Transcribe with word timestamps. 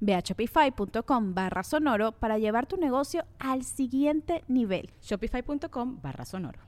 Ve 0.00 0.14
a 0.14 0.20
shopify.com 0.20 1.34
barra 1.34 1.62
sonoro 1.62 2.12
para 2.12 2.38
llevar 2.38 2.66
tu 2.66 2.76
negocio 2.76 3.24
al 3.38 3.64
siguiente 3.64 4.44
nivel. 4.48 4.90
Shopify.com 5.02 6.00
barra 6.02 6.24
sonoro. 6.24 6.60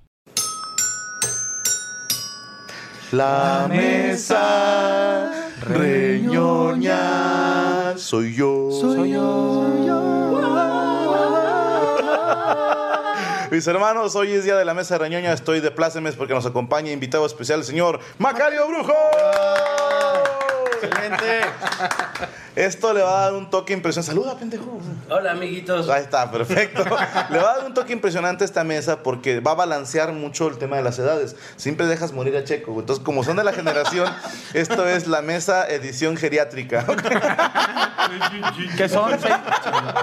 La 3.13 3.67
mesa 3.69 5.33
reñoña 5.63 6.99
soy 7.99 8.37
yo. 8.37 8.71
Soy 8.71 9.11
Mis 13.51 13.67
hermanos, 13.67 14.15
hoy 14.15 14.31
es 14.31 14.45
día 14.45 14.57
de 14.57 14.65
la 14.65 14.75
mesa 14.75 14.97
reñoña. 14.97 15.33
Estoy 15.33 15.59
de 15.59 15.73
plácemes 15.73 16.15
porque 16.15 16.35
nos 16.35 16.47
acompaña 16.47 16.93
invitado 16.93 17.27
especial 17.27 17.59
el 17.59 17.65
señor 17.65 17.99
Macario 18.19 18.69
Brujo. 18.69 18.95
Excelente. 20.83 21.41
Esto 22.57 22.93
le 22.93 23.03
va 23.03 23.19
a 23.19 23.21
dar 23.23 23.33
un 23.35 23.49
toque 23.49 23.73
impresionante. 23.73 24.11
Saluda, 24.13 24.37
pendejo. 24.39 24.81
Hola, 25.09 25.33
amiguitos. 25.33 25.89
Ahí 25.89 26.03
está, 26.03 26.31
perfecto. 26.31 26.85
Le 27.31 27.39
va 27.39 27.53
a 27.53 27.57
dar 27.59 27.67
un 27.67 27.75
toque 27.75 27.93
impresionante 27.93 28.45
a 28.45 28.47
esta 28.47 28.65
mesa 28.65 29.03
porque 29.03 29.41
va 29.41 29.53
a 29.53 29.55
balancear 29.55 30.13
mucho 30.13 30.49
el 30.49 30.59
tema 30.59 30.77
de 30.77 30.83
las 30.83 30.99
edades. 30.99 31.37
Siempre 31.57 31.87
dejas 31.87 32.13
morir 32.13 32.37
a 32.37 32.45
Checo. 32.45 32.79
Entonces, 32.81 33.05
como 33.05 33.23
son 33.25 33.37
de 33.37 33.45
la 33.45 33.53
generación, 33.53 34.13
esto 34.53 34.87
es 34.89 35.07
la 35.07 35.23
mesa 35.23 35.69
edición 35.69 36.17
geriátrica. 36.17 36.85
¿Qué 38.77 38.89
son? 38.89 39.11
Seis- 39.21 39.35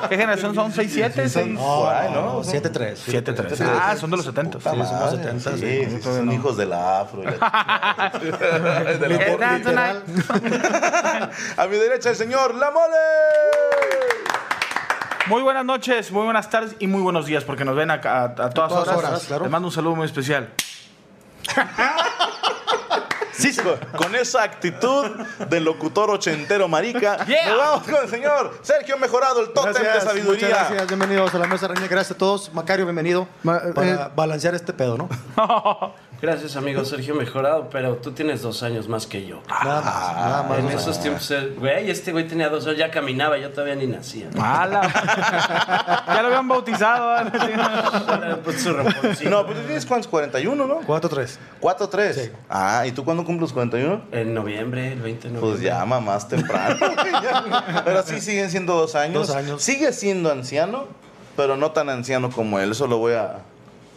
¿Qué 0.10 0.16
generación 0.18 0.56
son? 0.56 0.72
¿6, 0.72 0.88
7? 0.90 1.30
Por 1.58 1.94
ahí, 1.94 2.12
¿no? 2.14 2.44
7-3. 2.44 2.96
7, 2.96 3.34
3. 3.34 3.62
Ah, 3.62 3.96
son 4.00 4.10
de 4.10 4.18
los 4.18 4.26
70. 4.26 4.58
Puta 4.60 4.70
somos 4.72 4.92
madre. 4.92 5.18
70, 5.18 5.52
Sí, 5.52 5.60
sí. 5.60 5.86
sí, 5.98 6.02
son 6.02 6.32
hijos 6.32 6.56
de 6.58 6.66
la 6.66 7.02
afro. 7.02 7.24
y 7.24 7.26
la- 7.26 8.12
de 9.00 9.74
la-. 9.74 10.02
A 11.58 11.68
mi 11.68 11.78
derecha, 11.78 12.10
el 12.10 12.16
señor 12.16 12.56
La 12.56 12.72
Mole. 12.72 12.96
Muy 15.28 15.42
buenas 15.42 15.66
noches, 15.66 16.12
muy 16.12 16.24
buenas 16.24 16.50
tardes 16.50 16.76
y 16.80 16.88
muy 16.88 17.02
buenos 17.02 17.26
días 17.26 17.44
porque 17.44 17.66
nos 17.66 17.76
ven 17.76 17.92
a, 17.92 17.96
a- 17.96 18.24
a 18.26 18.32
todas, 18.36 18.54
Todas 18.54 18.88
horas. 18.88 18.98
horas, 19.10 19.24
claro. 19.26 19.44
Les 19.44 19.52
mando 19.52 19.68
un 19.68 19.74
saludo 19.74 19.96
muy 19.96 20.06
especial. 20.06 20.50
Sí, 23.32 23.54
sí, 23.54 23.62
con, 23.96 24.16
esa 24.16 24.42
actitud 24.42 25.06
de 25.48 25.60
locutor 25.60 26.10
ochentero 26.10 26.68
marica, 26.68 27.24
Yeah. 27.28 27.50
nos 27.50 27.58
vamos 27.60 27.84
con 27.84 27.96
el 28.04 28.10
señor 28.10 28.58
Sergio 28.64 28.98
Mejorado, 28.98 29.42
el 29.42 29.54
tótem 29.54 29.74
de 29.74 30.02
sabiduría. 30.02 30.48
muchas 30.48 30.50
gracias. 30.50 30.88
Bienvenidos 30.88 31.36
a 31.36 31.38
la 31.38 31.46
mesa 31.46 31.68
reña. 31.68 31.86
Gracias 31.88 32.16
a 32.16 32.18
todos. 32.18 32.52
Macario, 32.52 32.86
bienvenido. 32.88 33.28
Ma- 33.44 33.62
para 33.76 33.92
eh, 34.08 34.10
balancear 34.16 34.56
este 34.56 34.74
pedo, 34.74 34.98
¿no? 34.98 35.08
Gracias, 36.22 36.56
amigo 36.56 36.84
Sergio 36.84 37.14
Mejorado, 37.14 37.70
pero 37.70 37.98
tú 37.98 38.12
tienes 38.12 38.42
dos 38.42 38.64
años 38.64 38.88
más 38.88 39.06
que 39.06 39.26
yo. 39.26 39.42
Nada 39.48 39.82
más. 39.82 40.16
Nada 40.16 40.44
más. 40.44 40.60
en 40.60 40.70
esos 40.72 41.00
tiempos, 41.00 41.30
el- 41.32 41.56
güey, 41.56 41.90
este 41.92 42.12
güey 42.12 42.28
tenía 42.28 42.50
dos 42.50 42.66
años, 42.66 42.78
ya 42.78 42.90
caminaba, 42.90 43.38
yo 43.38 43.52
todavía 43.52 43.76
ni 43.76 43.86
nacía. 43.88 44.30
¡Hala! 44.40 44.82
ya 46.08 46.22
lo 46.22 46.28
habían 46.30 46.48
bautizado. 46.48 47.18
¿eh? 47.22 47.32
Ahora, 48.08 48.40
pues, 48.44 48.62
su 48.62 48.74
reporcito. 48.74 49.30
No, 49.30 49.46
pero 49.46 49.60
tú 49.60 49.66
tienes 49.66 49.86
cuántos, 49.86 50.08
41, 50.08 50.66
¿no? 50.68 50.82
4-3. 50.82 51.38
4-3. 51.62 52.14
Sí. 52.14 52.32
Ah, 52.50 52.84
¿y 52.88 52.92
tú 52.92 53.04
cuándo 53.06 53.24
cumples 53.24 53.54
41? 53.54 54.02
En 54.12 54.34
noviembre, 54.34 54.94
el 54.94 55.02
20 55.02 55.28
de 55.28 55.34
noviembre. 55.36 55.52
Pues 55.52 55.62
ya, 55.62 55.86
más 55.86 56.28
temprano. 56.28 56.78
Pero 57.86 58.04
sí 58.04 58.20
siguen 58.22 58.50
siendo 58.50 58.74
dos 58.76 58.96
años. 58.96 59.28
Dos 59.28 59.36
años. 59.36 59.62
Sigue 59.62 59.92
siendo 59.94 60.32
anciano, 60.32 60.86
pero 61.36 61.58
no 61.58 61.72
tan 61.72 61.90
anciano 61.90 62.30
como 62.32 62.60
él. 62.60 62.72
Eso 62.72 62.88
lo 62.88 62.98
voy 62.98 63.14
a. 63.14 63.40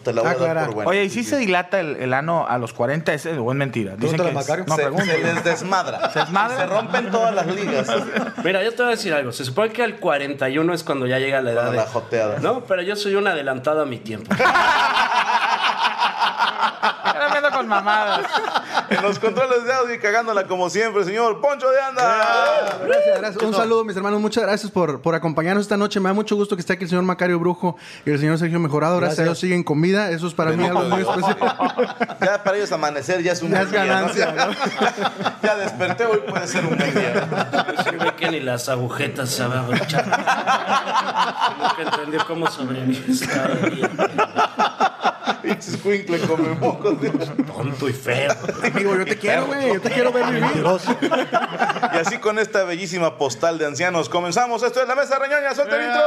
Te 0.02 0.12
la 0.14 0.22
voy 0.22 0.30
a 0.30 0.34
dar 0.34 0.40
Aclarar. 0.42 0.64
por 0.66 0.74
bueno. 0.76 0.90
Oye, 0.90 1.04
¿y 1.04 1.10
si 1.10 1.22
se 1.24 1.36
dilata 1.36 1.78
el, 1.80 1.96
el 1.96 2.14
ano 2.14 2.46
a 2.48 2.56
los 2.58 2.72
40? 2.72 3.12
¿Es, 3.12 3.26
o 3.26 3.50
es 3.50 3.56
mentira? 3.56 3.96
Dicen 3.96 4.18
que 4.18 4.28
es- 4.28 4.34
Macario. 4.34 4.64
No, 4.66 4.74
se, 4.76 4.82
pregunto. 4.82 5.04
se 5.04 5.18
les 5.18 5.44
desmadra. 5.44 6.10
¿Se 6.10 6.20
desmadra? 6.20 6.56
Se 6.56 6.66
rompen 6.66 7.10
todas 7.10 7.34
las 7.34 7.46
ligas. 7.46 7.86
Mira, 8.44 8.62
yo 8.62 8.70
te 8.70 8.76
voy 8.82 8.86
a 8.86 8.90
decir 8.96 9.12
algo. 9.12 9.30
Se 9.32 9.44
supone 9.44 9.70
que 9.72 9.82
al 9.82 9.96
41 9.96 10.72
es 10.74 10.84
cuando 10.84 11.06
ya 11.06 11.18
llega 11.18 11.42
la 11.42 11.50
edad 11.50 11.60
Para 11.66 11.70
de... 11.72 11.76
la 11.76 11.86
joteada. 11.86 12.38
No, 12.40 12.64
pero 12.64 12.80
yo 12.82 12.96
soy 12.96 13.14
un 13.14 13.26
adelantado 13.28 13.82
a 13.82 13.86
mi 13.86 13.98
tiempo. 13.98 14.34
Ahora 17.02 17.28
me 17.40 17.50
con 17.50 17.68
mamadas. 17.68 18.20
En 18.90 19.02
los 19.02 19.18
controles 19.20 19.64
de 19.64 19.72
audio 19.72 19.94
y 19.94 19.98
cagándola 19.98 20.46
como 20.48 20.68
siempre, 20.68 21.04
señor 21.04 21.40
Poncho 21.40 21.70
de 21.70 21.80
Anda. 21.80 22.78
Gracias, 22.84 23.18
gracias. 23.20 23.42
Un 23.44 23.54
saludo, 23.54 23.84
mis 23.84 23.96
hermanos. 23.96 24.20
Muchas 24.20 24.42
gracias 24.42 24.70
por, 24.72 25.00
por 25.00 25.14
acompañarnos 25.14 25.62
esta 25.62 25.76
noche. 25.76 26.00
Me 26.00 26.08
da 26.08 26.12
mucho 26.12 26.34
gusto 26.36 26.56
que 26.56 26.60
esté 26.60 26.72
aquí 26.72 26.84
el 26.84 26.90
señor 26.90 27.04
Macario 27.04 27.38
Brujo 27.38 27.76
y 28.04 28.10
el 28.10 28.18
señor 28.18 28.38
Sergio 28.38 28.58
Mejorado. 28.58 28.96
Gracias, 28.98 29.20
a. 29.20 29.22
Dios 29.24 29.38
siguen 29.38 29.62
con 29.62 29.80
vida. 29.80 30.10
Eso 30.10 30.26
es 30.26 30.34
para 30.34 30.52
mí 30.52 30.66
algo 30.66 30.82
muy 30.82 31.02
especial. 31.02 31.38
Ya 32.20 32.42
para 32.42 32.56
ellos 32.56 32.70
amanecer 32.72 33.22
ya 33.22 33.32
es 33.32 33.42
un 33.42 33.50
Ya 33.50 33.64
buen 33.64 33.66
es 33.66 33.72
día, 33.72 33.84
¿no? 33.84 33.92
ganancia, 33.94 34.32
¿no? 34.32 35.32
Ya 35.42 35.56
desperté, 35.56 36.04
hoy 36.04 36.18
puede 36.28 36.46
ser 36.46 36.66
un 36.66 36.76
buen 36.76 36.94
día. 36.94 37.28
Sí, 37.84 37.96
ve 37.96 38.14
que 38.16 38.30
ni 38.30 38.40
las 38.40 38.68
agujetas 38.68 39.30
se 39.30 39.42
van 39.46 39.58
a 39.58 39.60
abrochar. 39.60 40.04
Nunca 41.58 41.82
entendí 41.82 42.18
cómo 42.26 42.46
sobrevives 42.50 43.22
cada 45.24 45.40
día. 45.42 45.42
Pinches 45.42 45.76
cuincle 45.78 46.18
come 46.20 46.54
mocos. 46.54 46.96
Tonto 47.56 47.88
y 47.88 47.92
feo. 47.92 48.32
Amigo, 48.62 48.96
yo 48.96 49.04
te 49.04 49.18
quiero, 49.20 49.46
güey. 49.46 49.74
Yo 49.74 49.80
te 49.80 49.90
quiero 49.90 50.12
ver 50.12 50.26
vivir. 50.26 50.64
Y 51.92 51.96
así 51.96 52.18
con 52.18 52.38
esta 52.38 52.64
bellísima 52.64 53.16
postal 53.18 53.58
de 53.58 53.66
ancianos 53.66 54.08
comenzamos. 54.08 54.62
Esto 54.62 54.82
es 54.82 54.88
la 54.88 54.94
mesa 54.94 55.18
reñoña. 55.18 55.54
¡Suelta 55.54 55.76
el 55.76 55.86
intro! 55.86 56.00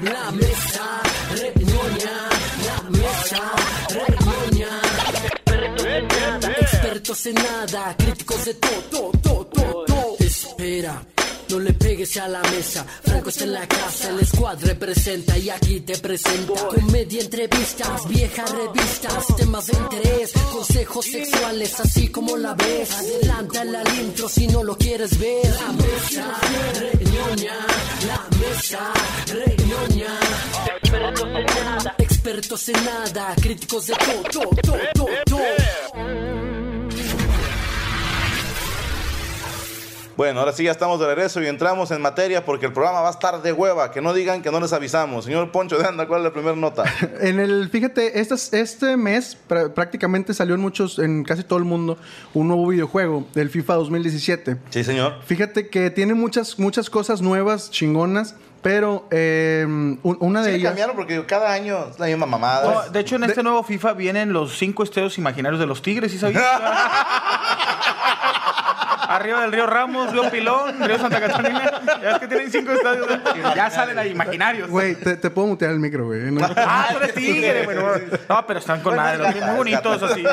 La 0.00 0.30
mesa 0.32 1.00
reñoña, 1.30 2.28
la 2.66 2.90
mesa 2.90 3.52
reñoña. 3.90 4.80
Expertos 6.60 7.26
en 7.26 7.34
nada, 7.36 7.94
críticos 7.96 8.44
de 8.44 8.54
todo, 8.54 9.10
todo, 9.22 9.46
todo, 9.46 9.84
todo. 9.84 10.16
Espera, 10.18 11.00
no 11.54 11.60
le 11.60 11.72
pegues 11.72 12.16
a 12.16 12.26
la 12.26 12.42
mesa. 12.42 12.84
Franco 13.04 13.28
está 13.28 13.44
en 13.44 13.52
la 13.52 13.66
casa, 13.68 14.10
el 14.10 14.26
squad 14.26 14.58
representa 14.64 15.38
y 15.38 15.50
aquí 15.50 15.80
te 15.80 15.96
presenta. 15.98 16.66
Comedia, 16.68 17.22
entrevistas, 17.22 18.08
viejas 18.08 18.50
revistas, 18.50 19.36
temas 19.36 19.66
de 19.66 19.78
interés, 19.78 20.32
consejos 20.52 21.04
sexuales, 21.06 21.80
así 21.80 22.08
como 22.08 22.36
la 22.36 22.54
ves. 22.54 22.90
Adelántala 22.90 23.82
al 23.82 24.00
intro 24.00 24.28
si 24.28 24.48
no 24.48 24.64
lo 24.64 24.76
quieres 24.76 25.16
ver. 25.18 25.46
La 25.46 25.72
mesa 25.72 26.40
reñoña, 26.80 27.54
la 28.08 28.36
mesa 28.38 28.92
reñoña. 29.28 30.18
Expertos 30.82 31.24
en 31.24 31.64
nada, 31.64 31.94
expertos 31.98 32.68
en 32.68 32.84
nada, 32.84 33.34
críticos 33.40 33.86
de 33.86 33.94
todo, 33.94 34.22
todo, 34.32 34.78
todo, 34.94 35.08
todo, 35.26 36.43
Bueno, 40.16 40.40
ahora 40.40 40.52
sí 40.52 40.62
ya 40.64 40.70
estamos 40.70 41.00
de 41.00 41.06
regreso 41.06 41.42
y 41.42 41.46
entramos 41.46 41.90
en 41.90 42.00
materia 42.00 42.44
porque 42.44 42.66
el 42.66 42.72
programa 42.72 43.00
va 43.00 43.08
a 43.08 43.10
estar 43.10 43.42
de 43.42 43.52
hueva. 43.52 43.90
Que 43.90 44.00
no 44.00 44.12
digan 44.12 44.42
que 44.42 44.50
no 44.52 44.60
les 44.60 44.72
avisamos. 44.72 45.24
Señor 45.24 45.50
Poncho 45.50 45.76
de 45.76 45.86
Anda, 45.86 46.06
¿cuál 46.06 46.20
es 46.20 46.24
la 46.24 46.32
primera 46.32 46.54
nota? 46.56 46.84
En 47.20 47.40
el, 47.40 47.68
fíjate, 47.70 48.20
estas- 48.20 48.52
este 48.52 48.96
mes 48.96 49.36
pr- 49.48 49.72
prácticamente 49.74 50.32
salió 50.34 50.54
en 50.54 50.60
muchos, 50.60 50.98
en 50.98 51.24
casi 51.24 51.42
todo 51.42 51.58
el 51.58 51.64
mundo, 51.64 51.98
un 52.32 52.46
nuevo 52.48 52.68
videojuego, 52.68 53.26
el 53.34 53.50
FIFA 53.50 53.74
2017. 53.74 54.56
Sí, 54.70 54.84
señor. 54.84 55.14
Fíjate 55.26 55.68
que 55.68 55.90
tiene 55.90 56.14
muchas, 56.14 56.58
muchas 56.58 56.90
cosas 56.90 57.20
nuevas, 57.20 57.70
chingonas, 57.70 58.36
pero 58.62 59.08
eh, 59.10 59.64
un- 59.66 59.98
una 60.20 60.42
de 60.42 60.50
Sí, 60.50 60.56
ellas... 60.56 60.70
cambiaron 60.70 60.96
porque 60.96 61.24
cada 61.26 61.52
año 61.52 61.88
es 61.90 61.98
la 61.98 62.06
misma 62.06 62.26
mamada. 62.26 62.72
No, 62.86 62.90
de 62.90 63.00
hecho, 63.00 63.16
en 63.16 63.24
este 63.24 63.42
nuevo 63.42 63.62
FIFA 63.62 63.92
vienen 63.94 64.32
los 64.32 64.56
cinco 64.58 64.84
estadios 64.84 65.18
imaginarios 65.18 65.58
de 65.60 65.66
los 65.66 65.82
Tigres, 65.82 66.12
¿sí 66.12 66.18
sabías? 66.18 66.42
Arriba 69.14 69.42
del 69.42 69.52
río 69.52 69.66
Ramos, 69.66 70.10
río 70.12 70.28
Pilón, 70.28 70.80
río 70.80 70.98
Santa 70.98 71.20
Catarina. 71.20 71.70
Ya 72.02 72.10
es 72.12 72.18
que 72.18 72.26
tienen 72.26 72.50
cinco 72.50 72.72
estadios. 72.72 73.06
Ya 73.54 73.70
salen 73.70 73.96
ahí 73.96 74.10
imaginarios. 74.10 74.68
Güey, 74.68 74.96
te, 74.96 75.16
te 75.16 75.30
puedo 75.30 75.46
mutear 75.46 75.70
el 75.70 75.78
micro, 75.78 76.06
güey. 76.06 76.32
¿no? 76.32 76.44
Ah, 76.56 76.88
tú 76.90 76.96
eres 76.98 77.14
tigre, 77.14 77.64
güey. 77.64 77.76
No, 78.28 78.44
pero 78.46 78.58
están 78.58 78.80
con 78.82 78.96
madre. 78.96 79.18
los 79.18 79.28
tigres 79.28 79.46
Muy 79.46 79.56
bonitos, 79.58 80.02
así. 80.02 80.24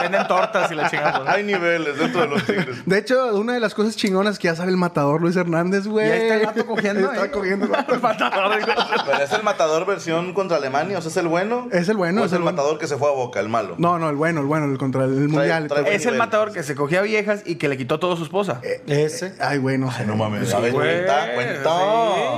Venden 0.00 0.26
tortas 0.26 0.72
y 0.72 0.74
la 0.74 0.88
chingada. 0.88 1.30
Hay 1.30 1.42
niveles 1.44 1.98
dentro 1.98 2.22
de 2.22 2.28
los 2.28 2.44
tigres. 2.44 2.86
De 2.86 2.98
hecho, 2.98 3.36
una 3.36 3.52
de 3.52 3.60
las 3.60 3.74
cosas 3.74 3.94
chingonas 3.96 4.38
que 4.38 4.48
ya 4.48 4.54
sabe 4.54 4.70
el 4.70 4.78
matador 4.78 5.20
Luis 5.20 5.36
Hernández, 5.36 5.86
güey. 5.86 6.08
Y 6.08 6.10
ahí 6.10 6.20
está 6.22 6.34
el 6.36 6.46
vato 6.46 6.66
cogiendo, 6.66 7.12
Está 7.12 7.26
¿eh? 7.26 7.30
cogiendo. 7.30 7.68
Pero 9.06 9.22
es 9.22 9.32
el 9.32 9.42
matador 9.42 9.86
versión 9.86 10.32
contra 10.32 10.56
Alemania, 10.56 10.98
o 10.98 11.02
sea, 11.02 11.10
es 11.10 11.16
el 11.16 11.28
bueno. 11.28 11.68
Es 11.72 11.88
el 11.88 11.96
bueno, 11.96 12.22
O 12.22 12.24
es 12.24 12.32
el 12.32 12.36
el 12.38 12.42
bueno. 12.42 12.56
matador 12.56 12.78
que 12.78 12.86
se 12.86 12.96
fue 12.96 13.08
a 13.08 13.12
Boca, 13.12 13.40
el 13.40 13.48
malo. 13.48 13.74
No, 13.78 13.98
no, 13.98 14.08
el 14.08 14.16
bueno, 14.16 14.40
el 14.40 14.46
bueno, 14.46 14.66
el 14.66 14.78
contra 14.78 15.04
el 15.04 15.28
mundial. 15.28 15.68
trae-. 15.68 15.88
Es 15.88 16.02
el 16.06 16.12
nivel. 16.12 16.18
matador 16.18 16.52
que 16.52 16.62
se 16.62 16.74
cogía 16.74 17.02
viejas 17.02 17.42
y 17.44 17.56
que 17.56 17.68
le 17.68 17.76
quitó 17.76 17.98
todo 17.98 18.14
a 18.14 18.16
esposa. 18.30 18.60
Ese. 18.86 19.34
Ay, 19.40 19.58
güey, 19.58 19.76
no 19.76 19.90
sé. 19.90 20.06
No 20.06 20.14
mames, 20.16 20.42
ver, 20.60 20.72
güey. 20.72 21.04
cuenta, 21.04 21.34
cuenta. 21.34 21.74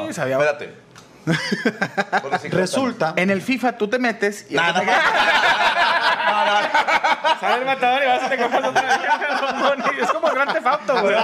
Sí, 0.08 0.14
sabía- 0.14 0.36
Espérate. 0.36 0.72
Resulta. 2.50 3.14
En 3.16 3.30
el 3.30 3.42
FIFA 3.42 3.78
tú 3.78 3.88
te 3.88 3.98
metes 3.98 4.46
y... 4.50 4.54
Nada. 4.54 4.82
Sale 7.40 7.60
el 7.60 7.66
matador 7.66 8.02
y 8.02 8.06
vas 8.06 8.22
y 8.24 8.28
te 8.28 8.36
coges 8.36 8.64
otra 8.64 8.82
vez. 8.82 8.98
Es 10.00 10.12
como 10.12 10.30
Gran 10.30 10.52
Theft 10.52 10.66
Auto, 10.66 11.00
güey. 11.02 11.14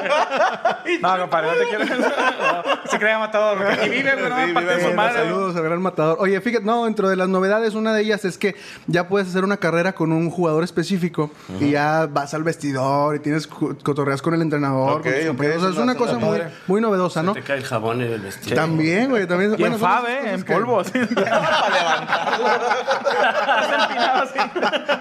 No, 1.03 1.19
compadre, 1.19 1.49
no 1.49 1.55
te 1.55 1.69
quiero. 1.69 1.85
No, 1.85 2.91
se 2.91 2.99
crea 2.99 3.19
matador. 3.19 3.67
Aquí 3.67 3.89
vive, 3.89 4.13
pero 4.15 4.29
no 4.31 4.37
me 4.37 4.81
su 4.81 4.95
madre. 4.95 5.19
saludos 5.19 5.57
al 5.57 5.63
gran 5.63 5.83
matador. 5.83 6.17
Oye, 6.19 6.41
fíjate, 6.41 6.65
no, 6.65 6.87
dentro 6.87 7.09
de 7.09 7.17
las 7.17 7.29
novedades, 7.29 7.75
una 7.75 7.93
de 7.93 8.03
ellas 8.03 8.25
es 8.25 8.39
que 8.39 8.57
ya 8.87 9.09
puedes 9.09 9.29
hacer 9.29 9.45
una 9.45 9.59
carrera 9.59 9.93
con 9.93 10.13
un 10.13 10.31
jugador 10.31 10.65
específico 10.65 11.31
y 11.61 11.73
ya 11.73 12.09
vas 12.11 12.33
al 12.35 12.43
vestidor 12.43 13.17
y 13.17 13.19
tienes 13.21 13.47
cotorreas 13.47 14.23
con 14.23 14.35
el 14.35 14.43
entrenador. 14.43 15.01
O 15.01 15.03
sea, 15.03 15.19
es 15.19 15.77
una 15.77 15.95
cosa 15.95 16.19
muy, 16.19 16.41
muy 16.67 16.81
novedosa, 16.81 17.23
¿no? 17.23 17.35
Te 17.35 17.43
cae 17.43 17.59
el 17.59 17.65
jabón 17.65 18.01
en 18.01 18.13
el 18.13 18.21
vestido. 18.21 18.57
También, 18.57 19.11
güey, 19.11 19.27
también. 19.27 19.55
Y 19.59 19.63
cosas 19.97 20.27
En 20.27 20.43
polvo. 20.45 20.81
así. 20.81 20.93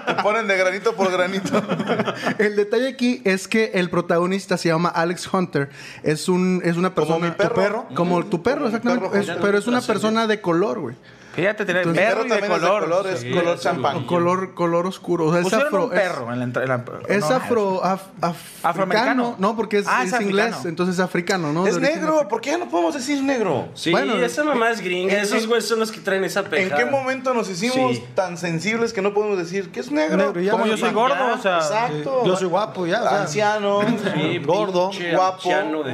Te 0.06 0.14
ponen 0.22 0.46
de 0.46 0.56
granito 0.56 0.94
por 0.94 1.10
granito. 1.10 1.62
El 2.38 2.56
detalle 2.56 2.88
aquí 2.88 3.20
es 3.24 3.48
que 3.48 3.70
el 3.74 3.90
protagonista 3.90 4.56
se 4.56 4.68
llama 4.68 4.88
Alex 4.88 5.32
Hunter. 5.32 5.68
Es 6.02 6.28
un 6.28 6.60
es 6.64 6.76
una 6.76 6.94
persona. 6.94 7.26
mi 7.26 7.32
perro. 7.32 7.54
¿Tu 7.54 7.60
perro? 7.60 7.86
Como 7.94 8.24
tu 8.26 8.42
perro, 8.42 8.56
Como 8.60 8.68
mi 8.70 8.76
exactamente. 8.76 9.08
perro, 9.08 9.20
Es- 9.20 9.28
José. 9.28 9.38
pero 9.42 9.58
es 9.58 9.66
una 9.66 9.80
persona 9.80 10.26
de 10.26 10.40
color, 10.40 10.78
güey. 10.80 10.96
Fíjate, 11.38 11.64
tener 11.64 11.82
Entonces, 11.82 12.04
perro 12.04 12.20
y 12.20 12.22
de 12.24 12.28
también 12.30 12.52
es 12.52 12.58
color. 12.58 13.06
es 13.06 13.20
Sí, 13.20 13.30
color 13.30 13.58
champán. 13.60 14.04
Color, 14.06 14.54
color 14.54 14.86
oscuro. 14.86 15.26
O 15.26 15.32
sea, 15.32 15.40
es 15.42 15.52
afro. 15.52 15.86
un 15.86 15.92
es- 15.94 16.00
perro 16.00 16.32
en 16.32 16.38
la 16.38 16.44
entrada. 16.44 16.82
Es 17.08 17.20
no, 17.30 17.36
afro, 17.36 17.82
af- 17.82 18.00
Afroamericano. 18.20 18.72
africano, 18.72 19.36
no, 19.38 19.54
porque 19.56 19.78
es, 19.78 19.86
Ah, 19.88 20.02
es 20.04 20.12
es 20.12 20.20
inglés, 20.20 20.46
africano. 20.46 20.68
entonces 20.68 20.94
es 20.96 21.00
africano, 21.00 21.52
¿no? 21.52 21.66
Es 21.66 21.76
De 21.76 21.80
negro, 21.80 22.26
¿por 22.28 22.40
qué 22.40 22.50
ya 22.50 22.58
no 22.58 22.68
podemos 22.68 22.94
decir 22.94 23.22
negro? 23.22 23.68
Sí, 23.74 23.92
Bueno, 23.92 24.16
esa 24.16 24.42
mamá 24.42 24.70
es 24.70 24.80
gringa. 24.80 25.14
¿en 25.14 25.20
Esos 25.20 25.46
güeyes 25.46 25.68
son 25.68 25.78
los 25.78 25.92
que 25.92 26.00
traen 26.00 26.24
esa 26.24 26.40
¿En 26.40 26.46
pejada. 26.46 26.76
qué 26.76 26.90
momento 26.90 27.32
nos 27.34 27.48
hicimos 27.48 27.96
Sí. 27.96 28.04
tan 28.16 28.36
sensibles 28.36 28.92
que 28.92 29.00
no 29.00 29.14
podemos 29.14 29.38
decir 29.38 29.70
que 29.70 29.78
es 29.80 29.92
negro? 29.92 30.16
Negro, 30.16 30.40
ya. 30.40 30.50
Como 30.52 30.66
yo 30.66 30.76
soy 30.76 30.90
gordo, 30.90 31.14
ya, 31.14 31.34
o 31.34 31.38
sea. 31.40 31.56
Exacto. 31.58 32.22
Yo 32.26 32.36
soy 32.36 32.48
guapo, 32.48 32.84
ya. 32.86 33.00
o 33.02 33.08
sea, 33.08 33.20
Anciano, 33.22 33.80
Sí, 34.14 34.38
Gordo, 34.44 34.90
pinche 34.90 35.14
guapo. 35.14 35.34
anciano 35.36 35.82
de 35.84 35.92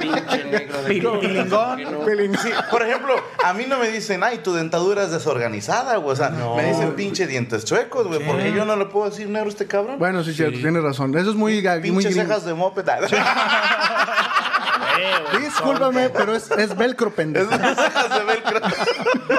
pinche 0.00 0.44
negro 0.44 0.82
de 0.82 0.96
por 2.70 2.82
ejemplo, 2.82 3.14
a 3.42 3.52
mí 3.54 3.64
no 3.66 3.78
me 3.78 3.88
dicen, 3.88 4.22
ay, 4.22 4.38
tu 4.38 4.52
dentadura 4.52 4.65
es 5.04 5.10
desorganizada, 5.10 5.96
güey. 5.96 6.12
O 6.12 6.16
sea, 6.16 6.30
me 6.30 6.64
dicen 6.64 6.94
pinche 6.94 7.26
dientes 7.26 7.64
chuecos, 7.64 8.06
güey. 8.06 8.24
Porque 8.24 8.52
yo 8.52 8.64
no 8.64 8.76
le 8.76 8.86
puedo 8.86 9.10
decir 9.10 9.28
negro 9.28 9.46
a 9.48 9.50
este 9.50 9.66
cabrón. 9.66 9.98
Bueno, 9.98 10.22
sí, 10.24 10.32
cierto, 10.34 10.58
tienes 10.58 10.82
razón. 10.82 11.16
Eso 11.16 11.30
es 11.30 11.36
muy, 11.36 11.62
ga- 11.62 11.80
muy 11.92 12.02
cejas 12.04 12.44
de 12.44 12.54
moped. 12.54 12.84
Discúlpame, 15.40 16.10
pero 16.10 16.34
es, 16.34 16.50
es 16.52 16.76
velcro, 16.76 17.14
pendejo. 17.14 17.50
De 17.50 18.24
velcro. 18.24 18.60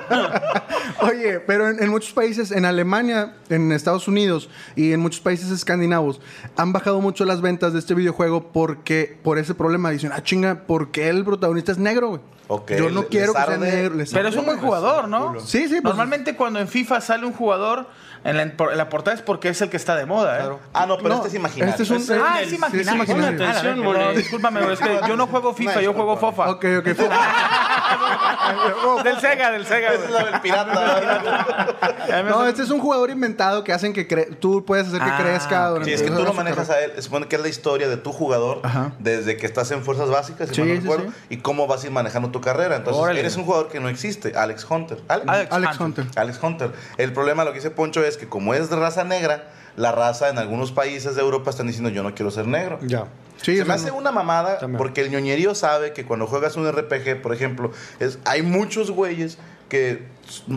Oye, 1.02 1.40
pero 1.40 1.70
en, 1.70 1.82
en 1.82 1.90
muchos 1.90 2.12
países, 2.14 2.52
en 2.52 2.66
Alemania, 2.66 3.36
en 3.50 3.72
Estados 3.72 4.08
Unidos 4.08 4.50
y 4.76 4.94
en 4.94 5.00
muchos 5.00 5.22
países 5.22 5.52
escandinavos, 5.52 6.20
han 6.56 6.74
bajado 6.74 7.02
mucho 7.02 7.26
las 7.26 7.42
ventas 7.42 7.74
de 7.74 7.80
este 7.80 7.94
videojuego 7.94 8.52
porque 8.52 9.18
por 9.24 9.38
ese 9.38 9.54
problema 9.54 9.90
dicen, 9.92 10.12
ah, 10.14 10.24
chinga, 10.24 10.64
¿por 10.66 10.92
qué 10.92 11.10
el 11.10 11.24
protagonista 11.24 11.72
es 11.72 11.78
negro, 11.78 12.10
güey? 12.10 12.22
Ok, 12.50 12.72
Yo 12.78 12.90
no 12.90 13.08
quiero 13.08 13.34
que 13.34 13.42
sea 13.44 13.58
negro. 13.58 13.96
les 13.96 14.14
Pero 14.14 14.30
es 14.30 14.36
un 14.38 14.46
buen 14.46 14.58
jugador, 14.60 15.08
¿no? 15.10 15.38
Sí, 15.42 15.64
sí, 15.68 15.82
pues- 15.82 15.84
Normalmente 15.84 16.36
cuando 16.36 16.60
en 16.60 16.68
FIFA 16.70 17.02
sale 17.02 17.26
un 17.26 17.34
jugador, 17.34 17.88
en 18.24 18.38
la, 18.38 18.44
en 18.44 18.78
la 18.78 18.90
portada 18.90 19.16
es 19.16 19.22
porque 19.22 19.50
es 19.50 19.62
el 19.62 19.70
que 19.70 19.78
está 19.78 19.96
de 19.96 20.06
moda, 20.06 20.46
¿eh? 20.46 20.50
Ah, 20.74 20.86
no, 20.86 20.98
pero 20.98 21.10
No, 21.10 21.16
este 21.18 21.28
es 21.30 21.34
imaginario. 21.36 21.72
Este 21.72 21.84
es 21.84 21.90
un. 21.90 21.98
Ese- 21.98 22.20
Ah, 22.22 22.42
es 22.42 22.50
sí, 22.50 22.56
imaginario. 22.56 22.82
es 22.90 22.96
imaginario. 22.96 23.38
Ponle 23.38 23.46
atención, 23.52 23.80
Ah, 23.80 23.84
mole. 23.84 24.18
Discúlpame, 24.18 24.74
es 24.74 24.80
que 24.80 25.00
yo 25.08 25.16
no 25.18 25.28
juego 25.28 25.54
FIFA, 25.54 25.82
yo 25.82 25.94
juego 25.94 26.18
FOFA. 26.18 26.50
Ok, 26.52 26.66
ok. 26.80 26.86
Del 29.04 29.20
Sega, 29.20 29.52
del 29.52 29.66
Sega. 29.66 29.94
Esa 29.94 30.06
es 30.06 30.12
la 30.12 30.24
del 30.26 30.42
pirata. 30.42 31.76
No, 32.28 32.46
este 32.48 32.64
es 32.64 32.70
un 32.70 32.80
jugador 32.80 33.10
inventado 33.10 33.64
que 33.64 33.74
hacen 33.74 33.94
que 33.94 34.08
cre- 34.08 34.38
tú 34.40 34.64
puedes 34.66 34.88
hacer 34.88 35.00
que 35.02 35.10
Ah, 35.10 35.18
crezca. 35.22 35.74
Sí, 35.84 35.94
es 35.94 36.02
que 36.02 36.10
tú 36.10 36.24
lo 36.24 36.34
manejas 36.34 36.70
a 36.70 36.80
él. 36.82 36.92
Se 36.96 37.02
supone 37.04 37.28
que 37.28 37.36
es 37.36 37.42
la 37.42 37.48
historia 37.50 37.88
de 37.90 37.98
tu 37.98 38.12
jugador 38.14 38.62
Ajá. 38.64 38.92
desde 39.00 39.38
que 39.38 39.46
estás 39.46 39.70
en 39.72 39.84
fuerzas 39.84 40.10
básicas, 40.10 40.50
si 40.50 40.56
Sí, 40.56 40.62
no 40.62 40.68
sí, 40.68 40.80
recuerdo, 40.80 41.06
sí. 41.10 41.14
y 41.30 41.38
cómo 41.38 41.68
vas 41.68 41.84
a 41.84 41.88
ir 41.88 41.92
manejando 41.92 42.30
tu 42.32 42.40
carrera. 42.42 42.76
Entonces, 42.78 43.02
Órale. 43.02 43.20
eres 43.20 43.36
un 43.36 43.44
jugador 43.46 43.68
que 43.70 43.80
no 43.80 43.90
existe, 43.90 44.34
Alex 44.36 44.66
Hunter. 44.70 45.00
Alex, 45.08 45.28
Alex 45.30 45.52
Alex 45.52 45.80
Hunter. 45.80 46.06
Hunter. 46.06 46.22
Alex 46.22 46.40
Hunter. 46.42 46.72
El 46.98 47.14
problema, 47.14 47.44
lo 47.44 47.52
que 47.52 47.60
dice 47.60 47.72
Poncho, 47.72 48.04
es 48.08 48.18
que 48.18 48.28
como 48.28 48.54
es 48.54 48.70
de 48.70 48.76
raza 48.76 49.04
negra, 49.04 49.50
la 49.76 49.92
raza 49.92 50.30
en 50.30 50.38
algunos 50.40 50.72
países 50.72 51.16
de 51.16 51.22
Europa 51.22 51.50
están 51.52 51.68
diciendo 51.68 51.90
yo 51.90 52.04
no 52.04 52.16
quiero 52.16 52.32
ser 52.32 52.48
negro. 52.48 52.80
Ya. 52.82 53.06
Sí, 53.42 53.58
Se 53.58 53.66
me 53.66 53.74
hace 53.74 53.92
una 53.92 54.12
mamada 54.12 54.58
También. 54.58 54.78
porque 54.80 55.02
el 55.02 55.12
ñoñerío 55.12 55.54
sabe 55.54 55.94
que 55.94 56.06
cuando 56.06 56.26
juegas 56.26 56.56
un 56.58 56.68
RPG, 56.72 57.22
por 57.22 57.34
ejemplo, 57.34 57.72
es, 58.00 58.18
hay 58.26 58.42
muchos 58.42 58.90
güeyes 58.90 59.38
que 59.70 60.04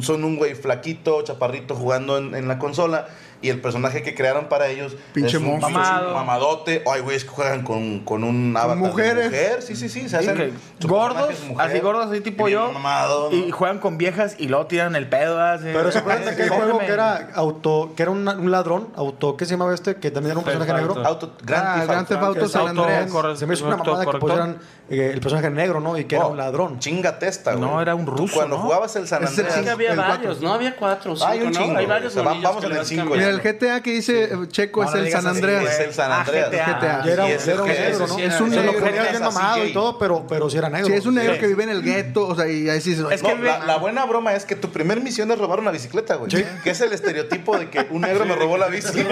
son 0.00 0.25
un 0.25 0.37
güey 0.37 0.55
flaquito, 0.55 1.23
chaparrito 1.23 1.75
jugando 1.75 2.17
en, 2.17 2.35
en 2.35 2.49
la 2.49 2.58
consola 2.58 3.08
y 3.43 3.49
el 3.49 3.61
personaje 3.61 4.03
que 4.03 4.15
crearon 4.15 4.49
para 4.49 4.69
ellos 4.69 4.97
Pinche 5.15 5.37
es 5.37 5.43
un 5.43 5.49
monstruo. 5.49 5.69
pinche 5.73 5.89
Mamado. 5.91 6.15
mamadote. 6.15 6.83
O 6.85 6.93
hay 6.93 7.01
güeyes 7.01 7.25
que 7.25 7.31
juegan 7.31 7.63
con, 7.63 8.01
con 8.05 8.23
un 8.25 8.55
avatar 8.57 8.77
de 8.77 8.89
mujeres. 8.89 9.25
mujer. 9.27 9.63
Sí, 9.63 9.77
sí, 9.77 9.89
sí. 9.89 10.03
Se 10.09 10.09
Sí, 10.11 10.17
hacen 10.29 10.37
que 10.81 10.87
gordos, 10.87 11.31
es 11.31 11.45
mujer, 11.45 11.67
así 11.71 11.79
gordos, 11.81 12.11
así 12.11 12.21
tipo 12.21 12.49
yo. 12.49 12.71
mamado, 12.73 13.31
¿no? 13.31 13.37
Y 13.37 13.51
juegan 13.51 13.79
con 13.79 13.97
viejas 13.99 14.35
y 14.39 14.49
luego 14.49 14.67
tiran 14.67 14.95
el 14.97 15.09
pedo. 15.09 15.41
Así. 15.41 15.65
Pero 15.73 15.91
se 15.91 15.99
acuerdan 15.99 16.25
de 16.25 16.31
aquel 16.33 16.49
Cógeme. 16.49 16.65
juego 16.67 16.79
que 16.81 16.93
era 16.93 17.31
auto, 17.35 17.93
que 17.97 18.03
era 18.03 18.11
un, 18.13 18.29
un 18.29 18.51
ladrón, 18.51 18.89
auto, 18.97 19.37
¿qué 19.37 19.45
se 19.47 19.53
llamaba 19.53 19.73
este? 19.75 19.97
Que 19.97 20.11
también 20.11 20.33
era 20.33 20.39
un 20.39 20.45
personaje 20.45 20.73
negro. 20.73 21.03
Auto. 21.07 21.35
Grand 21.43 21.67
Ah, 21.67 21.75
Theft 21.75 21.87
Grand 21.87 21.99
Auto. 22.01 22.09
Theft 22.15 22.23
Auto 22.25 22.49
San 22.49 22.69
Andreas. 22.69 23.39
Se 23.39 23.47
me 23.47 23.55
hizo 23.55 23.67
una 23.67 23.77
mamada 23.77 24.05
que 24.07 24.19
pusieran 24.19 24.59
eh, 24.91 25.11
el 25.15 25.21
personaje 25.21 25.51
negro, 25.51 25.81
¿no? 25.81 25.97
Y 25.97 26.05
que 26.05 26.17
era 26.17 26.27
un 26.27 26.37
ladrón. 26.37 26.79
Chinga 26.79 27.19
testa, 27.19 27.55
güey. 27.55 27.63
No, 27.71 27.81
era 27.81 27.95
un 27.95 28.07
ruso, 28.07 28.35
Cuando 28.35 28.59
jugabas 28.59 28.94
el 28.97 29.06
San 29.06 29.25
Es 29.25 29.31
el 29.39 29.47
Andreas. 29.47 29.56
Es 29.59 29.65
que 29.65 29.70
había 29.70 29.91
El 29.93 29.99
varios. 29.99 30.41
¿no? 30.41 30.53
Había 30.53 30.77
cuatro 30.77 31.15
Hay 31.25 31.41
un 31.43 31.53
chingo, 31.53 31.77
Hay 31.79 31.87
varios 31.87 32.15
vamos 32.15 32.61
que 32.61 32.67
en 32.67 32.77
el 32.77 32.85
cinco. 32.87 33.15
El 33.31 33.41
GTA 33.41 33.81
que 33.82 33.91
dice 33.93 34.25
eh, 34.25 34.37
Checo 34.49 34.84
No 34.84 34.89
es 34.91 34.94
el 34.96 35.10
San 35.10 35.27
así, 35.27 35.37
Andreas. 35.37 35.65
Es 35.65 35.81
el 35.81 35.94
San 35.94 36.13
Ah, 36.13 36.20
Andreas. 36.20 36.51
GTA. 36.51 36.67
GTA. 36.79 37.03
Y 37.05 37.10
era, 37.10 37.25
un 37.25 37.31
negro, 37.69 38.06
¿no? 38.06 38.15
sí 38.17 38.22
Es 38.22 38.41
un 38.41 38.51
Se 38.51 38.56
lo 38.63 38.72
negro. 38.72 38.87
bien 39.10 39.22
mamado 39.22 39.65
y 39.65 39.72
todo, 39.72 39.99
pero, 39.99 40.27
pero 40.29 40.51
sí 40.51 40.58
era 40.58 40.69
negro. 40.69 40.87
Sí, 40.89 40.93
es 40.94 41.06
un 41.06 41.15
negro 41.15 41.34
Sí. 41.34 41.41
que 41.41 41.46
vive 41.46 41.63
en 41.65 41.70
el 41.70 41.82
gueto, 41.82 42.27
o 42.29 42.34
sea, 42.34 42.49
y 42.49 42.69
ahí 42.69 42.81
sí 42.81 42.94
se 42.94 43.03
Es 43.15 43.22
que 43.22 43.34
No, 43.34 43.43
la, 43.43 43.58
la 43.60 43.77
buena 43.79 44.05
broma 44.05 44.34
es 44.34 44.44
que 44.44 44.56
tu 44.56 44.70
primer 44.70 45.01
misión 45.01 45.31
es 45.31 45.39
robar 45.39 45.60
una 45.60 45.70
bicicleta, 45.70 46.17
güey. 46.17 46.31
Que 46.63 46.70
es 46.70 46.81
el 46.81 46.93
estereotipo 46.93 47.58
de 47.58 47.70
que 47.70 47.87
un 47.91 48.03
negro 48.03 48.25
me 48.27 48.34
robó 48.34 48.56
la 48.58 48.67
bici. 48.69 49.03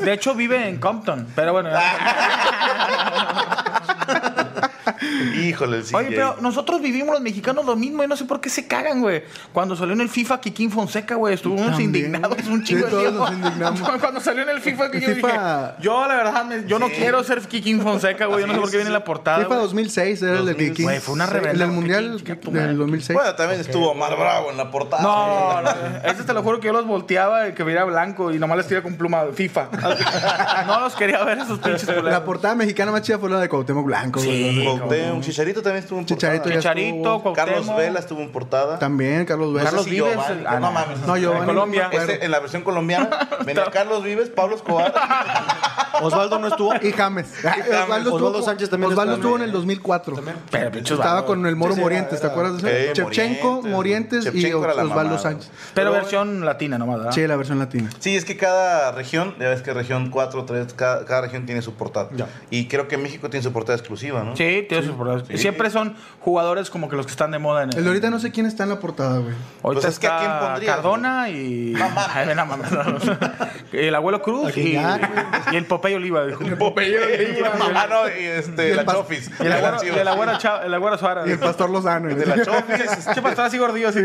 De 0.00 0.12
hecho, 0.12 0.34
vive 0.34 0.68
en 0.68 0.78
Compton. 0.78 1.26
Pero 1.34 1.52
bueno. 1.52 1.70
Híjole, 5.42 5.82
sí. 5.82 5.94
Oye, 5.94 6.08
pero 6.10 6.36
nosotros 6.40 6.80
vivimos 6.80 7.12
los 7.14 7.20
mexicanos 7.22 7.64
lo 7.64 7.76
mismo 7.76 8.02
y 8.04 8.06
no 8.06 8.16
sé 8.16 8.24
por 8.24 8.40
qué 8.40 8.48
se 8.50 8.66
cagan, 8.66 9.00
güey. 9.00 9.22
Cuando 9.52 9.76
salió 9.76 9.92
en 9.94 10.00
el 10.00 10.08
FIFA 10.08 10.40
Kikín 10.40 10.70
Fonseca, 10.70 11.14
güey, 11.16 11.34
estuvimos 11.34 11.66
También. 11.70 11.94
indignados 11.94 12.38
un 12.46 12.64
chingo 12.64 12.80
Sí, 12.80 12.84
de 12.84 12.90
todos 12.90 13.02
tiempo. 13.02 13.18
nos 13.20 13.32
indignamos. 13.32 13.80
Cuando 14.00 14.20
salió 14.20 14.42
en 14.42 14.48
el 14.50 14.60
FIFA, 14.60 14.90
que 14.90 15.00
yo 15.00 15.08
FIFA- 15.08 15.72
dije, 15.72 15.82
yo 15.82 16.06
la 16.06 16.14
verdad, 16.16 16.44
me- 16.44 16.66
yo 16.66 16.78
no 16.78 16.88
quiero 16.88 17.22
ser 17.24 17.40
Kikín 17.42 17.80
Fonseca, 17.80 18.26
güey. 18.26 18.40
Yo 18.40 18.46
no 18.46 18.54
sé 18.54 18.60
por 18.60 18.70
qué 18.70 18.76
viene 18.76 18.88
en 18.88 18.92
la 18.94 19.04
portada. 19.04 19.38
FIFA 19.38 19.48
güey. 19.48 19.60
2006 19.62 20.22
era 20.22 20.32
el 20.32 20.46
de 20.46 20.52
2006. 20.52 20.70
Kiki. 20.70 20.82
Güey, 20.84 21.00
fue 21.00 21.14
una 21.14 21.26
Sí, 21.26 21.32
reverenda, 21.32 21.64
El 21.64 21.70
Mundial 21.72 22.22
del 22.24 22.76
2006. 22.78 23.14
Bueno, 23.14 23.34
también 23.34 23.60
estuvo 23.60 23.90
Omar 23.90 24.16
Bravo 24.16 24.50
en 24.50 24.56
la 24.56 24.70
portada. 24.70 25.02
No, 25.02 25.62
no, 25.62 25.70
ese 26.04 26.22
te 26.24 26.32
lo 26.32 26.42
juro 26.42 26.60
que 26.60 26.66
yo 26.68 26.72
los 26.72 26.86
volteaba 26.86 27.48
y 27.48 27.52
que 27.52 27.62
viera 27.64 27.84
blanco 27.84 28.32
y 28.32 28.38
nomás 28.38 28.58
les 28.58 28.66
tiraba 28.66 28.82
con 28.84 28.94
pluma 28.96 29.24
FIFA. 29.32 29.68
no 30.66 30.80
los 30.80 30.94
quería 30.94 31.22
ver 31.24 31.38
esos 31.38 31.58
pinches. 31.58 31.86
La 32.04 32.24
portada 32.24 32.54
mexicana 32.54 32.92
más 32.92 33.02
chida 33.02 33.18
fue 33.18 33.30
la 33.30 33.40
de 33.40 33.48
Cuauhtémoc 33.48 33.84
Blanco. 33.84 34.20
Sí, 34.20 34.64
Cuauhtémoc, 34.98 35.22
Chicharito 35.24 35.62
también 35.62 35.82
estuvo 35.84 35.98
en 36.00 36.06
portada. 36.06 36.32
Chicharito 36.32 36.48
ya 36.50 36.56
Chicharito, 36.60 36.96
estuvo. 36.96 37.22
Cuauhtémoc. 37.22 37.36
Carlos 37.36 37.76
Vela 37.76 37.98
estuvo 38.00 38.20
en 38.22 38.30
portada. 38.32 38.78
También, 38.78 39.24
Carlos 39.24 39.52
Vela. 39.52 39.64
Carlos 39.64 39.84
Vives. 39.86 40.12
Giovanni. 40.14 40.44
ah, 40.46 40.60
no 40.60 40.72
mames. 40.72 40.98
No, 41.06 41.16
Giovanni. 41.16 41.40
En 41.40 41.46
Colombia. 41.46 41.82
no 41.84 41.88
me 41.90 41.96
acuerdo. 42.02 42.22
En 42.24 42.30
la 42.30 42.40
versión 42.40 42.62
colombiana 42.62 43.28
venía 43.46 43.64
Carlos 43.70 44.02
Vives, 44.04 44.28
Pablo 44.30 44.56
Escobar. 44.56 44.92
Osvaldo 46.02 46.38
no 46.38 46.48
estuvo. 46.48 46.74
Y 46.82 46.92
James. 46.92 47.26
Osvaldo, 47.38 48.14
Osvaldo 48.14 48.16
estuvo, 48.28 48.42
Sánchez 48.42 48.70
también 48.70 48.92
Osvaldo 48.92 49.14
está- 49.14 49.22
estuvo 49.22 49.36
en 49.36 49.42
el 49.44 49.52
2004. 49.52 50.16
Pero, 50.50 50.70
pinches 50.70 50.92
Estaba 50.92 51.14
vatos. 51.14 51.26
con 51.26 51.46
el 51.46 51.56
Moro 51.56 51.72
Sí, 51.72 51.76
sí, 51.78 51.82
Morientes, 51.82 52.20
¿te 52.20 52.26
acuerdas 52.26 52.60
de 52.62 52.70
Eh, 52.70 52.84
eso? 52.92 52.94
Chevchenko, 52.94 53.62
Morientes 53.62 54.26
y 54.26 54.30
Shevchenko 54.30 54.64
era 54.64 54.74
la 54.74 54.82
Osvaldo 54.84 54.94
mamada. 55.04 55.18
Sánchez. 55.18 55.50
Pero 55.74 55.92
versión 55.92 56.44
latina 56.44 56.76
nomás, 56.78 56.98
¿verdad? 56.98 57.12
Sí, 57.12 57.26
la 57.26 57.36
versión 57.36 57.58
latina. 57.58 57.88
Sí, 57.98 58.14
es 58.16 58.24
que 58.24 58.36
cada 58.36 58.92
región, 58.92 59.34
ya 59.40 59.48
ves 59.48 59.62
que 59.62 59.72
región 59.72 60.10
4, 60.10 60.44
3, 60.44 60.74
cada, 60.74 61.04
cada 61.06 61.22
región 61.22 61.46
tiene 61.46 61.62
su 61.62 61.72
portada. 61.74 62.08
Ya. 62.14 62.26
Y 62.50 62.68
creo 62.68 62.88
que 62.88 62.98
México 62.98 63.30
tiene 63.30 63.42
su 63.42 63.52
portada 63.52 63.76
exclusiva, 63.78 64.22
¿no? 64.22 64.36
Sí, 64.36 64.66
tiene 64.68 64.75
sus 64.82 64.94
problemas. 64.94 65.24
Siempre 65.36 65.70
son 65.70 65.94
jugadores 66.20 66.70
como 66.70 66.88
que 66.88 66.96
los 66.96 67.06
que 67.06 67.12
están 67.12 67.30
de 67.30 67.38
moda 67.38 67.62
en 67.64 67.70
El 67.72 67.82
de 67.84 67.88
ahorita 67.88 68.10
no 68.10 68.18
sé 68.18 68.30
quién 68.32 68.46
está 68.46 68.64
en 68.64 68.70
la 68.70 68.78
portada, 68.80 69.18
güey. 69.18 69.34
Ahorita 69.62 69.82
Pues 69.82 69.94
es 69.94 69.98
que 69.98 70.06
¿a 70.08 70.18
quién 70.18 70.30
está 70.30 70.46
pondrías, 70.48 70.74
Cardona 70.76 71.28
y. 71.28 71.74
Ay, 72.14 72.26
ven 72.26 72.38
a 72.38 72.44
mamar. 72.44 72.68
el 73.72 73.94
abuelo 73.94 74.22
Cruz 74.22 74.56
y, 74.56 74.72
ya, 74.72 75.00
y 75.52 75.56
el 75.56 75.66
Popeye 75.66 75.96
Oliva. 75.96 76.24
dijo. 76.26 76.40
ah, 77.74 77.86
no, 77.88 78.08
y 78.08 78.24
este, 78.24 78.74
la 78.74 78.84
pas- 78.84 78.92
Chofis. 78.94 79.30
Y 79.40 79.42
el 79.46 79.52
y 79.84 79.88
el 79.88 79.98
el 79.98 80.08
agüero 80.08 80.98
Suárez. 80.98 81.26
Y 81.26 81.30
el 81.32 81.38
Pastor 81.38 81.70
Lozano. 81.70 82.14
De 82.14 82.26
la 82.26 82.42
Chofis. 82.44 83.14
Che, 83.14 83.22
pastor 83.22 83.44
así 83.46 83.58
gordillo, 83.58 83.88
así. 83.88 84.00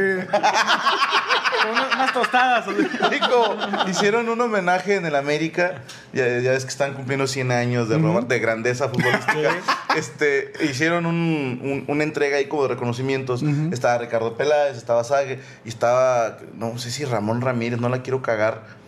Con 1.61 1.71
unas, 1.71 2.13
tostadas. 2.13 2.65
Rico, 3.09 3.55
hicieron 3.87 4.27
un 4.29 4.41
homenaje 4.41 4.95
en 4.95 5.05
el 5.05 5.15
América. 5.15 5.75
Ya, 6.13 6.27
ya 6.39 6.51
ves 6.51 6.63
que 6.63 6.69
están 6.71 6.93
cumpliendo 6.93 7.27
100 7.27 7.51
años 7.51 7.87
de, 7.87 7.97
robar- 7.97 8.25
de 8.27 8.39
grandeza 8.39 8.89
futbolística. 8.89 9.51
este, 9.95 10.51
hicieron 10.63 11.05
un- 11.05 11.59
un- 11.63 11.83
una 11.87 12.03
entrega 12.03 12.37
ahí 12.37 12.45
como 12.45 12.63
de 12.63 12.69
reconocimientos. 12.69 13.41
Estaba 13.73 13.97
Ricardo 13.97 14.35
Peláez, 14.37 14.77
estaba 14.77 15.03
Sague 15.03 15.39
y 15.65 15.69
estaba, 15.69 16.37
no 16.57 16.77
sé 16.77 16.91
si 16.91 17.05
Ramón 17.05 17.41
Ramírez, 17.41 17.79
no 17.79 17.89
la 17.89 18.01
quiero 18.01 18.21
cagar. 18.21 18.80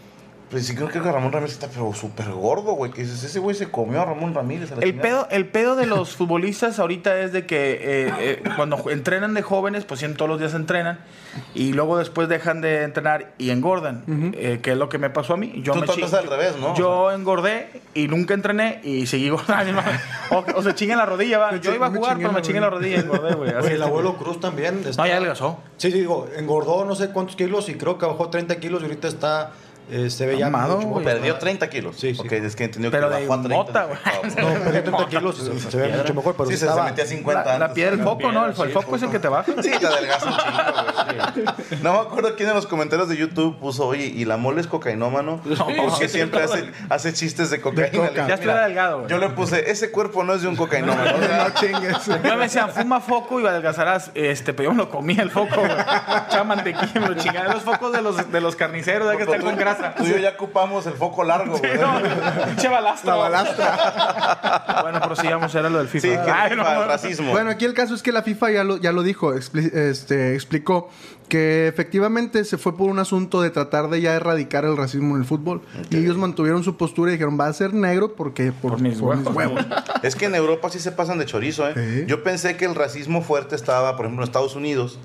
Pero 0.54 0.64
sí 0.66 0.76
creo 0.76 0.88
que 0.88 1.00
Ramón 1.00 1.32
Ramírez 1.32 1.54
está 1.54 1.68
pero 1.68 1.92
súper 1.96 2.30
gordo, 2.30 2.74
güey. 2.74 2.92
Que 2.92 3.02
dices, 3.02 3.24
ese 3.24 3.40
güey 3.40 3.56
se 3.56 3.72
comió 3.72 4.04
a 4.04 4.06
Ramón 4.06 4.36
Ramírez. 4.36 4.72
a 4.72 4.76
El 4.76 4.82
chingada". 4.82 5.02
pedo, 5.02 5.28
el 5.32 5.48
pedo 5.48 5.76
de 5.76 5.88
los 5.88 6.16
futbolistas 6.16 6.78
ahorita 6.78 7.20
es 7.22 7.34
de 7.34 7.48
que 7.48 7.72
eh, 7.74 8.14
eh, 8.20 8.44
cuando 8.56 8.88
entrenan 8.92 9.34
de 9.34 9.42
jóvenes, 9.42 9.84
pues 9.84 10.00
siempre 10.00 10.20
todos 10.20 10.30
los 10.30 10.40
días 10.40 10.54
entrenan 10.54 11.00
y 11.56 11.74
luego 11.74 11.98
después 11.98 12.30
dejan 12.30 12.62
de 12.62 12.84
entrenar 12.84 13.34
y 13.40 13.50
engordan, 13.50 14.04
eh, 14.38 14.60
que 14.62 14.74
es 14.74 14.78
lo 14.78 14.90
que 14.90 15.00
me 15.00 15.10
pasó 15.10 15.34
a 15.34 15.38
mí. 15.38 15.54
Yo 15.64 15.74
Tú 15.74 15.80
me 15.80 15.88
al 16.18 16.28
revés, 16.28 16.56
¿no? 16.60 16.76
Yo 16.76 17.12
engordé 17.12 17.82
y 17.96 18.08
nunca 18.08 18.36
entrené 18.36 18.80
y 18.84 19.08
seguí 19.08 19.30
engordando. 19.30 19.82
o, 20.30 20.46
o 20.56 20.62
se 20.62 20.76
chinga 20.76 20.94
en 20.94 21.00
la 21.00 21.08
rodilla, 21.08 21.40
va. 21.40 21.56
Yo 21.58 21.74
iba 21.74 21.88
a 21.88 21.90
jugar, 21.90 22.18
pero 22.18 22.32
me 22.32 22.44
chingué 22.44 22.58
en 22.60 22.64
la 22.64 22.70
rodilla 22.70 22.98
y 22.98 23.00
engordé, 23.00 23.34
güey. 23.34 23.50
Así 23.56 23.66
Oye, 23.66 23.76
el 23.76 23.82
abuelo 23.84 24.18
Cruz 24.18 24.40
también. 24.40 24.84
No, 24.84 24.90
está- 24.90 25.08
ya 25.08 25.14
adelgazó. 25.16 25.60
Sí, 25.78 25.90
sí, 25.92 25.98
digo, 26.00 26.28
engordó 26.38 26.86
no 26.86 26.94
sé 26.94 27.10
cuántos 27.10 27.36
kilos 27.36 27.70
y 27.70 27.74
creo 27.76 27.98
que 27.98 28.06
bajó 28.06 28.30
30 28.30 28.60
kilos 28.60 28.82
y 28.82 28.86
ahorita 28.86 29.08
está. 29.08 29.52
Eh, 29.92 30.10
se 30.10 30.26
ve 30.26 30.38
ya. 30.38 30.50
Mamado, 30.50 30.78
mucho 30.78 30.88
güey. 30.90 31.06
Perdió 31.06 31.36
30 31.38 31.70
kilos. 31.70 31.96
Sí, 31.98 32.14
sí. 32.16 32.22
Ok, 32.22 32.32
es 32.34 32.56
que 32.56 32.64
entendió 32.66 32.90
Pero 32.92 33.10
que 33.10 33.16
bajó 33.28 33.34
a 33.34 33.42
30. 33.44 33.50
mota, 33.58 33.84
güey. 33.86 33.98
No, 34.38 34.64
perdió 34.64 34.84
30 34.84 35.06
kilos 35.08 35.38
se, 35.38 35.72
se 35.72 35.78
ve 35.78 35.90
mucho 35.98 36.14
mejor, 36.14 36.36
pero 36.36 36.46
Sí, 36.50 36.54
se, 36.54 36.60
se 36.60 36.66
estaba. 36.68 36.86
metía 36.86 37.06
50 37.06 37.44
La, 37.44 37.46
la 37.60 37.66
antes. 37.66 37.76
piedra, 37.76 37.94
el 37.96 38.02
foco, 38.04 38.32
¿no? 38.32 38.46
El, 38.46 38.52
el 38.60 38.72
foco 38.72 38.96
es 38.96 39.04
el 39.04 39.10
que 39.10 39.20
te 39.20 39.28
baja. 39.28 39.52
Sí, 39.62 39.72
te 39.80 39.88
adelgaza 39.88 40.26
un 40.28 40.38
chingo, 40.38 40.74
güey. 40.74 40.93
No 41.82 41.94
me 41.94 42.00
acuerdo 42.00 42.36
quién 42.36 42.50
en 42.50 42.56
los 42.56 42.68
comentarios 42.68 43.10
de 43.10 43.18
YouTube 43.18 43.58
puso, 43.60 43.88
oye, 43.88 44.06
¿y 44.06 44.26
la 44.26 44.38
mole 44.38 44.62
es 44.62 44.68
cocainómano? 44.68 45.42
Porque 45.90 46.08
siempre 46.10 46.44
hace, 46.44 46.72
hace 46.90 47.14
chistes 47.14 47.50
de 47.50 47.62
cocaína. 47.62 47.90
De 47.92 47.98
coca. 48.10 48.28
Ya 48.28 48.34
estoy 48.36 48.48
"Mira, 48.50 48.66
delgado, 48.66 48.98
güey. 49.00 49.10
Yo 49.10 49.18
le 49.18 49.30
puse, 49.30 49.70
ese 49.72 49.92
cuerpo 49.92 50.24
no 50.24 50.34
es 50.34 50.42
de 50.42 50.48
un 50.48 50.56
cocainómano. 50.56 51.12
No 51.44 51.50
chingues. 51.56 52.06
Yo 52.06 52.36
me 52.38 52.44
decían, 52.44 52.70
fuma 52.72 53.00
foco 53.02 53.40
y 53.40 53.46
adelgazarás. 53.48 54.12
Este, 54.14 54.54
pero 54.54 54.70
yo 54.70 54.74
me 54.76 54.84
lo 54.84 54.90
comía 54.90 55.22
el 55.24 55.32
foco, 55.32 55.56
güey. 55.62 55.72
Echaba 55.72 56.44
mantequilla, 56.44 57.00
me 57.02 57.08
lo 57.10 57.16
chingaba. 57.16 57.54
Los 57.54 57.64
focos 57.64 57.92
de 57.92 58.02
los, 58.02 58.32
de 58.32 58.42
los 58.42 58.56
carniceros, 58.56 59.08
¿verdad? 59.08 59.18
que 59.18 59.24
están 59.32 59.42
con 59.42 59.58
grasa. 59.58 59.96
Tú 59.96 60.06
y 60.06 60.10
yo 60.12 60.18
ya 60.18 60.30
ocupamos 60.32 60.86
el 60.86 60.94
foco 60.94 61.24
largo, 61.24 61.58
güey. 61.58 61.78
No, 61.78 62.00
Pinche 62.46 62.68
balastra. 62.70 63.16
La 63.16 63.18
güey. 63.18 63.32
balastra. 63.32 64.80
Bueno, 64.82 65.02
prosigamos, 65.02 65.54
era 65.56 65.70
lo 65.70 65.80
del 65.80 65.88
FIFA. 65.88 66.08
Sí, 66.08 66.14
que 66.14 66.32
Ay, 66.32 66.56
no, 66.56 66.64
FIFA, 66.64 66.86
racismo. 66.86 67.32
Bueno, 67.32 67.50
aquí 67.50 67.66
el 67.66 67.74
caso 67.74 67.96
es 67.96 68.04
que 68.04 68.12
la 68.12 68.22
FIFA 68.24 68.52
ya 68.52 68.64
lo, 68.64 68.78
ya 68.78 68.92
lo 68.92 69.04
dijo, 69.04 69.34
expli- 69.34 69.74
este, 69.74 70.34
explicó 70.36 70.90
que 71.30 71.68
efectivamente 71.68 72.44
se 72.46 72.58
fue 72.58 72.78
por 72.78 72.90
un 72.90 73.00
asunto 73.00 73.42
de 73.42 73.50
tratar 73.50 73.90
de 73.90 74.02
ya 74.02 74.14
erradicar 74.14 74.66
el 74.66 74.78
racismo 74.78 75.16
en 75.16 75.22
el 75.22 75.28
fútbol. 75.28 75.62
Y 75.90 75.98
ellos 75.98 76.18
mantuvieron 76.18 76.64
su 76.64 76.78
postura 76.78 77.12
y 77.12 77.14
dijeron, 77.14 77.40
va 77.40 77.48
a 77.48 77.54
ser 77.54 77.74
negro 77.74 78.16
porque 78.16 78.52
por, 78.52 78.74
Por 78.74 78.82
mis 78.82 79.00
huevos. 79.00 79.66
Es 80.04 80.16
que 80.16 80.26
en 80.26 80.36
Europa 80.36 80.70
sí 80.70 80.80
se 80.80 80.92
pasan 80.92 81.18
de 81.18 81.26
chorizo, 81.26 81.68
¿eh? 81.70 82.06
Yo 82.08 82.24
pensé 82.24 82.58
que 82.58 82.66
el 82.66 82.76
racismo 82.76 83.22
fuerte 83.22 83.56
estaba, 83.56 83.96
por 83.96 84.06
ejemplo, 84.06 84.24
en 84.24 84.28
Estados 84.28 84.56
Unidos 84.56 85.00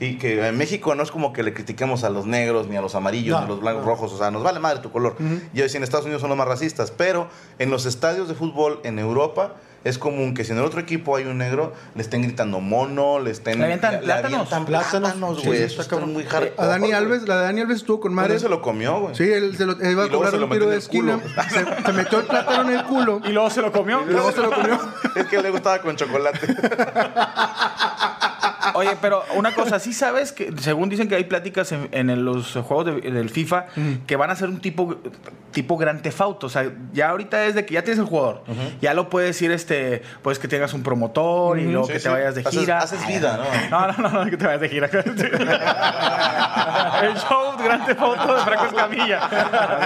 y 0.00 0.18
que 0.18 0.46
en 0.46 0.58
México 0.58 0.94
no 0.94 1.02
es 1.02 1.10
como 1.10 1.32
que 1.32 1.42
le 1.42 1.54
critiquemos 1.54 2.04
a 2.04 2.10
los 2.10 2.26
negros, 2.26 2.68
ni 2.68 2.76
a 2.76 2.82
los 2.82 2.94
amarillos, 2.94 3.34
No, 3.34 3.40
ni 3.40 3.44
a 3.46 3.48
los 3.48 3.60
blancos, 3.60 3.84
rojos, 3.84 4.12
o 4.12 4.18
sea, 4.18 4.30
nos 4.30 4.42
vale 4.42 4.58
madre 4.58 4.80
tu 4.80 4.90
color. 4.90 5.16
Yo 5.54 5.62
decía, 5.62 5.78
en 5.78 5.84
Estados 5.84 6.04
Unidos 6.04 6.20
son 6.20 6.30
los 6.30 6.38
más 6.38 6.48
racistas, 6.48 6.90
pero 6.90 7.28
en 7.58 7.70
los 7.70 7.86
estadios 7.86 8.28
de 8.28 8.34
fútbol 8.34 8.80
en 8.82 8.98
Europa 8.98 9.54
es 9.84 9.98
común 9.98 10.34
que 10.34 10.44
si 10.44 10.52
en 10.52 10.58
el 10.58 10.64
otro 10.64 10.80
equipo 10.80 11.16
hay 11.16 11.24
un 11.24 11.38
negro, 11.38 11.72
le 11.94 12.02
estén 12.02 12.22
gritando 12.22 12.60
mono, 12.60 13.18
le 13.18 13.30
estén... 13.30 13.58
Le 13.58 13.64
avientan 13.64 14.00
plátanos. 14.00 14.48
Plátanos. 14.66 15.44
güey. 15.44 15.68
sí, 15.68 15.76
está 15.80 15.96
muy 15.98 16.24
hardcore. 16.24 16.52
A 16.58 16.66
Dani 16.66 16.80
güey. 16.88 16.92
Alves, 16.92 17.22
la 17.26 17.36
de 17.38 17.42
Dani 17.44 17.60
Alves 17.62 17.76
estuvo 17.78 18.00
con 18.00 18.12
madre. 18.14 18.38
se 18.38 18.48
lo 18.48 18.60
comió, 18.60 19.00
güey. 19.00 19.14
Sí, 19.14 19.24
él 19.24 19.56
se 19.56 19.64
lo, 19.66 19.72
él 19.80 19.92
iba 19.92 20.04
a 20.04 20.08
cobrar 20.08 20.30
se 20.32 20.36
un 20.36 20.42
lo 20.42 20.48
tiro 20.50 20.66
de 20.66 20.72
el 20.74 20.78
esquina. 20.78 21.18
culo. 21.18 21.34
Se, 21.50 21.84
se 21.86 21.92
metió 21.92 22.20
el 22.20 22.26
plátano 22.26 22.70
en 22.70 22.76
el 22.78 22.84
culo. 22.84 23.20
Y 23.24 23.30
luego 23.32 23.50
se 23.50 23.62
lo 23.62 23.72
comió. 23.72 24.02
Y 24.08 24.12
luego 24.12 24.30
se 24.32 24.40
lo 24.42 24.50
comió. 24.50 24.78
Es 25.16 25.26
que 25.26 25.42
le 25.42 25.50
gustaba 25.50 25.80
con 25.80 25.96
chocolate. 25.96 26.38
Oye, 28.74 28.96
pero 29.00 29.24
una 29.34 29.52
cosa, 29.54 29.78
sí 29.80 29.92
sabes 29.92 30.32
que 30.32 30.52
según 30.60 30.88
dicen 30.88 31.08
que 31.08 31.16
hay 31.16 31.24
pláticas 31.24 31.72
en, 31.72 31.88
en 31.92 32.24
los 32.24 32.52
juegos 32.52 32.86
de- 32.86 33.10
del 33.10 33.28
FIFA 33.30 33.66
que 34.06 34.16
van 34.16 34.30
a 34.30 34.36
ser 34.36 34.48
un 34.48 34.60
tipo 34.60 34.96
tipo 35.50 35.76
gran 35.76 36.02
tefauto. 36.02 36.46
O 36.46 36.50
sea, 36.50 36.70
ya 36.92 37.10
ahorita 37.10 37.46
es 37.46 37.54
de 37.56 37.66
que 37.66 37.74
ya 37.74 37.82
tienes 37.82 37.98
el 37.98 38.04
jugador. 38.04 38.44
Ya 38.80 38.94
lo 38.94 39.10
puedes 39.10 39.40
ir, 39.42 39.50
este, 39.50 39.69
pues 40.22 40.38
que 40.38 40.48
tengas 40.48 40.72
un 40.74 40.82
promotor 40.82 41.58
y 41.58 41.64
luego 41.64 41.86
Sí, 41.86 41.92
que 41.94 41.98
sí. 41.98 42.04
te 42.04 42.10
vayas 42.10 42.34
de 42.34 42.42
Haces- 42.44 42.60
gira. 42.60 42.78
haces 42.78 43.06
vida, 43.06 43.38
¿no? 43.38 43.44
No, 43.70 43.86
no, 43.92 44.08
no, 44.08 44.24
no, 44.24 44.30
que 44.30 44.36
te 44.36 44.44
vayas 44.46 44.60
de 44.60 44.68
gira. 44.68 44.88
el 47.02 47.14
show 47.16 47.56
gran 47.62 47.84
tefauto 47.86 48.34
de 48.36 48.40
Franco 48.42 48.64
Escamilla. 48.66 49.20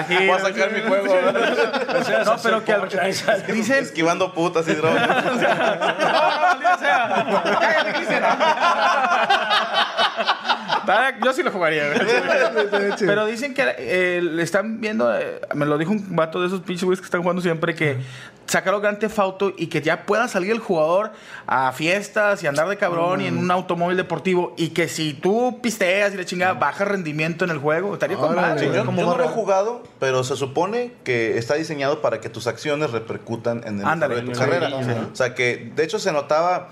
Voy 0.09 0.31
a 0.31 0.39
sacar 0.39 0.73
mi 0.73 0.81
juego. 0.81 1.15
No, 2.25 2.37
pero 2.43 2.65
que 2.65 2.73
al- 2.73 2.89
dicen 3.49 3.85
Esquivando 3.85 4.33
putas 4.33 4.67
y 4.69 4.75
drogas. 4.75 5.09
no, 5.25 5.33
no, 5.33 5.39
sea. 6.79 7.27
Cállate, 7.61 7.93
Yo 11.25 11.33
sí 11.33 11.43
lo 11.43 11.51
jugaría. 11.51 11.89
güey. 11.89 12.01
Pero 12.99 13.27
dicen 13.27 13.55
que 13.55 13.65
eh, 13.79 14.21
le 14.23 14.43
están 14.43 14.81
viendo, 14.81 15.15
eh, 15.17 15.41
me 15.55 15.67
lo 15.67 15.79
dijo 15.79 15.93
un 15.93 16.17
vato 16.17 16.41
de 16.41 16.47
esos 16.49 16.61
pinches 16.61 16.85
güeyes 16.85 17.01
que 17.01 17.07
están 17.07 17.23
jugando 17.23 17.43
siempre, 17.43 17.75
que 17.75 17.99
sacaron 18.47 18.83
Grand 18.83 18.99
Theft 18.99 19.19
Auto 19.19 19.53
y 19.57 19.69
que 19.69 19.81
ya 19.81 20.05
pueda 20.05 20.29
salir 20.29 20.51
el 20.53 20.59
jugador 20.59 21.13
a 21.47 21.73
fiestas 21.73 22.43
y 22.43 22.47
andar 22.47 22.69
de 22.69 22.77
cabrón 22.77 23.21
y 23.21 23.27
en 23.27 23.39
un 23.39 23.51
automóvil 23.51 23.97
deportivo 23.97 24.55
y 24.59 24.69
que 24.69 24.89
si 24.89 25.15
tú 25.15 25.61
pisteas 25.63 26.13
y 26.13 26.17
le 26.17 26.25
chingada, 26.25 26.53
baja 26.55 26.85
rendimiento 26.85 27.45
en 27.45 27.51
el 27.51 27.59
juego. 27.59 27.95
Estaría 27.95 28.17
con 28.17 28.35
madre. 28.35 28.61
Sí, 28.61 28.67
yo, 28.67 28.85
yo 28.85 28.85
no 28.85 29.17
lo 29.17 29.25
he 29.25 29.29
jugado, 29.29 29.83
pero 29.99 30.25
se 30.25 30.37
supone 30.37 30.93
que 31.05 31.39
está 31.39 31.55
diseñado 31.55 32.03
para 32.03 32.21
que 32.21 32.29
tus 32.29 32.47
acciones 32.47 32.91
repercutan 32.91 33.63
en 33.67 33.81
el 33.81 33.87
Ándale, 33.87 34.17
de 34.17 34.23
tu 34.23 34.35
sí, 34.35 34.41
carrera. 34.41 34.69
sí. 34.69 34.91
O 35.13 35.17
sea 35.17 35.35
que, 35.35 35.73
de 35.75 35.85
hecho, 35.85 35.99
se 35.99 36.13
notaba 36.13 36.69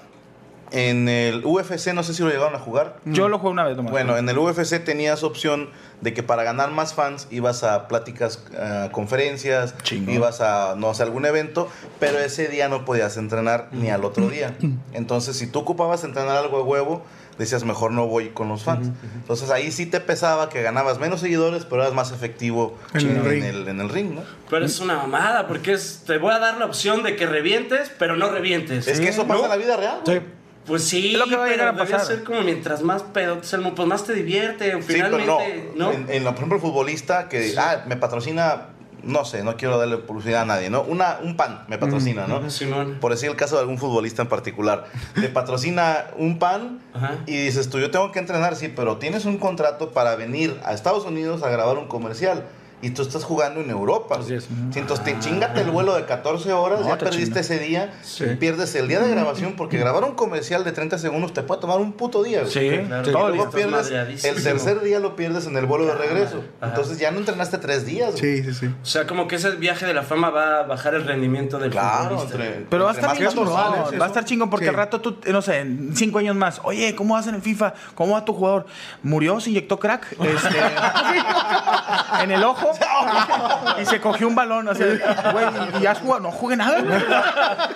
en 0.72 1.08
el 1.08 1.44
UFC, 1.44 1.92
no 1.92 2.02
sé 2.02 2.14
si 2.14 2.22
lo 2.22 2.30
llegaron 2.30 2.54
a 2.54 2.58
jugar. 2.58 2.96
Yo 3.04 3.28
lo 3.28 3.38
jugué 3.38 3.52
una 3.52 3.64
vez 3.64 3.76
nomás. 3.76 3.92
Bueno, 3.92 4.16
en 4.16 4.28
el 4.28 4.38
UFC 4.38 4.82
tenías 4.84 5.22
opción 5.22 5.70
de 6.00 6.14
que 6.14 6.22
para 6.22 6.42
ganar 6.42 6.70
más 6.70 6.94
fans 6.94 7.28
ibas 7.30 7.62
a 7.62 7.88
pláticas, 7.88 8.42
a 8.58 8.88
conferencias, 8.90 9.74
ibas 10.08 10.40
a, 10.40 10.74
no 10.76 10.92
sé, 10.94 11.02
algún 11.02 11.26
evento, 11.26 11.68
pero 12.00 12.18
ese 12.18 12.48
día 12.48 12.68
no 12.68 12.84
podías 12.84 13.16
entrenar 13.16 13.68
ni 13.72 13.90
al 13.90 14.04
otro 14.04 14.28
día. 14.28 14.56
Entonces, 14.92 15.36
si 15.36 15.46
tú 15.46 15.60
ocupabas 15.60 16.04
entrenar 16.04 16.36
algo 16.36 16.56
de 16.58 16.64
huevo, 16.64 17.02
decías, 17.38 17.64
mejor 17.64 17.92
no 17.92 18.06
voy 18.06 18.28
con 18.30 18.48
los 18.48 18.62
fans. 18.62 18.88
Entonces, 19.14 19.50
ahí 19.50 19.70
sí 19.72 19.86
te 19.86 20.00
pesaba 20.00 20.48
que 20.48 20.62
ganabas 20.62 20.98
menos 20.98 21.20
seguidores, 21.20 21.64
pero 21.64 21.82
eras 21.82 21.94
más 21.94 22.12
efectivo 22.12 22.76
En 22.94 23.00
el 23.08 23.16
en, 23.16 23.24
ring. 23.24 23.44
el, 23.44 23.68
en 23.68 23.80
el 23.80 23.88
ring, 23.88 24.14
¿no? 24.14 24.22
Pero 24.50 24.64
es 24.64 24.80
una 24.80 24.96
mamada, 24.96 25.46
porque 25.48 25.72
es, 25.72 26.02
te 26.06 26.18
voy 26.18 26.32
a 26.32 26.38
dar 26.38 26.58
la 26.58 26.66
opción 26.66 27.02
de 27.02 27.16
que 27.16 27.26
revientes, 27.26 27.90
pero 27.98 28.16
no 28.16 28.30
revientes. 28.30 28.86
Es 28.88 29.00
que 29.00 29.08
eso 29.08 29.26
pasa 29.26 29.38
¿No? 29.40 29.44
en 29.44 29.50
la 29.50 29.56
vida 29.56 29.76
real. 29.76 30.00
güey. 30.04 30.18
Sí. 30.18 30.24
Pues 30.66 30.85
sí, 30.85 31.12
Es 31.12 31.19
lo 31.19 31.26
que 31.26 31.37
va 31.37 31.47
a 31.47 31.49
llegar 31.49 32.00
ser 32.04 32.23
como 32.23 32.42
mientras 32.42 32.83
más 32.83 33.02
pedo 33.02 33.38
te 33.38 33.47
salmo, 33.47 33.75
pues 33.75 33.88
más 33.88 34.04
te 34.04 34.14
divierte. 34.14 34.71
Sí, 34.83 34.95
pero 35.00 35.09
no. 35.19 35.38
Finalmente, 35.38 35.73
¿no? 35.76 35.90
En, 35.92 36.07
en 36.11 36.25
la- 36.25 36.31
por 36.31 36.38
ejemplo, 36.38 36.57
el 36.57 36.62
futbolista 36.62 37.28
que, 37.28 37.54
ah, 37.59 37.83
me 37.87 37.97
patrocina, 37.97 38.69
no 39.02 39.25
sé, 39.25 39.42
no 39.42 39.57
quiero 39.57 39.76
darle 39.78 39.97
publicidad 39.99 40.42
a 40.42 40.45
nadie, 40.47 40.71
¿no? 40.71 40.83
Una, 40.83 41.19
un 41.21 41.37
pan 41.37 41.64
me 41.66 41.78
patrocina, 41.78 42.28
¿no? 42.28 42.49
Simón. 42.49 42.99
Por 43.00 43.11
decir 43.11 43.28
el 43.28 43.35
caso 43.37 43.57
de 43.57 43.62
algún 43.62 43.78
futbolista 43.78 44.23
en 44.23 44.28
particular. 44.28 44.87
Te 45.14 45.28
patrocina 45.28 46.07
un 46.16 46.38
pan 46.38 46.78
Ajá. 46.95 47.16
y 47.26 47.37
dices 47.38 47.69
tú, 47.69 47.81
yo 47.81 47.90
tengo 47.90 48.12
que 48.12 48.21
entrenar, 48.21 48.54
sí, 48.54 48.69
pero 48.69 48.99
tienes 48.99 49.25
un 49.25 49.38
contrato 49.38 49.90
para 49.90 50.14
venir 50.14 50.61
a 50.64 50.73
Estados 50.75 51.04
Unidos 51.04 51.42
a 51.42 51.49
grabar 51.50 51.76
un 51.78 51.88
comercial. 51.88 52.45
Y 52.82 52.90
tú 52.90 53.02
estás 53.02 53.24
jugando 53.24 53.60
en 53.60 53.70
Europa. 53.70 54.18
Así 54.20 54.34
es. 54.34 54.44
Sí, 54.44 54.78
Entonces 54.78 55.04
te 55.04 55.18
chingate 55.20 55.60
el 55.62 55.70
vuelo 55.70 55.94
de 55.94 56.04
14 56.04 56.52
horas, 56.52 56.80
No, 56.80 56.88
ya 56.88 56.98
te 56.98 57.06
perdiste 57.06 57.40
ese 57.40 57.58
día, 57.58 57.94
y 58.20 58.34
pierdes 58.36 58.74
el 58.74 58.88
día 58.88 59.00
de 59.00 59.08
grabación 59.10 59.54
porque 59.56 59.78
grabar 59.78 60.04
un 60.04 60.12
comercial 60.14 60.64
de 60.64 60.72
30 60.72 60.98
segundos 60.98 61.32
te 61.32 61.42
puede 61.42 61.60
tomar 61.60 61.78
un 61.78 61.92
puto 61.92 62.22
día. 62.22 62.44
Sí, 62.46 62.70
claro. 62.86 63.08
Y 63.08 63.12
luego 63.12 63.50
pierdes 63.50 63.90
el 64.24 64.42
tercer 64.42 64.80
día 64.82 64.98
lo 65.00 65.16
pierdes 65.16 65.46
en 65.46 65.56
el 65.56 65.64
vuelo 65.66 65.86
de 65.86 65.94
regreso. 65.94 66.42
Ajá. 66.60 66.70
Entonces 66.70 66.98
ya 66.98 67.10
no 67.10 67.18
entrenaste 67.18 67.58
tres 67.58 67.86
días. 67.86 68.10
güey. 68.20 68.42
Sí, 68.42 68.42
sí, 68.44 68.54
sí. 68.54 68.74
O 68.82 68.84
sea, 68.86 69.06
como 69.06 69.28
que 69.28 69.36
ese 69.36 69.52
viaje 69.52 69.86
de 69.86 69.94
la 69.94 70.02
fama 70.02 70.30
va 70.30 70.60
a 70.60 70.62
bajar 70.64 70.94
el 70.94 71.04
rendimiento 71.04 71.58
del 71.58 71.70
Claro, 71.70 72.18
futbolista. 72.18 72.44
entre, 72.44 72.66
Pero 72.68 72.84
va 72.84 72.90
a 72.90 72.94
estar 72.94 73.16
chingón, 73.16 73.48
va 73.48 74.04
a 74.04 74.08
estar 74.08 74.24
chingón 74.24 74.50
porque 74.50 74.66
Sí. 74.66 74.70
al 74.70 74.74
rato 74.76 75.00
tú, 75.00 75.16
no 75.30 75.40
sé, 75.42 75.60
en 75.60 75.94
cinco 75.96 76.18
años 76.18 76.34
más, 76.36 76.60
oye, 76.64 76.94
¿cómo 76.94 77.14
vas 77.14 77.26
en 77.28 77.36
el 77.36 77.42
FIFA? 77.42 77.74
¿Cómo 77.94 78.14
va 78.14 78.24
tu 78.24 78.32
jugador? 78.34 78.66
¿Murió? 79.02 79.38
¿Se 79.40 79.50
inyectó 79.50 79.78
crack? 79.78 80.12
Este, 80.12 80.58
en 82.22 82.30
el 82.30 82.42
ojo 82.44 82.71
y 83.80 83.86
se 83.86 84.00
cogió 84.00 84.28
un 84.28 84.34
balón, 84.34 84.68
o 84.68 84.74
sea, 84.74 84.86
güey, 85.32 85.46
y 85.80 85.86
has 85.86 85.98
jugado, 85.98 86.20
no 86.20 86.30
jugué 86.30 86.56
nada, 86.56 86.80
güey. 86.80 87.04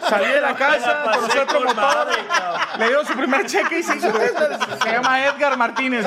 Salí 0.09 0.27
de 0.27 0.41
la 0.41 0.55
casa, 0.55 1.03
conocí 1.05 1.39
a 1.39 1.43
otro 1.43 1.59
con 1.59 1.67
motor, 1.67 1.85
madre, 1.85 2.27
cabrón. 2.27 2.61
le 2.79 2.87
dieron 2.87 3.07
su 3.07 3.15
primer 3.15 3.47
cheque 3.47 3.79
y 3.79 3.83
se 3.83 3.97
hizo 3.97 4.13
Se 4.83 4.93
llama 4.93 5.25
Edgar 5.25 5.57
Martínez. 5.57 6.07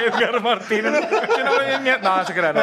Edgar 0.00 0.40
Martínez. 0.40 0.92
No, 2.02 2.16
no, 2.16 2.24
se 2.24 2.34
crea, 2.34 2.52
no. 2.52 2.62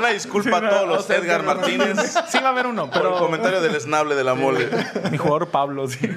Una 0.00 0.08
disculpa 0.08 0.56
a 0.56 0.68
todos 0.70 0.88
los 0.88 1.10
Edgar 1.10 1.42
Martínez 1.42 1.98
Sí 2.28 2.38
va 2.38 2.48
a 2.48 2.52
haber 2.52 2.66
uno, 2.66 2.90
por 2.90 3.02
el 3.02 3.02
pero 3.02 3.18
comentario 3.18 3.60
del 3.60 3.74
esnable 3.74 4.14
de 4.14 4.24
la 4.24 4.34
mole. 4.34 4.68
mi 5.10 5.18
jugador 5.18 5.48
Pablo, 5.48 5.88
sí. 5.88 6.08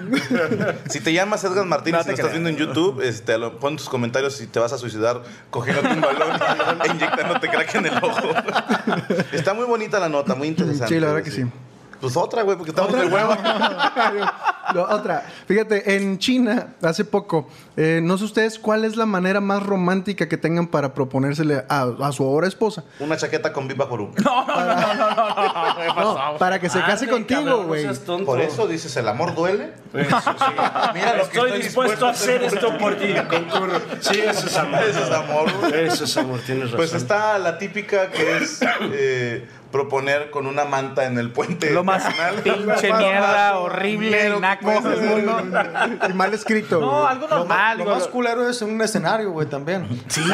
Si 0.90 1.02
te 1.02 1.12
llamas 1.12 1.44
Edgar 1.44 1.66
Martínez 1.66 2.06
No 2.06 2.13
y 2.13 2.16
te 2.16 2.22
lo 2.22 2.28
estás 2.28 2.32
viendo 2.32 2.50
en 2.50 2.56
YouTube, 2.56 3.02
este, 3.02 3.38
pon 3.60 3.75
tus 3.75 3.90
comentarios 3.90 4.36
si 4.36 4.48
te 4.48 4.60
vas 4.60 4.72
a 4.72 4.78
suicidar 4.78 5.22
cogiéndote 5.50 5.90
un 5.90 6.02
balón 6.02 6.40
e 6.84 6.88
inyectándote 6.92 7.50
crack 7.50 7.75
en 7.75 7.86
el 7.88 7.98
ojo. 7.98 8.30
Está 9.34 9.54
muy 9.54 9.66
bonita 9.66 10.00
la 10.00 10.10
nota, 10.10 10.34
muy 10.36 10.48
interesante. 10.48 10.94
Sí, 10.94 11.00
la 11.00 11.08
verdad 11.08 11.24
que 11.24 11.32
sí. 11.32 11.44
Pues 12.03 12.17
otra, 12.17 12.41
güey, 12.41 12.57
porque 12.57 12.72
estamos 12.72 12.91
de 12.91 13.05
hueva. 13.05 13.38
No, 14.75 14.81
otra. 14.81 15.25
Fíjate, 15.45 15.95
en 15.95 16.17
China, 16.19 16.74
hace 16.81 17.05
poco, 17.05 17.48
eh, 17.77 18.01
no 18.03 18.17
sé 18.17 18.25
ustedes 18.25 18.60
cuál 18.60 18.83
es 18.83 18.98
la 18.98 19.05
manera 19.05 19.39
más 19.39 19.63
romántica 19.63 20.27
que 20.27 20.36
tengan 20.36 20.67
para 20.67 20.93
proponérsele 20.93 21.63
a, 21.69 21.83
a 22.01 22.12
su 22.12 22.24
ahora 22.24 22.48
esposa. 22.48 22.83
Una 23.00 23.15
chaqueta 23.15 23.53
con 23.53 23.69
Viva 23.69 23.88
Porú. 23.88 24.12
No, 24.22 24.45
no, 24.45 24.65
no, 24.65 24.93
no, 24.95 25.95
no, 25.95 26.31
no, 26.33 26.38
para 26.38 26.60
que 26.60 26.69
se 26.69 26.81
case 26.81 27.07
contigo, 27.07 27.41
no 27.41 27.63
güey. 27.63 27.88
Por 28.25 28.41
eso 28.41 28.67
dices, 28.67 28.93
¿el 28.98 29.07
amor 29.07 29.33
duele? 29.33 29.72
Eso, 29.93 30.19
sí. 30.19 30.53
Mira 30.93 31.17
lo 31.17 31.29
que 31.29 31.38
estoy, 31.38 31.62
dispuesto 31.62 32.07
a 32.07 32.10
hacer 32.10 32.43
esto 32.43 32.77
por 32.79 32.95
ti. 32.95 33.13
Concurro. 33.29 33.79
Sí, 34.01 34.19
eso 34.19 34.48
es 34.48 34.57
amor. 34.57 34.83
Eso 34.83 35.03
es 35.03 35.12
amor, 35.12 35.51
güey. 35.60 35.86
Eso 35.86 36.03
es 36.03 36.17
amor, 36.17 36.39
tienes 36.45 36.65
razón. 36.65 36.77
Pues 36.77 36.93
está 36.93 37.38
la 37.38 37.57
típica 37.57 38.10
que 38.10 38.38
es 38.38 38.60
eh, 38.91 39.48
proponer 39.74 40.30
con 40.30 40.46
una 40.46 40.65
manta 40.65 41.06
en 41.06 41.18
el 41.18 41.32
puente. 41.32 41.72
Lo 41.72 41.84
más 41.84 42.03
nacional. 42.03 42.36
pinche 42.44 42.94
mierda, 42.98 43.58
horrible, 43.58 44.32
que 44.32 44.39
naco 44.39 44.72
mundo. 44.72 45.42
Y 46.08 46.13
mal 46.13 46.32
escrito. 46.32 46.80
No, 46.80 46.92
güey. 46.92 47.08
algo 47.08 47.27
Lo, 47.27 47.38
normal. 47.39 47.77
lo 47.80 47.86
más 47.86 48.08
culero 48.08 48.48
es 48.48 48.62
un 48.62 48.80
escenario, 48.84 49.32
güey, 49.32 49.48
también. 49.48 49.88
Sí. 50.08 50.22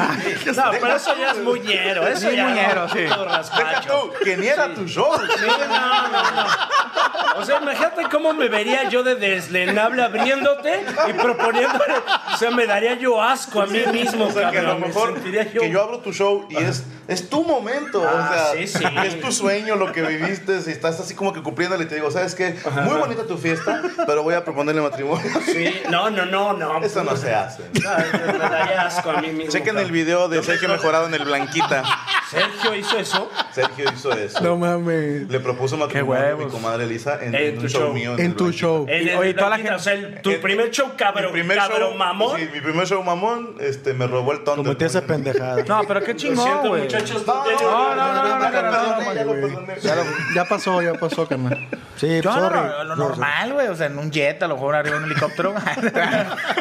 No, 0.59 0.71
pero 0.71 0.95
eso 0.95 1.15
ya 1.17 1.31
es 1.31 1.37
muñero. 1.37 2.05
Eso 2.05 2.29
Sí, 2.29 2.35
ya 2.35 2.49
muñero, 2.49 2.85
es 2.85 2.91
sí. 2.91 3.05
raspacho. 3.07 3.89
tú, 3.89 4.25
que 4.25 4.35
ni 4.35 4.47
era 4.47 4.73
tu 4.73 4.85
show. 4.85 5.09
Sí, 5.15 5.45
no, 5.47 6.07
no, 6.09 6.31
no. 6.31 7.39
O 7.39 7.45
sea, 7.45 7.61
imagínate 7.61 8.03
cómo 8.11 8.33
me 8.33 8.49
vería 8.49 8.89
yo 8.89 9.03
de 9.03 9.15
deslenable 9.15 10.03
abriéndote 10.03 10.83
y 11.07 11.13
proponiéndole. 11.13 11.93
O 12.33 12.37
sea, 12.37 12.51
me 12.51 12.65
daría 12.65 12.95
yo 12.95 13.21
asco 13.21 13.61
a 13.61 13.65
mí 13.67 13.79
mismo, 13.93 14.25
O 14.25 14.31
sea, 14.31 14.51
que 14.51 14.59
a 14.59 14.63
lo. 14.63 14.77
Me 14.79 14.87
mejor 14.87 15.13
que 15.21 15.69
yo 15.71 15.81
abro 15.81 15.99
tu 15.99 16.11
show 16.11 16.45
y 16.49 16.57
es, 16.57 16.83
es 17.07 17.29
tu 17.29 17.43
momento. 17.45 18.03
Ah, 18.05 18.13
o 18.13 18.33
sea, 18.33 18.51
sí, 18.53 18.67
sí. 18.67 18.83
es 19.05 19.21
tu 19.21 19.28
sueño, 19.31 19.75
lo 19.75 19.91
que 19.91 20.01
viviste. 20.01 20.61
Si 20.61 20.71
estás 20.71 20.99
así 20.99 21.15
como 21.15 21.33
que 21.33 21.41
cumpliéndole 21.41 21.83
y 21.83 21.87
te 21.87 21.95
digo, 21.95 22.11
¿sabes 22.11 22.35
qué? 22.35 22.55
Muy 22.83 22.97
bonita 22.97 23.23
tu 23.25 23.37
fiesta, 23.37 23.81
pero 24.05 24.23
voy 24.23 24.33
a 24.35 24.43
proponerle 24.43 24.81
matrimonio. 24.81 25.25
Sí, 25.45 25.73
no, 25.89 26.09
no, 26.09 26.25
no, 26.25 26.53
no. 26.53 26.83
Eso 26.83 27.03
no 27.03 27.15
se 27.15 27.33
hace. 27.33 27.63
No, 27.73 28.33
me 28.33 28.37
daría 28.49 28.81
asco 28.83 29.09
a 29.11 29.21
mí 29.21 29.29
mismo. 29.29 29.51
Chequen 29.51 29.77
el 29.77 29.91
video 29.91 30.27
de 30.29 30.41
Sergio 30.43 30.69
Mejorado 30.69 31.07
en 31.07 31.13
el 31.13 31.23
Blanquita. 31.25 31.83
Sergio 32.29 32.75
hizo 32.75 32.97
eso. 32.97 33.29
Sergio 33.53 33.85
hizo 33.93 34.11
eso. 34.13 34.39
No 34.41 34.55
mames. 34.57 35.27
Le 35.29 35.39
propuso 35.39 35.77
matrimonio 35.77 36.33
a 36.33 36.37
mi 36.37 36.45
comadre 36.45 36.83
Elisa 36.83 37.17
en, 37.21 37.33
En 37.33 37.41
en 37.43 37.55
tu 37.55 37.61
un 37.61 37.67
show 37.69 37.81
show. 37.81 37.93
mío. 37.93 38.15
En 38.17 38.35
tu 38.35 38.43
Blanquita. 38.45 38.61
show. 38.61 38.87
Y- 38.87 39.09
oye, 39.15 39.33
toda 39.33 39.49
la 39.49 39.55
Blanquita, 39.57 39.75
o 39.75 39.79
sea, 39.79 39.93
el- 39.93 40.21
tu 40.21 40.31
primer 40.39 40.69
show 40.71 40.91
cabrón, 40.95 41.31
primer 41.31 41.57
cabrón 41.57 41.79
show, 41.89 41.95
mamón. 41.95 42.37
sí, 42.39 42.47
mi 42.53 42.61
primer 42.61 42.85
show 42.87 43.01
mamón, 43.03 43.55
este, 43.59 43.93
me 43.93 44.05
robó 44.07 44.33
el 44.33 44.43
tonto. 44.43 44.63
Cometí 44.63 44.85
esa 44.85 45.01
pendejada. 45.01 45.63
No, 45.67 45.81
pero 45.87 46.03
qué 46.03 46.15
chingón, 46.15 46.67
güey. 46.67 46.83
muchachos. 46.83 47.25
No, 47.25 47.43
No, 47.45 47.95
no, 47.95 48.13
no, 48.13 48.39
no, 48.39 49.13
no, 49.13 49.18
ya 49.19 49.25
no, 49.25 49.33
lo 49.33 49.41
no, 49.41 49.47
perdoné, 49.47 49.79
ya 49.81 49.95
lo 49.95 50.01
perdoné. 50.03 50.25
Ya, 50.29 50.43
ya 50.43 50.45
pasó, 50.49 50.81
ya 50.81 50.93
pasó, 50.93 51.27
carnal. 51.27 51.67
Sí, 51.97 52.21
Yo 52.21 52.33
sorry. 52.33 52.55
lo, 52.59 52.83
lo 52.85 52.95
normal, 52.95 53.53
güey. 53.53 53.67
O 53.67 53.75
sea, 53.75 53.87
en 53.87 53.97
un 53.97 54.11
jet, 54.11 54.41
a 54.43 54.47
lo 54.47 54.55
mejor 54.55 54.75
arriba 54.75 54.97
de 54.97 55.03
un 55.03 55.11
helicóptero. 55.11 55.53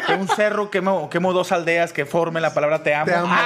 en 0.07 0.19
un 0.21 0.27
cerro 0.27 0.69
quemo, 0.69 1.09
quemo 1.09 1.31
dos 1.33 1.51
aldeas 1.51 1.93
que 1.93 2.05
formen 2.05 2.41
la 2.41 2.53
palabra 2.53 2.83
te 2.83 2.93
amo. 2.93 3.05
Te 3.05 3.15
amo. 3.15 3.33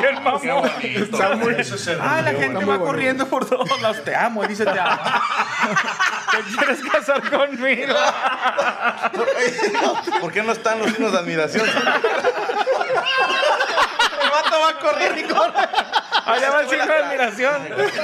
Bien 0.00 0.22
mamón. 0.24 0.70
Está 0.82 1.36
muy- 1.36 1.54
eso 1.54 1.78
se 1.78 1.96
Ah, 2.00 2.20
la 2.20 2.32
gente 2.32 2.48
muy 2.48 2.64
va 2.64 2.78
corriendo 2.78 3.26
por 3.28 3.46
todos 3.48 3.80
lados. 3.80 4.02
Te 4.04 4.14
amo, 4.14 4.44
y 4.44 4.48
dice 4.48 4.64
te 4.64 4.78
amo. 4.78 5.00
¿Te 6.32 6.38
quieres 6.56 6.80
casar 6.90 7.30
conmigo? 7.30 7.94
¿Por 10.20 10.32
qué 10.32 10.42
no 10.42 10.52
están 10.52 10.80
los 10.80 10.90
signos 10.90 11.12
de 11.12 11.18
admiración? 11.18 11.64
El 11.68 11.74
vato 14.30 14.60
va 14.60 14.68
a 14.70 14.78
correr 14.80 15.16
y 15.18 15.22
corre. 15.24 15.68
Allá 16.26 16.50
va 16.50 16.60
el 16.62 16.68
signo 16.68 16.86
de 16.86 16.92
admiración. 16.92 17.54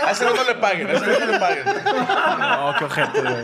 A 0.06 0.10
ese 0.10 0.24
no 0.24 0.44
le 0.44 0.54
paguen, 0.56 0.86
a 0.88 0.92
ese 0.92 1.06
no 1.06 1.26
le 1.26 1.38
paguen. 1.38 1.64
No, 1.66 2.74
qué 2.78 2.84
ojete, 2.84 3.20
güey. 3.22 3.34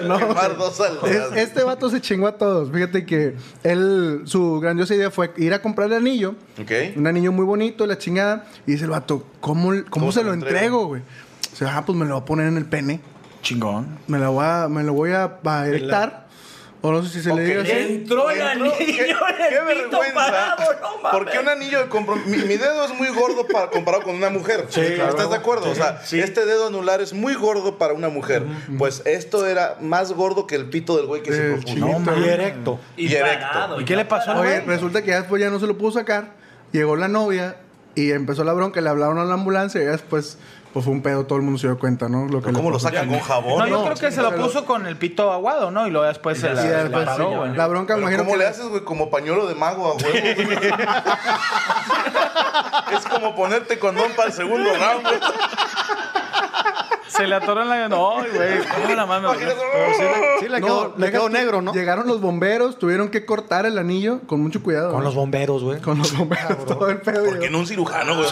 No. 0.06 0.18
Quemar 0.18 0.56
dos 0.56 0.80
Es- 1.04 1.32
este 1.36 1.62
vato 1.62 1.90
se 1.90 2.00
chingó 2.00 2.26
a 2.26 2.32
todos. 2.38 2.70
Fíjate 2.72 3.04
que 3.04 3.36
él, 3.62 4.22
su 4.24 4.60
grandiosa 4.60 4.94
idea 4.94 5.10
fue 5.10 5.32
ir 5.36 5.52
a 5.52 5.60
comprarle 5.60 5.96
anillo. 5.96 6.34
Ok. 6.60 6.70
Un 6.96 7.06
anillo 7.06 7.32
muy 7.32 7.44
bonito, 7.44 7.86
la 7.86 7.98
chingada. 7.98 8.46
Y 8.66 8.72
dice 8.72 8.84
el 8.84 8.90
vato, 8.90 9.24
¿cómo, 9.40 9.72
cómo, 9.90 10.12
se 10.12 10.22
lo 10.22 10.32
entrego, 10.32 10.86
güey? 10.86 11.02
O 11.52 11.56
sea, 11.56 11.76
ah, 11.76 11.84
pues 11.84 11.96
me 11.98 12.04
lo 12.06 12.14
voy 12.14 12.22
a 12.22 12.24
poner 12.24 12.46
en 12.46 12.56
el 12.56 12.64
pene. 12.66 13.00
Chingón. 13.42 13.98
Me 14.06 14.18
lo 14.18 14.32
voy 14.32 14.44
a, 14.46 14.68
me 14.68 14.82
lo 14.82 14.92
voy 14.92 15.12
a, 15.12 15.38
a 15.44 15.66
erectar. 15.66 16.26
O 16.82 16.90
no 16.92 17.02
sé 17.02 17.10
si 17.10 17.22
se 17.22 17.34
le 17.34 17.44
diga 17.44 17.60
así. 17.62 17.72
Entró 17.72 18.30
el 18.30 18.40
anillo 18.40 18.72
Qué, 18.78 18.84
en 18.84 18.94
qué 18.96 19.02
el 19.02 19.16
pito 19.84 19.98
vergüenza. 20.00 20.14
parado, 20.14 20.62
no 20.80 21.02
mames. 21.02 21.10
¿Por 21.12 21.30
qué 21.30 21.38
un 21.38 21.48
anillo 21.50 21.78
de 21.80 21.88
compromiso? 21.90 22.28
Mi, 22.28 22.38
mi 22.38 22.56
dedo 22.56 22.84
es 22.86 22.94
muy 22.94 23.08
gordo 23.08 23.46
para, 23.46 23.68
comparado 23.68 24.02
con 24.04 24.14
una 24.16 24.30
mujer. 24.30 24.66
¿Estás 24.74 25.28
de 25.30 25.36
acuerdo? 25.36 25.70
o 25.70 25.74
sea, 25.74 26.00
este 26.10 26.46
dedo 26.46 26.68
anular 26.68 27.02
es 27.02 27.12
muy 27.12 27.34
gordo 27.34 27.76
para 27.76 27.92
una 27.92 28.08
mujer. 28.08 28.44
Pues 28.78 29.02
esto 29.04 29.46
era 29.46 29.76
más 29.80 30.12
gordo 30.12 30.46
que 30.46 30.54
el 30.54 30.70
pito 30.70 30.96
del 30.96 31.04
güey 31.06 31.22
que 31.22 31.32
se 31.32 31.46
Eh, 31.46 31.50
propuso. 31.52 31.74
chinito. 31.74 32.18
Y 32.18 32.24
erecto. 32.28 32.80
Y, 32.96 33.06
y 33.08 33.14
erecto. 33.14 33.46
parado, 33.52 33.80
¿Y 33.80 33.84
qué 33.84 33.96
le 33.96 34.04
pasó 34.06 34.30
al 34.30 34.38
Oye, 34.38 34.60
resulta 34.60 35.02
que 35.02 35.08
ya 35.08 35.20
después 35.20 35.42
ya 35.42 35.50
no 35.50 35.60
se 35.60 35.66
lo 35.66 35.76
pudo 35.76 35.92
sacar. 35.92 36.32
Llegó 36.72 36.96
la 36.96 37.08
novia 37.08 37.56
y 37.94 38.12
empezó 38.12 38.42
la 38.44 38.54
bronca. 38.54 38.80
Le 38.80 38.88
hablaron 38.88 39.18
a 39.18 39.24
la 39.24 39.34
ambulancia 39.34 39.82
y 39.82 39.84
ya 39.84 39.90
después 39.90 40.38
pues 40.72 40.84
fue 40.84 40.94
un 40.94 41.02
pedo. 41.02 41.26
Todo 41.26 41.38
el 41.38 41.44
mundo 41.44 41.58
se 41.58 41.66
dio 41.66 41.78
cuenta, 41.78 42.08
¿no? 42.08 42.26
Lo 42.26 42.40
que 42.40 42.52
le 42.52 42.58
¿Cómo 42.58 42.70
lo 42.70 42.78
sacan 42.78 43.08
con 43.08 43.20
jabón? 43.20 43.58
No, 43.58 43.66
yo 43.66 43.78
no, 43.78 43.84
creo 43.84 43.96
que 43.96 44.10
sí, 44.10 44.16
se 44.16 44.22
lo 44.22 44.34
puso 44.36 44.64
con 44.64 44.86
el 44.86 44.96
pito 44.96 45.32
aguado, 45.32 45.70
¿no? 45.70 45.86
Y 45.86 45.90
luego 45.90 46.06
después 46.06 46.38
se 46.38 46.52
la, 46.54 46.62
Sí, 46.62 46.68
la 46.68 46.84
después 46.84 47.04
paró, 47.06 47.30
sí. 47.30 47.36
güey. 47.36 47.56
La 47.56 47.66
bronca, 47.66 47.94
Pero 47.94 48.02
imagino 48.02 48.24
¿Cómo 48.24 48.32
que 48.36 48.38
le 48.38 48.46
haces, 48.46 48.66
güey? 48.66 48.84
Como 48.84 49.10
pañuelo 49.10 49.46
de 49.46 49.54
mago 49.54 49.86
a 49.86 49.94
huevo. 49.94 50.08
es 52.96 53.04
como 53.06 53.34
ponerte 53.34 53.78
condón 53.78 54.12
para 54.16 54.28
el 54.28 54.34
segundo 54.34 54.70
round. 54.70 55.02
güey. 55.02 55.18
Se 57.10 57.26
le 57.26 57.34
atoró 57.34 57.62
en 57.62 57.68
la... 57.68 57.88
No, 57.88 58.14
güey. 58.14 58.58
¿Cómo 58.82 58.94
la 58.94 59.06
mano? 59.06 59.32
Imagínate, 59.34 59.60
Sí, 60.40 60.48
le 60.48 60.60
No, 60.60 60.66
quedó, 60.66 60.94
le 60.96 61.06
deja 61.06 61.12
quedó 61.18 61.22
tú- 61.26 61.32
negro, 61.32 61.62
¿no? 61.62 61.72
Llegaron 61.72 62.06
los 62.06 62.20
bomberos, 62.20 62.78
tuvieron 62.78 63.08
que 63.10 63.24
cortar 63.26 63.66
el 63.66 63.78
anillo 63.78 64.20
con 64.26 64.40
mucho 64.40 64.62
cuidado. 64.62 64.90
Con 64.90 65.00
¿no? 65.00 65.04
los 65.04 65.14
bomberos, 65.14 65.62
güey. 65.62 65.80
Con 65.80 65.98
los 65.98 66.16
bomberos, 66.16 66.64
todo 66.66 66.88
el 66.88 67.00
pedo. 67.00 67.24
¿Por 67.24 67.34
qué 67.34 67.40
llegó. 67.40 67.52
no 67.52 67.58
un 67.58 67.66
cirujano, 67.66 68.16
güey? 68.16 68.28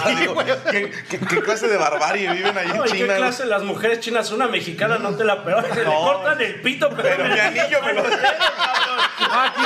¿qué, 0.71 0.91
qué, 1.11 1.19
qué 1.19 1.41
clase 1.43 1.69
de 1.69 1.77
barbarie 1.77 2.33
viven 2.33 2.57
ahí 2.57 2.69
No, 2.75 2.85
en 2.85 2.89
¿y 2.89 2.93
qué 2.93 2.99
China? 2.99 3.07
güey? 3.07 3.19
clase 3.19 3.47
las 3.47 3.63
mujeres 3.65 4.01
chinas? 4.01 4.31
Una 4.33 4.47
mexicana 4.49 4.99
no 4.99 5.11
te 5.17 5.25
la 5.25 5.43
peor. 5.45 5.65
Se 5.75 5.81
le 5.85 5.85
cortan 5.85 6.41
el 6.41 6.61
pito, 6.61 6.89
pero, 6.91 7.03
Pero 7.03 7.25
mi 7.25 7.39
anillo 7.41 7.79
me 7.85 7.93
lo... 7.95 8.03
Aquí 8.03 9.63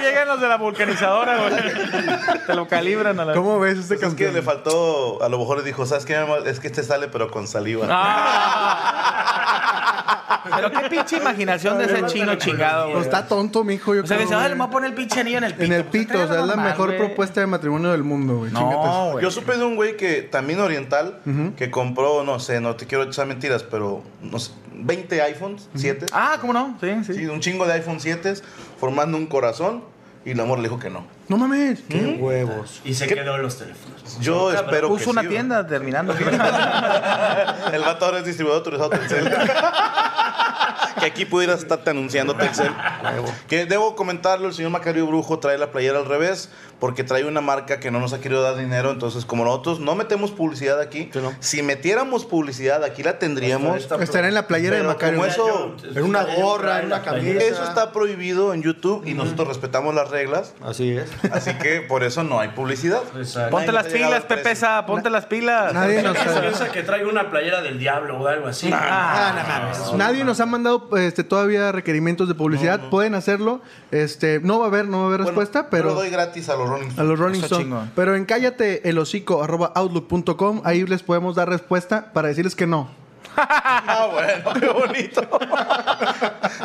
llegan 0.00 0.28
los 0.28 0.40
de 0.40 0.48
la 0.48 0.56
vulcanizadora, 0.56 1.38
güey. 1.38 1.52
Te 2.46 2.54
lo 2.54 2.66
calibran 2.68 3.18
a 3.20 3.24
la... 3.24 3.34
¿Cómo 3.34 3.58
ves 3.60 3.78
este 3.78 3.96
Pues 3.96 4.10
es 4.10 4.14
que 4.16 4.30
le 4.32 4.42
faltó, 4.42 5.22
a 5.22 5.28
lo 5.28 5.38
mejor 5.38 5.58
le 5.58 5.64
dijo, 5.64 5.84
¿sabes 5.86 6.04
qué? 6.04 6.14
mi 6.14 6.20
amor? 6.22 6.46
Es 6.46 6.60
que 6.60 6.66
este 6.68 6.82
sale 6.82 7.08
pero 7.08 7.30
con 7.30 7.46
saliva. 7.48 7.86
Ah. 7.90 9.42
Pero 10.54 10.70
qué 10.70 10.88
pinche 10.88 11.16
imaginación 11.16 11.78
de 11.78 11.84
ese 11.86 12.06
chino 12.06 12.34
chingado, 12.36 12.84
Pues 12.84 12.94
güey. 12.94 13.04
está 13.04 13.26
tonto, 13.26 13.64
mijo. 13.64 13.94
Yo 13.94 14.02
O 14.02 14.06
sea, 14.06 14.16
creo, 14.16 14.28
dice, 14.28 14.38
ah, 14.40 14.48
le 14.48 14.54
voy 14.54 14.66
a 14.66 14.70
poner 14.70 14.90
el 14.90 14.94
pinche 14.94 15.20
anillo 15.20 15.38
en 15.38 15.44
el 15.44 15.52
pito. 15.54 15.64
En 15.64 15.72
el 15.72 15.84
Pues, 15.84 16.06
pito, 16.06 16.22
o 16.22 16.26
sea, 16.28 16.40
es 16.40 16.46
la 16.46 16.56
mejor 16.56 16.96
propuesta 16.96 17.40
de 17.40 17.46
matrimonio 17.46 17.90
del 17.92 18.02
mundo, 18.04 18.36
güey. 18.38 18.52
No, 18.52 19.10
güey. 19.12 19.24
Yo 19.24 19.30
supe 19.30 19.56
de 19.56 19.64
un 19.64 19.76
güey 19.76 19.96
que 19.96 20.22
también 20.22 20.60
oriental, 20.60 21.20
que 21.56 21.70
compró, 21.70 22.22
no 22.24 22.38
sé, 22.38 22.60
no 22.60 22.76
te 22.76 22.86
quiero 22.86 23.04
echar 23.04 23.26
mentiras, 23.26 23.62
pero 23.64 24.02
no 24.22 24.38
sé, 24.38 24.52
20 24.76 25.22
iPhones 25.22 25.68
7. 25.74 26.06
Ah, 26.12 26.38
¿cómo 26.40 26.52
no? 26.52 26.76
Sí, 26.80 26.88
sí. 27.04 27.14
Sí, 27.14 27.26
un 27.26 27.40
chingo 27.40 27.66
de 27.66 27.74
iPhone 27.74 28.00
7 28.00 28.34
formando 28.78 29.16
un 29.16 29.26
corazón 29.26 29.84
y 30.24 30.32
el 30.32 30.40
amor 30.40 30.58
le 30.58 30.64
dijo 30.64 30.78
que 30.80 30.90
no. 30.90 31.06
No 31.28 31.36
mames. 31.36 31.82
Qué 31.88 32.18
huevos. 32.20 32.80
Y 32.84 32.94
se 32.94 33.06
quedó 33.06 33.36
en 33.36 33.42
los 33.42 33.58
teléfonos. 33.58 34.18
Yo 34.20 34.52
espero 34.52 34.88
que 34.88 34.94
Puso 34.94 35.10
una 35.10 35.22
sí, 35.22 35.28
tienda 35.28 35.66
terminando. 35.66 36.12
El 37.72 37.80
vato 37.80 38.04
ahora 38.04 38.18
es 38.18 38.24
distribuidor 38.24 38.58
autorizado 38.58 38.90
Telcel. 38.90 39.32
que 40.98 41.06
aquí 41.06 41.24
pudieras 41.24 41.60
estarte 41.60 41.90
anunciando 41.90 42.34
Telcel. 42.36 42.72
Que 43.48 43.66
debo 43.66 43.94
comentarlo, 43.96 44.48
el 44.48 44.54
señor 44.54 44.70
Macario 44.70 45.06
Brujo 45.06 45.38
trae 45.38 45.58
la 45.58 45.70
playera 45.70 45.98
al 45.98 46.06
revés 46.06 46.50
porque 46.80 47.04
trae 47.04 47.24
una 47.24 47.40
marca 47.40 47.80
que 47.80 47.90
no 47.90 48.00
nos 48.00 48.12
ha 48.12 48.20
querido 48.20 48.42
dar 48.42 48.56
dinero. 48.56 48.90
Entonces, 48.90 49.24
como 49.24 49.44
nosotros 49.44 49.80
no 49.80 49.94
metemos 49.94 50.30
publicidad 50.30 50.78
aquí, 50.80 51.08
Sí, 51.12 51.18
no. 51.20 51.32
si 51.40 51.62
metiéramos 51.62 52.24
publicidad 52.26 52.84
aquí 52.84 53.02
la 53.02 53.18
tendríamos. 53.18 53.88
Estará 54.00 54.28
en 54.28 54.34
la 54.34 54.46
playera 54.46 54.76
de 54.76 54.82
Macario. 54.82 55.18
como 55.18 55.26
eso- 55.30 55.74
En 55.94 56.04
una 56.04 56.22
gorra, 56.24 56.80
en 56.80 56.86
una 56.86 57.02
camisa. 57.02 57.42
Eso 57.44 57.64
está 57.64 57.92
prohibido 57.92 58.52
en 58.52 58.62
YouTube 58.62 59.06
y 59.06 59.14
nosotros 59.14 59.48
respetamos 59.48 59.94
las 59.94 60.10
reglas. 60.10 60.54
Así 60.64 60.96
es. 60.96 61.08
Así 61.32 61.54
que 61.54 61.80
por 61.80 62.04
eso 62.04 62.22
no 62.22 62.40
hay 62.40 62.48
publicidad. 62.48 63.02
Exacto. 63.16 63.50
Ponte 63.50 63.72
Nadie 63.72 63.72
las 63.72 63.92
pilas. 63.92 64.24
Pepesa, 64.24 64.86
ponte 64.86 65.08
las 65.10 65.26
pilas. 65.26 65.72
Nadie 65.72 66.02
nos 66.02 66.16
Piensa, 66.16 66.70
que 66.72 66.82
traigo 66.82 67.08
una 67.10 67.30
playera 67.30 67.62
del 67.62 67.78
diablo 67.78 68.18
o 68.20 68.26
algo 68.26 68.48
así. 68.48 68.70
Ah, 68.72 69.92
nadie 69.96 70.24
nos 70.24 70.40
ha 70.40 70.46
mandado 70.46 70.85
este, 70.96 71.24
todavía 71.24 71.72
requerimientos 71.72 72.28
de 72.28 72.34
publicidad. 72.34 72.88
Pueden 72.90 73.14
hacerlo. 73.14 73.60
Este, 73.90 74.40
no 74.40 74.58
va 74.58 74.66
a 74.66 74.68
haber, 74.68 74.86
no 74.88 74.98
va 74.98 75.04
a 75.04 75.06
haber 75.08 75.22
Bueno, 75.22 75.30
respuesta, 75.40 75.58
yo 75.60 75.64
lo 75.64 75.70
pero 75.70 75.94
doy 75.94 76.10
gratis 76.10 76.48
a 76.48 76.56
los 76.56 76.68
Rolling 76.68 76.86
a 76.86 76.90
Stones. 76.90 77.08
los 77.08 77.18
Rolling 77.18 77.40
Stones. 77.40 77.90
Pero 77.94 78.14
en 78.14 78.24
cállate 78.24 78.88
el 78.88 78.98
hocico 78.98 79.42
arroba 79.42 79.72
outlook.com, 79.74 80.62
ahí 80.64 80.84
les 80.86 81.02
podemos 81.02 81.34
dar 81.34 81.48
respuesta 81.48 82.12
para 82.12 82.28
decirles 82.28 82.54
que 82.54 82.66
no. 82.66 83.05
Ah, 83.38 84.08
bueno, 84.10 84.60
qué 84.60 84.68
bonito. 84.68 85.22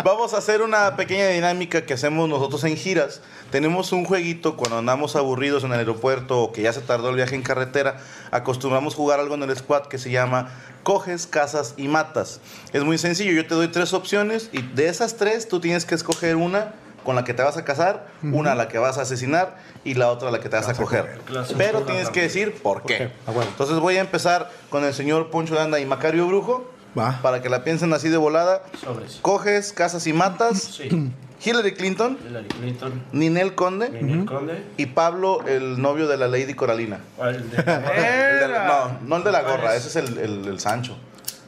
Vamos 0.03 0.33
a 0.33 0.37
hacer 0.37 0.61
una 0.61 0.95
pequeña 0.95 1.27
dinámica 1.27 1.85
que 1.85 1.93
hacemos 1.93 2.29
nosotros 2.29 2.63
en 2.63 2.77
giras. 2.77 3.21
Tenemos 3.51 3.91
un 3.91 4.05
jueguito 4.05 4.55
cuando 4.55 4.77
andamos 4.77 5.15
aburridos 5.15 5.63
en 5.63 5.73
el 5.73 5.79
aeropuerto 5.79 6.39
o 6.41 6.51
que 6.51 6.61
ya 6.61 6.73
se 6.73 6.81
tardó 6.81 7.09
el 7.09 7.15
viaje 7.15 7.35
en 7.35 7.43
carretera. 7.43 7.97
Acostumbramos 8.31 8.95
jugar 8.95 9.19
algo 9.19 9.35
en 9.35 9.43
el 9.43 9.55
squad 9.55 9.87
que 9.87 9.97
se 9.97 10.11
llama 10.11 10.49
Coges, 10.83 11.27
Casas 11.27 11.73
y 11.77 11.87
Matas. 11.87 12.39
Es 12.73 12.83
muy 12.83 12.97
sencillo. 12.97 13.33
Yo 13.33 13.45
te 13.45 13.55
doy 13.55 13.67
tres 13.67 13.93
opciones 13.93 14.49
y 14.51 14.61
de 14.61 14.87
esas 14.87 15.17
tres 15.17 15.47
tú 15.47 15.59
tienes 15.59 15.85
que 15.85 15.95
escoger 15.95 16.35
una 16.35 16.73
con 17.03 17.15
la 17.15 17.23
que 17.23 17.33
te 17.33 17.41
vas 17.43 17.57
a 17.57 17.65
casar, 17.65 18.07
una 18.23 18.51
a 18.53 18.55
la 18.55 18.67
que 18.67 18.77
vas 18.77 18.97
a 18.97 19.01
asesinar 19.01 19.57
y 19.83 19.93
la 19.95 20.09
otra 20.09 20.29
a 20.29 20.31
la 20.31 20.39
que 20.39 20.49
te 20.49 20.55
vas 20.55 20.67
a 20.69 20.73
coger. 20.73 21.19
Pero 21.57 21.81
tienes 21.83 22.09
que 22.09 22.21
decir 22.21 22.61
por 22.61 22.83
qué. 22.83 23.11
Ah, 23.27 23.31
bueno. 23.31 23.49
Entonces 23.51 23.77
voy 23.79 23.97
a 23.97 24.01
empezar 24.01 24.49
con 24.69 24.83
el 24.83 24.93
señor 24.93 25.29
Poncho 25.29 25.55
de 25.55 25.61
Anda 25.61 25.79
y 25.79 25.85
Macario 25.85 26.27
Brujo. 26.27 26.69
Va. 26.97 27.19
Para 27.21 27.41
que 27.41 27.47
la 27.49 27.63
piensen 27.63 27.93
así 27.93 28.09
de 28.09 28.17
volada. 28.17 28.63
Sobres. 28.83 29.19
Coges, 29.21 29.71
casas 29.73 30.05
y 30.07 30.13
matas. 30.13 30.61
Sí. 30.81 31.11
Hillary 31.43 31.73
Clinton, 31.73 32.19
Hillary 32.29 32.47
Clinton, 32.49 33.03
Ninel 33.13 33.55
Conde 33.55 33.89
Ninel 33.89 34.25
Conde. 34.27 34.63
y 34.77 34.85
Pablo, 34.85 35.39
el 35.47 35.81
novio 35.81 36.07
de 36.07 36.15
la 36.15 36.27
Lady 36.27 36.53
Coralina. 36.53 36.99
¿Cuál 37.17 37.49
de- 37.49 37.57
El 37.57 38.39
de 38.41 38.47
la- 38.47 38.67
no, 38.67 39.07
no 39.07 39.15
el 39.17 39.23
de 39.23 39.31
la 39.31 39.41
gorra, 39.41 39.75
ese 39.75 39.87
es 39.87 39.95
el, 39.95 40.19
el- 40.19 40.45
el 40.47 40.59
Sancho. 40.59 40.95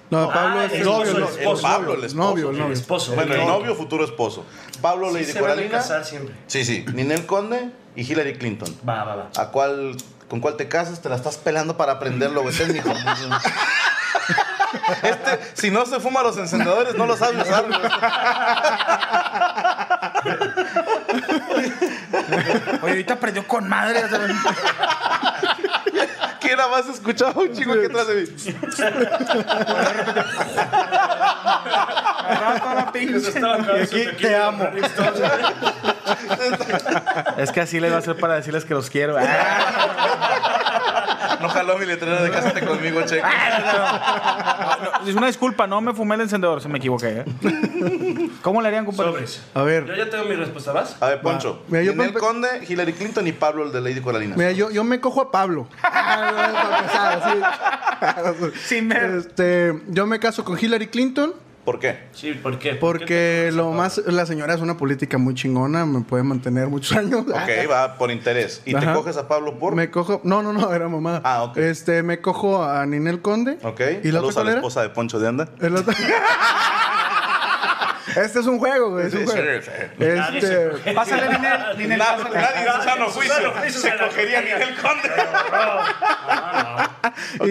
No, 0.09 0.29
Pablo 0.31 0.59
Ah, 0.59 0.65
es 0.65 0.73
el 0.73 0.83
novio. 0.83 1.11
el 1.11 1.19
no, 1.21 1.27
esposo. 1.29 1.61
Pablo, 1.63 1.93
el 1.95 2.03
esposo. 2.03 2.15
novio, 2.29 2.49
el 2.49 2.55
El 2.55 2.61
novio. 2.61 2.73
esposo. 2.73 3.15
Bueno, 3.15 3.33
el 3.33 3.45
novio, 3.47 3.73
futuro 3.75 4.03
esposo. 4.05 4.45
Pablo, 4.81 5.07
Sí, 5.09 5.13
Lady 5.15 5.25
se 5.25 5.33
van 5.41 5.51
a 5.51 5.53
Coralina. 5.55 5.77
casar 5.79 6.05
siempre. 6.05 6.35
Sí, 6.47 6.63
sí. 6.65 6.85
Ninel 6.93 7.25
Conde 7.25 7.71
y 7.95 8.01
Hillary 8.11 8.37
Clinton. 8.37 8.75
Va, 8.87 9.03
va, 9.05 9.15
va. 9.15 9.29
¿A 9.35 9.47
cuál, 9.49 9.95
¿Con 10.29 10.39
cuál 10.39 10.55
te 10.55 10.67
casas? 10.67 11.01
Te 11.01 11.09
la 11.09 11.15
estás 11.15 11.37
pelando 11.37 11.77
para 11.77 11.93
aprenderlo, 11.93 12.41
güey. 12.43 12.51
Este 12.53 12.63
es 12.63 12.69
mi 12.73 12.77
hijo. 12.79 12.91
Este, 15.03 15.39
si 15.53 15.69
no 15.71 15.85
se 15.85 15.99
fuma 15.99 16.21
los 16.23 16.37
encendedores, 16.37 16.95
no 16.95 17.05
lo 17.05 17.15
sabe 17.17 17.41
usar. 17.41 17.65
Oye, 22.81 22.91
ahorita 22.91 23.13
aprendió 23.15 23.47
con 23.47 23.67
madre. 23.67 24.01
O 26.65 26.69
sea, 26.69 26.69
¿Quién 26.69 26.69
nada 26.69 26.69
más 26.69 26.87
escuchaba 26.89 27.41
un 27.41 27.51
chingo 27.51 27.73
aquí 27.73 27.85
atrás 27.85 28.07
de 28.07 28.15
mí? 28.15 28.27
pinche. 32.93 33.39
aquí 33.81 34.05
te 34.21 34.35
amo. 34.35 34.67
Es 37.37 37.51
que 37.51 37.61
así 37.61 37.79
le 37.79 37.89
va 37.89 37.97
a 37.97 37.99
hacer 37.99 38.15
para 38.17 38.35
decirles 38.35 38.65
que 38.65 38.73
los 38.73 38.89
quiero. 38.89 39.17
Ah, 41.43 41.47
No 41.47 41.49
jaló 41.49 41.77
mi 41.77 41.85
letrero 41.85 42.23
de 42.23 42.31
cásate 42.31 42.65
conmigo, 42.65 43.01
cheque. 43.01 43.21
no, 43.21 45.09
es 45.09 45.15
una 45.15 45.27
disculpa, 45.27 45.67
no 45.67 45.81
me 45.81 45.93
fumé 45.93 46.15
el 46.15 46.21
encendedor, 46.21 46.61
se 46.61 46.69
me 46.69 46.77
equivoqué. 46.77 47.25
¿eh? 47.41 48.29
¿Cómo 48.41 48.61
le 48.61 48.67
harían, 48.69 48.85
compadre? 48.85 49.11
Sobres. 49.11 49.43
A 49.53 49.61
ver. 49.63 49.85
Yo 49.85 49.95
ya 49.95 50.09
tengo 50.09 50.23
mi 50.25 50.35
respuesta, 50.35 50.71
¿vas? 50.71 50.95
A 51.01 51.07
ver, 51.07 51.21
Poncho. 51.21 51.63
Mira, 51.67 51.83
yo 51.83 51.91
Ninel 51.93 52.13
pa- 52.13 52.19
Conde, 52.19 52.47
Hillary 52.67 52.93
Clinton 52.93 53.27
y 53.27 53.31
Pablo, 53.33 53.65
el 53.65 53.71
de 53.71 53.81
Lady 53.81 54.01
Coralina. 54.01 54.35
Mira, 54.37 54.51
yo, 54.51 54.71
yo 54.71 54.83
me 54.83 54.99
cojo 55.01 55.21
a 55.21 55.31
Pablo. 55.31 55.67
Sin. 58.65 58.91
Este, 58.91 59.73
yo 59.89 60.05
me 60.05 60.19
caso 60.19 60.43
con 60.43 60.57
Hillary 60.59 60.87
Clinton 60.87 61.33
¿Por 61.65 61.79
qué? 61.79 61.97
Sí, 62.11 62.33
¿por 62.33 62.59
qué? 62.59 62.75
¿Por 62.75 62.99
qué 62.99 63.05
porque 63.05 63.49
lo 63.53 63.71
más 63.71 63.97
la 64.05 64.25
señora 64.25 64.53
es 64.53 64.59
una 64.59 64.75
política 64.75 65.17
muy 65.17 65.33
chingona, 65.33 65.85
me 65.85 66.01
puede 66.01 66.23
mantener 66.23 66.67
muchos 66.67 66.97
años. 66.97 67.21
Ok, 67.25 67.69
va 67.71 67.97
por 67.97 68.11
interés. 68.11 68.61
¿Y 68.65 68.73
te 68.75 68.85
coges 68.91 69.15
a 69.15 69.29
Pablo 69.29 69.57
por? 69.57 69.73
Me 69.73 69.89
cojo, 69.89 70.19
no, 70.25 70.43
no, 70.43 70.51
no, 70.51 70.73
era 70.73 70.89
mamada. 70.89 71.21
Ah, 71.23 71.43
ok. 71.43 71.55
Este, 71.57 72.03
me 72.03 72.19
cojo 72.19 72.61
a 72.63 72.85
Ninel 72.85 73.21
Conde. 73.21 73.59
Ok. 73.63 73.79
¿Y 74.03 74.11
la 74.11 74.21
otra 74.21 74.41
a 74.41 74.45
la 74.45 74.51
esposa 74.55 74.81
de 74.81 74.89
Poncho 74.89 75.19
de 75.19 75.27
Anda. 75.29 75.47
El 75.61 75.77
otro- 75.77 75.93
este 78.17 78.39
es 78.41 78.45
un 78.45 78.59
juego, 78.59 78.91
güey, 78.91 79.07
es 79.07 79.13
un 79.13 79.25
juego. 79.25 79.49
Este. 79.99 80.93
Pásale, 80.93 81.29
Ninel. 81.29 81.77
Ninel, 81.77 81.97
Nadie, 81.97 82.83
sano 82.83 83.07
juicio 83.09 83.79
se 83.81 83.97
cogería. 83.97 84.41
Ninel 84.41 84.75
Conde. 84.75 85.09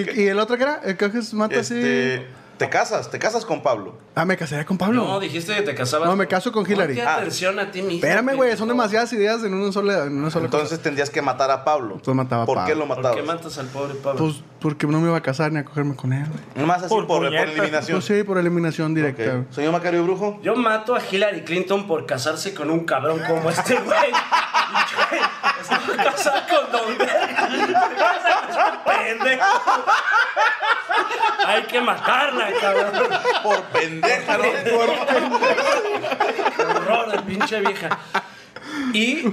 ¿y, 0.16 0.20
y 0.22 0.26
el 0.28 0.38
otro 0.38 0.56
qué 0.58 0.62
era? 0.64 0.80
¿El 0.84 0.98
coges 0.98 1.32
mata 1.32 1.60
así? 1.60 2.20
Te 2.62 2.70
casas, 2.70 3.10
te 3.10 3.18
casas 3.18 3.44
con 3.44 3.60
Pablo. 3.62 3.94
Ah, 4.14 4.24
me 4.24 4.36
casaría 4.36 4.64
con 4.64 4.78
Pablo. 4.78 5.04
No, 5.04 5.18
dijiste 5.20 5.54
que 5.54 5.62
te 5.62 5.74
casabas. 5.74 6.08
No, 6.08 6.14
me 6.16 6.28
caso 6.28 6.52
con 6.52 6.64
Hillary. 6.64 6.94
Ponte 6.94 7.02
Ah. 7.08 7.16
atención 7.16 7.58
a 7.58 7.70
ti 7.70 7.82
mismo. 7.82 7.96
Espérame, 8.06 8.36
güey, 8.36 8.56
son 8.56 8.68
demasiadas 8.68 9.12
ideas 9.12 9.42
en 9.42 9.52
una 9.54 9.72
sola, 9.72 10.04
en 10.04 10.16
una 10.18 10.30
sola 10.30 10.44
Entonces 10.44 10.78
tendrías 10.80 11.10
que 11.10 11.20
matar 11.22 11.50
a 11.50 11.64
Pablo. 11.64 11.94
Entonces 11.96 12.14
mataba 12.14 12.44
a 12.44 12.46
¿Por 12.46 12.64
qué 12.64 12.74
lo 12.74 12.86
¿Por 12.86 12.96
matabas? 12.96 13.16
qué 13.16 13.22
matas 13.22 13.58
al 13.58 13.66
pobre 13.66 13.94
Pablo? 13.94 14.18
Pues 14.24 14.36
porque 14.62 14.86
no 14.86 15.00
me 15.00 15.08
iba 15.08 15.16
a 15.16 15.22
casar 15.22 15.50
ni 15.52 15.58
a 15.58 15.64
cogerme 15.64 15.96
con 15.96 16.12
él, 16.12 16.24
güey. 16.28 16.40
Nomás 16.54 16.78
así 16.78 16.88
por, 16.88 17.06
Por 17.06 17.24
por, 17.24 17.34
eliminación. 17.34 17.98
Pues 17.98 18.04
sí, 18.04 18.22
por 18.22 18.38
eliminación 18.38 18.94
directa. 18.94 19.22
Ok. 19.22 19.30
güey. 19.30 19.44
Señor 19.50 19.72
Macario 19.72 20.04
Brujo. 20.04 20.40
Yo 20.42 20.54
mato 20.54 20.94
a 20.94 21.00
Hillary 21.04 21.42
Clinton 21.42 21.86
por 21.86 22.06
casarse 22.06 22.54
con 22.54 22.70
un 22.70 22.84
cabrón 22.84 23.20
como 23.26 23.50
este 23.50 23.74
güey. 23.74 23.98
A 25.72 26.04
casar 26.04 26.46
con 26.48 26.72
Don 26.72 26.98
Verga. 26.98 27.48
Se 27.50 27.72
casa 27.72 28.82
con 28.84 28.94
este 28.94 29.24
pendejo. 29.24 29.44
Hay 31.46 31.62
que 31.64 31.80
matarla, 31.80 32.48
cabrón. 32.60 32.92
Por 33.42 33.62
pendeja, 33.64 34.38
¿no? 34.38 34.44
Qué 34.64 36.62
horror 36.62 37.12
de 37.12 37.18
pinche 37.22 37.60
vieja. 37.60 37.98
Y 38.92 39.24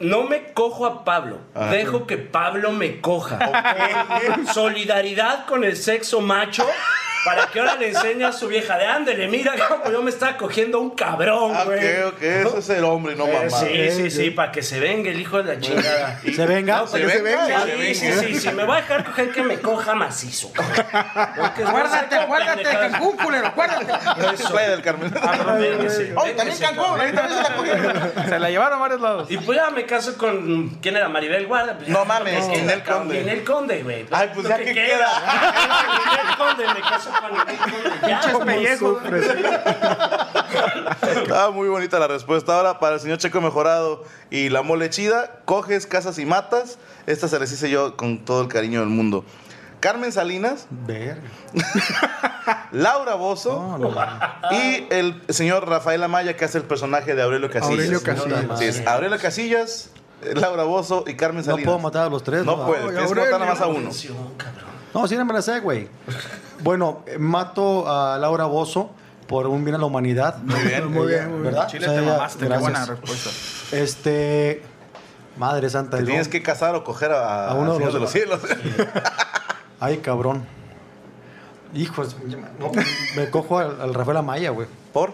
no 0.00 0.24
me 0.24 0.52
cojo 0.52 0.86
a 0.86 1.04
Pablo. 1.04 1.40
Dejo 1.70 2.06
que 2.06 2.18
Pablo 2.18 2.72
me 2.72 3.00
coja. 3.00 3.38
Solidaridad 4.52 5.46
con 5.46 5.64
el 5.64 5.76
sexo 5.76 6.20
macho. 6.20 6.66
Para 7.24 7.46
que 7.46 7.58
ahora 7.60 7.76
le 7.76 7.88
enseñe 7.88 8.24
a 8.24 8.32
su 8.32 8.48
vieja 8.48 8.76
de 8.76 8.86
ándele, 8.86 9.28
mira 9.28 9.54
como 9.68 9.90
yo 9.90 10.02
me 10.02 10.10
estaba 10.10 10.36
cogiendo 10.36 10.78
un 10.80 10.90
cabrón, 10.90 11.52
Ah, 11.54 11.64
güey. 11.64 12.02
ok, 12.02 12.14
ok. 12.14 12.22
Ese 12.22 12.58
es 12.58 12.68
el 12.70 12.84
hombre 12.84 13.14
y 13.14 13.16
no 13.16 13.26
Eh, 13.26 13.46
mamá. 13.50 13.58
sí, 13.58 13.90
sí, 13.90 14.10
sí, 14.10 14.30
para 14.30 14.52
que 14.52 14.62
se 14.62 14.78
venga 14.80 15.10
el 15.10 15.18
hijo 15.20 15.42
de 15.42 15.54
la 15.54 15.60
chingada. 15.60 16.20
Se 16.20 16.46
venga. 16.46 16.78
No, 16.80 16.86
se 16.86 16.98
venga, 16.98 17.10
sí, 17.12 17.16
se 17.16 17.22
venga. 17.22 17.64
sí, 17.94 17.94
sí, 18.34 18.40
sí, 18.40 18.50
me 18.52 18.64
voy 18.64 18.76
a 18.76 18.80
dejar 18.82 19.04
coger 19.04 19.30
que 19.32 19.42
me 19.42 19.58
coja 19.60 19.94
macizo. 19.94 20.52
Porque 20.52 21.64
Guárdate, 21.64 22.24
guárdate, 22.26 22.62
pendejadas. 22.62 22.92
Cancún, 22.92 23.16
culero, 23.16 23.52
guárdate. 23.54 24.34
Eso. 24.34 24.50
Playa 24.50 24.70
del 24.70 24.82
Carmen. 24.82 25.10
Véngase, 25.12 26.12
Oh, 26.16 26.24
también 26.36 26.58
Cancún. 26.58 27.00
Ahí 27.00 27.12
también 27.12 27.36
se 27.38 27.42
la 27.50 27.56
cogieron. 27.56 28.12
Se 28.28 28.38
la 28.38 28.50
llevaron 28.50 28.78
a 28.78 28.82
varios 28.82 29.00
lados. 29.00 29.30
Y 29.30 29.38
pues 29.38 29.58
ya 29.58 29.70
me 29.70 29.86
caso 29.86 30.16
con. 30.18 30.68
¿Quién 30.80 30.96
era? 30.96 31.08
Maribel 31.08 31.46
Guardia. 31.46 31.76
Pues 31.76 31.88
No 31.88 32.04
mames, 32.04 32.46
Ninel. 32.48 32.82
Conde. 32.82 33.20
Ninel 33.20 33.44
Conde, 33.44 33.82
güey. 33.82 34.06
Ay, 34.10 34.30
pues 34.34 34.46
ya 34.48 34.56
que 34.58 34.64
que 34.66 34.74
queda. 34.74 35.08
Ninel 36.04 36.36
Conde, 36.38 36.66
me 36.74 36.80
caso 36.80 37.10
Pinches 38.04 38.36
pellejos. 38.44 38.98
Estaba 41.22 41.50
muy 41.50 41.68
bonita 41.68 41.98
la 41.98 42.08
respuesta. 42.08 42.56
Ahora, 42.56 42.78
para 42.78 42.94
el 42.96 43.00
señor 43.00 43.18
Checo 43.18 43.40
Mejorado 43.40 44.04
y 44.30 44.48
la 44.48 44.62
mole 44.62 44.90
chida, 44.90 45.40
coges, 45.44 45.86
casas 45.86 46.18
y 46.18 46.26
matas. 46.26 46.78
Esta 47.06 47.28
se 47.28 47.38
les 47.38 47.52
hice 47.52 47.70
yo 47.70 47.96
con 47.96 48.24
todo 48.24 48.42
el 48.42 48.48
cariño 48.48 48.80
del 48.80 48.88
mundo. 48.88 49.24
Carmen 49.80 50.12
Salinas. 50.12 50.66
Laura 52.72 53.14
Bozo 53.14 53.78
y 54.50 54.86
el 54.90 55.22
señor 55.28 55.68
Rafael 55.68 56.02
Amaya, 56.02 56.36
que 56.36 56.44
hace 56.44 56.58
el 56.58 56.64
personaje 56.64 57.14
de 57.14 57.22
Aurelio 57.22 57.50
Casillas. 57.50 57.70
Aurelio 57.70 58.02
Casillas. 58.02 58.58
Sí, 58.58 58.64
es 58.64 58.86
Aurelio 58.86 59.18
Casillas, 59.18 59.90
Laura 60.34 60.64
Bozo 60.64 61.04
y 61.06 61.14
Carmen 61.14 61.44
No 61.44 61.52
Salinas. 61.52 61.64
puedo 61.66 61.78
matar 61.78 62.06
a 62.06 62.10
los 62.10 62.22
tres. 62.22 62.44
No 62.44 62.66
puede, 62.66 62.82
tienes 62.88 63.12
que 63.12 63.14
matar 63.20 63.40
nada 63.40 63.46
más 63.52 63.60
a 63.60 63.66
uno. 63.66 63.90
No, 64.94 65.08
sí, 65.08 65.16
no 65.16 65.24
me 65.24 65.32
la 65.34 65.42
sé, 65.42 65.60
güey. 65.60 65.88
Bueno, 66.64 67.02
eh, 67.06 67.18
mato 67.18 67.88
a 67.88 68.18
Laura 68.18 68.46
Bozo 68.46 68.90
por 69.28 69.46
un 69.46 69.64
bien 69.64 69.74
a 69.76 69.78
la 69.78 69.84
humanidad. 69.86 70.38
Muy 70.38 70.60
bien. 70.62 70.90
Muy 70.92 71.06
bien, 71.06 71.28
muy 71.30 71.40
bien. 71.40 71.42
¿Verdad? 71.44 71.66
Chile 71.68 71.86
O 71.86 71.90
sea, 71.90 72.00
te 72.00 72.06
mamaste, 72.06 72.48
qué 72.48 72.56
buena 72.58 72.86
respuesta. 72.86 73.30
Este. 73.76 74.62
Madre 75.38 75.68
santa. 75.70 75.98
Te 75.98 76.04
tienes 76.04 76.28
que 76.28 76.42
casar 76.42 76.74
o 76.74 76.84
coger 76.84 77.12
a, 77.12 77.50
A 77.50 77.54
uno 77.54 77.74
de 77.78 77.84
los- 77.84 77.94
de 77.94 78.00
los 78.00 78.10
cielos. 78.10 78.40
Ay, 79.80 79.98
cabrón. 79.98 80.44
Hijos, 81.74 82.16
no, 82.60 82.70
me 83.16 83.30
cojo 83.30 83.58
al, 83.58 83.80
al 83.80 83.94
Rafael 83.94 84.18
Amaya, 84.18 84.50
güey. 84.50 84.68
¿Por? 84.92 85.12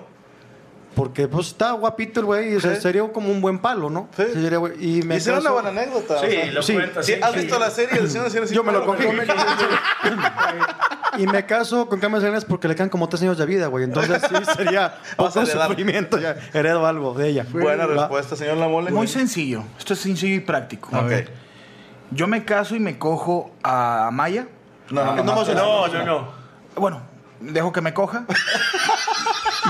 Porque 0.94 1.28
pues 1.28 1.48
está 1.48 1.72
guapito 1.72 2.20
el 2.20 2.26
güey, 2.26 2.56
o 2.56 2.60
sea, 2.60 2.74
Sí. 2.74 2.80
sería 2.82 3.06
como 3.12 3.30
un 3.30 3.40
buen 3.40 3.58
palo, 3.60 3.88
¿no? 3.90 4.08
Sí. 4.16 4.24
Sería, 4.32 4.58
y 4.80 5.02
me 5.02 5.16
Y 5.16 5.20
será 5.20 5.38
una 5.38 5.50
caso- 5.50 5.54
buena 5.62 5.68
anécdota. 5.70 6.14
o 6.14 6.20
Sí, 6.20 6.30
sea. 6.30 6.52
lo 6.52 6.62
Sí. 6.62 6.72
cuenta. 6.74 7.02
Sí, 7.02 7.14
¿Has 7.22 7.32
sí. 7.32 7.38
visto 7.38 7.58
la 7.58 7.70
serie 7.70 8.00
del 8.00 8.10
Señor 8.10 8.30
de? 8.30 8.54
Yo 8.54 8.64
me 8.64 8.72
lo 8.72 8.84
cogí. 8.84 9.04
y 11.18 11.26
me 11.26 11.46
caso 11.46 11.88
con 11.88 12.00
Carmen 12.00 12.20
Salinas 12.20 12.44
porque 12.44 12.68
le 12.68 12.74
quedan 12.74 12.88
como 12.88 13.08
tres 13.08 13.22
años 13.22 13.38
de 13.38 13.46
vida, 13.46 13.66
güey. 13.68 13.84
Entonces 13.84 14.20
sí 14.28 14.34
sería 14.56 14.86
a 14.86 14.94
poco 15.16 15.46
sufrimiento. 15.46 16.18
Ya 16.18 16.36
heredo 16.52 16.86
algo 16.86 17.14
de 17.14 17.28
ella. 17.28 17.46
Buena 17.50 17.86
¿Va? 17.86 17.94
respuesta, 17.94 18.36
señor 18.36 18.56
Lamole. 18.56 18.90
Muy 18.90 19.06
sencillo. 19.06 19.62
Esto 19.78 19.94
es 19.94 20.00
sencillo 20.00 20.34
y 20.34 20.40
práctico. 20.40 20.88
Ok. 20.96 21.12
Yo 22.10 22.26
me 22.26 22.44
caso 22.44 22.74
y 22.74 22.80
me 22.80 22.98
cojo 22.98 23.52
a 23.62 24.10
Maya. 24.12 24.48
No, 24.90 25.04
no, 25.04 25.16
no. 25.16 25.22
No, 25.22 25.44
No, 25.54 25.88
no, 25.88 26.04
no. 26.04 26.28
Bueno, 26.74 27.02
dejo 27.40 27.72
que 27.72 27.80
me 27.80 27.94
coja. 27.94 28.24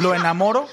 Lo 0.00 0.14
enamoro. 0.14 0.68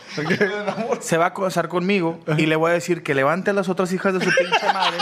Se 0.99 1.17
va 1.17 1.27
a 1.27 1.33
casar 1.33 1.67
conmigo 1.67 2.19
y 2.37 2.45
le 2.45 2.55
voy 2.55 2.71
a 2.71 2.73
decir 2.73 3.03
que 3.03 3.13
levante 3.15 3.51
a 3.51 3.53
las 3.53 3.69
otras 3.69 3.91
hijas 3.91 4.13
de 4.13 4.19
su 4.23 4.31
pinche 4.35 4.73
madre, 4.73 4.97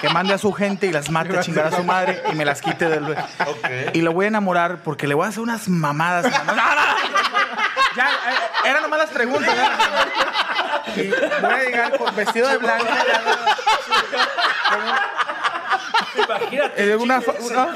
que 0.00 0.08
mande 0.10 0.34
a 0.34 0.38
su 0.38 0.52
gente 0.52 0.86
y 0.86 0.92
las 0.92 1.10
mate 1.10 1.38
a 1.38 1.40
chingar 1.40 1.66
a 1.66 1.76
su 1.76 1.84
madre 1.84 2.22
y 2.32 2.34
me 2.34 2.44
las 2.44 2.60
quite 2.60 2.88
del. 2.88 3.16
Y 3.92 4.02
lo 4.02 4.12
voy 4.12 4.26
a 4.26 4.28
enamorar 4.28 4.82
porque 4.82 5.06
le 5.06 5.14
voy 5.14 5.26
a 5.26 5.28
hacer 5.28 5.42
unas 5.42 5.68
mamadas. 5.68 6.24
¡No, 6.46 6.54
no, 6.54 6.54
no! 6.54 7.34
Ya, 7.96 8.08
eh, 8.08 8.68
eran 8.70 8.82
nomás 8.82 8.98
las 8.98 9.10
preguntas. 9.10 9.54
Y 10.96 11.08
voy 11.08 11.52
a 11.52 11.64
llegar 11.64 11.96
con 11.96 12.14
vestido 12.14 12.48
de 12.48 12.58
blanco. 12.58 12.86
Imagínate. 16.16 16.92
eh, 16.92 16.96
una 16.96 17.20
fa- 17.20 17.32
una- 17.40 17.68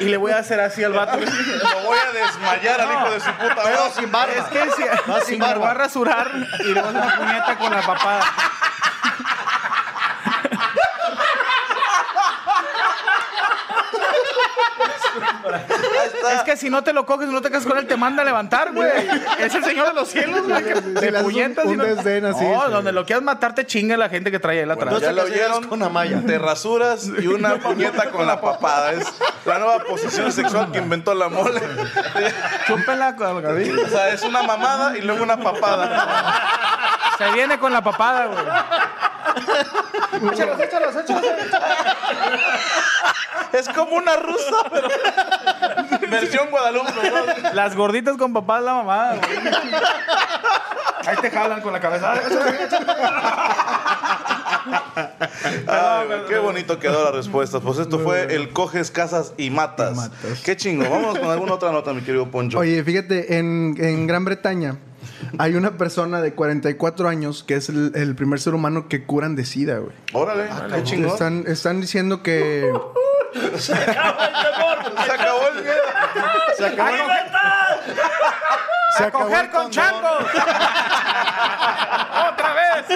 y 0.00 0.04
le 0.04 0.16
voy 0.16 0.32
a 0.32 0.38
hacer 0.38 0.60
así 0.60 0.82
al 0.84 0.92
vato. 0.92 1.16
Lo 1.18 1.80
voy 1.82 1.98
a 1.98 2.12
desmayar 2.12 2.80
al 2.80 2.92
hijo 2.92 3.10
de 3.10 3.20
su 3.20 3.30
puta 3.32 3.56
Pero 3.64 3.78
madre. 3.78 3.90
sin 3.94 4.12
barba. 4.12 4.32
Es 4.34 4.44
que 4.44 4.70
si, 4.72 4.82
No, 5.06 5.18
si 5.20 5.26
sin 5.26 5.38
me 5.38 5.46
barba. 5.46 5.54
lo 5.54 5.60
va 5.62 5.70
a 5.70 5.74
rasurar 5.74 6.30
y 6.60 6.64
le 6.64 6.80
voy 6.80 6.94
a 6.94 6.98
hacer 6.98 7.02
una 7.02 7.16
puñeta 7.18 7.58
con 7.58 7.70
la 7.72 7.82
papada. 7.82 8.24
Ahí 14.78 14.90
está. 15.14 15.35
Es 16.32 16.42
que 16.44 16.56
si 16.56 16.70
no 16.70 16.82
te 16.82 16.92
lo 16.92 17.06
coges, 17.06 17.28
no 17.28 17.40
te 17.42 17.50
casas 17.50 17.66
con 17.66 17.78
él, 17.78 17.86
te 17.86 17.96
manda 17.96 18.22
a 18.22 18.24
levantar, 18.24 18.72
güey. 18.72 18.90
Es 19.38 19.54
el 19.54 19.64
señor 19.64 19.88
de 19.88 19.94
los 19.94 20.08
cielos, 20.08 20.46
güey. 20.46 20.64
Te 20.94 21.12
puñetas 21.22 21.64
un- 21.66 21.76
no- 21.78 21.84
desdén 21.84 22.24
así, 22.26 22.44
No, 22.44 22.66
sí. 22.66 22.70
donde 22.72 22.92
lo 22.92 23.04
quieras 23.06 23.22
matar, 23.22 23.54
te 23.54 23.66
chinga 23.66 23.96
la 23.96 24.08
gente 24.08 24.30
que 24.30 24.38
trae 24.38 24.62
él 24.62 24.70
atrás. 24.70 24.94
Ya 25.00 25.08
te 25.08 25.12
lo 25.12 25.22
oyeron. 25.24 25.66
con 25.68 25.82
Amaya. 25.82 26.22
Te 26.26 26.38
rasuras 26.38 27.06
y 27.18 27.26
una 27.26 27.56
puñeta 27.58 28.10
con 28.10 28.26
la 28.26 28.40
papada. 28.40 28.92
Es 28.92 29.06
la 29.44 29.58
nueva 29.58 29.78
posición 29.84 30.32
sexual 30.32 30.70
que 30.72 30.78
inventó 30.78 31.14
la 31.14 31.28
mole. 31.28 31.60
Chúpela 32.66 33.16
con 33.16 33.44
el 33.44 33.78
O 33.78 33.88
sea, 33.88 34.08
es 34.10 34.22
una 34.22 34.42
mamada 34.42 34.96
y 34.96 35.02
luego 35.02 35.22
una 35.22 35.36
papada. 35.38 36.42
Se 37.18 37.30
viene 37.32 37.58
con 37.58 37.72
la 37.72 37.82
papada, 37.82 38.26
güey. 38.26 38.44
Es 43.58 43.68
como 43.70 43.96
una 43.96 44.16
rusa, 44.16 44.56
pero. 44.70 44.88
Versión 46.10 46.50
Guadalupe. 46.50 46.92
¿no? 46.92 47.52
Las 47.54 47.74
gorditas 47.74 48.16
con 48.16 48.32
papá 48.32 48.58
es 48.58 48.64
la 48.64 48.82
güey. 48.82 49.38
Ahí 51.06 51.16
te 51.20 51.30
jalan 51.30 51.60
con 51.60 51.72
la 51.72 51.80
cabeza. 51.80 52.14
Ay, 55.66 56.06
güey, 56.06 56.26
qué 56.28 56.38
bonito 56.38 56.78
quedó 56.78 57.04
la 57.04 57.12
respuesta. 57.12 57.60
Pues 57.60 57.78
esto 57.78 57.98
fue 58.00 58.34
el 58.34 58.52
coges, 58.52 58.90
casas 58.90 59.32
y 59.36 59.50
matas. 59.50 60.10
Qué 60.44 60.56
chingo. 60.56 60.88
Vamos 60.88 61.18
con 61.18 61.30
alguna 61.30 61.54
otra 61.54 61.70
nota, 61.72 61.92
mi 61.92 62.02
querido 62.02 62.30
Poncho. 62.30 62.58
Oye, 62.58 62.82
fíjate, 62.82 63.38
en, 63.38 63.76
en 63.78 64.06
Gran 64.06 64.24
Bretaña 64.24 64.76
hay 65.38 65.54
una 65.54 65.76
persona 65.76 66.20
de 66.20 66.34
44 66.34 67.08
años 67.08 67.44
que 67.44 67.54
es 67.54 67.68
el, 67.68 67.92
el 67.94 68.14
primer 68.16 68.40
ser 68.40 68.54
humano 68.54 68.88
que 68.88 69.04
curan 69.04 69.36
de 69.36 69.44
SIDA, 69.44 69.78
güey. 69.78 69.94
Órale, 70.12 70.48
qué 70.74 70.82
chingón. 70.82 71.12
Están, 71.12 71.44
están 71.46 71.80
diciendo 71.80 72.22
que... 72.22 72.72
Se 73.58 73.72
acabó 73.74 75.48
el 75.48 75.62
miedo. 75.62 75.82
Se 76.56 76.66
acabó. 76.66 76.96
Se 78.96 79.04
¡A 79.04 79.06
acabó 79.08 79.24
coger 79.24 79.44
el 79.44 79.50
con 79.50 79.60
condón. 79.62 79.72
changos! 79.72 80.24
¡Otra 82.32 82.52
vez! 82.54 82.86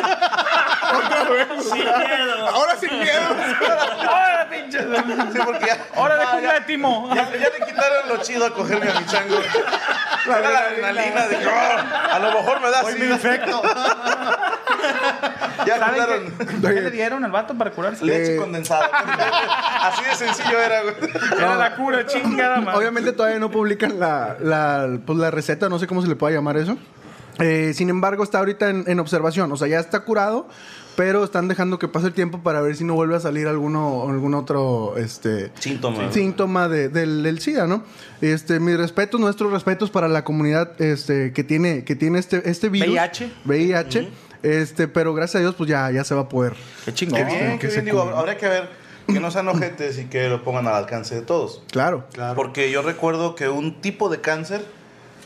Sin 1.63 1.75
miedo. 1.85 2.49
Ahora 2.49 2.77
sin 2.79 2.99
miedo. 2.99 3.21
¡Ahora, 4.09 4.49
pinche! 4.51 4.79
Sí, 4.81 5.39
porque 5.45 5.67
ya, 5.67 5.79
¡Hora 6.01 6.17
de 6.17 6.25
cumbia 6.27 6.53
de 6.55 6.61
Timo! 6.63 7.09
ya, 7.15 7.31
ya 7.33 7.39
le 7.59 7.67
quitaron 7.67 8.09
lo 8.09 8.17
chido 8.19 8.47
a 8.47 8.51
cogerme 8.55 8.91
a 8.91 9.01
mi 9.01 9.07
chango. 9.07 9.37
La 10.27 10.37
adrenalina 10.37 11.27
de 11.29 11.47
"Oh, 11.47 12.15
a 12.15 12.19
lo 12.19 12.33
mejor 12.33 12.61
me 12.61 12.71
da 12.71 12.83
Hoy 12.83 12.93
sida". 12.95 13.15
infecto. 13.15 13.63
Ya 15.67 15.79
¿Saben 15.79 15.95
quitaron 15.95 16.33
qué, 16.39 16.75
qué 16.75 16.81
le 16.81 16.91
dieron 16.91 17.25
al 17.25 17.31
vato 17.31 17.55
para 17.55 17.71
curarse? 17.71 18.05
leche 18.05 18.37
condensada. 18.37 18.89
Así 19.83 20.05
de 20.05 20.15
sencillo 20.15 20.59
era, 20.61 20.83
güey. 20.83 20.95
Era 21.37 21.55
la 21.57 21.77
cura, 21.77 22.07
chingada 22.07 22.61
madre. 22.61 22.79
Obviamente 22.79 23.13
todavía 23.13 23.39
no 23.39 23.51
publican 23.51 23.99
la, 24.01 24.37
la, 24.41 24.89
pues, 25.05 25.19
la 25.19 25.31
receta, 25.31 25.69
no 25.69 25.79
sé 25.79 25.87
cómo 25.87 26.03
se 26.03 26.09
le 26.09 26.17
puede 26.17 26.35
llamar 26.35 26.57
eso. 26.57 26.77
Eh, 27.39 27.73
sin 27.75 27.89
embargo, 27.89 28.23
está 28.25 28.39
ahorita 28.39 28.69
en, 28.69 28.85
en 28.87 29.01
observación. 29.01 29.51
O 29.53 29.57
sea, 29.57 29.69
ya 29.69 29.81
está 29.81 30.01
curado, 30.01 30.47
pero 30.97 31.25
están 31.25 31.49
dejando 31.49 31.79
que 31.79 31.89
pase 31.89 32.09
el 32.09 32.13
tiempo 32.13 32.43
para 32.43 32.61
ver 32.61 32.77
si 32.77 32.85
no 32.85 32.95
vuelve 32.95 33.17
a 33.17 33.21
salir 33.21 33.47
alguno, 33.49 34.07
algún 34.09 34.35
otro 34.35 34.95
este, 34.97 35.51
Síntoma. 35.59 36.13
síntoma 36.13 36.69
de- 36.69 36.89
del, 36.89 37.23
del 37.23 37.41
SIDA, 37.41 37.67
¿no? 37.67 37.85
Este, 38.21 38.61
mis 38.61 38.77
respetos, 38.77 39.21
nuestros 39.21 39.53
respetos 39.53 39.91
para 39.91 40.09
la 40.09 40.25
comunidad 40.25 40.81
este, 40.81 41.33
que 41.33 41.45
tiene, 41.45 41.85
que 41.85 41.97
tiene 41.97 42.19
este, 42.19 42.49
este 42.51 42.69
virus. 42.69 42.89
VIH. 42.95 43.33
VIH. 43.45 44.09
Este, 44.43 44.89
pero 44.89 45.13
gracias 45.15 45.37
a 45.37 45.41
Dios, 45.41 45.55
pues 45.55 45.69
ya, 45.69 45.91
ya 45.91 46.03
se 46.05 46.15
va 46.15 46.23
a 46.23 46.29
poder. 46.29 46.55
Qué 46.85 46.95
chingón. 46.95 47.19
Qué 47.19 47.25
bien, 47.25 47.59
que 47.59 47.67
bien. 47.69 47.85
Digo, 47.85 48.05
cure. 48.05 48.17
habría 48.17 48.37
que 48.39 48.49
ver 48.49 48.69
que 49.07 49.21
no 49.21 49.31
sean 49.31 49.49
ojetes 49.49 49.99
y 49.99 50.05
que 50.07 50.29
lo 50.29 50.43
pongan 50.45 50.67
al 50.67 50.75
alcance 50.75 51.15
de 51.15 51.23
todos. 51.23 51.63
Claro. 51.71 52.07
Porque 52.35 52.71
yo 52.71 52.83
recuerdo 52.83 53.35
que 53.35 53.49
un 53.49 53.81
tipo 53.83 54.09
de 54.09 54.21
cáncer 54.21 54.65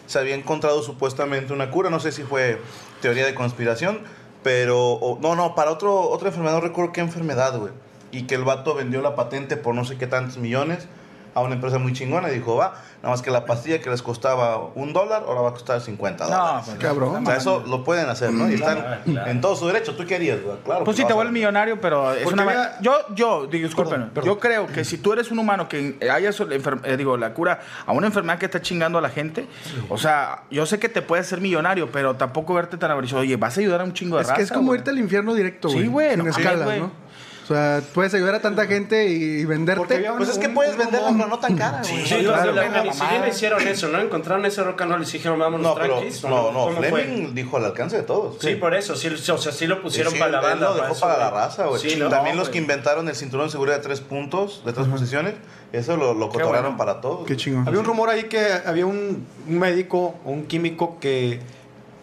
se 0.07 0.18
había 0.18 0.35
encontrado 0.35 0.83
supuestamente 0.83 1.53
una 1.53 1.70
cura. 1.70 1.90
No 1.90 2.00
sé 2.00 2.11
si 2.12 2.22
fue 2.22 2.59
teoría 3.00 3.24
de 3.24 3.35
conspiración, 3.35 4.00
pero. 4.44 5.18
no, 5.20 5.35
no, 5.35 5.57
para 5.57 5.72
otro, 5.72 6.09
otra 6.11 6.28
enfermedad, 6.28 6.54
no 6.54 6.61
recuerdo 6.61 6.92
qué 6.92 7.00
enfermedad, 7.00 7.59
güey. 7.59 7.72
Y 8.12 8.28
que 8.28 8.37
el 8.37 8.44
vato 8.44 8.76
vendió 8.76 9.02
la 9.02 9.16
patente 9.16 9.57
por 9.57 9.74
no 9.74 9.85
sé 9.85 9.98
qué 9.98 10.07
tantos 10.07 10.38
millones 10.38 10.87
a 11.35 11.40
una 11.40 11.55
empresa 11.55 11.79
muy 11.79 11.92
chingona 11.92 12.31
y 12.31 12.35
dijo, 12.35 12.57
va, 12.57 12.75
nada 13.03 13.11
más 13.14 13.23
que 13.23 13.31
la 13.31 13.44
pastilla 13.44 13.81
que 13.81 13.90
les 13.90 14.03
costaba 14.03 14.59
un 14.75 14.92
dólar, 14.92 15.25
ahora 15.27 15.40
va 15.42 15.49
a 15.51 15.53
costar 15.53 15.81
50 15.81 16.25
No, 16.25 16.31
dólares. 16.31 16.62
pues, 16.66 16.79
Cabrón. 16.79 17.23
o 17.23 17.27
sea, 17.27 17.37
eso 17.37 17.64
lo 17.66 17.83
pueden 17.85 18.09
hacer, 18.09 18.33
¿no? 18.33 18.49
Y 18.51 18.55
están 18.55 18.79
Claro, 19.05 19.31
en 19.31 19.40
todo 19.40 19.57
su 19.57 19.66
derecho. 19.66 19.94
¿Tú 19.97 20.07
qué 20.07 20.14
harías, 20.14 20.40
güey? 20.42 20.57
Claro. 20.64 20.85
Pues 20.85 20.97
sí, 20.97 21.05
te 21.05 21.12
vuelves 21.12 21.33
millonario, 21.33 21.81
pero 21.81 22.12
es 22.12 22.23
Porque 22.25 22.40
una... 22.40 22.51
había- 22.51 22.81
Yo, 22.81 22.92
yo, 23.14 23.49
perdón. 23.51 24.11
yo 24.25 24.38
creo 24.38 24.66
que 24.66 24.85
si 24.85 24.99
tú 24.99 25.12
eres 25.12 25.31
un 25.31 25.38
humano 25.38 25.68
que 25.68 25.99
enfer- 25.99 26.81
eh, 26.85 26.97
digo, 26.97 27.16
la 27.16 27.35
cura 27.35 27.61
a 27.87 27.92
una 27.92 28.07
enfermedad 28.07 28.38
que 28.38 28.47
está 28.47 28.61
chingando 28.62 28.99
a 28.99 29.01
la 29.01 29.11
gente, 29.11 29.47
o 29.88 29.99
sea, 29.99 30.42
yo 30.51 30.66
sé 30.66 30.79
que 30.79 30.88
te 30.88 31.03
puedes 31.03 31.27
ser 31.27 31.40
millonario, 31.40 31.90
pero 31.90 32.14
tampoco 32.14 32.55
verte 32.55 32.77
tan 32.77 32.90
averiguado. 32.90 33.23
Oye, 33.23 33.37
vas 33.37 33.57
a 33.57 33.61
ayudar 33.61 33.81
a 33.81 33.85
un 33.85 33.92
chingo 33.92 34.16
de 34.16 34.23
Es 34.23 34.29
raza, 34.29 34.37
que 34.38 34.42
es 34.44 34.53
como 34.53 34.66
güey. 34.68 34.79
irte 34.79 34.90
al 34.90 34.99
infierno 34.99 35.35
directo, 35.35 35.68
Sí, 35.68 35.75
güey. 35.77 35.88
güey, 35.88 36.11
Sin 36.14 36.25
no 36.25 36.31
escalas, 36.31 36.64
güey. 36.64 36.81
¿no? 36.81 37.04
O 37.44 37.46
sea, 37.46 37.83
puedes 37.92 38.14
ayudar 38.14 38.35
a 38.37 38.40
tanta 38.40 38.64
gente 38.66 39.07
y 39.07 39.44
venderte. 39.44 39.78
Porque 39.98 40.11
Pues 40.16 40.30
es 40.30 40.38
que 40.38 40.48
puedes 40.48 40.78
venderla, 40.78 41.11
pero 41.14 41.28
no 41.28 41.38
tan 41.38 41.57
cara, 41.59 41.83
güey. 41.83 42.07
Sí, 42.07 42.14
claro, 42.24 42.52
la- 42.52 42.66
una 42.68 42.83
ni 42.85 42.92
siquiera 42.92 43.28
hicieron 43.28 43.68
eso, 43.68 43.88
¿no? 43.88 44.00
Encontraron 44.00 44.46
ese 44.46 44.62
rock 44.64 44.80
and 44.80 44.92
roll 44.92 45.02
y 45.02 45.04
dijeron, 45.04 45.38
vámonos 45.38 45.66
No, 45.66 45.74
pero 45.74 45.96
tranquis. 45.98 46.24
¿o 46.24 46.28
no, 46.30 46.52
no, 46.52 46.64
¿Cómo 46.64 46.76
fue? 46.78 46.88
Fleming 47.04 47.35
dijo 47.35 47.59
al 47.59 47.66
alcance 47.66 47.96
de 47.98 48.02
todos. 48.02 48.37
Sí, 48.40 48.54
por 48.54 48.74
eso, 48.74 48.96
sí, 48.96 49.09
o 49.09 49.37
sea, 49.38 49.52
sí 49.52 49.66
lo 49.66 49.83
pusieron 49.83 50.12
Sí, 50.14 50.18
para 50.18 50.30
la 50.33 50.40
banda. 50.40 50.70
lo 50.70 50.74
dejó 50.74 50.92
eso, 50.92 51.00
para 51.02 51.18
la 51.18 51.30
güey. 51.30 51.42
raza, 51.42 51.66
güey. 51.66 51.80
Sí, 51.83 51.96
¿no? 51.96 52.09
También 52.09 52.37
No, 52.37 52.40
los 52.40 52.48
que 52.48 52.61
güey. 52.61 52.62
inventaron 52.62 53.09
el 53.11 53.14
cinturón 53.14 53.46
de 53.48 53.52
seguridad 53.52 53.76
de 53.76 53.83
tres 53.83 54.00
puntos, 54.00 54.62
de 54.64 54.72
tres 54.72 54.87
posiciones, 54.88 55.35
eso 55.72 55.98
lo, 55.98 56.14
lo 56.14 56.28
cotorrearon 56.30 56.62
bueno. 56.62 56.76
para 56.78 57.02
todos. 57.02 57.26
Qué 57.26 57.37
chingón. 57.37 57.68
Había 57.68 57.78
un 57.80 57.85
rumor 57.85 58.09
ahí 58.09 58.24
que 58.24 58.42
había 58.64 58.87
un, 58.87 59.26
un 59.46 59.59
médico 59.59 60.14
o 60.24 60.30
un 60.30 60.46
químico 60.46 60.98
que 60.98 61.40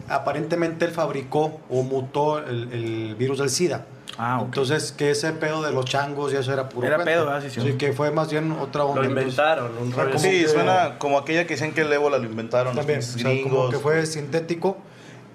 aparentemente 0.07 0.85
él 0.85 0.91
fabricó 0.91 1.59
o 1.69 1.83
mutó 1.83 2.39
el, 2.39 2.71
el 2.71 3.15
virus 3.15 3.39
del 3.39 3.49
SIDA. 3.49 3.85
Ah, 4.17 4.39
ok. 4.39 4.45
Entonces, 4.47 4.91
que 4.91 5.11
ese 5.11 5.31
pedo 5.33 5.61
de 5.61 5.71
los 5.71 5.85
changos 5.85 6.33
y 6.33 6.35
eso 6.35 6.51
era 6.53 6.69
puro 6.69 6.85
Era 6.85 6.97
cuento. 6.97 7.11
pedo, 7.11 7.25
¿verdad? 7.25 7.41
Sí, 7.41 7.49
sí. 7.49 7.61
Sí, 7.61 7.73
que 7.77 7.93
fue 7.93 8.11
más 8.11 8.29
bien 8.29 8.51
otra 8.51 8.83
onda. 8.83 9.01
Lo 9.01 9.09
inventaron, 9.09 9.71
un 9.77 9.91
rollo 9.91 10.17
Sí, 10.19 10.45
suena 10.47 10.97
como 10.99 11.17
aquella 11.17 11.45
que 11.45 11.53
decían 11.53 11.73
que 11.73 11.81
el 11.81 11.91
ébola 11.93 12.17
lo 12.17 12.25
inventaron 12.25 12.75
los 12.75 12.85
También, 12.85 12.99
o 12.99 13.01
pinches 13.15 13.21
sea, 13.21 13.43
como 13.43 13.69
que 13.69 13.77
fue 13.79 14.05
sintético. 14.05 14.77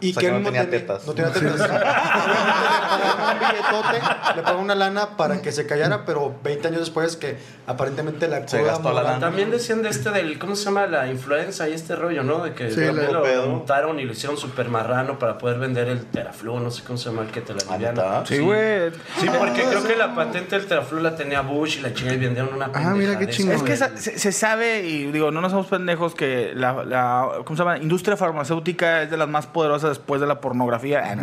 Y 0.00 0.10
O 0.10 0.14
sea, 0.14 0.20
que 0.20 0.26
que 0.26 0.32
no 0.32 0.44
tenía 0.44 0.68
tetas. 0.68 1.06
No 1.06 1.12
tenía 1.14 1.32
tetas. 1.32 1.58
Le 1.60 1.66
pagaron 1.68 3.32
un 3.32 3.38
billetote, 3.38 4.36
le 4.36 4.42
pagó 4.42 4.60
una 4.60 4.74
lana 4.74 5.16
para 5.16 5.42
que 5.42 5.52
se 5.52 5.66
callara, 5.66 6.04
pero 6.04 6.34
20 6.42 6.68
años 6.68 6.80
después 6.80 7.16
que 7.16 7.36
aparentemente 7.66 8.28
la 8.28 8.46
Se 8.46 8.62
gastó 8.62 8.92
la 8.92 9.02
lana. 9.02 9.20
También 9.20 9.50
decían 9.50 9.82
de 9.82 9.88
este 9.88 10.10
del, 10.10 10.38
¿cómo 10.38 10.56
se 10.56 10.66
llama? 10.66 10.86
La 10.86 11.08
influenza 11.08 11.68
y 11.68 11.72
este 11.72 11.96
rollo, 11.96 12.22
¿no? 12.22 12.42
De 12.42 12.52
que 12.54 12.70
Sí, 12.70 12.80
lo 12.84 13.46
montaron 13.48 13.98
y 14.00 14.04
lo 14.04 14.12
hicieron 14.12 14.36
super 14.36 14.68
marrano 14.68 15.18
para 15.18 15.38
poder 15.38 15.58
vender 15.58 15.88
el 15.88 16.04
teraflu, 16.06 16.60
no 16.60 16.70
sé 16.70 16.82
cómo 16.84 16.98
se 16.98 17.10
llama 17.10 17.22
el 17.22 17.28
que 17.28 17.40
te 17.40 17.54
la 17.54 17.62
¿Ah? 17.98 18.24
Sí, 18.26 18.38
güey. 18.38 18.90
Sí, 19.18 19.28
porque 19.38 19.62
creo 19.62 19.84
que 19.84 19.96
la 19.96 20.14
patente 20.14 20.56
del 20.56 20.66
teraflu 20.66 21.00
la 21.00 21.16
tenía 21.16 21.40
Bush 21.40 21.78
y 21.78 21.80
la 21.80 21.92
chingada 21.92 22.16
y 22.16 22.20
vendieron 22.20 22.54
una 22.54 22.70
Ah, 22.72 22.94
mira 22.94 23.18
qué 23.18 23.28
chingón. 23.28 23.56
Es 23.56 23.62
que 23.62 23.76
se, 23.76 24.18
se 24.18 24.32
sabe, 24.32 24.80
y 24.86 25.10
digo, 25.10 25.30
no 25.30 25.40
nos 25.40 25.52
somos 25.52 25.66
pendejos, 25.66 26.14
que 26.14 26.52
la, 26.54 26.84
la 26.84 27.28
¿cómo 27.44 27.56
se 27.56 27.62
llama? 27.62 27.78
industria 27.78 28.16
farmacéutica 28.16 29.02
es 29.02 29.10
de 29.10 29.16
las 29.16 29.28
más 29.28 29.46
poderosas 29.46 29.85
después 29.88 30.20
de 30.20 30.26
la 30.26 30.40
pornografía. 30.40 31.14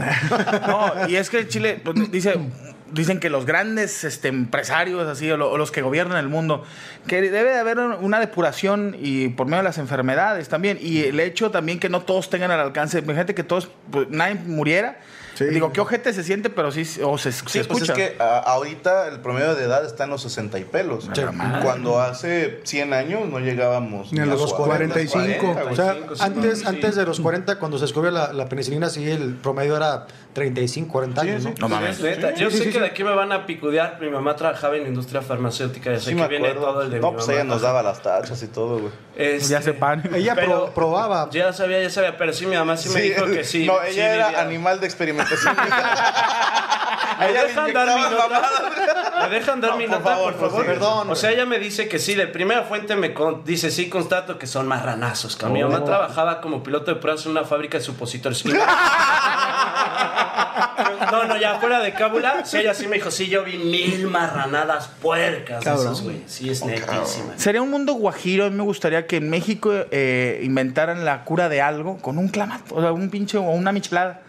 No, 0.68 1.08
y 1.08 1.16
es 1.16 1.30
que 1.30 1.48
Chile, 1.48 1.80
pues, 1.84 2.12
dice, 2.12 2.36
dicen 2.92 3.20
que 3.20 3.30
los 3.30 3.46
grandes 3.46 4.04
este, 4.04 4.28
empresarios, 4.28 5.08
así, 5.08 5.30
o, 5.32 5.38
lo- 5.38 5.52
o 5.52 5.58
los 5.58 5.72
que 5.72 5.82
gobiernan 5.82 6.18
el 6.18 6.30
mundo, 6.30 6.64
que 7.08 7.22
debe 7.22 7.52
de 7.52 7.60
haber 7.60 7.80
una 7.80 8.20
depuración 8.20 8.96
y 9.00 9.30
por 9.30 9.48
medio 9.48 9.58
de 9.58 9.64
las 9.70 9.78
enfermedades 9.78 10.50
también. 10.50 10.78
Y 10.82 11.02
el 11.04 11.20
hecho 11.20 11.52
también 11.52 11.80
que 11.80 11.90
no 11.90 12.02
todos 12.02 12.30
tengan 12.30 12.52
al 12.52 12.60
alcance, 12.60 13.00
imagínate 13.00 13.34
que 13.36 13.44
todos, 13.44 13.70
pues, 13.92 14.08
nadie 14.10 14.36
muriera. 14.36 15.00
Sí. 15.36 15.46
Digo, 15.46 15.72
qué 15.74 15.82
ojete 15.82 16.14
se 16.14 16.24
siente, 16.24 16.50
pero 16.50 16.72
sí, 16.72 16.82
o 17.04 17.18
se, 17.18 17.32
se 17.32 17.40
Sí, 17.40 17.44
pues 17.68 17.82
escucha. 17.82 17.94
es 17.94 17.98
que 18.12 18.16
a- 18.22 18.38
ahorita 18.40 19.08
el 19.08 19.20
promedio 19.20 19.56
de 19.56 19.64
edad 19.64 19.86
está 19.86 20.04
en 20.04 20.12
los 20.12 20.22
60 20.22 20.60
y 20.60 20.64
pelos. 20.64 21.10
Cuando 21.64 22.00
hace 22.00 22.62
100 22.64 22.94
años 22.94 23.28
no 23.30 23.40
llegábamos 23.40 24.12
Ni 24.14 24.20
a 24.20 24.26
los 24.26 24.54
45. 24.54 25.54
güey. 25.54 25.68
O 25.68 25.76
sea, 25.76 25.94
45, 25.96 26.16
sí, 26.16 26.22
antes, 26.24 26.60
sí. 26.60 26.66
antes 26.68 26.96
de 26.96 27.06
los 27.06 27.20
40, 27.20 27.58
cuando 27.60 27.78
se 27.78 27.86
descubrió 27.86 28.12
la, 28.12 28.32
la 28.34 28.48
penicilina, 28.48 28.90
sí, 28.90 29.10
el 29.10 29.36
promedio 29.36 29.76
era 29.78 30.06
35, 30.34 30.92
40 30.92 31.22
años, 31.22 31.44
¿no? 31.44 31.54
No 31.60 31.70
mames. 31.70 32.00
Neta. 32.02 32.34
Yo 32.34 32.50
sé 32.52 32.70
que 32.70 32.80
de 32.80 32.88
aquí 32.88 33.04
me 33.04 33.14
van 33.14 33.32
a 33.32 33.46
picudear. 33.46 33.98
Mi 34.02 34.10
mamá 34.10 34.36
trabajaba 34.36 34.76
en 34.76 34.84
la 34.84 34.90
industria 34.90 35.22
farmacéutica. 35.22 35.92
Ya 35.92 36.00
sé 36.00 36.10
Sí 36.12 36.16
que 36.16 36.22
me 36.22 36.28
viene 36.28 36.48
acuerdo. 36.50 36.68
todo 36.72 36.82
el 36.84 36.90
de 36.92 37.00
no, 37.00 37.10
mi 37.12 37.14
pues 37.16 37.28
mamá. 37.28 37.40
ella 37.40 37.44
nos 37.50 37.62
daba 37.62 37.84
las 37.84 38.02
tachas 38.02 38.42
y 38.44 38.48
todo, 38.48 38.80
güey. 38.80 38.92
Este, 39.16 39.50
Ya 39.50 39.62
se 39.62 39.74
pan. 39.74 40.04
Ella 40.14 40.34
Pero- 40.36 40.66
pro- 40.66 40.74
probaba. 40.74 41.30
Ya 41.32 41.54
sabía, 41.54 41.82
ya 41.82 41.90
sabía, 41.90 42.18
pero 42.18 42.34
sí 42.34 42.46
mi 42.48 42.56
mamá 42.56 42.76
sí, 42.78 42.90
me 42.90 43.02
dijo 43.02 43.26
que 43.26 43.44
sí. 43.44 43.66
No, 43.68 43.76
sí 43.86 43.92
ella 43.92 44.14
era 44.16 44.28
vivía. 44.30 44.42
animal 44.42 44.80
de 44.80 44.86
experimentación. 44.88 45.56
¿Me 47.20 47.30
ella 47.30 47.44
dejan 47.44 47.72
dar 47.74 47.88
mi 47.96 48.02
nota? 48.02 48.42
¿Me 49.22 49.36
dejan 49.36 49.62
dar 49.62 49.72
No, 49.72 49.78
mi 49.78 49.86
por 49.88 50.00
nota, 50.00 50.10
favor, 50.16 50.34
por 50.34 50.50
favor? 50.50 50.66
sí. 50.66 50.72
Perdón, 50.72 51.10
O 51.12 51.16
sea, 51.16 51.30
ella 51.32 51.46
me 51.46 51.60
dice 51.60 51.88
que 51.88 52.00
sí. 52.00 52.16
De 52.16 52.26
primera 52.28 52.64
fuente 52.64 52.96
me 52.96 53.14
con- 53.14 53.44
dice, 53.46 53.70
sí, 53.70 53.88
constato 53.88 54.40
que 54.40 54.48
son 54.48 54.68
marranazos. 54.68 55.36
Que 55.36 55.46
mi 55.46 55.64
mamá 55.64 55.86
trabajaba 55.86 56.42
como 56.42 56.64
piloto 56.64 56.92
de 56.94 57.00
pruebas 57.00 57.24
en 57.26 57.32
una 57.32 57.44
fábrica 57.44 57.78
de 57.78 57.84
supositorios. 57.84 58.44
no, 61.12 61.26
no, 61.26 61.38
ya 61.38 61.56
fuera 61.60 61.80
de 61.80 61.94
cábula. 61.94 62.46
Sí, 62.46 62.58
ella 62.58 62.74
sí 62.74 62.88
me 62.88 62.96
dijo, 62.96 63.12
sí, 63.12 63.28
yo 63.28 63.44
vi 63.44 63.58
mil 63.58 64.08
marranadas 64.08 64.88
puercas. 65.02 65.60
de 65.60 65.66
Cabrón. 65.66 65.86
Esos, 65.86 66.02
güey. 66.04 66.24
Sí, 66.26 66.50
es 66.50 66.64
netísima. 66.66 67.34
Sería 67.38 67.62
un 67.62 67.70
mundo 67.70 67.94
guajiro. 67.94 68.46
A 68.46 68.50
mí 68.50 68.56
me 68.56 68.64
gustaría 68.64 69.06
que 69.08 69.18
en 69.18 69.30
México 69.30 69.72
eh, 69.92 70.42
inventaran 70.44 71.06
la 71.06 71.24
cura 71.24 71.50
de 71.50 71.62
algo 71.62 71.98
con 71.98 72.18
un 72.18 72.28
clamato, 72.30 72.76
o 72.76 72.82
sea, 72.82 72.92
un 72.92 73.10
pinche 73.10 73.38
o 73.38 73.42
una 73.42 73.72
michelada. 73.72 74.22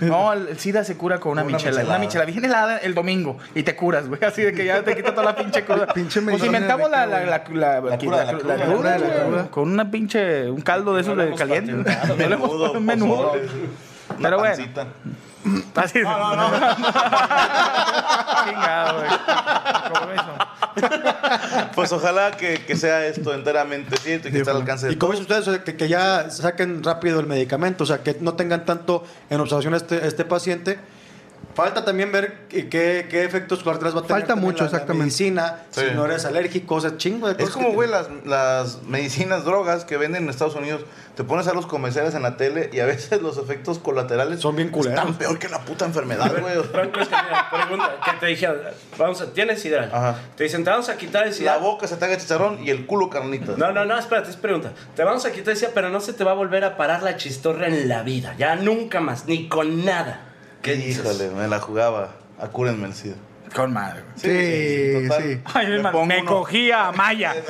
No, 0.00 0.32
el, 0.32 0.58
SIDA 0.58 0.84
se 0.84 0.96
cura 0.96 1.18
con 1.18 1.32
una, 1.32 1.42
Una 1.42 1.56
michelada. 1.56 1.80
michelada. 1.82 1.96
Una 1.98 2.06
michelada 2.06 2.30
bien 2.30 2.44
helada 2.44 2.78
el 2.78 2.94
domingo 2.94 3.38
y 3.54 3.62
te 3.62 3.74
curas, 3.76 4.08
güey. 4.08 4.22
Así 4.24 4.42
de 4.42 4.52
que 4.52 4.64
ya 4.64 4.82
te 4.82 4.94
quita 4.96 5.10
toda 5.12 5.24
la 5.24 5.36
pinche 5.36 5.64
cosa. 5.64 5.86
Pinche 5.94 6.20
pues 6.22 6.42
inventamos 6.44 6.90
la, 6.90 7.04
la, 7.06 7.20
la, 7.24 7.44
la, 7.52 7.80
La 7.80 7.98
cura 7.98 8.24
de 8.24 8.32
la 8.32 8.66
cura. 8.66 9.46
Con 9.50 9.70
una 9.70 9.90
pinche, 9.90 10.48
un 10.50 10.60
caldo 10.60 10.94
de 10.94 11.00
esos 11.02 11.16
de 11.16 11.32
caliente. 11.34 11.72
patentado. 11.74 12.14
No 12.18 12.28
le 12.28 12.34
hemos- 12.34 12.50
Menudo, 12.50 12.72
un 12.72 12.84
menudo. 12.86 13.32
Pero 14.20 14.38
bueno. 14.38 14.56
pancita. 14.56 14.86
Así 15.74 16.00
no, 16.00 16.34
no, 16.36 16.48
no. 16.50 16.56
Chingado, 18.44 18.98
güey. 18.98 19.10
Pues 21.74 21.92
ojalá 21.92 22.32
que, 22.32 22.64
que 22.64 22.76
sea 22.76 23.06
esto 23.06 23.32
enteramente 23.34 23.96
cierto 23.96 24.28
y 24.28 24.32
que 24.32 24.38
esté 24.38 24.50
al 24.50 24.56
alcance 24.58 24.86
de 24.86 24.92
Y 24.92 24.96
como 24.96 25.12
todos. 25.12 25.20
dicen 25.26 25.38
ustedes, 25.42 25.48
o 25.48 25.52
sea, 25.56 25.64
que, 25.64 25.76
que 25.76 25.88
ya 25.88 26.30
saquen 26.30 26.82
rápido 26.82 27.20
el 27.20 27.26
medicamento, 27.26 27.84
o 27.84 27.86
sea, 27.86 28.02
que 28.02 28.16
no 28.20 28.34
tengan 28.34 28.64
tanto 28.64 29.04
en 29.30 29.40
observación 29.40 29.74
a 29.74 29.76
este, 29.78 30.06
este 30.06 30.24
paciente. 30.24 30.78
Falta 31.54 31.84
también 31.84 32.10
ver 32.10 32.46
qué, 32.48 32.68
qué- 32.68 33.06
qué 33.08 33.22
efectos 33.24 33.62
colaterales 33.62 33.94
va 33.94 34.00
a 34.00 34.02
tener. 34.02 34.22
Falta 34.22 34.34
también 34.34 34.50
mucho, 34.52 34.64
la- 34.64 34.70
la 34.70 34.76
exactamente. 34.76 35.04
medicina, 35.04 35.58
Sí. 35.70 35.82
si 35.88 35.94
no 35.94 36.04
eres 36.04 36.24
alérgico, 36.24 36.74
o 36.76 36.80
sea, 36.80 36.96
chingo 36.96 37.28
de 37.28 37.34
cosas. 37.34 37.48
Es 37.50 37.54
como, 37.54 37.68
que- 37.68 37.74
güey, 37.76 37.88
las, 37.88 38.08
las 38.24 38.82
medicinas, 38.82 39.44
drogas 39.44 39.84
que 39.84 39.96
venden 39.96 40.24
en 40.24 40.30
Estados 40.30 40.56
Unidos. 40.56 40.80
Te 41.16 41.22
pones 41.22 41.46
a 41.46 41.54
los 41.54 41.66
comerciales 41.66 42.14
en 42.14 42.22
la 42.22 42.36
tele 42.36 42.70
y 42.72 42.80
a 42.80 42.86
veces 42.86 43.22
los 43.22 43.38
efectos 43.38 43.78
colaterales 43.78 44.40
Son 44.40 44.56
bien 44.56 44.70
culeros. 44.70 44.98
Están 44.98 45.14
peor 45.14 45.38
que 45.38 45.48
la 45.48 45.60
puta 45.60 45.84
enfermedad, 45.84 46.32
güey. 46.40 46.60
Franco, 46.64 46.98
es 47.00 47.08
que 47.08 47.14
mira, 47.14 47.48
pregunta, 47.50 47.96
que 48.04 48.12
te 48.18 48.26
dijeron, 48.26 48.58
vamos 48.98 49.20
a, 49.20 49.32
¿tienes 49.32 49.62
sidral? 49.62 49.90
Ajá. 49.92 50.18
Te 50.36 50.44
dicen, 50.44 50.64
te 50.64 50.70
vamos 50.70 50.88
a 50.88 50.96
quitar 50.96 51.22
el 51.22 51.30
La 51.30 51.34
sidral. 51.36 51.60
boca 51.60 51.86
se 51.86 51.96
te 51.96 52.04
haga 52.04 52.16
chicharrón 52.16 52.64
y 52.64 52.70
el 52.70 52.86
culo 52.86 53.10
carnitas. 53.10 53.56
No, 53.56 53.70
no, 53.70 53.84
no, 53.84 53.96
espérate, 53.96 54.30
es 54.30 54.36
pregunta. 54.36 54.72
Te 54.96 55.04
vamos 55.04 55.24
a 55.24 55.30
quitar 55.30 55.54
decía, 55.54 55.70
pero 55.74 55.90
no 55.90 56.00
se 56.00 56.12
te 56.12 56.24
va 56.24 56.32
a 56.32 56.34
volver 56.34 56.64
a 56.64 56.76
parar 56.76 57.02
la 57.02 57.16
chistorra 57.16 57.66
en 57.68 57.88
la 57.88 58.02
vida. 58.02 58.34
Ya 58.38 58.56
nunca 58.56 59.00
más, 59.00 59.26
ni 59.26 59.48
con 59.48 59.84
nada. 59.84 60.20
¿Qué 60.62 60.74
dices? 60.74 61.04
Híjole, 61.04 61.30
me 61.30 61.48
la 61.48 61.60
jugaba. 61.60 62.14
Acúrenme 62.40 62.86
el 62.86 62.94
SIDA. 62.94 63.16
Con 63.54 63.72
madre. 63.72 64.02
Sí, 64.16 64.28
sí. 65.08 65.40
Ay, 65.54 65.66
Me 65.68 65.74
hermano, 65.76 65.92
pongo 65.92 66.06
me 66.06 66.20
uno. 66.22 66.30
cogía 66.30 66.88
a 66.88 66.92
Maya. 66.92 67.34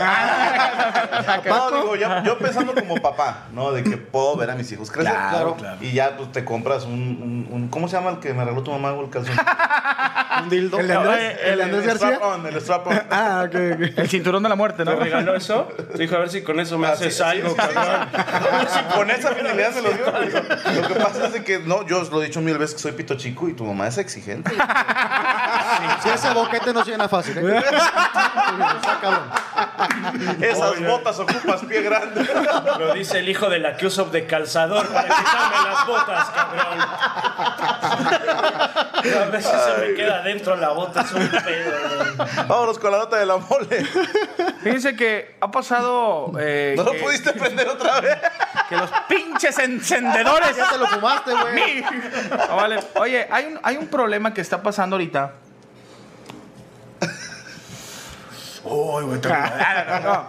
No, 1.47 1.71
digo, 1.71 1.97
yo, 1.97 2.23
yo 2.25 2.39
pensando 2.39 2.75
como 2.75 2.97
papá, 2.97 3.45
¿no? 3.53 3.73
De 3.73 3.83
que 3.83 3.97
puedo 3.97 4.37
ver 4.37 4.51
a 4.51 4.55
mis 4.55 4.71
hijos 4.73 4.91
crecer. 4.91 5.13
Claro, 5.13 5.57
claro. 5.57 5.79
Y 5.81 5.93
ya, 5.93 6.17
pues, 6.17 6.31
te 6.33 6.45
compras 6.45 6.85
un, 6.85 6.93
un, 6.93 7.49
un- 7.51 7.69
¿Cómo 7.69 7.89
se 7.89 7.97
llama 7.97 8.11
el 8.11 8.19
que 8.19 8.35
me 8.35 8.45
regaló 8.45 8.63
tu 8.63 8.71
mamá, 8.73 8.91
el 9.01 9.09
calzón? 9.11 9.35
Un 10.45 10.51
dildo. 10.51 10.79
¿El 10.79 10.89
de 10.89 10.95
Andrés, 10.95 11.37
el 11.45 11.57
de 11.59 11.63
Andrés 11.65 11.87
García? 11.87 12.09
strap-on, 12.17 12.47
el 12.47 12.57
strap-on. 12.61 13.03
Ah, 13.11 13.45
ok, 13.47 13.55
ok. 13.55 13.99
El 13.99 14.09
cinturón 14.09 14.43
de 14.43 14.49
la 14.49 14.55
muerte, 14.55 14.85
¿Te 14.85 14.91
¿no? 14.91 14.97
regaló 14.97 15.35
eso? 15.35 15.69
Te 15.93 15.99
dijo, 15.99 16.15
a 16.17 16.19
ver 16.21 16.31
si 16.31 16.43
con 16.43 16.61
eso 16.61 16.79
me 16.79 16.87
Ah, 16.87 16.93
haces 16.93 17.17
sí, 17.17 17.23
algo, 17.23 17.51
sí, 17.51 17.57
cabrón. 17.57 18.09
Sí, 18.69 18.81
con 18.95 19.11
esa 19.11 19.33
finalidad 19.33 19.73
me 19.75 19.83
lo 19.83 19.91
dio. 19.93 20.05
Lo 20.83 20.89
que 20.89 20.95
pasa 20.95 21.27
es 21.27 21.33
de 21.33 21.45
que, 21.45 21.59
no, 21.61 21.87
yo 21.87 22.01
os 22.01 22.11
lo 22.11 22.23
he 22.23 22.27
dicho 22.27 22.41
mil 22.41 22.57
veces 22.59 22.75
que 22.77 22.81
soy 22.83 22.93
pito 22.93 23.15
chico 23.17 23.49
y 23.49 23.55
tu 23.55 23.65
mamá 23.65 23.89
es 23.89 23.99
exigente. 23.99 24.51
Si 26.03 26.09
ese 26.09 26.31
boquete 26.33 26.73
no 26.73 26.85
se 26.85 26.91
llena 26.93 27.09
fácil, 27.09 27.39
¿eh? 27.39 27.57
Está 27.59 29.01
cabrón. 29.01 29.23
Esas 30.41 30.81
botas 30.87 31.19
ocupas 31.19 31.61
pie 31.65 31.83
grande. 31.83 32.27
Lo 32.79 32.95
dice 32.95 33.19
el 33.21 33.29
hijo 33.29 33.49
de 33.49 33.59
la 33.59 33.77
que 33.77 33.87
uso 33.87 34.05
de 34.07 34.27
calzador 34.27 34.87
para 34.89 35.05
quitarme 35.09 35.71
las 35.71 35.87
botas, 35.87 36.31
cabrón. 36.31 36.79
A 39.23 39.25
veces 39.31 39.51
se 39.63 39.81
me 39.87 39.95
queda 39.95 40.23
dentro 40.35 40.57
la 40.57 40.71
bota, 40.71 41.01
es 41.03 41.13
un 41.13 41.29
pedo. 41.29 42.27
Vámonos 42.49 42.79
con 42.79 42.91
la 42.93 42.99
nota 42.99 43.17
de 43.17 43.27
la 43.27 43.37
mole. 43.37 43.85
Fíjense 44.63 44.95
que 44.97 45.37
ha 45.41 45.51
pasado. 45.51 46.33
eh, 46.39 46.75
¿No 46.77 46.83
lo 46.85 46.93
que, 46.93 46.99
pudiste 46.99 47.33
prender 47.33 47.69
otra 47.69 48.01
vez? 48.01 48.17
que 48.69 48.77
los 48.77 48.91
pinches 49.09 49.59
encendedores. 49.59 50.57
Ya 50.57 50.69
te 50.71 50.79
lo 50.79 50.87
fumaste, 50.87 51.33
güey. 51.33 51.55
Mi- 51.55 51.81
No, 52.49 52.57
vale. 52.57 52.81
Oye, 52.97 53.27
hay 53.31 53.47
un, 53.47 53.61
hay 53.63 53.77
un 53.77 53.87
problema 53.89 54.33
que 54.35 54.41
está 54.41 54.63
pasando 54.63 54.97
ahorita. 54.97 55.33
Uy, 58.65 59.05
güey, 59.05 59.21
te- 59.21 59.29
No, 59.29 59.37
no, 59.37 60.01
no. 60.01 60.29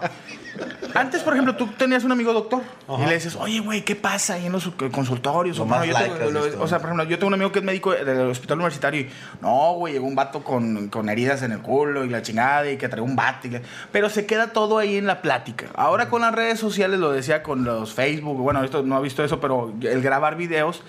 Antes, 0.94 1.22
por 1.22 1.32
ejemplo, 1.34 1.54
tú 1.56 1.66
tenías 1.76 2.04
un 2.04 2.12
amigo 2.12 2.32
doctor 2.32 2.62
y 2.98 3.06
le 3.06 3.14
dices, 3.14 3.36
oye, 3.36 3.60
güey, 3.60 3.84
¿qué 3.84 3.94
pasa 3.96 4.34
ahí 4.34 4.46
en 4.46 4.52
los 4.52 4.68
consultorios? 4.92 5.58
Lo 5.58 5.64
O, 5.64 5.66
más 5.66 5.78
bueno, 5.80 5.92
yo 5.92 5.98
like 5.98 6.14
tengo- 6.24 6.30
lo- 6.56 6.62
o 6.62 6.68
sea, 6.68 6.78
por 6.78 6.86
ejemplo, 6.88 7.04
yo 7.04 7.18
tengo 7.18 7.28
un 7.28 7.34
amigo 7.34 7.52
que 7.52 7.58
es 7.58 7.64
médico 7.64 7.92
del 7.92 8.20
hospital 8.30 8.56
universitario 8.58 9.00
y, 9.02 9.08
no, 9.42 9.74
güey, 9.74 9.94
llegó 9.94 10.06
un 10.06 10.14
vato 10.14 10.42
con, 10.42 10.88
con 10.88 11.08
heridas 11.08 11.42
en 11.42 11.52
el 11.52 11.58
culo 11.60 12.04
y 12.04 12.08
la 12.08 12.22
chingada 12.22 12.70
y 12.70 12.76
que 12.76 12.88
trae 12.88 13.02
un 13.02 13.16
y 13.44 13.48
que- 13.50 13.62
Pero 13.92 14.08
se 14.08 14.26
queda 14.26 14.52
todo 14.52 14.78
ahí 14.78 14.96
en 14.96 15.06
la 15.06 15.20
plática. 15.22 15.66
Ahora 15.74 16.08
con 16.08 16.22
las 16.22 16.34
redes 16.34 16.58
sociales, 16.58 16.98
lo 17.00 17.12
decía 17.12 17.42
con 17.42 17.64
los 17.64 17.92
Facebook, 17.94 18.38
bueno, 18.38 18.62
esto 18.64 18.82
no 18.82 18.98
he 18.98 19.02
visto 19.02 19.22
eso, 19.24 19.40
pero 19.40 19.74
el 19.82 20.02
grabar 20.02 20.36
videos. 20.36 20.82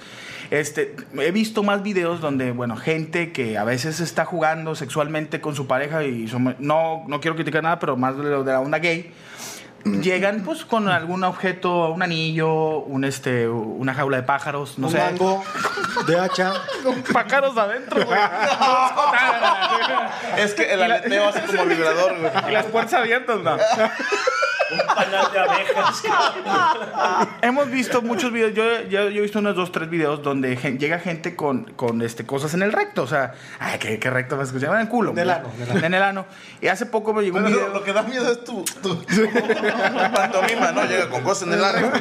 Este, 0.50 0.96
he 1.20 1.32
visto 1.32 1.62
más 1.62 1.84
videos 1.84 2.22
donde, 2.22 2.52
bueno, 2.54 2.78
gente 2.78 3.34
que 3.34 3.58
a 3.58 3.66
veces 3.66 4.00
está 4.00 4.24
jugando 4.24 4.76
sexualmente 4.76 5.42
con 5.42 5.56
su 5.56 5.68
pareja 5.68 6.06
y 6.06 6.30
son- 6.30 6.56
no, 6.60 7.04
no 7.08 7.20
quiero 7.20 7.36
criticar 7.36 7.64
nada, 7.64 7.80
pero 7.80 7.98
más 7.98 8.16
de, 8.18 8.24
lo 8.24 8.46
de 8.46 8.54
la 8.54 8.62
onda 8.62 8.80
gay, 8.80 9.12
llegan 10.02 10.44
pues 10.44 10.66
con 10.66 10.90
algún 10.90 11.24
objeto, 11.24 11.92
un 11.92 12.02
anillo, 12.02 12.80
un 12.80 13.04
este, 13.04 13.48
una 13.48 13.94
jaula 13.94 14.18
de 14.18 14.24
pájaros, 14.24 14.78
no 14.78 14.88
un 14.88 14.94
sé. 14.94 15.00
mango 15.00 15.44
de 16.06 16.20
hacha. 16.20 16.54
Con 16.84 17.02
pájaros 17.04 17.58
adentro, 17.58 18.06
güey. 18.06 18.20
Es 20.38 20.54
que 20.54 20.72
el 20.72 20.82
aleteo 20.84 21.30
hace 21.30 21.42
como 21.42 21.66
vibrador, 21.66 22.18
güey. 22.20 22.32
y 22.50 22.52
las 22.52 22.66
puertas 22.68 22.94
abiertas, 22.96 23.40
no. 23.40 23.58
panal 24.96 25.32
de 25.32 25.40
abejas. 25.40 26.04
Hemos 27.42 27.70
visto 27.70 28.02
muchos 28.02 28.32
videos, 28.32 28.54
yo, 28.54 28.64
yo- 28.90 29.10
yo 29.10 29.20
he 29.20 29.22
visto 29.22 29.40
unos 29.40 29.56
dos, 29.56 29.72
tres 29.72 29.90
videos 29.90 30.22
donde 30.24 30.56
gen- 30.58 30.80
llega 30.80 31.00
gente 31.00 31.36
con, 31.36 31.66
con 31.76 32.02
este, 32.02 32.26
cosas 32.26 32.54
en 32.54 32.62
el 32.62 32.72
recto, 32.74 33.04
o 33.04 33.08
sea, 33.08 33.34
ay, 33.60 33.80
qué, 33.80 34.00
qué 34.00 34.10
recto 34.10 34.38
me 34.38 34.44
escuché, 34.44 34.66
en 34.68 34.74
el 34.78 34.88
culo. 34.90 35.12
En 35.12 35.20
el 35.20 35.30
ano, 35.30 35.50
en 35.56 35.62
el 35.64 35.70
ano. 35.72 35.86
En 35.86 35.94
el 35.94 36.04
ano. 36.04 36.26
Y 36.62 36.68
hace 36.68 36.86
poco 36.86 37.14
me 37.14 37.24
llegó 37.24 37.38
un 37.38 37.46
video. 37.46 37.70
lo 37.70 37.84
que 37.84 37.94
da 37.94 38.04
miedo 38.04 38.32
es 38.32 38.44
tu, 38.44 38.64
tu, 38.82 38.96
tu 39.04 39.30
pantomima, 40.14 40.72
¿no? 40.72 40.84
Llega 40.86 41.10
con 41.10 41.24
cosas 41.24 41.48
en 41.48 41.54
el 41.54 41.64
ano. 41.64 41.92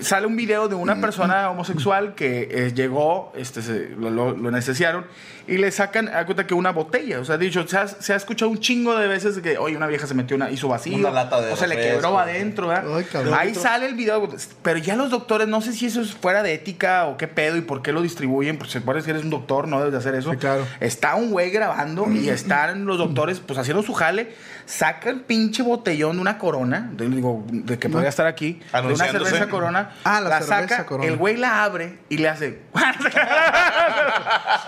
Sale 0.00 0.26
un 0.26 0.36
video 0.36 0.68
de 0.68 0.74
una 0.74 1.00
persona 1.00 1.48
homosexual 1.50 2.14
que 2.14 2.48
eh, 2.50 2.72
llegó, 2.74 3.32
este, 3.36 3.62
se- 3.62 3.88
lo, 3.90 4.10
lo, 4.10 4.32
lo 4.36 4.48
anestesiaron 4.48 5.06
y 5.48 5.58
le 5.58 5.70
sacan, 5.70 6.08
a 6.08 6.24
cuenta 6.24 6.46
que 6.46 6.54
una 6.54 6.72
botella. 6.72 7.20
O 7.20 7.24
sea, 7.24 7.38
dicho, 7.38 7.66
se 7.68 7.78
ha, 7.78 7.86
se 7.86 8.12
ha 8.12 8.16
escuchado 8.16 8.50
un 8.50 8.58
chingo 8.58 8.96
de 8.96 9.06
veces 9.06 9.38
que, 9.38 9.58
oye, 9.58 9.76
una 9.76 9.86
vieja 9.86 10.06
se 10.06 10.14
metió 10.14 10.36
una, 10.36 10.50
hizo 10.50 10.68
vacío. 10.68 10.96
Una 10.96 11.10
lata 11.10 11.40
de 11.40 11.52
O 11.52 11.56
se 11.56 11.68
le 11.68 11.76
quebró 11.76 12.18
adentro, 12.18 12.68
¿verdad? 12.68 12.96
Ay, 12.96 13.04
cabrón. 13.04 13.34
Ahí 13.38 13.54
sale 13.54 13.86
el 13.86 13.94
video. 13.94 14.28
Pero 14.62 14.78
ya 14.78 14.96
los 14.96 15.10
doctores, 15.10 15.46
no 15.46 15.60
sé 15.60 15.72
si 15.72 15.86
eso 15.86 16.00
es 16.00 16.12
fuera 16.12 16.42
de 16.42 16.54
ética 16.54 17.06
o 17.06 17.16
qué 17.16 17.28
pedo 17.28 17.56
y 17.56 17.60
por 17.60 17.82
qué 17.82 17.92
lo 17.92 18.02
distribuyen. 18.02 18.58
Porque 18.58 18.72
se 18.72 18.80
puede 18.80 19.02
que 19.02 19.10
eres 19.10 19.22
un 19.22 19.30
doctor, 19.30 19.68
no 19.68 19.78
debes 19.78 19.92
de 19.92 19.98
hacer 19.98 20.14
eso. 20.16 20.32
Sí, 20.32 20.36
claro. 20.36 20.66
Está 20.80 21.14
un 21.14 21.30
güey 21.30 21.50
grabando 21.50 22.10
y 22.10 22.28
están 22.30 22.84
los 22.84 22.98
doctores, 22.98 23.38
pues 23.38 23.58
haciendo 23.58 23.84
su 23.84 23.94
jale. 23.94 24.34
Saca 24.66 25.10
el 25.10 25.20
pinche 25.20 25.62
botellón 25.62 26.16
de 26.16 26.22
una 26.22 26.38
corona, 26.38 26.90
de, 26.92 27.08
digo, 27.08 27.44
de 27.46 27.78
que 27.78 27.88
podría 27.88 28.08
estar 28.08 28.26
aquí, 28.26 28.60
de 28.72 28.80
una 28.80 29.06
cerveza 29.06 29.48
corona. 29.48 29.90
Ah, 30.02 30.20
la 30.20 30.40
cerveza 30.40 30.68
saca, 30.68 30.86
Corona. 30.86 31.08
el 31.08 31.16
güey 31.16 31.36
la 31.36 31.62
abre 31.62 31.98
y 32.08 32.18
le 32.18 32.28
hace. 32.28 32.62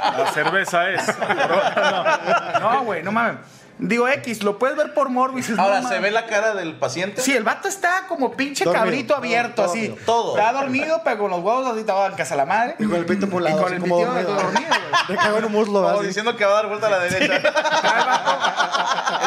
la 0.07 0.31
cerveza 0.33 0.68
es. 0.73 1.03
No, 2.61 2.61
No, 2.61 2.83
güey, 2.85 3.03
no 3.03 3.13
mames. 3.13 3.37
Digo, 3.81 4.09
X, 4.09 4.43
lo 4.43 4.59
puedes 4.59 4.77
ver 4.77 4.93
por 4.93 5.09
morbo 5.09 5.39
y 5.39 5.43
dices, 5.43 5.57
Ahora, 5.57 5.81
no 5.81 5.89
¿se 5.89 6.01
ve 6.01 6.11
la 6.11 6.27
cara 6.27 6.53
del 6.53 6.75
paciente? 6.75 7.23
Sí, 7.23 7.37
el 7.37 7.45
vato 7.45 7.69
está 7.69 8.07
como 8.09 8.33
pinche 8.33 8.65
Dormido. 8.65 8.83
cabrito 8.85 9.15
abierto, 9.15 9.63
Todo 9.63 9.71
así. 9.71 9.97
Todo. 10.05 10.37
Está 10.37 10.53
dormido, 10.53 11.01
pero 11.05 11.19
con 11.19 11.31
los 11.31 11.39
huevos 11.45 11.65
así, 11.69 11.79
estaba 11.81 12.09
en 12.09 12.15
casa 12.15 12.35
la 12.35 12.45
madre. 12.45 12.75
Y 12.81 12.87
con 12.87 12.97
el 12.97 13.07
pito 13.07 13.29
por 13.29 13.41
un 13.41 13.49
Y 13.49 13.53
con 13.53 13.65
así 13.67 13.75
el 13.75 13.83
pito 13.83 13.95
dormido. 13.95 14.27
güey. 14.27 15.19
Le 15.33 15.39
en 15.39 15.45
un 15.45 15.53
muslo, 15.53 15.83
Como 15.83 15.99
así. 15.99 16.07
diciendo 16.09 16.35
que 16.37 16.45
va 16.45 16.51
a 16.51 16.55
dar 16.55 16.67
vuelta 16.67 16.89
a 16.89 16.91
la 16.91 16.99
derecha. 16.99 17.37
Está 17.37 18.78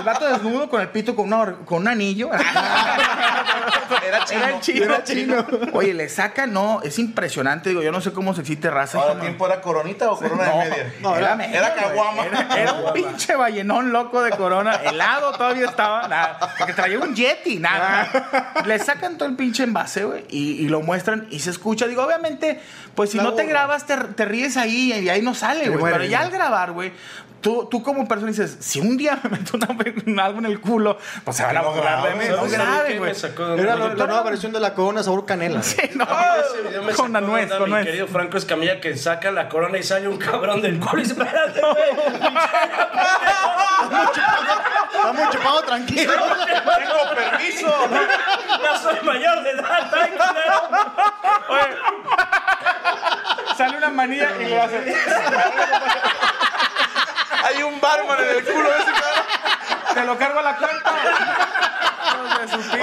el 0.02 0.06
vato, 0.06 0.28
el 0.28 0.34
desnudo 0.34 0.70
con 0.70 0.82
el 0.82 0.90
pito 0.90 1.16
con, 1.16 1.32
una 1.32 1.56
con 1.66 1.80
un 1.82 1.88
anillo. 1.88 2.30
Era 4.08 4.26
chino. 4.26 4.40
Era 4.42 4.56
el 4.56 4.62
chino. 4.62 4.86
Era 4.86 5.04
chino. 5.04 5.46
Oye, 5.74 5.94
le 5.94 6.10
saca, 6.10 6.48
no, 6.48 6.82
es 6.82 6.98
impresionante. 7.00 7.70
Digo, 7.70 7.82
yo 7.82 7.92
no 7.92 8.02
sé 8.02 8.12
cómo 8.12 8.34
se 8.34 8.42
existe 8.42 8.70
raza. 8.70 9.00
¿Ahora 9.00 9.14
no. 9.16 9.22
tiempo 9.22 9.46
era 9.46 9.62
coronita 9.62 10.12
o 10.12 10.18
corona 10.18 10.46
No, 10.48 10.58
de 10.60 10.70
media? 10.70 10.94
no, 11.02 11.16
era, 11.16 11.36
media, 11.36 11.60
era 11.60 11.70
güey. 11.70 11.84
caguama. 11.84 12.26
Era, 12.26 12.58
era 12.58 12.74
un 12.74 12.94
pinche 12.94 13.36
ballenón 13.36 13.92
loco 13.92 14.22
de 14.24 14.32
corona. 14.32 14.76
Helado 14.76 15.32
todavía 15.34 15.66
estaba. 15.66 16.08
Nada. 16.08 16.40
Porque 16.58 16.74
traía 16.74 17.00
un 17.00 17.16
Yeti. 17.16 17.60
Nada. 17.60 18.64
Le 18.66 18.80
sacan 18.80 19.18
todo 19.18 19.30
el 19.30 19.36
pinche 19.36 19.64
envase, 19.64 20.04
güey. 20.04 20.26
Y, 20.30 20.54
y 20.64 20.68
lo 20.68 20.82
muestran 20.82 21.28
y 21.30 21.40
se 21.40 21.50
escucha. 21.52 21.88
Digo, 21.88 22.04
obviamente, 22.04 22.60
pues 22.96 23.12
si 23.12 23.18
La 23.18 23.24
no 23.24 23.34
te 23.34 23.46
grabas, 23.46 23.86
te, 23.86 23.96
te 23.98 24.26
ríes 24.26 24.58
ahí 24.58 24.94
y 24.94 25.10
ahí 25.10 25.22
no 25.22 25.36
sale, 25.36 25.70
güey. 25.70 25.94
Pero 25.94 26.06
ya 26.06 26.22
al 26.22 26.32
grabar, 26.32 26.72
güey. 26.72 26.92
Tú, 27.42 27.68
tú 27.70 27.82
como 27.82 28.08
persona 28.08 28.30
dices, 28.32 28.58
si 28.60 28.80
un 28.80 28.98
día 28.98 29.20
me 29.24 29.32
meto 29.32 29.58
una, 29.58 29.68
un 30.06 30.20
algo 30.20 30.40
en 30.40 30.46
el 30.46 30.60
culo, 30.62 30.98
pues 31.24 31.38
se 31.38 31.44
van 31.44 31.58
a 31.58 31.62
No 31.62 31.72
burlar 31.74 32.04
de 32.04 32.16
mí. 32.16 32.26
No 32.30 32.36
¿Sabes 32.36 32.54
a 32.54 32.58
mí 32.58 32.64
graben, 32.66 32.92
qué 32.92 33.00
güey. 33.00 33.60
Era 33.60 33.76
la, 33.76 33.88
la 33.96 34.06
nueva 34.06 34.24
versión 34.24 34.52
de 34.52 34.60
la 34.60 34.74
corona 34.76 35.02
sabor 35.02 35.26
canela. 35.26 35.64
Sí, 35.64 35.82
no. 35.96 36.06
Con 36.96 37.14
la 37.14 37.22
nuez, 37.22 37.50
con 37.52 37.64
mi 37.64 37.70
nuez. 37.72 37.86
querido 37.86 38.08
Franco 38.08 38.38
Escamilla 38.38 38.80
que 38.80 38.96
saca 38.96 39.32
la 39.32 39.50
corona 39.50 39.78
y 39.78 39.84
sale 39.84 40.08
un 40.08 40.18
cabrón 40.18 40.62
del 40.62 40.80
culo 40.80 41.00
y 41.00 41.02
dice, 41.06 41.14
espérate, 41.14 41.62
güey. 41.62 41.90
Está 44.94 45.14
muy 45.14 45.30
chupado, 45.32 45.62
tranquilo. 45.64 46.14
Tengo 46.14 47.16
permiso. 47.16 47.74
Ya 48.64 48.78
soy 48.78 49.00
mayor 49.04 49.44
de 49.44 49.50
edad, 49.52 49.90
culero. 49.90 50.62
Sale 53.58 53.78
una 53.78 53.90
manilla 53.90 54.30
y 54.40 54.46
le 54.46 54.62
hace. 54.62 54.96
Hay 57.44 57.64
un 57.64 57.80
barman 57.82 58.18
en 58.20 58.38
el 58.38 58.44
culo 58.46 58.70
de 58.70 58.78
ese 58.78 58.92
cabrón. 58.92 59.94
Te 59.94 60.06
lo 60.06 60.18
cargo 60.18 60.40
a 60.40 60.44
la 60.44 60.56
cuenta. 60.58 60.94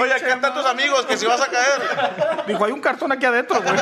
Oye, 0.01 0.13
acá 0.13 0.33
están 0.35 0.53
tus 0.53 0.65
amigos 0.65 1.05
que 1.05 1.17
si 1.17 1.25
vas 1.25 1.41
a 1.41 1.47
caer. 1.47 2.43
Dijo, 2.47 2.65
hay 2.65 2.71
un 2.71 2.81
cartón 2.81 3.11
aquí 3.11 3.25
adentro, 3.25 3.61
güey. 3.61 3.75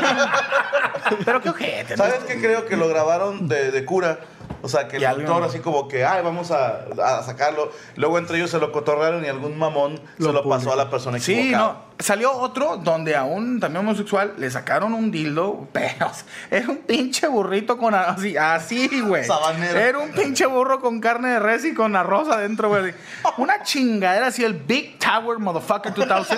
Pero 1.26 1.42
qué 1.42 1.50
ojete. 1.50 1.98
¿Sabes 1.98 2.20
qué 2.28 2.40
creo 2.40 2.66
que 2.66 2.76
lo 2.76 2.88
grabaron 2.88 3.48
de, 3.48 3.72
de 3.72 3.86
cura? 3.86 4.20
O 4.62 4.70
sea, 4.70 4.88
que 4.88 4.98
el 4.98 5.06
alguien- 5.06 5.44
así 5.44 5.60
como 5.60 5.88
que, 5.88 6.04
ay, 6.06 6.24
vamos 6.24 6.52
a, 6.52 6.80
a 7.04 7.24
sacarlo. 7.24 7.72
Luego 7.96 8.18
entre 8.18 8.38
ellos 8.38 8.50
se 8.50 8.60
lo 8.60 8.72
cotorrearon 8.72 9.24
y 9.24 9.28
algún 9.28 9.58
mamón 9.58 10.02
se 10.20 10.32
lo 10.32 10.48
pasó 10.48 10.74
a 10.74 10.76
la 10.76 10.90
persona 10.90 11.20
Sí, 11.20 11.34
equivocada. 11.40 11.64
no. 11.74 11.87
Salió 12.00 12.32
otro 12.32 12.78
donde 12.78 13.16
a 13.16 13.24
un 13.24 13.60
también 13.60 13.84
homosexual 13.86 14.34
le 14.38 14.52
sacaron 14.52 14.94
un 14.94 15.10
dildo, 15.10 15.68
pero 15.74 16.12
era 16.52 16.70
un 16.70 16.78
pinche 16.78 17.28
burrito 17.28 17.78
con 17.78 17.96
así, 17.96 18.38
así, 18.38 19.02
güey. 19.02 19.24
Sabanero. 19.26 19.80
Era 19.80 19.98
un 20.00 20.12
pinche 20.12 20.46
burro 20.46 20.80
con 20.80 21.00
carne 21.00 21.30
de 21.30 21.40
res 21.40 21.66
y 21.66 21.74
con 21.74 21.96
arroz 21.96 22.30
adentro, 22.30 22.70
güey. 22.70 22.94
Una 23.38 23.64
chingadera 23.64 24.28
así, 24.28 24.44
el 24.44 24.54
Big 24.54 25.00
Tower 25.00 25.40
Motherfucker 25.40 25.94
2000. 25.94 26.38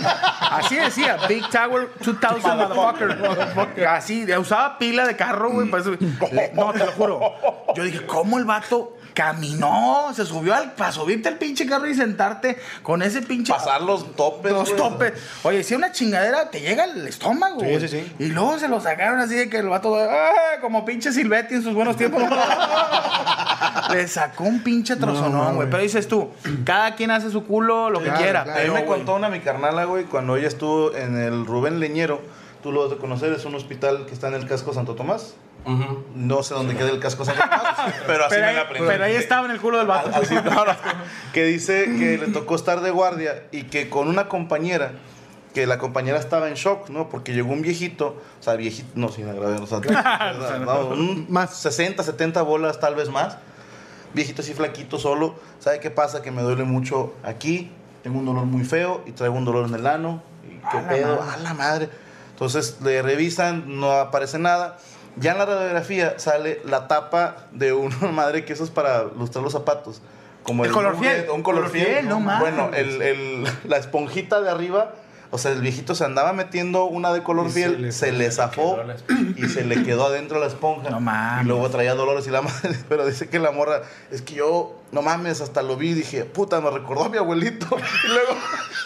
Así 0.52 0.76
decía, 0.76 1.18
Big 1.28 1.50
Tower 1.50 1.90
2000 2.00 2.42
Motherfucker. 2.58 3.86
Así, 3.88 4.26
usaba 4.36 4.78
pila 4.78 5.06
de 5.06 5.16
carro, 5.18 5.50
güey. 5.52 5.68
por 5.70 5.82
eso- 5.82 5.92
le- 6.32 6.54
No, 6.54 6.72
te 6.72 6.80
lo 6.86 6.92
juro. 6.94 7.20
Yo 7.76 7.84
dije, 7.84 8.06
¿cómo 8.06 8.38
el 8.38 8.46
vato 8.46 8.96
caminó? 9.20 10.14
Se 10.16 10.26
subió 10.26 10.56
al, 10.56 10.72
para 10.72 10.94
subirte 10.94 11.28
al 11.28 11.38
pinche 11.38 11.66
carro 11.66 11.88
y 11.88 11.94
sentarte 11.94 12.58
con 12.82 13.02
ese 13.02 13.22
pinche 13.22 13.52
Pasar 13.52 13.82
los 13.82 14.16
topes. 14.16 14.52
los 14.54 14.70
güey. 14.70 14.78
topes. 14.78 15.14
Oye, 15.44 15.62
si 15.64 15.76
una 15.76 15.92
chingadera 15.92 16.50
te 16.50 16.62
llega 16.62 16.86
al 16.86 17.06
estómago. 17.06 17.60
Sí, 17.60 17.66
güey. 17.66 17.80
sí, 17.82 17.88
sí. 17.90 18.14
Y 18.18 18.28
luego 18.28 18.58
se 18.60 18.70
lo 18.70 18.80
sacaron 18.80 19.20
así 19.20 19.36
de 19.36 19.50
que 19.50 19.58
el 19.58 19.68
vato, 19.68 19.94
¡ah! 19.98 20.62
como 20.62 20.86
pinche 20.86 21.12
Silvetti 21.12 21.56
en 21.56 21.64
sus 21.64 21.74
buenos 21.74 21.98
tiempos. 21.98 22.24
Le 23.92 24.08
sacó 24.08 24.46
un 24.46 24.64
pinche 24.64 24.96
trozonón, 24.96 25.56
güey. 25.56 25.70
Pero 25.70 25.84
dices 25.84 26.08
tú, 26.08 26.30
cada 26.64 26.96
quien 26.96 27.12
hace 27.12 27.30
su 27.30 27.44
culo 27.46 27.90
lo 27.90 28.00
que 28.00 28.06
Claro, 28.06 28.20
quiera. 28.22 28.44
claro. 28.44 28.60
Pero, 28.62 28.74
me 28.74 28.84
güey, 28.84 28.98
contó 29.00 29.16
una 29.16 29.30
mi 29.30 29.42
carnala, 29.42 29.84
güey, 29.84 30.06
cuando 30.06 30.38
ella 30.38 30.48
estuvo 30.48 30.96
en 30.96 31.18
el 31.18 31.46
Rubén 31.46 31.80
Leñero. 31.82 32.22
Tú 32.64 32.72
lo 32.72 32.88
vas 32.88 32.98
a 32.98 33.02
conocer, 33.02 33.34
es 33.34 33.44
un 33.46 33.56
hospital 33.56 34.06
que 34.06 34.14
está 34.14 34.28
en 34.30 34.36
el 34.36 34.48
casco 34.48 34.74
Santo 34.74 34.96
Tomás. 34.96 35.34
No 36.16 36.42
sé 36.44 36.54
dónde 36.56 36.76
queda 36.76 36.90
el 36.90 37.00
casco 37.00 37.24
pero 38.08 38.26
así 38.26 38.36
pero, 38.36 38.42
me 38.42 38.48
ahí, 38.48 38.56
la 38.56 38.62
aprendí. 38.62 38.88
pero 38.88 39.04
ahí 39.04 39.16
estaba 39.16 39.46
en 39.46 39.52
el 39.52 39.60
culo 39.62 39.78
del 39.78 39.88
vato. 39.88 40.10
Así, 40.14 40.34
no, 40.36 40.42
no. 40.66 40.66
que 41.34 41.44
dice 41.46 41.86
que 42.00 42.18
le 42.18 42.28
tocó 42.28 42.56
estar 42.56 42.82
de 42.82 42.90
guardia 42.92 43.44
y 43.52 43.64
que 43.64 43.90
con 43.90 44.08
una 44.08 44.28
compañera, 44.28 44.94
que 45.54 45.68
la 45.68 45.78
compañera 45.78 46.18
estaba 46.18 46.48
en 46.48 46.56
shock, 46.56 46.90
¿no? 46.90 47.10
Porque 47.10 47.34
llegó 47.34 47.52
un 47.54 47.62
viejito, 47.62 48.22
o 48.40 48.44
sea, 48.44 48.56
viejito, 48.56 48.90
no, 48.96 49.10
sin 49.10 49.28
agravar, 49.30 49.62
o 49.62 49.68
sea, 49.68 49.80
no, 50.66 50.88
un- 50.88 51.26
Más. 51.30 51.56
60, 51.58 52.02
70 52.04 52.42
bolas, 52.42 52.80
tal 52.80 52.96
vez 52.96 53.10
más. 53.10 53.38
Viejito 54.14 54.42
así 54.42 54.54
flaquito, 54.54 54.98
solo. 54.98 55.36
¿Sabe 55.60 55.80
qué 55.80 55.92
pasa? 55.92 56.22
Que 56.24 56.32
me 56.32 56.42
duele 56.42 56.64
mucho 56.64 57.14
aquí, 57.24 57.70
tengo 58.02 58.18
un 58.18 58.26
dolor 58.26 58.46
muy 58.46 58.64
feo 58.66 59.04
y 59.06 59.12
traigo 59.12 59.36
un 59.36 59.46
dolor 59.46 59.68
en 59.68 59.76
el 59.76 59.86
ano. 59.86 60.24
¿Y 60.48 60.56
qué 60.72 60.78
A 60.78 60.82
la 60.82 60.88
pedo? 60.90 61.16
madre. 61.20 61.32
A 61.34 61.38
la 61.38 61.54
madre. 61.54 61.90
Entonces 62.32 62.78
le 62.82 63.02
revisan, 63.04 63.80
no 63.80 63.92
aparece 63.92 64.40
nada. 64.40 64.78
Ya 65.20 65.34
en 65.34 65.38
la 65.40 65.46
radiografía 65.46 66.18
sale 66.20 66.62
la 66.66 66.88
tapa 66.88 67.38
de 67.52 67.74
una 67.74 67.96
madre 68.12 68.46
que 68.46 68.54
eso 68.54 68.64
es 68.64 68.70
para 68.70 69.04
lustrar 69.04 69.44
los 69.44 69.54
zapatos. 69.54 70.02
Como 70.44 70.66
El 70.66 70.72
color 70.72 70.98
fiel. 70.98 71.26
Un 71.34 71.44
color 71.44 71.64
Color 71.66 71.72
fiel. 71.72 71.86
fiel, 71.88 72.10
no. 72.10 72.20
Bueno, 72.40 72.70
el, 72.74 73.02
el- 73.02 73.44
la 73.66 73.78
esponjita 73.78 74.42
de 74.42 74.50
arriba, 74.50 74.94
o 75.32 75.38
sea, 75.38 75.52
el 75.52 75.62
viejito 75.62 75.94
se 75.96 76.06
andaba 76.06 76.34
metiendo 76.34 76.86
una 76.86 77.12
de 77.14 77.22
color 77.22 77.48
Y 77.48 77.50
se 77.50 77.56
fiel, 77.60 77.82
le- 77.84 77.92
se 77.92 78.12
le 78.14 78.32
zafó 78.32 78.78
y 79.36 79.48
se 79.48 79.64
le 79.66 79.84
quedó 79.84 80.06
adentro 80.06 80.40
la 80.40 80.48
esponja. 80.48 80.90
No 80.90 81.00
mames. 81.02 81.44
Y 81.46 81.48
luego 81.50 81.70
traía 81.70 81.94
dolores 81.94 82.26
y 82.26 82.32
la 82.32 82.42
madre, 82.44 82.78
pero 82.88 83.06
dice 83.06 83.28
que 83.30 83.38
la 83.38 83.52
morra, 83.52 83.82
es 84.12 84.22
que 84.22 84.36
yo, 84.36 84.79
no 84.92 85.02
mames, 85.02 85.42
hasta 85.42 85.62
lo 85.62 85.78
vi 85.78 85.90
y 85.90 85.94
dije, 85.94 86.26
puta, 86.26 86.60
me 86.62 86.70
recordó 86.70 87.06
a 87.06 87.10
mi 87.10 87.18
abuelito. 87.18 87.68
Y 88.04 88.08
luego 88.08 88.34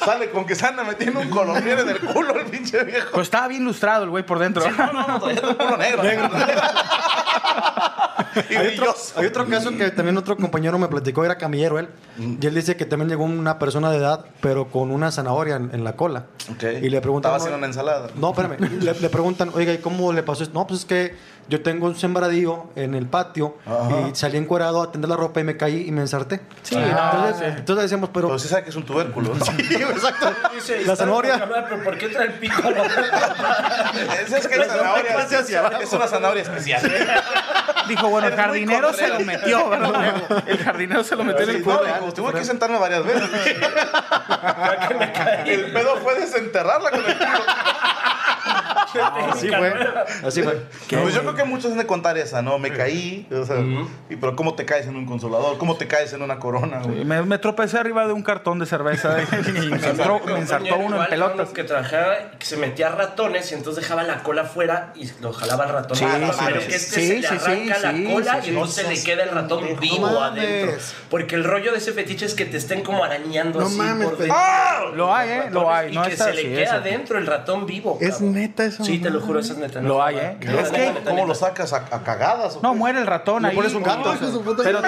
sale 0.04 0.30
con 0.32 0.46
que 0.46 0.56
se 0.56 0.66
anda 0.66 0.84
metiendo 0.84 1.20
un 1.20 1.30
color 1.30 1.62
fiel 1.62 1.80
en 1.80 1.90
el 1.90 2.00
culo 2.00 2.38
el 2.40 2.46
pinche 2.48 2.84
viejo. 2.84 3.08
Pero 3.12 3.24
estaba 3.24 3.48
bien 3.48 3.64
lustrado 3.64 4.04
el 4.04 4.10
güey 4.10 4.26
por 4.26 4.40
dentro. 4.40 4.70
No, 4.70 4.94
no, 4.94 5.08
no, 5.08 5.20
traía 5.20 5.40
el 5.40 5.56
culo 5.58 5.78
negro. 5.78 6.04
y 8.50 8.56
Hay 8.56 8.68
otro, 8.68 8.86
brilloso. 8.86 9.20
hay 9.20 9.26
otro 9.28 9.46
caso 9.48 9.72
que 9.78 9.92
también 9.92 10.18
otro 10.18 10.36
compañero 10.36 10.78
me 10.80 10.88
platicó, 10.88 11.24
era 11.24 11.38
camillero 11.38 11.80
él. 11.80 11.90
Y 12.18 12.46
él 12.46 12.56
dice 12.56 12.76
que 12.76 12.86
también 12.86 13.10
llegó 13.10 13.24
una 13.24 13.60
persona 13.60 13.92
de 13.92 13.98
edad, 13.98 14.26
pero 14.42 14.70
con 14.70 14.92
una 14.92 15.12
zanahoria 15.12 15.56
en, 15.58 15.70
en 15.74 15.84
la 15.84 15.96
cola. 15.96 16.26
Ok. 16.52 16.64
Y 16.82 16.90
le 16.90 17.02
preguntan. 17.02 17.30
Estaba 17.30 17.38
haciendo 17.38 17.58
una 17.58 17.68
ensalada. 17.68 18.10
No, 18.16 18.32
espérame. 18.32 18.58
le, 18.82 18.94
le 18.94 19.10
preguntan, 19.10 19.52
oiga, 19.54 19.72
¿y 19.74 19.78
cómo 19.78 20.12
le 20.14 20.24
pasó 20.24 20.44
esto? 20.44 20.54
No, 20.58 20.66
pues 20.68 20.82
es 20.82 20.86
que 20.86 21.16
yo 21.50 21.62
tengo 21.62 21.88
un 21.88 21.96
sembradío 21.96 22.70
en 22.76 22.96
el 22.96 23.08
patio 23.08 23.58
Ajá. 23.66 24.10
y 24.12 24.16
salí 24.16 24.38
encuerado 24.38 24.82
a 24.82 24.92
tender 24.92 25.10
la 25.10 25.18
ropa 25.18 25.40
y 25.40 25.44
me 25.44 25.58
caí 25.58 25.88
y 25.88 25.92
me 25.92 26.02
ensarté. 26.02 26.42
Sí, 26.62 26.76
entonces, 26.76 27.38
sí. 27.38 27.44
entonces 27.58 27.84
decíamos, 27.84 28.10
pero. 28.14 28.28
Pero 28.28 28.40
sí 28.40 28.48
sabe 28.48 28.64
que 28.64 28.70
es 28.70 28.76
un 28.76 28.86
tubérculo. 28.86 29.34
¿no? 29.34 29.46
exacto. 29.46 30.32
Dice, 30.54 30.84
La 30.86 30.96
zanahoria. 30.96 31.50
Pero 31.70 31.84
¿por 31.84 31.98
qué 31.98 32.10
trae 32.10 32.28
el 32.28 32.34
pico 32.34 32.68
a 32.68 32.72
la 32.72 32.84
Esa 32.84 34.38
es 34.38 34.48
que 34.48 34.56
es 34.56 34.68
zanahoria. 34.68 35.28
Es 35.82 35.94
una 35.94 36.08
zanahoria 36.08 36.44
especial. 36.44 36.82
Dijo, 37.88 38.10
bueno, 38.10 38.28
el 38.28 38.34
Es 38.34 38.40
jardinero 38.40 38.94
se 38.94 39.08
lo 39.08 39.20
metió, 39.20 39.70
¿verdad? 39.70 40.44
El 40.48 40.58
jardinero 40.58 41.04
se 41.04 41.16
lo 41.16 41.24
metió 41.24 41.44
en 41.44 41.50
el. 41.50 41.66
No, 41.66 41.84
dijo, 41.84 42.14
tuve 42.14 42.34
que 42.34 42.46
sentarme 42.46 42.78
varias 42.78 43.04
veces. 43.04 43.24
el 45.46 45.74
pedo 45.74 45.98
fue 45.98 46.20
desenterrarla 46.20 46.92
con 46.92 47.06
el 47.06 47.18
culo. 47.18 47.30
Así 49.32 49.48
fue. 49.50 49.74
Así 50.26 50.44
fue. 50.44 50.62
Pues 50.90 51.14
yo 51.14 51.22
creo 51.22 51.36
que 51.36 51.44
muchos 51.44 51.72
han 51.72 51.78
de 51.78 51.86
contar 51.88 52.18
esa, 52.18 52.42
¿no? 52.42 52.58
Me 52.60 52.72
caí, 52.72 53.28
o 53.32 53.46
sea, 53.46 53.58
y 54.10 54.16
pero 54.16 54.36
¿cómo 54.36 54.56
te 54.56 54.66
caes 54.66 54.88
en 54.88 54.96
un 54.96 55.06
consolador? 55.06 55.58
¿Cómo 55.58 55.76
te 55.76 55.88
caes 55.88 56.14
en 56.14 56.22
una 56.22 56.40
corona? 56.40 56.82
güey? 56.84 57.04
Me, 57.06 57.22
me 57.24 57.38
tropecé 57.38 57.78
arriba 57.78 58.06
de 58.08 58.14
un 58.14 58.22
cartón 58.24 58.60
de 58.60 58.66
cerveza 58.66 59.18
y 59.64 59.68
me 59.70 59.76
ensartó, 59.78 60.22
me 60.26 60.40
ensartó 60.40 60.78
uno 60.78 61.02
en 61.04 61.10
pelotas. 61.10 61.50
que 61.50 61.64
trabajaba, 61.64 62.16
que 62.40 62.46
se 62.46 62.58
metía 62.58 62.90
ratones 62.90 63.52
y 63.52 63.56
entonces 63.56 63.84
dejaba 63.84 64.04
la 64.04 64.24
cola 64.24 64.44
afuera 64.44 64.94
y 64.96 65.10
lo 65.22 65.34
jalaba 65.34 65.66
el 65.66 65.72
ratón. 65.72 65.98
Sí, 65.98 66.06
Ah, 66.08 66.32
sí, 66.32 66.40
pero 66.46 66.62
sí, 66.62 66.68
que 66.68 66.76
este 66.76 66.96
sí, 67.02 67.08
se 67.08 67.14
le 67.16 67.22
sí, 67.22 67.28
sí, 67.28 67.46
arranca 67.46 67.80
la 67.80 67.92
sí, 67.94 68.04
cola 68.06 68.42
sí, 68.42 68.48
y 68.48 68.50
entonces 68.54 68.86
se 68.88 68.94
le 68.94 69.04
queda 69.04 69.24
el 69.24 69.30
ratón 69.32 69.64
vivo 69.80 70.08
mames. 70.20 70.44
adentro. 70.46 70.78
Porque 71.10 71.36
el 71.36 71.44
rollo 71.44 71.72
de 71.72 71.78
ese 71.80 71.92
fetiche 71.94 72.26
es 72.26 72.34
que 72.34 72.46
te 72.46 72.58
estén 72.58 72.82
como 72.84 73.04
arañando 73.04 73.60
No 73.60 73.66
así 73.68 73.76
mames, 73.78 74.08
por 74.08 74.18
dentro. 74.18 74.38
Lo 74.96 75.14
hay, 75.14 75.30
¿eh? 75.30 75.44
Lo 75.52 75.72
hay. 75.72 75.92
Y 75.92 75.96
No 75.96 76.04
que 76.04 76.16
se 76.18 76.32
le 76.34 76.42
así, 76.42 76.50
queda 76.56 76.76
adentro 76.76 77.18
el 77.18 77.26
ratón 77.28 77.66
vivo. 77.66 77.98
Es 78.02 78.12
cabrón. 78.16 78.34
Neta 78.64 78.76
eso. 78.76 78.84
Sí, 78.84 79.00
te 79.00 79.10
lo 79.10 79.22
juro, 79.22 79.40
eso 79.40 79.54
es 79.54 79.60
neta. 79.60 79.82
no 79.82 79.88
Lo 79.90 80.04
hay. 80.04 80.18
¿eh? 80.18 80.38
Neta, 80.40 80.62
Es 80.62 80.70
que, 80.72 80.78
neta, 80.78 80.92
neta, 80.94 81.04
¿cómo 81.06 81.16
neta. 81.16 81.28
lo 81.28 81.36
sacas? 81.36 81.74
¿A, 81.74 81.78
a 81.92 82.04
cagadas? 82.04 82.56
o 82.58 82.60
No, 82.62 82.72
qué? 82.74 82.78
muere 82.78 83.00
el 83.00 83.08
ratón 83.08 83.44
Le 83.44 83.50
ahí. 83.50 83.56
pones 83.56 83.74
un 83.74 83.84
gato. 83.84 84.16
Pero-. 84.64 84.82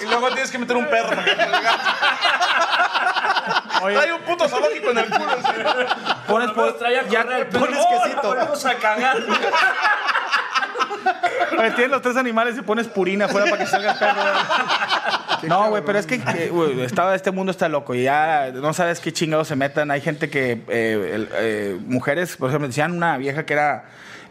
Y 0.00 0.04
luego 0.06 0.28
tienes 0.28 0.50
que 0.50 0.58
meter 0.58 0.76
un 0.76 0.86
perro. 0.86 1.08
para 1.10 1.24
que 1.24 1.30
te 1.34 1.46
diga. 1.46 1.72
Oye, 3.82 3.98
Hay 3.98 4.10
un 4.12 4.20
puto 4.22 4.48
zoológico 4.48 4.90
en 4.90 4.98
el 4.98 5.10
culo. 5.10 5.26
pones, 6.28 6.78
trae 6.78 6.98
a 7.00 7.06
ya 7.08 7.24
pones 7.52 7.86
quesito. 7.86 8.22
Volvemos 8.28 8.64
a 8.66 8.74
cagar. 8.76 9.16
Oye, 11.58 11.70
tienes 11.72 11.90
los 11.90 12.02
tres 12.02 12.16
animales 12.16 12.56
y 12.58 12.62
pones 12.62 12.88
purina 12.88 13.26
afuera 13.26 13.46
para 13.50 13.58
que 13.64 13.70
salga 13.70 13.92
el 13.92 13.98
perro. 13.98 15.48
No, 15.48 15.70
güey, 15.70 15.82
pero 15.84 15.98
es 15.98 16.06
que 16.06 16.18
güey, 16.50 16.80
estaba, 16.82 17.14
este 17.14 17.30
mundo 17.30 17.50
está 17.50 17.68
loco 17.68 17.94
y 17.94 18.04
ya 18.04 18.50
no 18.52 18.72
sabes 18.72 19.00
qué 19.00 19.12
chingados 19.12 19.48
se 19.48 19.56
metan. 19.56 19.90
Hay 19.90 20.00
gente 20.00 20.30
que, 20.30 20.62
eh, 20.68 21.10
el- 21.14 21.28
eh, 21.32 21.78
mujeres, 21.86 22.36
por 22.36 22.48
ejemplo, 22.50 22.68
decían 22.68 22.92
una 22.92 23.16
vieja 23.18 23.44
que 23.44 23.52
era, 23.54 23.84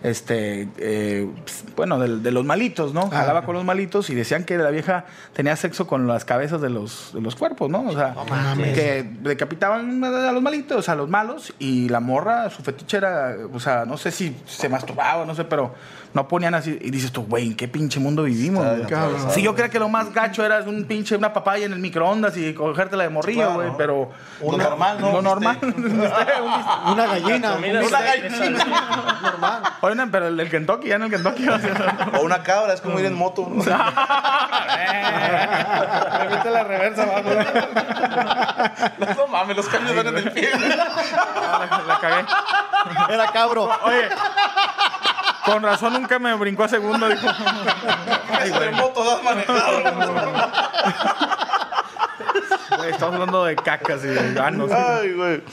este, 0.03 0.67
eh, 0.77 1.29
pues, 1.43 1.63
bueno, 1.75 1.99
de, 1.99 2.17
de 2.19 2.31
los 2.31 2.43
malitos, 2.45 2.91
¿no? 2.93 3.09
Jalaba 3.11 3.43
con 3.45 3.53
los 3.55 3.63
malitos 3.63 4.09
y 4.09 4.15
decían 4.15 4.45
que 4.45 4.57
la 4.57 4.71
vieja 4.71 5.05
tenía 5.33 5.55
sexo 5.55 5.85
con 5.85 6.07
las 6.07 6.25
cabezas 6.25 6.59
de 6.61 6.69
los, 6.69 7.11
de 7.13 7.21
los 7.21 7.35
cuerpos, 7.35 7.69
¿no? 7.69 7.81
O 7.81 7.91
sea, 7.93 8.15
que 8.73 9.03
decapitaban 9.21 10.03
a 10.03 10.31
los 10.31 10.41
malitos, 10.41 10.89
a 10.89 10.95
los 10.95 11.07
malos 11.09 11.53
y 11.59 11.89
la 11.89 11.99
morra, 11.99 12.49
su 12.49 12.63
fetiche 12.63 12.97
era, 12.97 13.35
o 13.53 13.59
sea, 13.59 13.85
no 13.85 13.97
sé 13.97 14.11
si 14.11 14.35
se 14.47 14.69
masturbaba, 14.69 15.23
no 15.25 15.35
sé, 15.35 15.43
pero 15.43 15.75
no 16.13 16.27
ponían 16.27 16.53
así. 16.55 16.77
Y 16.81 16.89
dices 16.91 17.11
tú, 17.11 17.23
güey, 17.25 17.47
¿en 17.47 17.55
qué 17.55 17.67
pinche 17.67 17.99
mundo 17.99 18.23
vivimos? 18.23 18.65
Si 19.33 19.41
yo 19.41 19.53
creía 19.53 19.69
que 19.69 19.79
lo 19.79 19.89
más 19.89 20.13
gacho 20.13 20.45
era 20.45 20.59
un 20.59 20.85
pinche, 20.85 21.15
una 21.15 21.33
papaya 21.33 21.65
en 21.65 21.73
el 21.73 21.79
microondas 21.79 22.37
y 22.37 22.53
cogértela 22.53 23.03
de 23.03 23.09
morrillo, 23.09 23.39
Claro, 23.41 23.53
güey, 23.55 23.67
¿no? 23.69 23.77
pero... 23.77 24.09
Lo 24.41 24.57
normal, 24.57 24.97
¿no? 24.99 25.11
Lo 25.13 25.21
normal. 25.21 25.57
Una 26.87 27.05
gallina. 27.07 27.53
Comida 27.53 27.79
un 27.79 27.85
está- 27.85 28.01
bistec. 28.01 28.31
esa- 28.31 29.75
Oye, 29.81 30.07
pero 30.11 30.27
el 30.27 30.37
del 30.37 30.49
Kentucky, 30.49 30.87
ya 30.89 30.95
en 30.95 31.03
el 31.03 31.09
Kentucky. 31.11 31.47
O 32.17 32.21
una 32.21 32.41
cabra, 32.43 32.73
es 32.73 32.81
como 32.81 32.99
ir 32.99 33.05
en 33.05 33.13
moto. 33.13 33.47
¿no? 33.49 33.63
Le 33.63 33.71
mete 36.29 36.49
la 36.51 36.63
reversa, 36.63 37.05
vamos. 37.05 37.33
No 39.17 39.27
mames, 39.27 39.57
los 39.57 39.67
cambios 39.67 39.95
van 39.95 40.07
en 40.07 40.17
el 40.17 40.31
pie. 40.31 40.49
la, 40.59 41.83
la 41.87 41.99
cagué. 41.99 42.25
Era 43.13 43.31
cabro. 43.31 43.69
Oye, 43.85 44.09
con 45.45 45.63
razón 45.63 45.93
nunca 45.93 46.19
me 46.19 46.33
brincó 46.35 46.63
a 46.63 46.67
segundo, 46.67 47.07
dijo. 47.09 47.27
Moto 48.73 49.11
has 49.11 49.23
manejado. 49.23 49.81
Güey, 52.77 52.91
estamos 52.91 53.15
hablando 53.15 53.45
de 53.45 53.55
cacas 53.55 54.03
y 54.03 54.07
de 54.07 54.33
ganos. 54.33 54.71
Ay, 54.71 55.13
güey. 55.13 55.41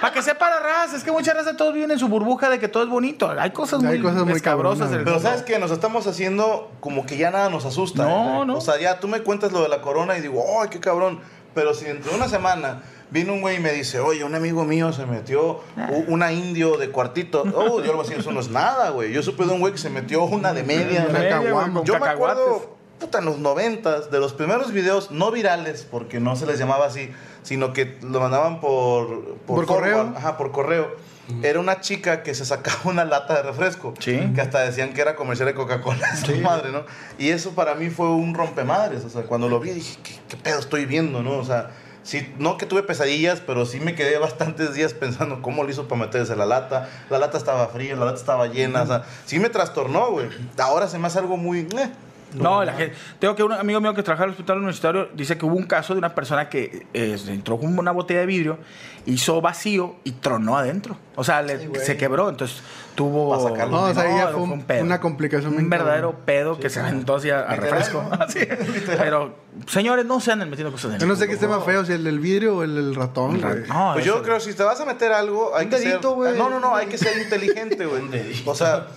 Para 0.00 0.12
que 0.12 0.22
sepa 0.22 0.48
la 0.48 0.60
raza, 0.60 0.96
es 0.96 1.02
que 1.02 1.10
mucha 1.10 1.34
raza 1.34 1.56
todos 1.56 1.74
viven 1.74 1.90
en 1.90 1.98
su 1.98 2.06
burbuja 2.08 2.48
de 2.48 2.60
que 2.60 2.68
todo 2.68 2.84
es 2.84 2.88
bonito. 2.88 3.34
Hay 3.36 3.50
cosas 3.50 3.82
muy, 3.82 3.94
Hay 3.94 4.00
cosas 4.00 4.22
muy 4.24 4.34
escabrosas. 4.34 4.90
en 4.90 4.98
el 4.98 5.04
Pero 5.04 5.16
mundo. 5.16 5.28
sabes 5.28 5.42
que 5.44 5.58
nos 5.58 5.72
estamos 5.72 6.06
haciendo 6.06 6.70
como 6.80 7.04
que 7.04 7.16
ya 7.16 7.30
nada 7.32 7.50
nos 7.50 7.64
asusta. 7.64 8.04
No, 8.04 8.42
¿eh? 8.42 8.46
no. 8.46 8.58
O 8.58 8.60
sea, 8.60 8.78
ya 8.78 9.00
tú 9.00 9.08
me 9.08 9.22
cuentas 9.22 9.50
lo 9.50 9.60
de 9.62 9.68
la 9.68 9.80
corona 9.80 10.16
y 10.16 10.20
digo, 10.20 10.44
¡ay, 10.62 10.68
qué 10.68 10.78
cabrón! 10.78 11.20
Pero 11.54 11.74
si 11.74 11.84
dentro 11.86 12.12
de 12.12 12.16
una 12.16 12.28
semana 12.28 12.80
viene 13.10 13.32
un 13.32 13.40
güey 13.40 13.56
y 13.56 13.60
me 13.60 13.72
dice, 13.72 14.00
oye, 14.00 14.24
un 14.24 14.34
amigo 14.34 14.64
mío 14.64 14.92
se 14.92 15.06
metió 15.06 15.60
u- 15.90 16.04
una 16.08 16.32
indio 16.32 16.76
de 16.76 16.90
cuartito. 16.90 17.42
Oh, 17.54 17.80
yo 17.80 17.86
le 17.92 17.92
voy 17.94 18.06
a 18.12 18.16
eso 18.16 18.32
no 18.32 18.40
es 18.40 18.48
nada, 18.50 18.90
güey. 18.90 19.12
Yo 19.12 19.22
supe 19.22 19.44
de 19.44 19.52
un 19.52 19.60
güey 19.60 19.72
que 19.72 19.78
se 19.78 19.90
metió 19.90 20.24
una 20.24 20.52
de 20.52 20.62
media. 20.62 21.06
De 21.06 21.12
media, 21.12 21.40
Yo 21.84 21.98
me 21.98 22.08
acuerdo, 22.08 22.76
puta, 22.98 23.18
en 23.18 23.24
los 23.26 23.38
noventas, 23.38 24.10
de 24.10 24.18
los 24.20 24.32
primeros 24.32 24.72
videos, 24.72 25.10
no 25.10 25.30
virales, 25.30 25.86
porque 25.90 26.20
no 26.20 26.36
se 26.36 26.46
les 26.46 26.58
llamaba 26.58 26.86
así, 26.86 27.10
sino 27.42 27.72
que 27.72 27.98
lo 28.02 28.20
mandaban 28.20 28.60
por... 28.60 29.36
Por 29.46 29.66
forward, 29.66 29.66
correo. 29.66 30.12
Ajá, 30.16 30.36
por 30.36 30.52
correo. 30.52 31.08
Era 31.42 31.60
una 31.60 31.82
chica 31.82 32.22
que 32.22 32.34
se 32.34 32.46
sacaba 32.46 32.78
una 32.84 33.04
lata 33.04 33.34
de 33.34 33.42
refresco. 33.42 33.92
Sí. 33.98 34.18
Que 34.34 34.40
hasta 34.40 34.60
decían 34.60 34.94
que 34.94 35.02
era 35.02 35.14
comercial 35.14 35.46
de 35.46 35.54
Coca-Cola. 35.54 36.08
Esa 36.14 36.32
madre, 36.42 36.72
¿no? 36.72 36.84
Y 37.18 37.28
eso 37.28 37.50
para 37.50 37.74
mí 37.74 37.90
fue 37.90 38.08
un 38.10 38.32
rompemadres. 38.34 39.04
O 39.04 39.10
sea, 39.10 39.24
cuando 39.24 39.46
lo 39.46 39.60
vi 39.60 39.72
dije, 39.72 39.98
¿qué, 40.02 40.14
qué 40.26 40.36
pedo 40.38 40.58
estoy 40.58 40.86
viendo, 40.86 41.22
no? 41.22 41.32
O 41.36 41.44
sea, 41.44 41.70
sí, 42.08 42.32
no 42.38 42.56
que 42.56 42.64
tuve 42.66 42.82
pesadillas, 42.82 43.40
pero 43.46 43.66
sí 43.66 43.78
me 43.80 43.94
quedé 43.94 44.18
bastantes 44.18 44.72
días 44.74 44.94
pensando 44.94 45.42
cómo 45.42 45.62
lo 45.62 45.70
hizo 45.70 45.86
para 45.88 46.00
meterse 46.02 46.34
la 46.36 46.46
lata. 46.46 46.88
La 47.10 47.18
lata 47.18 47.36
estaba 47.36 47.68
fría, 47.68 47.94
la 47.96 48.06
lata 48.06 48.18
estaba 48.18 48.46
llena. 48.46 48.82
O 48.82 48.86
sea, 48.86 49.04
sí 49.26 49.38
me 49.38 49.50
trastornó, 49.50 50.10
güey. 50.10 50.28
Ahora 50.58 50.88
se 50.88 50.98
me 50.98 51.06
hace 51.06 51.18
algo 51.18 51.36
muy... 51.36 51.60
eh. 51.60 51.90
No, 52.34 52.62
la 52.62 52.74
gente. 52.74 52.94
Tengo 53.18 53.34
que 53.34 53.42
un 53.42 53.52
amigo 53.52 53.80
mío 53.80 53.94
que 53.94 54.02
trabaja 54.02 54.24
en 54.24 54.28
el 54.28 54.32
hospital 54.32 54.58
universitario 54.58 55.08
dice 55.14 55.38
que 55.38 55.46
hubo 55.46 55.56
un 55.56 55.62
caso 55.64 55.94
de 55.94 55.98
una 55.98 56.14
persona 56.14 56.50
que 56.50 56.86
eh, 56.92 57.16
entró 57.28 57.58
con 57.58 57.78
una 57.78 57.90
botella 57.90 58.20
de 58.20 58.26
vidrio, 58.26 58.58
hizo 59.06 59.40
vacío 59.40 59.96
y 60.04 60.12
tronó 60.12 60.58
adentro. 60.58 60.98
O 61.16 61.24
sea, 61.24 61.40
le- 61.40 61.74
se 61.80 61.96
quebró. 61.96 62.28
Entonces 62.28 62.60
tuvo. 62.98 63.30
Pa' 63.30 63.48
sacarlo. 63.50 63.76
No, 63.78 63.82
o 63.84 63.94
sea, 63.94 64.02
ahí 64.02 64.14
ya 64.16 64.26
pero 64.26 64.38
fue 64.44 64.76
un- 64.78 64.86
una 64.86 65.00
complicación 65.00 65.56
Un 65.56 65.70
verdadero 65.70 66.10
cabrón. 66.10 66.24
pedo 66.26 66.58
que 66.60 66.68
se 66.68 66.80
aventó 66.80 67.16
hacia 67.16 67.40
a 67.40 67.56
refresco. 67.56 68.04
Así. 68.20 68.40
Pero, 68.86 69.34
señores, 69.66 70.04
no 70.04 70.20
se 70.20 70.32
anden 70.32 70.50
metiendo 70.50 70.70
cosas 70.72 70.90
en 70.90 70.94
el 70.96 71.00
Yo 71.00 71.06
no 71.06 71.16
sé 71.16 71.26
qué 71.26 71.34
esté 71.34 71.48
más 71.48 71.64
feo, 71.64 71.84
si 71.84 71.92
el 71.92 72.04
del 72.04 72.18
vidrio 72.20 72.58
o 72.58 72.62
el 72.62 72.74
del 72.74 72.94
ratón. 72.94 73.40
No, 73.40 73.48
Pues 73.94 74.04
eso- 74.06 74.16
yo 74.16 74.22
creo 74.22 74.38
si 74.40 74.52
te 74.54 74.62
vas 74.62 74.80
a 74.80 74.84
meter 74.84 75.12
algo, 75.12 75.56
hay 75.56 75.64
Un 75.66 75.70
que 75.70 75.78
dedito, 75.78 76.08
ser. 76.10 76.16
güey. 76.16 76.36
No, 76.38 76.50
no, 76.50 76.60
no, 76.60 76.76
hay 76.76 76.86
que 76.88 76.98
ser 76.98 77.16
inteligente, 77.22 77.86
güey. 77.86 78.02
O 78.46 78.54
sea, 78.54 78.88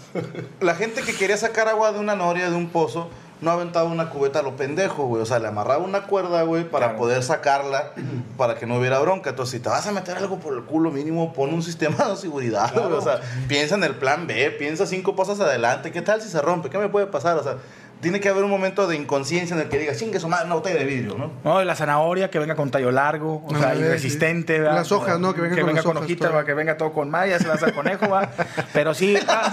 la 0.59 0.75
gente 0.75 1.01
que 1.03 1.15
quería 1.15 1.37
sacar 1.37 1.67
agua 1.69 1.91
de 1.93 1.99
una 1.99 2.15
noria, 2.15 2.49
de 2.49 2.55
un 2.55 2.69
pozo, 2.69 3.09
no 3.41 3.51
aventaba 3.51 3.89
una 3.89 4.09
cubeta 4.09 4.39
a 4.39 4.43
lo 4.43 4.55
pendejo, 4.55 5.05
güey. 5.07 5.21
O 5.21 5.25
sea, 5.25 5.39
le 5.39 5.47
amarraba 5.47 5.83
una 5.83 6.03
cuerda, 6.03 6.43
güey, 6.43 6.63
para 6.63 6.95
poder 6.95 7.23
sacarla, 7.23 7.91
para 8.37 8.55
que 8.55 8.67
no 8.67 8.77
hubiera 8.77 8.99
bronca. 8.99 9.31
Entonces, 9.31 9.57
si 9.57 9.59
te 9.59 9.69
vas 9.69 9.85
a 9.87 9.91
meter 9.91 10.15
algo 10.17 10.39
por 10.39 10.53
el 10.53 10.63
culo, 10.63 10.91
mínimo 10.91 11.33
pon 11.33 11.53
un 11.53 11.63
sistema 11.63 12.05
de 12.07 12.15
seguridad, 12.15 12.71
güey. 12.73 12.93
O 12.93 13.01
sea, 13.01 13.19
piensa 13.47 13.75
en 13.75 13.83
el 13.83 13.95
plan 13.95 14.27
B, 14.27 14.51
piensa 14.51 14.85
cinco 14.85 15.15
pasos 15.15 15.39
adelante. 15.39 15.91
¿Qué 15.91 16.01
tal 16.01 16.21
si 16.21 16.29
se 16.29 16.39
rompe? 16.39 16.69
¿Qué 16.69 16.77
me 16.77 16.89
puede 16.89 17.07
pasar? 17.07 17.37
O 17.37 17.43
sea, 17.43 17.57
tiene 18.01 18.19
que 18.19 18.29
haber 18.29 18.43
un 18.43 18.49
momento 18.49 18.87
de 18.87 18.95
inconsciencia 18.95 19.55
en 19.55 19.61
el 19.61 19.69
que 19.69 19.77
digas, 19.77 19.97
chingue 19.97 20.19
su 20.19 20.27
madre, 20.27 20.45
una 20.45 20.55
botella 20.55 20.79
de 20.79 20.85
vidrio, 20.85 21.15
¿no? 21.17 21.31
No, 21.43 21.61
y 21.61 21.65
la 21.65 21.75
zanahoria 21.75 22.29
que 22.29 22.39
venga 22.39 22.55
con 22.55 22.71
tallo 22.71 22.91
largo, 22.91 23.43
o 23.45 23.55
sea, 23.55 23.73
resistente. 23.73 24.59
Las 24.59 24.91
hojas, 24.91 25.19
¿no? 25.19 25.33
Que 25.33 25.41
venga 25.41 25.61
con 25.61 25.75
las 25.75 25.85
hojas, 25.85 26.03
hojitas, 26.03 26.45
que 26.45 26.53
venga 26.53 26.77
todo 26.77 26.91
con 26.91 27.09
mallas, 27.09 27.41
se 27.41 27.47
las 27.47 27.61
da 27.61 27.71
conejo, 27.71 28.09
va. 28.09 28.29
Pero 28.73 28.93
sí, 28.93 29.17
ah, 29.27 29.51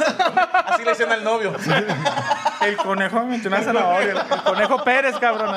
Así 0.66 0.82
le 0.82 0.90
decían 0.90 1.12
al 1.12 1.24
novio. 1.24 1.53
el 2.66 2.76
conejo 2.76 3.20
me 3.24 3.36
metió 3.36 3.49
una 3.49 3.61
zanahoria. 3.62 4.26
El 4.30 4.42
conejo 4.42 4.84
Pérez, 4.84 5.16
cabrón. 5.18 5.55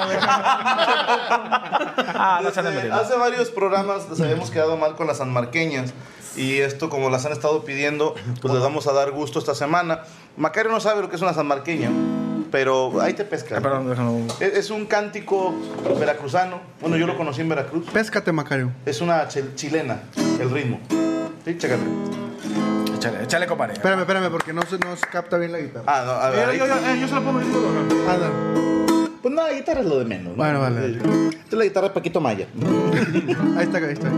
Ah, 2.13 2.41
no 2.43 2.49
metiendo. 2.63 2.95
hace 2.95 3.15
varios 3.15 3.49
programas 3.49 4.07
nos 4.09 4.19
habíamos 4.21 4.51
quedado 4.51 4.77
mal 4.77 4.95
con 4.95 5.07
las 5.07 5.17
sanmarqueñas. 5.17 5.93
Y 6.35 6.59
esto, 6.59 6.89
como 6.89 7.09
las 7.09 7.25
han 7.25 7.33
estado 7.33 7.63
pidiendo, 7.63 8.15
pues 8.41 8.53
les 8.53 8.63
vamos 8.63 8.87
a 8.87 8.93
dar 8.93 9.11
gusto 9.11 9.39
esta 9.39 9.55
semana. 9.55 10.03
Macario 10.37 10.71
no 10.71 10.79
sabe 10.79 11.01
lo 11.01 11.09
que 11.09 11.17
es 11.17 11.21
una 11.21 11.33
sanmarqueña, 11.33 11.89
pero 12.51 12.99
ahí 13.01 13.13
te 13.13 13.23
pesca. 13.25 13.57
Ah, 13.57 13.61
perdón, 13.61 13.89
déjame- 13.89 14.27
Es, 14.39 14.57
es 14.57 14.69
un 14.69 14.85
cántico 14.85 15.53
veracruzano. 15.99 16.59
Bueno, 16.81 16.97
yo 16.97 17.07
lo 17.07 17.17
conocí 17.17 17.41
en 17.41 17.49
Veracruz. 17.49 17.87
Péscate, 17.91 18.31
Macario. 18.31 18.71
Es 18.85 19.01
una 19.01 19.27
chil- 19.29 19.55
chilena, 19.55 20.01
el 20.39 20.49
ritmo. 20.51 20.79
Sí, 21.45 21.57
chécate. 21.57 21.81
Échale, 22.95 23.23
échale, 23.23 23.47
compadre. 23.47 23.73
Espérame, 23.73 24.01
espérame, 24.01 24.29
porque 24.29 24.53
no 24.53 24.61
se 24.63 24.77
nos 24.77 24.99
capta 25.01 25.37
bien 25.37 25.51
la 25.51 25.59
guitarra. 25.59 25.85
Ah, 25.87 26.03
no, 26.05 26.11
a 26.11 26.29
ver. 26.29 26.49
ahí- 26.49 26.57
Yo, 26.59 26.67
yo, 26.67 26.75
yo, 26.75 26.95
yo 26.95 27.07
se 27.07 27.15
lo 27.15 27.23
pongo. 27.23 27.39
Anda. 27.39 28.29
Pues 29.21 29.33
no, 29.33 29.41
la 29.47 29.53
guitarra 29.53 29.79
es 29.81 29.85
lo 29.85 29.99
de 29.99 30.05
menos. 30.05 30.31
¿no? 30.31 30.43
Bueno, 30.43 30.59
vale. 30.59 30.87
Esta 31.29 31.37
es 31.47 31.53
la 31.53 31.63
guitarra 31.63 31.87
de 31.87 31.93
Paquito 31.93 32.19
Maya. 32.21 32.47
Ahí 33.57 33.63
está, 33.63 33.77
ahí 33.77 33.93
está. 33.93 34.09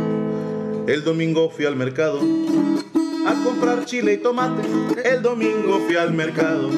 El 0.88 1.04
domingo 1.06 1.50
fui 1.50 1.66
al 1.66 1.76
mercado 1.78 2.20
a 2.20 3.44
comprar 3.44 3.86
chile 3.86 4.14
y 4.14 4.18
tomate. 4.18 4.62
El 5.06 5.22
domingo 5.22 5.80
fui 5.86 5.96
al 5.96 6.12
mercado 6.14 6.70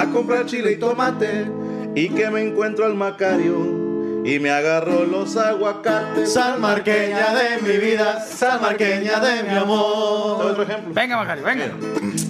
a 0.00 0.10
comprar 0.10 0.46
chile 0.46 0.72
y 0.72 0.76
tomate. 0.76 1.46
Y 1.94 2.10
que 2.10 2.30
me 2.30 2.42
encuentro 2.42 2.84
al 2.84 2.94
Macario 2.94 3.88
y 4.24 4.38
me 4.38 4.50
agarró 4.50 5.04
los 5.04 5.36
aguacates. 5.36 6.32
Salmarqueña 6.32 7.34
de 7.34 7.62
mi 7.62 7.78
vida, 7.78 8.20
salmarqueña 8.20 9.20
de 9.20 9.42
mi 9.42 9.56
amor. 9.56 10.44
Otro 10.44 10.62
ejemplo. 10.62 10.92
Venga, 10.94 11.16
Macario, 11.16 11.44
venga. 11.44 11.66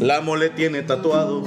La 0.01 0.21
mole 0.21 0.51
tiene 0.51 0.83
tatuado 0.83 1.43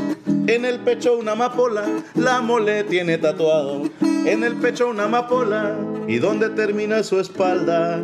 en 0.47 0.65
el 0.65 0.79
pecho 0.79 1.17
una 1.17 1.33
amapola. 1.33 1.85
La 2.15 2.41
mole 2.41 2.83
tiene 2.83 3.17
tatuado 3.17 3.83
en 4.01 4.43
el 4.43 4.55
pecho 4.55 4.89
una 4.89 5.05
amapola. 5.05 5.75
¿Y 6.07 6.17
dónde 6.17 6.49
termina 6.49 7.03
su 7.03 7.19
espalda? 7.19 7.99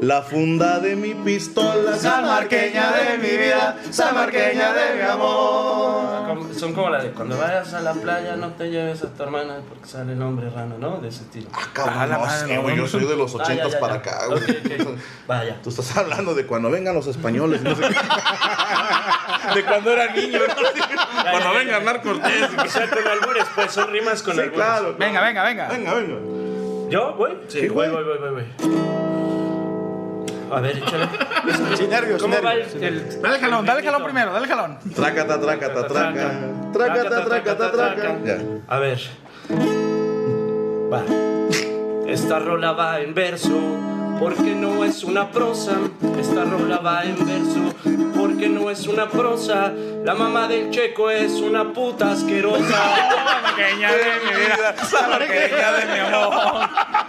La 0.00 0.22
funda 0.22 0.78
de 0.80 0.96
mi 0.96 1.14
pistola. 1.14 1.94
Salmarqueña 1.96 2.90
de 2.92 3.18
mi 3.18 3.36
vida, 3.36 3.76
salmarqueña 3.90 4.72
de 4.72 4.94
mi 4.96 5.02
amor. 5.02 6.54
Son 6.58 6.72
como 6.72 6.88
la 6.88 7.02
de 7.02 7.10
cuando 7.10 7.36
vayas 7.36 7.74
a 7.74 7.80
la 7.82 7.92
playa 7.92 8.36
no 8.36 8.48
te 8.54 8.70
lleves 8.70 9.02
a 9.02 9.08
tu 9.08 9.22
hermana 9.22 9.58
porque 9.68 9.86
sale 9.86 10.12
el 10.14 10.22
hombre 10.22 10.48
rana, 10.48 10.76
¿no? 10.78 10.98
De 11.00 11.08
ese 11.08 11.22
estilo. 11.22 11.50
Cabrón, 11.74 11.94
Ah, 11.98 12.06
la 12.06 12.18
no 12.18 12.30
sé, 12.30 12.56
güey, 12.58 12.76
yo 12.76 12.86
soy 12.86 13.04
de 13.04 13.16
los 13.16 13.34
Ah, 13.34 13.38
ochentas 13.42 13.72
ya, 13.72 13.80
para 13.80 13.94
ya. 13.94 13.98
acá, 14.00 14.26
güey. 14.28 14.42
Vaya. 15.26 15.58
Tú 15.62 15.68
estás 15.70 15.94
hablando 15.96 16.34
de 16.34 16.46
cuando 16.46 16.70
vengan 16.70 16.94
los 16.94 17.06
españoles. 17.06 17.60
no 17.62 17.74
sé 17.76 17.82
qué. 17.88 19.54
de 19.54 19.64
cuando 19.64 19.92
era 19.92 20.12
niño. 20.14 20.38
¿no? 20.38 20.54
cuando 20.54 21.38
ya, 21.38 21.40
ya, 21.42 21.52
venga 21.52 21.76
Hernán 21.76 22.00
Cortés. 22.00 22.48
O 22.64 22.68
sea, 22.70 22.88
con 22.88 23.06
albures, 23.06 23.44
pues 23.54 23.70
son 23.72 23.90
rimas 23.92 24.22
con 24.22 24.34
Sí, 24.34 24.40
albures. 24.40 24.56
claro. 24.56 24.96
Venga, 24.98 25.20
venga, 25.20 25.44
venga. 25.44 25.68
Venga, 25.68 25.94
venga. 25.94 26.16
¿Yo? 26.90 27.14
¿Voy? 27.16 27.32
Sí, 27.48 27.68
voy, 27.68 27.88
güey. 27.88 27.90
voy, 27.90 28.04
voy, 28.04 28.18
voy, 28.18 28.30
voy. 28.30 29.19
A 30.52 30.60
ver, 30.60 30.78
échale. 30.78 31.08
Sin 31.76 31.90
nervios, 31.90 32.20
sin 32.22 32.30
¿Cómo 32.30 32.42
va 32.42 32.52
el, 32.54 32.58
nervios. 32.60 32.82
el- 32.82 33.22
Dale 33.22 33.38
jalón, 33.38 33.60
el 33.60 33.66
dale 33.66 33.82
jalón 33.82 34.00
ritmito? 34.00 34.04
primero, 34.04 34.32
dale 34.32 34.48
jalón. 34.48 34.78
Trácata, 34.94 35.40
trácata, 35.40 35.86
traca. 35.86 36.30
Trácata, 36.72 37.24
trácata, 37.24 37.72
traca. 37.72 38.16
Ya. 38.24 38.38
A 38.68 38.78
ver. 38.78 39.00
Va. 40.92 41.02
Esta 42.08 42.38
rola 42.40 42.72
va 42.72 43.00
en 43.00 43.14
verso, 43.14 43.50
porque 44.20 44.54
no 44.54 44.84
es 44.84 45.02
una 45.02 45.30
prosa. 45.30 45.72
Esta 46.18 46.44
rola 46.44 46.78
va 46.78 47.04
en 47.04 47.16
verso, 47.26 47.74
porque 48.14 48.48
no 48.48 48.70
es 48.70 48.86
una 48.86 49.08
prosa. 49.08 49.72
La 50.04 50.14
mamá 50.14 50.46
del 50.46 50.70
checo 50.70 51.10
es 51.10 51.32
una 51.32 51.72
puta 51.72 52.12
asquerosa. 52.12 52.66
Salmarqueña 53.60 53.92
de 53.92 54.04
mi 54.24 54.40
vida, 54.40 54.74
salmarqueña 54.88 55.72
de 55.72 55.86
mi 55.86 55.98
amor. 55.98 56.34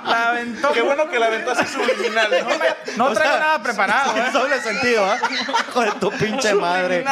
La 0.06 0.30
aventó. 0.30 0.72
Qué 0.72 0.82
bueno 0.82 1.10
que 1.10 1.20
la 1.20 1.28
aventó 1.28 1.52
así 1.52 1.66
subliminal. 1.66 2.32
¿no? 2.32 3.08
No 3.08 3.14
traigo 3.14 3.38
nada 3.38 3.62
preparado, 3.62 4.18
¿eh? 4.18 4.30
Doble 4.32 4.62
sentido, 4.62 5.06
¿ah? 5.06 5.18
Hijo 5.70 5.82
de 5.82 5.92
tu 5.92 6.12
pinche 6.12 6.54
madre. 6.56 7.06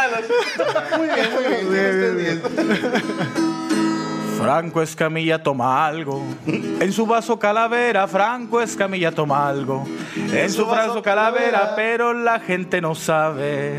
Muy 0.97 1.07
bien, 1.07 1.33
muy 1.33 1.43
bien. 1.43 2.41
tienes 2.45 2.81
bien. 2.81 3.48
Franco 4.39 4.81
Escamilla 4.81 5.43
toma 5.43 5.85
algo. 5.85 6.23
En 6.47 6.93
su 6.93 7.05
vaso 7.05 7.37
calavera, 7.37 8.07
Franco 8.07 8.61
Escamilla 8.61 9.11
toma 9.11 9.49
algo. 9.49 9.85
En 10.15 10.49
su 10.49 10.65
vaso 10.65 11.01
calavera, 11.01 11.73
pero 11.75 12.13
la 12.13 12.39
gente 12.39 12.79
no 12.79 12.95
sabe. 12.95 13.77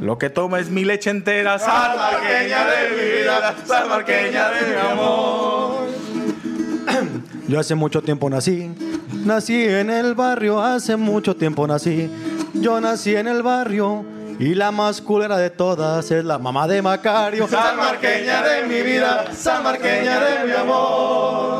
Lo 0.00 0.18
que 0.18 0.28
toma 0.28 0.58
es 0.58 0.70
mi 0.70 0.84
leche 0.84 1.10
entera, 1.10 1.58
salmarqueña 1.58 2.66
de 2.66 2.90
mi 2.90 3.20
vida, 3.20 3.54
salmarqueña 3.64 4.50
de 4.50 4.66
mi 4.66 4.90
amor. 4.92 5.84
Yo 7.46 7.60
hace 7.60 7.76
mucho 7.76 8.02
tiempo 8.02 8.28
nací, 8.28 8.70
nací 9.24 9.64
en 9.64 9.88
el 9.88 10.14
barrio, 10.14 10.60
hace 10.60 10.96
mucho 10.96 11.36
tiempo 11.36 11.66
nací. 11.66 12.10
Yo 12.54 12.80
nací 12.80 13.14
en 13.14 13.28
el 13.28 13.42
barrio 13.42 14.04
y 14.38 14.54
la 14.54 14.70
más 14.70 15.00
culera 15.00 15.36
de 15.36 15.50
todas 15.50 16.10
es 16.10 16.24
la 16.24 16.38
mamá 16.38 16.66
de 16.66 16.82
Macario. 16.82 17.46
Salmarqueña 17.48 18.42
de 18.42 18.64
mi 18.66 18.82
vida, 18.82 19.32
salmarqueña 19.32 20.20
de 20.20 20.44
mi 20.46 20.52
amor. 20.52 21.54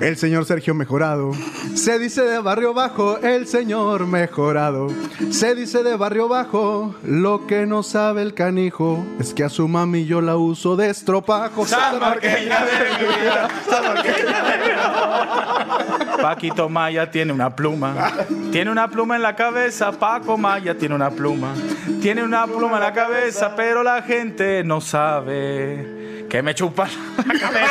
El 0.00 0.16
señor 0.16 0.44
Sergio 0.44 0.74
Mejorado. 0.74 1.32
Se 1.74 1.98
dice 1.98 2.22
de 2.22 2.38
barrio 2.38 2.74
bajo, 2.74 3.18
el 3.18 3.46
señor 3.46 4.06
mejorado. 4.06 4.88
Se 5.30 5.54
dice 5.54 5.82
de 5.82 5.96
barrio 5.96 6.28
bajo, 6.28 6.94
lo 7.04 7.46
que 7.46 7.66
no 7.66 7.82
sabe 7.82 8.22
el 8.22 8.34
canijo 8.34 9.04
es 9.18 9.32
que 9.32 9.44
a 9.44 9.48
su 9.48 9.68
mami 9.68 10.04
yo 10.04 10.20
la 10.20 10.36
uso 10.36 10.76
de 10.76 10.90
estropajo. 10.90 11.66
Salmarqueña 11.66 12.64
de 12.64 12.72
mi 12.98 13.20
vida, 13.20 13.48
salmarqueña 13.68 14.42
de 14.42 14.58
mi 14.58 14.80
amor. 14.80 16.22
Paquito 16.22 16.68
Maya 16.68 17.10
tiene 17.10 17.32
una 17.32 17.54
pluma. 17.54 18.12
Tiene 18.52 18.70
una 18.70 18.88
pluma 18.88 19.16
en 19.16 19.22
la 19.22 19.34
cabeza. 19.34 19.90
Paco 19.92 20.36
Maya 20.38 20.76
tiene 20.76 20.94
una 20.94 21.01
pluma. 21.10 21.54
Tiene 22.00 22.22
una 22.22 22.46
pluma 22.46 22.76
en 22.76 22.82
la 22.82 22.92
cabeza, 22.92 23.54
pero 23.56 23.82
la 23.82 24.02
gente 24.02 24.62
no 24.64 24.80
sabe 24.80 26.26
que 26.28 26.42
me 26.42 26.54
chupa 26.54 26.86
la 27.26 27.38
cabeza. 27.40 27.68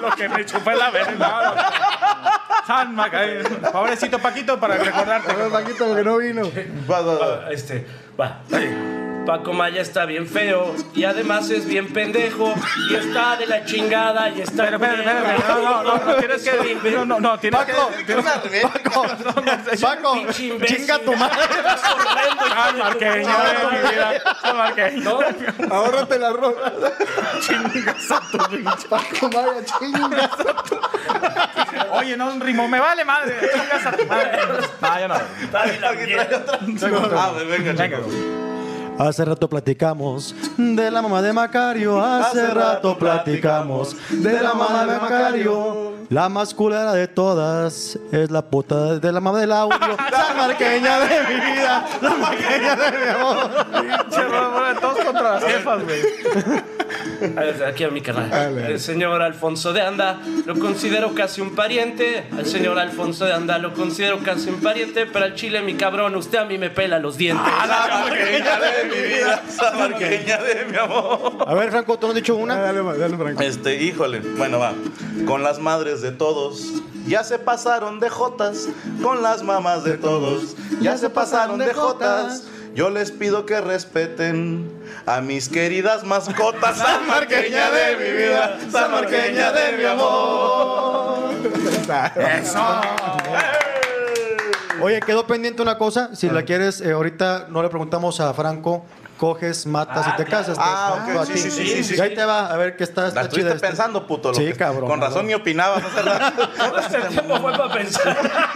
Lo 0.00 0.10
que 0.16 0.28
me 0.28 0.44
chupa 0.44 0.72
es 0.72 0.78
la 0.78 0.90
verdad. 0.90 1.54
San 2.66 2.94
Macario. 2.94 3.42
Pobrecito 3.72 4.18
Paquito 4.18 4.58
para 4.58 4.76
recordarte. 4.76 5.32
Paquito 5.50 5.94
que 5.94 6.02
no 6.04 6.16
vino. 6.18 6.42
Vas, 6.86 7.04
vas. 7.04 7.18
Ah, 7.22 7.48
Este, 7.52 7.86
va. 8.18 8.40
Paco 9.26 9.54
Maya 9.54 9.80
está 9.80 10.04
bien 10.04 10.26
feo 10.26 10.74
y 10.94 11.04
además 11.04 11.48
es 11.48 11.64
bien 11.66 11.92
pendejo 11.94 12.52
y 12.90 12.94
está 12.94 13.36
de 13.36 13.46
la 13.46 13.64
chingada 13.64 14.28
y 14.28 14.42
está. 14.42 14.64
Pero, 14.64 14.76
espérate, 14.76 15.00
espérate, 15.00 15.34
espérate. 15.36 15.62
No, 15.64 15.82
no, 15.82 15.82
no, 15.82 16.04
no, 16.04 16.14
tienes 16.16 16.42
que. 16.42 16.90
No, 16.90 17.04
no, 17.06 17.20
no, 17.20 17.38
tienes 17.38 17.60
que. 17.64 17.72
tienes 18.04 18.24
que- 18.24 18.60
Paco, 19.80 20.12
Pinche 20.14 20.44
imbécil. 20.46 20.76
chinga 20.76 20.98
tu 20.98 21.16
madre. 21.16 21.38
San 21.78 22.78
Marqueño 22.78 23.28
de 23.38 23.70
mi 23.70 23.78
vida. 23.90 24.22
Marqueño. 24.54 25.18
Ahórrate 25.74 26.18
la 26.18 26.30
ropa. 26.30 26.72
Paco 28.90 29.28
Maya, 29.30 29.64
chingas. 29.64 30.30
Oye, 31.92 32.16
no 32.16 32.38
rimó, 32.40 32.68
me 32.68 32.78
vale 32.78 33.04
madre. 33.06 33.36
Chingas 33.52 33.86
a 33.86 33.92
tu 33.92 34.04
madre. 34.06 34.38
No, 34.82 34.98
yo 35.00 35.08
no. 35.08 35.14
Dale 35.50 35.80
la 35.80 35.92
mierda. 35.92 36.44
Ah, 37.16 37.30
pues 37.32 37.48
venga, 37.48 37.72
Venga. 37.72 37.98
Hace 38.98 39.24
rato 39.24 39.48
platicamos 39.48 40.34
de 40.56 40.90
la 40.90 41.02
mamá 41.02 41.20
de 41.20 41.32
Macario. 41.32 42.00
Hace 42.00 42.46
rato 42.48 42.96
platicamos 42.96 43.96
de 44.10 44.40
la 44.40 44.54
mamá 44.54 44.86
de 44.86 44.98
Macario. 44.98 45.94
La 46.10 46.28
más 46.28 46.54
culera 46.54 46.92
de 46.92 47.08
todas 47.08 47.98
es 48.12 48.30
la 48.30 48.42
puta 48.42 48.98
de 48.98 49.12
la 49.12 49.20
mamá 49.20 49.40
del 49.40 49.52
audio. 49.52 49.78
Salmarqueña 50.10 51.00
de 51.00 51.20
mi 51.28 51.40
vida, 51.40 51.86
salmarqueña 52.00 52.76
de 52.76 52.98
mi 52.98 53.08
amor. 53.08 53.66
Pinche 53.72 54.24
Robo, 54.24 54.80
Todos 54.80 55.04
contra 55.04 55.22
las 55.22 55.44
jefas, 55.44 55.82
güey. 55.82 56.02
Aquí 57.66 57.84
a 57.84 57.90
mi 57.90 58.00
canal. 58.00 58.58
El 58.58 58.80
señor 58.80 59.22
Alfonso 59.22 59.72
de 59.72 59.82
Anda 59.82 60.20
lo 60.46 60.58
considero 60.58 61.14
casi 61.14 61.40
un 61.40 61.54
pariente. 61.54 62.26
Al 62.36 62.46
señor 62.46 62.78
Alfonso 62.78 63.24
de 63.24 63.32
Anda 63.32 63.58
lo 63.58 63.72
considero 63.74 64.18
casi 64.20 64.48
un 64.48 64.60
pariente. 64.60 65.06
Pero 65.06 65.24
al 65.24 65.34
chile, 65.34 65.62
mi 65.62 65.74
cabrón, 65.74 66.14
usted 66.16 66.38
a 66.38 66.44
mí 66.44 66.58
me 66.58 66.70
pela 66.70 66.98
los 66.98 67.16
dientes. 67.16 67.46
Salmarqueña 67.46 68.60
de 68.60 68.84
mi 68.84 69.08
vida, 69.08 69.42
salmarqueña 69.48 70.38
de 70.38 70.64
mi 70.70 70.76
amor. 70.76 71.44
A 71.46 71.54
ver, 71.54 71.70
Franco, 71.70 71.98
tú 71.98 72.06
no 72.06 72.12
has 72.12 72.16
dicho 72.16 72.36
una. 72.36 72.56
Dale, 72.56 72.82
dale, 72.98 73.16
Franco. 73.16 73.42
Este, 73.42 73.82
híjole, 73.82 74.20
bueno, 74.20 74.58
va. 74.58 74.72
Con 75.26 75.42
las 75.42 75.58
madres 75.58 76.02
de 76.02 76.12
todos, 76.12 76.82
ya 77.06 77.24
se 77.24 77.38
pasaron 77.38 78.00
de 78.00 78.08
jotas. 78.10 78.68
Con 79.02 79.22
las 79.22 79.42
mamás 79.42 79.84
de 79.84 79.96
todos, 79.98 80.56
ya 80.80 80.96
se 80.96 81.10
pasaron 81.10 81.58
de 81.58 81.72
jotas. 81.72 82.48
Yo 82.74 82.90
les 82.90 83.12
pido 83.12 83.46
que 83.46 83.60
respeten 83.60 84.68
a 85.06 85.20
mis 85.20 85.48
queridas 85.48 86.02
mascotas. 86.04 86.78
Salmarqueña 86.78 87.70
de 87.70 87.96
mi 87.96 88.10
vida, 88.16 88.58
salmarqueña 88.70 89.52
de 89.52 89.76
mi 89.78 89.84
amor. 89.84 91.30
Eso. 92.40 92.80
Oye, 94.82 95.00
quedó 95.00 95.24
pendiente 95.26 95.62
una 95.62 95.78
cosa. 95.78 96.10
Si 96.16 96.28
la 96.28 96.42
quieres, 96.42 96.80
eh, 96.80 96.92
ahorita 96.92 97.46
no 97.48 97.62
le 97.62 97.68
preguntamos 97.68 98.18
a 98.20 98.34
Franco. 98.34 98.84
Coges, 99.16 99.64
matas 99.66 100.08
y 100.08 100.16
te 100.16 100.24
casas. 100.24 100.56
Ah, 100.60 101.06
ok, 101.16 101.24
sí, 101.26 101.38
sí, 101.38 101.50
sí, 101.52 101.66
sí, 101.68 101.84
sí, 101.84 101.94
Y 101.96 102.00
ahí 102.00 102.14
te 102.16 102.24
va, 102.24 102.46
a 102.52 102.56
ver 102.56 102.76
qué 102.76 102.82
está, 102.82 103.02
La 103.02 103.08
está 103.08 103.20
estuviste 103.22 103.52
este. 103.54 103.66
pensando, 103.68 104.04
puto. 104.08 104.30
lo 104.30 104.34
Sí, 104.34 104.46
que- 104.46 104.54
cabrón, 104.56 104.88
Con 104.90 105.00
razón 105.00 105.28
ni 105.28 105.34
opinabas 105.34 105.84
hace 105.84 106.02
rato. 106.02 106.50
Este 106.80 106.98
tiempo 107.02 107.36
fue 107.36 107.52
para 107.52 107.72
pensar. 107.72 108.18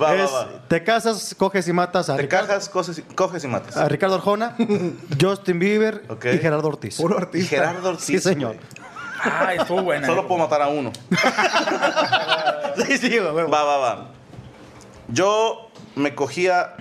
Va, 0.00 0.14
va, 0.14 0.24
Es, 0.24 0.30
va. 0.32 0.48
te 0.68 0.82
casas, 0.84 1.34
coges 1.36 1.66
y 1.68 1.72
matas 1.72 2.08
a, 2.10 2.16
Te 2.16 2.22
Ricardo, 2.22 2.46
cajas, 2.48 2.68
coges 2.68 2.98
y, 2.98 3.02
coges 3.02 3.44
y 3.44 3.48
matas. 3.48 3.76
a 3.76 3.88
Ricardo 3.88 4.14
Arjona, 4.16 4.56
Justin 5.20 5.58
Bieber 5.58 6.04
Ok. 6.08 6.26
y 6.34 6.38
Gerardo 6.38 6.68
Ortiz. 6.68 6.96
Puro 6.96 7.16
Y 7.18 7.22
artista. 7.22 7.56
Gerardo 7.56 7.88
Ortiz. 7.90 8.04
Sí, 8.04 8.18
señor. 8.18 8.56
estuvo 9.58 9.82
buena. 9.82 10.06
Solo 10.06 10.26
puedo 10.28 10.40
matar 10.42 10.62
a 10.62 10.68
uno. 10.68 10.92
Sí, 12.86 12.96
sí. 12.98 13.18
Va, 13.18 13.32
va, 13.32 13.76
va. 13.78 14.08
Yo 15.08 15.68
me 15.96 16.14
cogía 16.14 16.74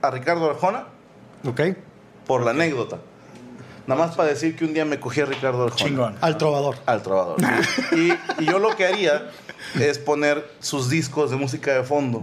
a 0.00 0.10
Ricardo 0.10 0.48
Arjona 0.50 0.86
Ok. 1.46 1.60
por 2.26 2.42
la 2.42 2.52
anécdota. 2.52 2.98
Nada 3.86 4.06
más 4.06 4.14
para 4.16 4.28
decir 4.28 4.56
que 4.56 4.64
un 4.64 4.72
día 4.72 4.84
me 4.84 4.98
cogí 5.00 5.20
a 5.20 5.26
Ricardo 5.26 5.64
Arjona. 5.64 5.76
Chingón. 5.84 6.16
Al 6.20 6.38
trovador. 6.38 6.76
Al 6.86 7.02
trovador. 7.02 7.36
y, 7.92 8.12
y 8.42 8.46
yo 8.46 8.58
lo 8.60 8.74
que 8.76 8.86
haría 8.86 9.30
es 9.80 9.98
poner 9.98 10.48
sus 10.60 10.88
discos 10.90 11.30
de 11.30 11.36
música 11.36 11.72
de 11.72 11.82
fondo 11.84 12.22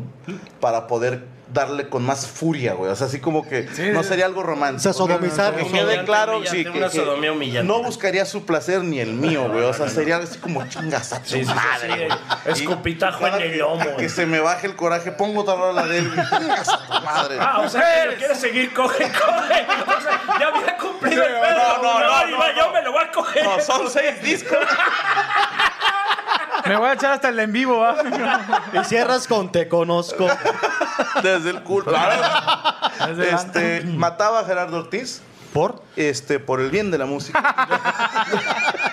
para 0.60 0.88
poder 0.88 1.24
darle 1.52 1.90
con 1.90 2.06
más 2.06 2.28
furia, 2.28 2.74
güey. 2.76 2.92
O 2.92 2.96
sea, 2.96 3.08
así 3.08 3.20
como 3.20 3.48
que 3.48 3.64
no 3.92 4.04
sería 4.04 4.28
algo 4.28 4.44
romántico. 4.44 4.82
O 4.82 4.84
sea, 4.84 4.94
sodomizar. 4.94 5.56
Que 5.56 5.66
quede 5.66 6.06
claro, 6.06 6.42
sí, 6.46 6.64
que, 6.64 6.70
una 6.70 6.90
que 6.92 6.98
sodomía 6.98 7.32
humillante. 7.32 7.68
no 7.68 7.82
buscaría 7.82 8.24
su 8.26 8.46
placer 8.46 8.84
ni 8.84 9.00
el 9.00 9.14
mío, 9.14 9.50
güey. 9.50 9.64
O 9.64 9.74
sea, 9.74 9.90
sería 9.90 10.18
así 10.18 10.38
como 10.38 10.64
chingas 10.70 11.12
a 11.12 11.24
tu 11.24 11.30
Sí, 11.32 11.44
sí, 11.44 11.52
madre. 11.52 12.08
Escupitajo 12.46 13.26
en 13.26 13.34
el 13.34 13.52
que- 13.54 13.58
lomo, 13.58 13.96
Que 13.98 14.10
se 14.10 14.28
me 14.28 14.40
baje 14.40 14.68
el 14.68 14.76
coraje, 14.76 15.12
pongo 15.12 15.42
otra 15.42 15.56
rola 15.56 15.88
de 15.88 15.98
él, 15.98 16.12
güey. 16.14 16.28
Chingas 16.30 16.70
a 16.70 16.86
tu 16.86 17.04
madre. 17.06 17.38
Ah, 17.42 17.62
o 17.66 17.68
sea, 17.70 17.82
que 18.04 18.12
lo 18.12 18.18
quieres 18.18 18.40
seguir, 18.40 18.72
coge, 18.72 19.06
coge. 19.12 19.66
O 19.98 20.02
sea, 20.02 20.22
ya 20.40 20.48
había 20.50 20.78
cumplido 20.78 21.24
el 21.26 21.34
No, 21.34 21.42
pedo. 21.42 21.58
no, 21.82 22.00
no, 22.00 22.28
no, 22.28 22.56
yo 22.56 22.68
no. 22.68 22.74
me 22.74 22.82
lo 22.84 22.92
voy 22.92 23.04
a 23.04 23.12
coger. 23.12 23.44
No, 23.44 23.60
son 23.60 23.90
seis 23.90 24.22
discos. 24.22 24.56
Me 26.66 26.76
voy 26.76 26.90
a 26.90 26.94
echar 26.94 27.14
hasta 27.14 27.30
el 27.30 27.40
en 27.40 27.52
vivo, 27.52 27.80
¿va? 27.80 27.96
Y 28.74 28.84
cierras 28.86 29.28
con 29.28 29.52
Te 29.52 29.68
conozco. 29.68 30.28
Desde 31.24 31.50
el 31.52 31.64
culo. 31.64 31.92
Este, 33.22 33.84
mataba 33.84 34.40
a 34.40 34.46
Gerardo 34.46 34.78
Ortiz. 34.78 35.22
¿Por? 35.54 35.82
este, 35.96 36.40
por 36.40 36.62
el 36.62 36.70
bien 36.70 36.92
de 36.92 36.98
la 36.98 37.06
música. 37.06 37.42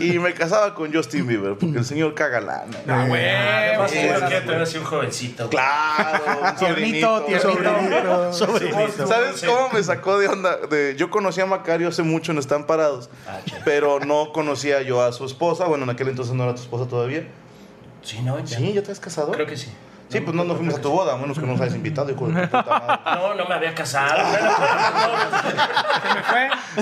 y 0.00 0.18
me 0.18 0.34
casaba 0.34 0.74
con 0.74 0.92
Justin 0.92 1.26
Bieber, 1.26 1.56
porque 1.56 1.78
el 1.78 1.84
señor 1.84 2.14
caga 2.14 2.40
lana. 2.40 2.76
Ah, 2.88 3.04
güey. 3.08 3.78
Más 3.78 3.90
Sí, 3.90 3.98
que 3.98 4.40
tener 4.40 4.62
así 4.62 4.78
un 4.78 4.84
jovencito. 4.84 5.48
Claro, 5.50 6.22
un 6.42 6.56
Tiernito, 6.56 7.18
sobrinito. 7.18 7.56
tiernito. 7.56 8.32
Sobrinito. 8.32 9.06
¿Sabes 9.06 9.42
cómo 9.44 9.68
me 9.72 9.82
sacó 9.82 10.18
de 10.18 10.28
onda? 10.28 10.56
De, 10.68 10.94
yo 10.96 11.10
conocí 11.10 11.40
a 11.40 11.46
Macario 11.46 11.88
hace 11.88 12.02
mucho 12.02 12.32
en 12.32 12.38
Están 12.38 12.66
Parados, 12.66 13.10
Ah, 13.28 13.38
pero 13.64 14.00
no 14.00 14.32
conocía 14.32 14.82
yo 14.82 15.02
a 15.02 15.12
su 15.12 15.24
esposa. 15.24 15.66
Bueno, 15.66 15.84
en 15.84 15.90
aquel 15.90 16.08
entonces 16.08 16.34
no 16.34 16.44
era 16.44 16.54
tu 16.54 16.62
esposa 16.62 16.88
todavía. 16.88 17.26
Sí, 18.02 18.20
¿no? 18.22 18.38
Ya. 18.44 18.58
Sí, 18.58 18.72
¿ya 18.72 18.82
te 18.82 18.92
has 18.92 19.00
casado? 19.00 19.32
Creo 19.32 19.46
que 19.46 19.56
sí. 19.56 19.72
Sí, 20.08 20.20
pues 20.20 20.36
no, 20.36 20.44
no 20.44 20.54
fuimos 20.54 20.76
a 20.76 20.80
tu 20.80 20.88
boda, 20.88 21.14
a 21.14 21.16
menos 21.16 21.36
que 21.36 21.44
no 21.44 21.50
nos 21.54 21.60
hayas 21.60 21.74
invitado, 21.74 22.08
hijo 22.12 22.28
de 22.28 22.46
tu 22.46 22.58
puta 22.58 22.62
madre. 22.62 23.00
No, 23.20 23.34
no 23.34 23.44
me 23.48 23.54
había 23.56 23.74
casado. 23.74 24.22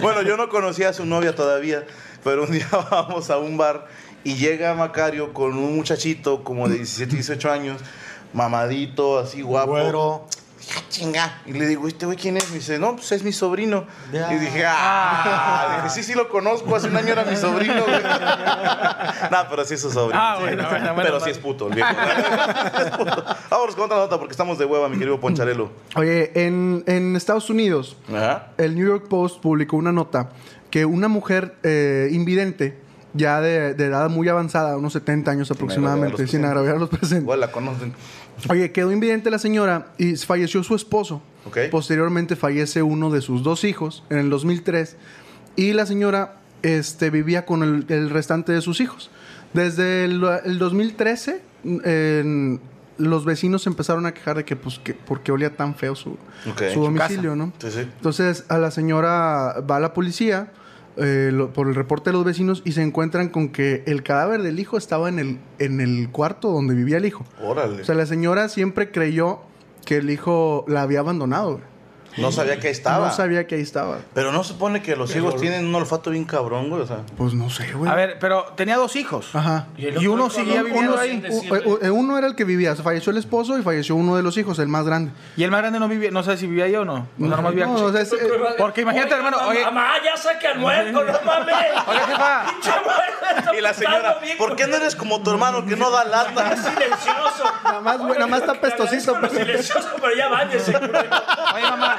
Bueno, 0.02 0.22
yo 0.22 0.36
no 0.36 0.48
conocía 0.48 0.88
a 0.88 0.92
su 0.92 1.07
novia 1.07 1.34
todavía, 1.34 1.84
pero 2.25 2.45
un 2.45 2.51
día 2.53 2.66
vamos 2.91 3.31
a 3.31 3.39
un 3.39 3.57
bar 3.57 3.87
y 4.25 4.35
llega 4.37 4.75
Macario 4.75 5.33
con 5.35 5.57
un 5.59 5.77
muchachito 5.77 6.43
como 6.43 6.68
de 6.68 6.77
17, 6.77 7.14
18 7.14 7.53
años, 7.53 7.81
mamadito, 8.33 9.18
así 9.18 9.43
guapo. 9.43 9.77
Dije, 10.59 10.79
"Ah, 10.79 10.83
chinga. 10.89 11.43
Y 11.45 11.53
le 11.53 11.66
digo, 11.66 11.87
¿este 11.87 12.07
güey 12.07 12.16
quién 12.16 12.39
es? 12.39 12.49
Me 12.49 12.57
dice, 12.57 12.79
no, 12.79 12.97
pues 12.97 13.12
es 13.12 13.22
mi 13.22 13.33
sobrino. 13.33 13.85
Ya. 14.11 14.33
Y 14.33 14.39
dije, 14.39 14.64
ah, 14.66 15.83
dije, 15.83 15.95
sí, 15.95 16.03
sí 16.03 16.14
lo 16.14 16.31
conozco, 16.31 16.75
hace 16.75 16.89
un 16.89 16.97
año 16.97 17.09
era 17.12 17.25
mi 17.25 17.37
sobrino. 17.37 17.83
güey". 17.85 18.03
no, 19.31 19.39
pero 19.51 19.64
sí 19.66 19.75
es 19.75 19.83
su 19.83 19.91
sobrino. 19.91 20.18
Ah, 20.22 20.37
sí. 20.39 20.45
bueno, 20.45 20.62
bueno, 20.70 20.79
bueno, 20.95 20.95
Pero 20.97 21.11
bueno. 21.18 21.25
sí 21.27 21.31
es 21.33 21.39
puto, 21.39 21.68
el 21.68 21.75
viejo. 21.75 21.91
Es 22.81 22.91
puto. 22.97 23.25
Vámonos 23.51 23.75
con 23.75 23.85
otra 23.85 23.99
nota 23.99 24.16
porque 24.18 24.33
estamos 24.33 24.57
de 24.59 24.64
hueva, 24.64 24.89
mi 24.89 24.97
querido 24.97 25.20
Poncharelo. 25.20 25.70
Oye, 25.97 26.33
en, 26.47 26.83
en 26.87 27.14
Estados 27.14 27.51
Unidos, 27.51 27.99
Ajá. 28.09 28.49
el 28.57 28.75
New 28.75 28.87
York 28.87 29.07
Post 29.09 29.41
publicó 29.43 29.77
una 29.77 29.93
nota 29.93 30.31
que 30.75 30.85
una 30.85 31.07
mujer 31.07 31.55
eh, 31.62 32.09
invidente, 32.11 32.77
ya 33.12 33.41
de, 33.41 33.75
de 33.75 33.85
edad 33.85 34.11
muy 34.11 34.29
avanzada, 34.29 34.77
unos 34.77 34.93
70 34.95 35.31
años 35.31 35.49
aproximadamente, 35.53 36.27
sin 36.27 36.45
agraviar 36.45 36.75
a 36.75 36.79
los 36.81 36.89
presentes. 36.89 37.22
Igual 37.22 37.39
la 37.39 37.53
conocen. 37.53 37.93
Oye, 38.51 38.72
quedó 38.72 38.91
invidente 38.91 39.31
la 39.31 39.39
señora 39.39 39.93
y 39.99 40.16
falleció 40.16 40.64
su 40.64 40.75
esposo. 40.75 41.22
Ok. 41.47 41.59
Posteriormente 41.70 42.35
fallece 42.35 42.83
uno 42.83 43.11
de 43.11 43.20
sus 43.20 43.45
dos 43.45 43.62
hijos 43.62 44.03
en 44.11 44.18
el 44.18 44.31
2003 44.31 44.97
y 45.55 45.75
la 45.75 45.87
señora 45.87 46.41
este, 46.62 47.11
vivía 47.11 47.47
con 47.47 47.62
el, 47.62 47.85
el 47.89 48.11
restante 48.11 48.51
de 48.51 48.61
sus 48.61 48.81
hijos. 48.81 49.12
Desde 49.53 50.05
el, 50.07 50.20
el 50.45 50.59
2013 50.59 51.41
en- 51.85 52.61
los 52.99 53.25
vecinos 53.25 53.66
empezaron 53.68 54.07
a 54.07 54.12
quejar 54.14 54.37
de 54.39 54.45
que, 54.45 54.57
pues, 54.57 54.81
que 54.81 54.95
porque 54.95 55.31
olía 55.31 55.57
tan 55.57 55.77
feo 55.77 55.95
su, 55.95 56.11
Ok. 56.51 56.62
su 56.68 56.75
Su 56.75 56.83
domicilio, 56.83 57.37
¿no? 57.37 57.53
Sí, 57.59 57.70
sí. 57.70 57.81
Entonces 57.81 58.45
a 58.49 58.59
la 58.59 58.72
señora 58.72 59.61
va 59.68 59.77
a 59.77 59.81
la 59.81 59.93
policía 59.95 60.53
eh, 60.97 61.30
lo- 61.32 61.53
por 61.53 61.68
el 61.68 61.74
reporte 61.74 62.11
de 62.11 62.14
los 62.14 62.24
vecinos 62.24 62.62
y 62.64 62.72
se 62.72 62.82
encuentran 62.82 63.28
con 63.28 63.49
que 63.49 63.82
el 63.86 64.03
cadáver 64.03 64.42
del 64.42 64.59
hijo 64.61 64.76
estaba 64.76 65.09
en 65.09 65.18
el, 65.18 65.38
en 65.59 65.80
el 65.80 66.09
cuarto 66.11 66.51
donde 66.51 66.74
vivía 66.74 66.97
el 66.99 67.05
hijo. 67.05 67.24
Órale. 67.42 67.82
O 67.82 67.84
sea, 67.84 67.95
la 67.95 68.07
señora 68.07 68.49
siempre 68.49 68.90
creyó 68.90 69.40
que 69.84 69.97
el 69.97 70.11
hijo 70.11 70.64
la 70.68 70.82
había 70.82 71.01
abandonado. 71.01 71.53
güey. 71.55 71.64
No 72.17 72.33
sabía 72.33 72.59
que 72.61 72.69
ahí 72.69 72.73
estaba. 72.73 73.07
No 73.09 73.12
sabía 73.12 73.47
que 73.47 73.55
ahí 73.57 73.61
estaba. 73.62 73.99
Pero 74.15 74.33
no 74.33 74.45
supone 74.45 74.83
que 74.83 74.97
los 74.97 75.15
hijos 75.17 75.37
tienen 75.41 75.67
un 75.67 75.75
olfato 75.75 76.11
bien 76.11 76.25
cabrón, 76.25 76.71
güey. 76.71 76.83
O 76.83 76.87
sea, 76.87 76.99
Pues 77.17 77.35
no 77.35 77.51
sé, 77.51 77.73
güey. 77.73 77.91
A 77.91 77.95
ver, 77.95 78.19
pero 78.21 78.45
tenía 78.57 78.77
dos 78.77 78.97
hijos. 78.97 79.35
Ajá. 79.35 79.67
Y 79.77 80.07
uno 80.07 80.31
seguía 80.31 80.62
viviendo 80.62 80.93
uno 80.93 81.01
ahí. 81.01 81.19
U- 81.19 81.21
decirle. 81.23 81.62
u- 81.91 81.95
uno 81.95 82.19
era 82.19 82.27
el 82.27 82.35
que 82.35 82.45
vivía. 82.45 82.75
Falleció 82.77 83.11
el 83.12 83.19
esposo 83.19 83.59
y 83.59 83.62
falleció 83.62 83.95
uno 83.97 84.17
de 84.17 84.23
los 84.23 84.37
hijos, 84.37 84.59
el 84.59 84.69
más 84.69 84.85
grande. 84.85 85.12
Y 85.37 85.45
el 85.45 85.51
más 85.51 85.61
grande 85.61 85.79
no 85.81 85.89
vivía, 85.89 86.11
no 86.11 86.23
sé 86.23 86.37
si 86.37 86.47
vivía 86.47 86.65
ahí 86.65 86.75
o 86.77 86.85
no. 86.85 86.95
O 86.95 87.27
sea, 87.27 87.29
nomás 87.37 87.51
vivía- 87.53 87.67
No, 87.67 87.75
o 87.75 87.93
sea, 87.93 88.01
es- 88.03 88.12
eh, 88.12 88.19
Porque 88.59 88.83
imagínate, 88.83 89.15
hermano, 89.15 89.37
mamá, 89.39 89.49
oye- 89.51 89.65
Mamá, 89.65 89.91
ya 90.05 90.17
saca 90.17 90.53
el 90.53 90.59
muerto, 90.59 91.05
no 91.05 91.12
mames. 91.25 91.55
Oiga, 91.87 92.07
jefa. 92.07 92.45
Pinche 92.51 92.71
muerto, 92.85 93.39
está 93.39 93.57
y 93.57 93.61
la 93.61 93.75
señora, 93.75 94.19
¿por 94.39 94.57
qué 94.57 94.67
no 94.67 94.77
eres 94.77 94.95
como 94.97 95.23
tu 95.23 95.31
hermano 95.31 95.65
que 95.67 95.77
no 95.77 95.91
da 95.91 96.03
Es 96.05 96.11
lata? 96.11 96.57
silencioso. 96.57 97.45
Nada 97.65 97.81
más, 97.81 97.99
güey, 97.99 98.15
nada 98.15 98.27
más 98.27 98.41
está 98.41 98.55
pestosito, 98.61 99.19
pues. 99.21 99.33
silencioso, 99.33 99.89
pero 100.01 100.15
ya 100.17 100.29
váyase. 100.29 100.73
culero. 100.73 101.11
Oye, 101.55 101.62
mamá, 101.62 101.99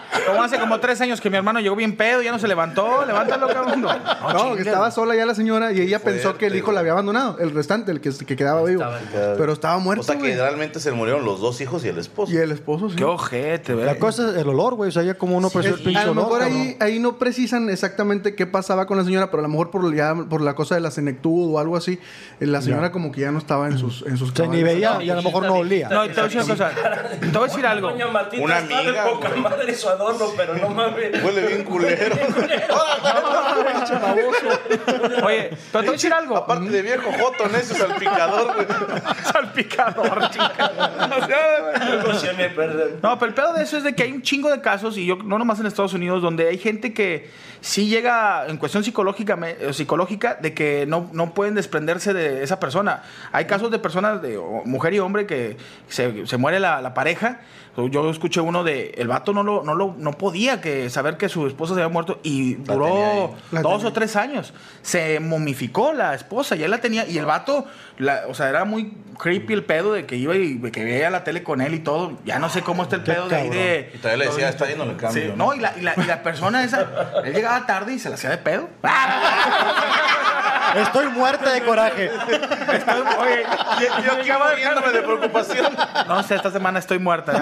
como 0.27 0.43
hace 0.43 0.59
como 0.59 0.79
tres 0.79 0.99
años 1.01 1.21
que 1.21 1.29
mi 1.29 1.37
hermano 1.37 1.59
llegó 1.59 1.75
bien 1.75 1.95
pedo, 1.95 2.21
ya 2.21 2.31
no 2.31 2.39
se 2.39 2.47
levantó, 2.47 3.05
levántalo, 3.05 3.47
cabrón. 3.47 3.81
No, 3.81 4.33
No, 4.33 4.55
que 4.55 4.61
estaba 4.61 4.91
sola 4.91 5.15
ya 5.15 5.25
la 5.25 5.35
señora 5.35 5.71
y 5.71 5.81
ella 5.81 5.99
pensó 5.99 6.37
que 6.37 6.47
el 6.47 6.55
hijo 6.55 6.71
la 6.71 6.81
había 6.81 6.91
abandonado, 6.93 7.37
el 7.39 7.51
restante, 7.53 7.91
el 7.91 8.01
que, 8.01 8.11
que 8.25 8.35
quedaba 8.35 8.63
vivo. 8.63 8.81
Estaba 8.83 9.35
Pero 9.37 9.53
estaba 9.53 9.77
muerto. 9.79 10.01
O 10.01 10.03
sea, 10.03 10.15
que 10.15 10.21
güey. 10.21 10.35
realmente 10.35 10.79
se 10.79 10.91
murieron 10.91 11.23
los 11.25 11.39
dos 11.39 11.59
hijos 11.61 11.83
y 11.85 11.87
el 11.89 11.97
esposo. 11.97 12.31
Y 12.31 12.37
el 12.37 12.51
esposo, 12.51 12.89
sí. 12.89 12.95
Qué 12.95 13.03
ojete, 13.03 13.73
La 13.73 13.77
¿verdad? 13.77 13.97
cosa 13.99 14.29
es 14.31 14.37
el 14.37 14.47
olor, 14.49 14.75
güey. 14.75 14.89
O 14.89 14.91
sea, 14.91 15.03
ya 15.03 15.15
como 15.15 15.37
uno 15.37 15.49
preció 15.49 15.71
el 15.73 15.79
Es- 15.79 15.85
pinche 15.85 15.99
a 16.01 16.05
lo 16.05 16.13
mejor 16.15 16.41
ahí, 16.43 16.77
ahí 16.79 16.99
no 16.99 17.17
precisan 17.17 17.69
exactamente 17.69 18.35
qué 18.35 18.45
pasaba 18.47 18.85
con 18.85 18.97
la 18.97 19.03
señora, 19.03 19.31
pero 19.31 19.39
a 19.39 19.43
lo 19.43 19.49
mejor 19.49 19.71
por, 19.71 19.93
ya- 19.95 20.15
por 20.29 20.41
la 20.41 20.55
cosa 20.55 20.75
de 20.75 20.81
la 20.81 20.91
senectud 20.91 21.53
o 21.53 21.59
algo 21.59 21.77
así, 21.77 21.99
eh, 22.39 22.45
la 22.45 22.61
señora 22.61 22.91
como 22.91 23.11
que 23.11 23.21
ya 23.21 23.31
no 23.31 23.37
estaba 23.39 23.67
en 23.67 23.77
sus, 23.77 24.03
en 24.05 24.17
sus 24.17 24.31
O 24.31 24.35
sea, 24.35 24.47
ni 24.47 24.63
veía 24.63 25.01
y 25.03 25.09
a 25.09 25.15
lo 25.15 25.23
mejor 25.23 25.43
no 25.45 25.55
olía. 25.55 25.89
No, 25.89 26.05
y 26.05 26.09
te 26.09 26.15
voy 26.15 26.21
a 26.21 26.23
decir 26.25 26.41
una 26.41 26.53
cosa. 26.53 26.71
Te 27.19 27.27
voy 27.27 27.43
a 27.43 27.47
decir 27.47 27.65
algo. 27.65 27.91
Una 28.41 28.57
amiga, 28.57 29.05
adorno, 30.01 30.27
pero 30.35 30.55
no 30.55 30.69
mames. 30.69 31.23
Huele 31.23 31.47
bien 31.47 31.63
culero. 31.63 32.15
Oye, 35.23 35.49
pero 35.71 35.71
te 35.71 35.79
voy 35.79 35.87
a 35.87 35.91
decir 35.91 36.13
algo. 36.13 36.37
Aparte 36.37 36.69
de 36.69 36.81
viejo 36.81 37.11
joto, 37.11 37.47
necio 37.47 37.75
salpicador, 37.75 38.53
güey. 38.53 38.67
Salpicador, 39.31 40.29
perdón. 42.55 42.99
No, 43.01 43.19
pero 43.19 43.29
el 43.29 43.33
pedo 43.33 43.53
de 43.53 43.63
eso 43.63 43.77
es 43.77 43.83
de 43.83 43.93
que 43.95 44.03
hay 44.03 44.11
un 44.11 44.21
chingo 44.21 44.49
de 44.49 44.61
casos, 44.61 44.97
y 44.97 45.05
yo 45.05 45.17
no 45.17 45.37
nomás 45.37 45.59
en 45.59 45.65
Estados 45.67 45.93
Unidos, 45.93 46.21
donde 46.21 46.47
hay 46.49 46.57
gente 46.57 46.93
que 46.93 47.29
sí 47.61 47.87
llega 47.87 48.45
en 48.47 48.57
cuestión 48.57 48.83
psicológica, 48.83 49.37
eh, 49.45 49.71
psicológica 49.73 50.35
de 50.41 50.53
que 50.53 50.85
no, 50.87 51.09
no 51.13 51.33
pueden 51.33 51.55
desprenderse 51.55 52.13
de 52.13 52.43
esa 52.43 52.59
persona. 52.59 53.03
Hay 53.31 53.45
casos 53.45 53.71
de 53.71 53.79
personas, 53.79 54.21
de 54.21 54.37
mujer 54.65 54.93
y 54.93 54.99
hombre, 54.99 55.25
que 55.25 55.57
se, 55.87 56.25
se 56.27 56.37
muere 56.37 56.59
la, 56.59 56.81
la 56.81 56.93
pareja. 56.93 57.39
Yo 57.89 58.09
escuché 58.09 58.41
uno 58.41 58.65
de, 58.65 58.89
el 58.97 59.07
vato 59.07 59.31
no 59.31 59.43
lo, 59.43 59.63
no 59.63 59.73
lo, 59.75 59.95
no 59.97 60.11
podía 60.11 60.59
que 60.59 60.89
saber 60.89 61.15
que 61.15 61.29
su 61.29 61.47
esposa 61.47 61.73
se 61.73 61.79
había 61.81 61.91
muerto 61.93 62.19
y 62.21 62.57
La 62.65 62.73
duró 62.73 63.35
dos 63.49 63.85
o 63.85 63.93
tres 63.93 64.17
años. 64.17 64.53
Se 64.81 65.21
momificó 65.21 65.93
la 65.93 66.13
esposa, 66.13 66.57
ya 66.57 66.67
la 66.67 66.79
tenía, 66.79 67.07
y 67.07 67.17
el 67.17 67.25
vato, 67.25 67.65
la- 67.97 68.23
o 68.27 68.33
sea, 68.33 68.49
era 68.49 68.65
muy 68.65 68.97
creepy 69.17 69.53
el 69.53 69.63
pedo 69.63 69.93
de 69.93 70.05
que 70.05 70.17
iba 70.17 70.35
y 70.35 70.59
que 70.69 70.83
veía 70.83 71.09
la 71.09 71.23
tele 71.23 71.43
con 71.43 71.61
él 71.61 71.73
y 71.73 71.79
todo. 71.79 72.17
Ya 72.25 72.39
no 72.39 72.49
sé 72.49 72.61
cómo 72.61 72.83
está 72.83 72.97
el 72.97 73.03
pedo 73.03 73.29
de 73.29 73.35
ahí 73.37 73.49
de. 73.49 73.91
Y 73.93 73.97
todavía 73.99 74.25
le 74.25 74.29
decía, 74.31 74.49
está 74.49 74.67
yendo 74.67 74.83
el 74.83 74.97
cambio. 74.97 75.23
Sí, 75.27 75.33
no, 75.37 75.53
y 75.53 75.59
la, 75.61 75.73
y, 75.77 75.81
la, 75.81 75.93
y 75.95 76.03
la 76.03 76.23
persona 76.23 76.65
esa, 76.65 77.13
él 77.23 77.33
llegaba 77.33 77.50
tarde 77.59 77.93
y 77.93 77.99
se 77.99 78.09
la 78.09 78.15
hacía 78.15 78.29
de 78.29 78.37
pedo. 78.37 78.69
Estoy 80.75 81.07
muerta 81.07 81.51
de 81.51 81.63
coraje. 81.63 82.09
Oye, 83.19 83.43
yo, 83.81 84.03
Yo 84.03 84.11
aquí 84.13 84.29
muriéndome 84.49 84.91
de 84.91 85.01
preocupación. 85.01 85.67
No 86.07 86.23
sé, 86.23 86.35
esta 86.35 86.51
semana 86.51 86.79
estoy 86.79 86.99
muerta. 86.99 87.33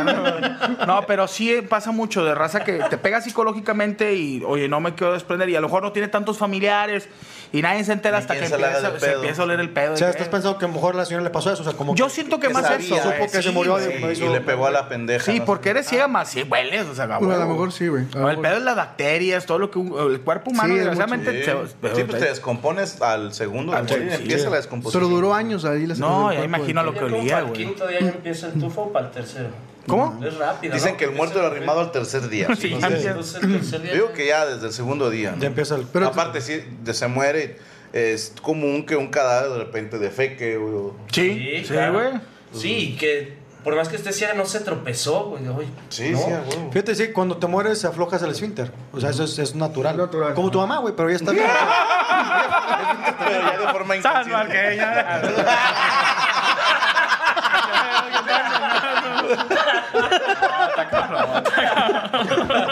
No, 0.88 1.03
pero 1.05 1.28
sí 1.28 1.62
pasa 1.62 1.91
mucho 1.91 2.26
de 2.26 2.34
raza 2.34 2.64
que 2.64 2.80
te 2.89 2.97
pega 2.97 3.22
psicológicamente 3.22 4.16
y, 4.16 4.43
oye, 4.43 4.68
no 4.68 4.80
me 4.80 4.95
quiero 4.95 5.14
desprender. 5.14 5.49
Y 5.49 5.55
a 5.55 5.62
lo 5.62 5.68
mejor 5.68 5.84
no 5.84 5.91
tiene 5.91 6.07
tantos 6.07 6.38
familiares 6.38 7.07
y 7.51 7.61
nadie 7.61 7.83
se 7.83 7.93
entera 7.93 8.17
hasta 8.19 8.33
que 8.35 8.47
se 8.47 8.53
empieza, 8.55 8.99
se 8.99 9.11
empieza 9.13 9.41
a 9.41 9.45
oler 9.45 9.59
el 9.59 9.69
pedo. 9.71 9.93
O 9.93 9.97
sea, 9.97 10.09
estás 10.09 10.27
que- 10.27 10.31
pensando 10.31 10.57
que 10.57 10.65
a 10.65 10.67
lo 10.67 10.73
mejor 10.75 10.95
la 10.95 11.05
señora 11.05 11.23
le 11.23 11.29
pasó 11.31 11.51
eso. 11.51 11.61
O 11.61 11.65
sea, 11.65 11.73
como 11.73 11.95
Yo 11.95 12.09
siento 12.09 12.39
que 12.39 12.49
más 12.49 12.65
sabía, 12.65 12.97
eso. 12.97 13.09
supo 13.11 13.23
que 13.31 13.37
sí, 13.37 13.43
se 13.43 13.51
murió 13.51 13.73
güey. 13.73 13.85
de- 14.01 14.15
Sí, 14.15 14.23
y 14.23 14.29
le 14.29 14.41
pegó 14.41 14.67
a 14.67 14.71
la 14.71 14.87
pendeja. 14.87 15.25
Sí, 15.25 15.39
¿no? 15.39 15.45
porque 15.45 15.69
eres 15.71 15.87
ciega 15.87 16.07
más, 16.07 16.29
sí, 16.29 16.43
hueles, 16.43 16.85
o 16.87 16.93
sea, 16.95 17.05
Bueno, 17.17 17.33
a 17.35 17.37
lo 17.39 17.47
mejor 17.47 17.71
sí, 17.71 17.87
güey. 17.87 18.03
El 18.13 18.19
mejor. 18.19 18.41
pedo 18.41 18.57
es 18.57 18.63
las 18.63 18.75
bacterias, 18.75 19.45
todo 19.45 19.57
lo 19.59 19.71
que 19.71 19.79
un- 19.79 20.11
el 20.11 20.21
cuerpo 20.21 20.51
humano, 20.51 20.69
Sí, 20.73 20.75
desgraciadamente, 20.79 21.31
Sí, 21.31 21.43
se- 21.45 21.95
Sí, 21.95 22.03
pues 22.03 22.19
te 22.19 22.25
descompones 22.29 23.01
al 23.01 23.33
segundo 23.33 23.75
empieza 23.77 24.43
sí. 24.45 24.49
la 24.49 24.55
descomposición. 24.57 25.03
Pero 25.03 25.15
duró 25.15 25.33
años 25.33 25.65
ahí. 25.65 25.87
la 25.87 25.95
No, 25.95 26.31
ya 26.31 26.43
imagino 26.43 26.83
lo 26.83 26.93
que 26.93 27.03
olía, 27.05 27.35
para 27.35 27.39
el 27.39 27.45
güey. 27.51 27.65
quinto 27.65 27.87
día 27.87 27.99
ya 28.01 28.07
empieza 28.09 28.47
el 28.47 28.53
tufo 28.59 28.81
o 28.83 28.91
para 28.93 29.07
el 29.07 29.11
tercero. 29.11 29.49
¿Cómo? 29.89 30.25
Es 30.25 30.37
rápido. 30.37 30.73
Dicen 30.73 30.91
¿no? 30.91 30.97
que 30.97 31.05
el 31.05 31.11
muerto 31.11 31.39
era 31.39 31.47
arrimado 31.49 31.81
al 31.81 31.91
tercer 31.91 32.29
día. 32.29 32.47
Sí, 32.55 32.69
ya. 32.79 32.87
Entonces 32.87 33.43
el 33.43 33.51
tercer 33.53 33.81
día. 33.81 33.93
Digo 33.93 34.13
que 34.13 34.27
ya 34.27 34.45
desde 34.45 34.67
el 34.67 34.73
segundo 34.73 35.09
día. 35.09 35.31
¿no? 35.31 35.37
Ya 35.41 35.47
empieza 35.47 35.75
el... 35.75 35.85
Pero- 35.85 36.07
Aparte, 36.07 36.39
sí, 36.41 36.63
de- 36.83 36.93
se 36.93 37.07
muere, 37.07 37.57
es 37.93 38.33
común 38.41 38.85
que 38.85 38.95
un 38.95 39.07
cadáver 39.07 39.51
de 39.51 39.57
repente 39.57 39.97
defeque, 39.99 40.57
güey. 40.57 40.93
Sí, 41.11 41.61
sí, 41.63 41.73
claro. 41.73 41.93
güey. 41.93 42.07
Sí, 42.53 42.95
que 42.99 43.37
Por 43.63 43.75
más 43.75 43.89
que 43.89 43.97
usted 43.97 44.11
ciega, 44.13 44.33
no 44.33 44.45
se 44.45 44.61
tropezó, 44.61 45.25
güey. 45.25 45.43
Sí, 45.89 46.09
¿no? 46.11 46.17
sí, 46.17 46.23
huevo. 46.25 46.71
Fíjate, 46.71 46.95
sí, 46.95 47.11
cuando 47.11 47.37
te 47.37 47.45
mueres 47.47 47.83
aflojas 47.85 48.21
el 48.23 48.31
esfínter. 48.31 48.71
O 48.93 48.99
sea, 49.01 49.09
eso 49.09 49.23
es, 49.25 49.37
es 49.37 49.53
natural. 49.55 49.97
Natural. 49.97 50.33
Como 50.33 50.49
tu 50.49 50.59
mamá, 50.59 50.77
güey, 50.79 50.95
pero 50.95 51.09
ya 51.09 51.15
está 51.17 51.31
bien. 51.31 51.45
Pero 53.19 53.41
ya 53.41 53.57
de 53.59 53.67
forma 53.73 53.95
San 59.36 59.47
inconsciente. 59.51 60.47
Marqueña. 61.27 62.67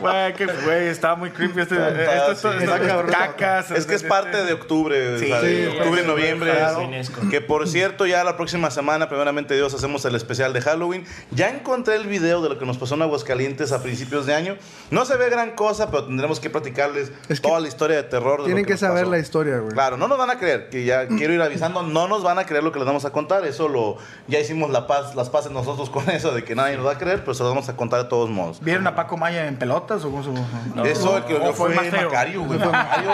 Güey, 0.00 0.34
qué 0.34 0.46
güey, 0.46 0.88
estaba 0.88 1.16
muy 1.16 1.30
creepy 1.30 1.60
este. 1.60 1.74
Está, 1.76 2.16
esto, 2.16 2.32
esto, 2.32 2.52
sí. 2.52 2.58
esto- 2.64 2.74
Está 2.76 2.86
cabrón. 2.86 3.10
cacas. 3.12 3.70
Es 3.70 3.86
que 3.86 3.94
es 3.94 4.02
este- 4.02 4.08
parte 4.08 4.44
de 4.44 4.52
octubre, 4.52 5.18
Sí, 5.18 5.24
o 5.26 5.28
sea, 5.28 5.40
de 5.40 5.70
sí, 5.70 5.76
octubre 5.78 6.00
sí, 6.02 6.06
noviembre. 6.06 6.52
claro. 6.52 6.88
Que 7.30 7.40
por 7.40 7.66
cierto, 7.68 8.06
ya 8.06 8.24
la 8.24 8.36
próxima 8.36 8.70
semana, 8.70 9.08
primeramente 9.08 9.54
Dios, 9.54 9.74
hacemos 9.74 10.04
el 10.04 10.14
especial 10.14 10.52
de 10.52 10.60
Halloween. 10.60 11.04
Ya 11.30 11.50
encontré 11.50 11.94
el 11.96 12.06
video 12.06 12.42
de 12.42 12.48
lo 12.48 12.58
que 12.58 12.66
nos 12.66 12.78
pasó 12.78 12.94
en 12.94 13.02
Aguascalientes 13.02 13.72
a 13.72 13.82
principios 13.82 14.26
de 14.26 14.34
año. 14.34 14.56
No 14.90 15.04
se 15.04 15.16
ve 15.16 15.28
gran 15.30 15.52
cosa, 15.52 15.90
pero 15.90 16.04
tendremos 16.06 16.40
que 16.40 16.50
platicarles 16.50 17.12
Es 17.28 17.40
que 17.40 17.48
toda 17.48 17.60
la 17.60 17.68
historia 17.68 17.96
de 17.96 18.02
terror. 18.04 18.40
de 18.40 18.46
Tienen 18.46 18.64
que 18.64 18.72
nos 18.72 18.80
saber 18.80 19.02
pasó. 19.04 19.10
la 19.10 19.18
historia, 19.18 19.58
güey. 19.58 19.72
Claro, 19.72 19.96
no 19.96 20.08
nos 20.08 20.18
van 20.18 20.30
a 20.30 20.38
creer, 20.38 20.68
que 20.70 20.84
ya 20.84 21.06
quiero 21.08 21.32
ir 21.32 21.42
avisando, 21.42 21.82
no 21.82 22.08
nos 22.08 22.22
van 22.22 22.38
a 22.38 22.44
creer 22.46 22.62
lo 22.64 22.72
que 22.72 22.78
les 22.78 22.86
vamos 22.86 23.04
a 23.04 23.10
contar, 23.10 23.44
eso 23.46 23.68
lo 23.68 23.96
ya 24.28 24.38
hicimos 24.40 24.70
la 24.70 24.86
paz, 24.86 25.14
las 25.14 25.30
paces 25.30 25.50
nosotros 25.52 25.90
con 25.90 26.08
eso 26.10 26.32
de 26.32 26.44
que 26.44 26.54
nadie 26.54 26.76
nos 26.76 26.86
va 26.86 26.92
a 26.92 26.98
creer, 26.98 27.20
pero 27.20 27.34
se 27.34 27.42
lo 27.42 27.48
vamos 27.50 27.68
a 27.68 27.76
contar 27.76 28.02
de 28.02 28.08
todos 28.08 28.30
modos. 28.30 28.60
¿Vieron 28.62 28.86
a 28.86 28.94
Paco 28.94 29.16
Maya 29.16 29.33
en 29.36 29.56
pelotas 29.56 30.04
o 30.04 30.10
cómo 30.10 30.22
se 30.22 30.30
No. 30.74 30.84
Eso 30.84 31.16
el 31.16 31.24
que 31.24 31.34
¿O 31.34 31.38
lo 31.38 31.52
fue 31.52 31.72
fue, 31.74 31.84
feo? 31.90 32.04
Macario, 32.04 32.44
güey. 32.44 32.58
Macario 32.58 33.10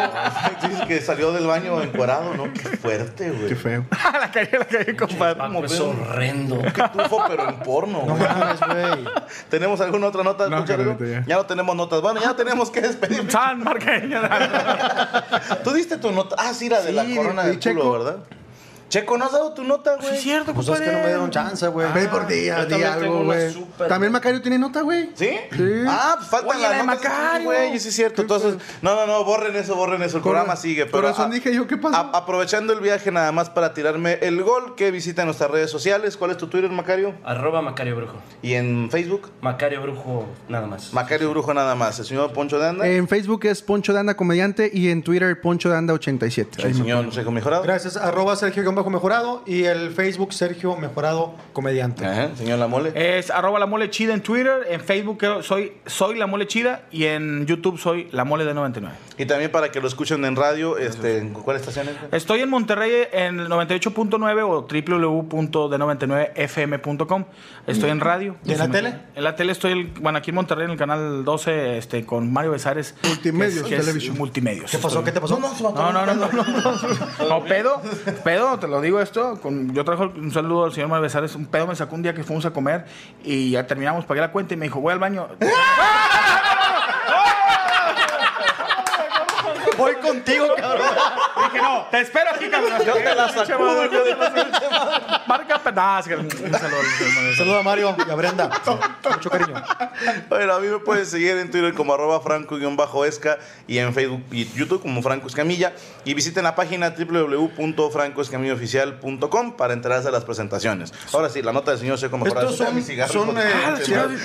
dice 0.69 0.87
que 0.87 1.01
salió 1.01 1.33
del 1.33 1.47
baño 1.47 1.81
encuerado, 1.83 2.35
¿no? 2.35 2.53
Qué 2.53 2.77
fuerte, 2.77 3.31
güey. 3.31 3.49
Qué 3.49 3.57
feo. 3.57 3.85
la 4.21 4.31
calle, 4.31 4.59
la 4.59 4.65
calle, 4.65 4.97
compadre. 4.97 5.65
Es 5.65 5.81
horrendo. 5.81 6.61
Qué 6.63 6.83
tufo, 6.93 7.25
pero 7.29 7.49
en 7.49 7.57
porno. 7.61 8.05
No 8.07 8.17
güey. 8.17 8.29
mames, 8.29 8.61
güey. 8.61 9.15
¿Tenemos 9.49 9.81
alguna 9.81 10.09
otra 10.09 10.23
nota? 10.23 10.49
No, 10.49 10.65
ya. 10.65 11.25
ya 11.27 11.37
no 11.37 11.47
tenemos 11.47 11.75
notas. 11.77 12.01
Bueno, 12.01 12.21
ya 12.21 12.35
tenemos 12.35 12.71
que 12.71 12.81
despedir. 12.81 13.31
San 13.31 13.63
Marqueña. 13.63 14.23
Tú 15.65 15.73
diste 15.73 15.97
tu 15.97 16.11
nota. 16.13 16.37
Ah, 16.39 16.55
sí, 16.55 16.69
la 16.69 16.81
de 16.81 16.91
Sí, 16.91 16.95
la 16.95 17.17
corona 17.17 17.43
del 17.45 17.59
Checo. 17.59 17.81
culo, 17.81 17.93
¿verdad? 17.93 18.17
Checo, 18.91 19.17
¿no 19.17 19.25
has 19.25 19.33
dado 19.33 19.55
tu 19.55 19.65
nota, 19.65 19.97
güey? 19.97 20.15
es 20.17 20.21
cierto, 20.21 20.53
Pues 20.53 20.69
es 20.69 20.81
que 20.81 20.87
no 20.93 20.99
me 20.99 21.07
dieron 21.07 21.31
chance, 21.31 21.67
güey. 21.69 21.91
Ve 21.95 22.09
por 22.09 22.27
día, 22.27 22.59
yo 22.59 22.65
di 22.65 22.71
también 22.71 22.91
tengo 22.93 23.05
algo, 23.05 23.17
una 23.21 23.25
güey. 23.37 23.53
súper- 23.55 23.89
También 23.89 24.13
Macario 24.13 24.43
tiene 24.43 24.59
nota, 24.59 24.83
güey. 24.83 25.11
¿Sí? 25.15 25.31
Sí. 25.53 25.73
Ah, 25.89 26.19
pues 26.29 26.43
Oye, 26.43 26.61
las 26.61 26.71
la 26.73 26.77
de 26.77 26.83
notas. 26.85 27.03
Macario. 27.05 27.45
Güey, 27.47 27.79
sí 27.81 27.89
es 27.89 27.95
cierto. 27.95 28.21
Entonces, 28.23 28.57
no, 28.83 28.95
no, 28.95 29.07
no, 29.07 29.25
borren 29.25 29.57
eso, 29.57 29.75
borren 29.77 30.03
eso. 30.03 30.17
El 30.19 30.23
Cora- 30.23 30.41
programa 30.41 30.57
sigue. 30.61 30.87
Pero 30.87 31.03
Corazón, 31.03 31.31
a- 31.31 31.35
dije 31.35 31.55
yo, 31.55 31.67
¿qué 31.67 31.77
pasó? 31.77 31.97
a- 31.97 32.11
aprovechando 32.19 32.73
el 32.73 32.81
viaje 32.81 33.11
nada 33.13 33.33
más 33.33 33.49
para 33.49 33.73
tirarme 33.75 34.19
el 34.23 34.43
gol 34.43 34.75
que 34.75 34.91
visita 34.91 35.25
nuestras 35.25 35.51
redes 35.51 35.71
sociales. 35.71 36.17
¿Cuál 36.17 36.33
es 36.33 36.37
tu 36.37 36.49
Twitter, 36.49 36.71
Macario? 36.71 37.15
Arroba 37.25 37.63
Macario 37.63 37.95
Brujo. 37.97 38.17
Y 38.43 38.55
en 38.55 38.89
Facebook, 38.91 39.31
Macario 39.41 39.83
Brujo, 39.83 40.27
nada 40.49 40.67
más. 40.67 40.93
Macario 40.93 41.31
Brujo 41.31 41.55
nada 41.55 41.77
más. 41.77 41.97
El 42.01 42.07
señor 42.07 42.33
Poncho 42.33 42.59
de 42.59 42.69
Anda. 42.69 42.87
En 42.89 43.07
Facebook 43.07 43.45
es 43.47 43.63
Poncho 43.63 43.93
Danda 43.93 44.17
Comediante 44.17 44.69
y 44.73 44.89
en 44.91 45.03
Twitter 45.05 45.41
Poncho 45.41 45.69
Danda 45.69 45.95
87. 45.95 46.61
el 46.67 46.75
señor 46.75 47.09
Checo 47.11 47.31
Mejorado. 47.31 47.63
Gracias, 47.63 47.97
arroba 47.97 48.35
Sergio 48.35 48.65
Bajo 48.81 48.91
Mejorado 48.91 49.43
y 49.47 49.65
el 49.65 49.91
Facebook 49.91 50.33
Sergio 50.33 50.75
Mejorado 50.77 51.35
Comediante. 51.53 52.07
Ajá, 52.07 52.31
señor 52.35 52.59
La 52.59 52.67
Mole. 52.67 52.93
Es 52.95 53.31
arroba 53.31 53.59
la 53.59 53.67
mole 53.67 53.91
chida 53.91 54.15
en 54.15 54.23
Twitter, 54.23 54.67
en 54.71 54.81
Facebook 54.81 55.19
soy, 55.43 55.75
soy 55.87 56.17
la 56.19 56.27
mole 56.27 56.47
chida 56.47 56.83
y 56.91 57.05
en 57.05 57.45
YouTube 57.47 57.79
soy 57.79 58.09
la 58.13 58.25
mole 58.25 58.45
de 58.47 58.55
99. 58.55 58.95
Y 59.19 59.27
también 59.27 59.51
para 59.53 59.71
que 59.71 59.81
lo 59.83 59.89
escuchen 59.89 60.25
en 60.25 60.35
radio, 60.35 60.79
este, 60.79 61.19
¿en 61.19 61.35
¿cuál 61.35 61.59
estación 61.59 61.89
es? 61.89 61.95
Estoy 62.13 62.41
en 62.41 62.49
Monterrey 62.49 62.91
en 63.13 63.39
el 63.41 63.49
98.9 63.49 64.43
o 64.45 64.63
www.de99fm.com. 64.63 67.25
Estoy 67.67 67.91
en 67.91 68.01
radio. 68.01 68.37
¿Y 68.45 68.53
en 68.53 68.59
la 68.59 68.69
tele? 68.71 68.95
En 69.15 69.25
la 69.25 69.37
tele 69.37 69.53
estoy, 69.53 69.73
el- 69.73 69.87
bueno, 70.01 70.17
aquí 70.19 70.31
en 70.31 70.37
Monterrey 70.37 70.65
en 70.65 70.71
el 70.71 70.79
canal 70.79 71.23
12 71.25 71.77
este, 71.79 72.07
con 72.07 72.33
Mario 72.33 72.53
Besares. 72.53 72.95
Multimedios, 73.05 73.55
que 73.55 73.61
es- 73.61 73.67
que 73.69 73.77
es 73.77 73.81
Television. 73.85 74.17
Multimedios. 74.19 74.71
¿Qué 74.71 74.79
pasó? 74.79 75.05
¿Qué 75.05 75.13
te 75.13 75.21
pasó? 75.21 75.39
No, 75.39 75.51
no, 75.73 75.93
no, 75.93 76.07
no, 76.07 76.15
no, 76.15 76.29
no. 76.43 77.29
No, 77.29 77.45
pedo, 77.45 77.83
pedo, 78.25 78.59
te 78.59 78.67
lo 78.71 78.81
digo 78.81 79.01
esto. 79.01 79.39
Con, 79.41 79.75
yo 79.75 79.85
trajo 79.85 80.05
un 80.05 80.33
saludo 80.33 80.65
al 80.65 80.73
señor 80.73 80.89
Mario 80.89 81.03
Besares. 81.03 81.35
Un 81.35 81.47
pedo 81.47 81.67
me 81.67 81.77
sacó 81.77 81.95
un 81.95 82.03
día 82.03 82.15
que 82.15 82.25
fuimos 82.25 82.47
a 82.47 82.53
comer 82.53 82.87
y 83.23 83.51
ya 83.51 83.67
terminamos, 83.67 84.05
pagué 84.07 84.21
la 84.21 84.33
cuenta 84.33 84.55
y 84.55 84.57
me 84.57 84.67
dijo, 84.67 84.81
voy 84.81 84.93
al 84.93 84.99
baño. 84.99 85.29
Voy 89.77 89.95
contigo, 89.95 90.47
cabrón. 90.57 90.89
Dije, 91.37 91.63
no, 91.63 91.87
te 91.91 92.01
espero 92.01 92.31
aquí, 92.35 92.49
cabrón. 92.51 92.73
Yo 92.85 92.95
te 92.95 93.15
la 93.15 93.29
sacudo, 93.31 93.89
Marca. 95.31 95.61
Un 96.19 96.29
saludo 97.37 97.59
a 97.59 97.63
Mario 97.63 97.95
y 98.05 98.11
a 98.11 98.15
Brenda. 98.17 98.51
Mucho 99.09 99.31
cariño. 99.31 99.55
Bueno, 100.29 100.55
a 100.55 100.61
mí 100.61 100.67
me 100.67 100.81
pueden 100.81 101.07
seguir 101.07 101.37
en 101.37 101.53
Twitter 101.53 101.73
como 101.75 101.95
arroba 101.95 102.21
franco-esca 102.21 103.39
y 103.69 103.79
en 103.79 103.95
Facebook 103.95 104.25
y 104.33 104.51
YouTube 104.53 104.83
como 104.83 105.01
Franco 105.03 105.29
Escamilla. 105.29 105.73
Y 106.05 106.15
visiten 106.15 106.43
la 106.43 106.57
página 106.57 106.97
www.francoescamillaoficial.com 106.99 109.57
para 109.57 109.73
enterarse 109.73 110.07
de 110.07 110.13
las 110.13 110.25
presentaciones. 110.25 110.93
Ahora 111.13 111.29
sí, 111.29 111.43
la 111.43 111.53
nota 111.53 111.71
del 111.71 111.79
señor 111.79 111.97
Checo 111.99 112.19
Mejorado. 112.19 112.51
Estos 112.51 112.67
son, 112.67 112.83
son, 113.09 113.39
eh, 113.39 113.43
Ah, 113.65 113.77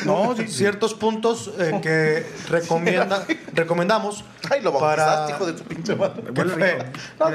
no, 0.06 0.26
no, 0.26 0.36
sí, 0.36 0.48
ciertos 0.48 0.96
puntos 0.96 1.52
eh, 1.60 1.80
que 1.84 2.26
recomienda, 2.50 3.28
recomendamos 3.54 4.24
Ay, 4.50 4.62
lo 4.62 4.76
para... 4.80 5.30
hijo 5.30 5.46
de 5.46 5.54
tu 5.54 5.64
pinche 5.66 5.96
madre. 5.96 6.24
Qué 6.34 6.46
feo. 6.46 6.78
No, 7.20 7.30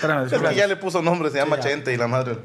Sí. 0.00 0.06
Espérame, 0.06 0.26
Es 0.26 0.48
que 0.50 0.54
ya 0.54 0.66
le 0.66 0.76
puso 0.76 1.02
nombre, 1.02 1.30
se 1.30 1.36
llama 1.38 1.56
ya. 1.56 1.62
Chente 1.62 1.92
y 1.92 1.96
la 1.96 2.08
madre. 2.08 2.38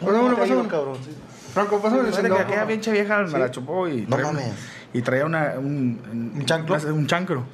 Bueno, 0.00 0.22
bueno, 0.22 0.68
cabrón, 0.68 0.96
sí. 1.04 1.10
Franco, 1.52 1.80
pásame 1.82 2.08
el 2.08 2.14
que 2.14 2.32
aquella 2.42 2.66
pinche 2.66 2.92
vieja 2.92 3.18
me 3.24 3.38
la 3.38 3.50
chupó 3.50 3.88
y 3.88 4.02
No 4.02 4.16
traía, 4.16 4.26
mames. 4.32 4.52
y 4.92 5.02
traía 5.02 5.24
una, 5.26 5.54
un, 5.58 6.32
¿Un 6.36 6.44
chancro? 6.46 6.76
una- 6.76 6.92
un 6.92 7.06
chancro. 7.06 7.44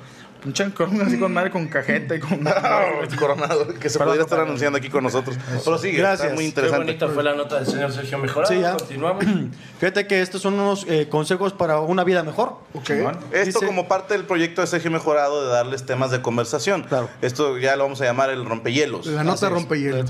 Un 0.45 0.53
chancro, 0.53 0.87
así 1.07 1.19
con 1.19 1.33
madre 1.33 1.51
con 1.51 1.67
cajeta 1.69 2.15
y 2.17 2.21
con. 2.21 2.45
Coronado, 3.19 3.67
que 3.81 3.89
se 3.89 3.99
podría 3.99 4.23
estar 4.23 4.41
anunciando 4.41 4.77
aquí 4.79 4.91
con 4.91 5.03
nosotros. 5.05 5.37
Pero 5.65 5.79
sigue, 5.79 5.99
Gracias. 5.99 6.23
está 6.23 6.35
muy 6.35 6.45
Qué 6.45 6.49
interesante. 6.49 6.85
bonita 6.85 7.09
fue 7.09 7.23
la 7.23 7.35
nota 7.35 7.57
del 7.57 7.67
señor 7.67 7.93
Sergio 7.93 8.19
Mejorado. 8.19 8.53
Sí, 8.53 8.61
ya. 8.61 8.77
Continuamos. 8.77 9.25
Fíjate 9.81 10.07
que 10.07 10.21
estos 10.21 10.43
son 10.43 10.55
unos 10.55 10.85
eh, 10.89 11.09
consejos 11.09 11.53
para 11.55 11.81
una 11.81 12.05
vida 12.05 12.23
mejor. 12.23 12.59
Ok. 12.75 12.91
Esto 12.91 13.61
Dice- 13.61 13.67
como 13.67 13.89
parte 13.89 14.15
del 14.15 14.25
proyecto 14.27 14.61
de 14.61 14.67
Sergio 14.67 14.91
Mejorado 14.91 15.45
de 15.47 15.51
darles 15.53 15.87
temas 15.87 16.11
de 16.11 16.21
conversación. 16.21 16.83
Claro. 16.83 17.09
Esto 17.23 17.57
ya 17.59 17.75
lo 17.77 17.85
vamos 17.85 18.01
a 18.01 18.05
llamar 18.05 18.31
el 18.31 18.45
rompehielos. 18.45 19.07
La 19.07 19.25
nota 19.25 19.49
rompe 19.49 19.81
hielo. 19.81 20.05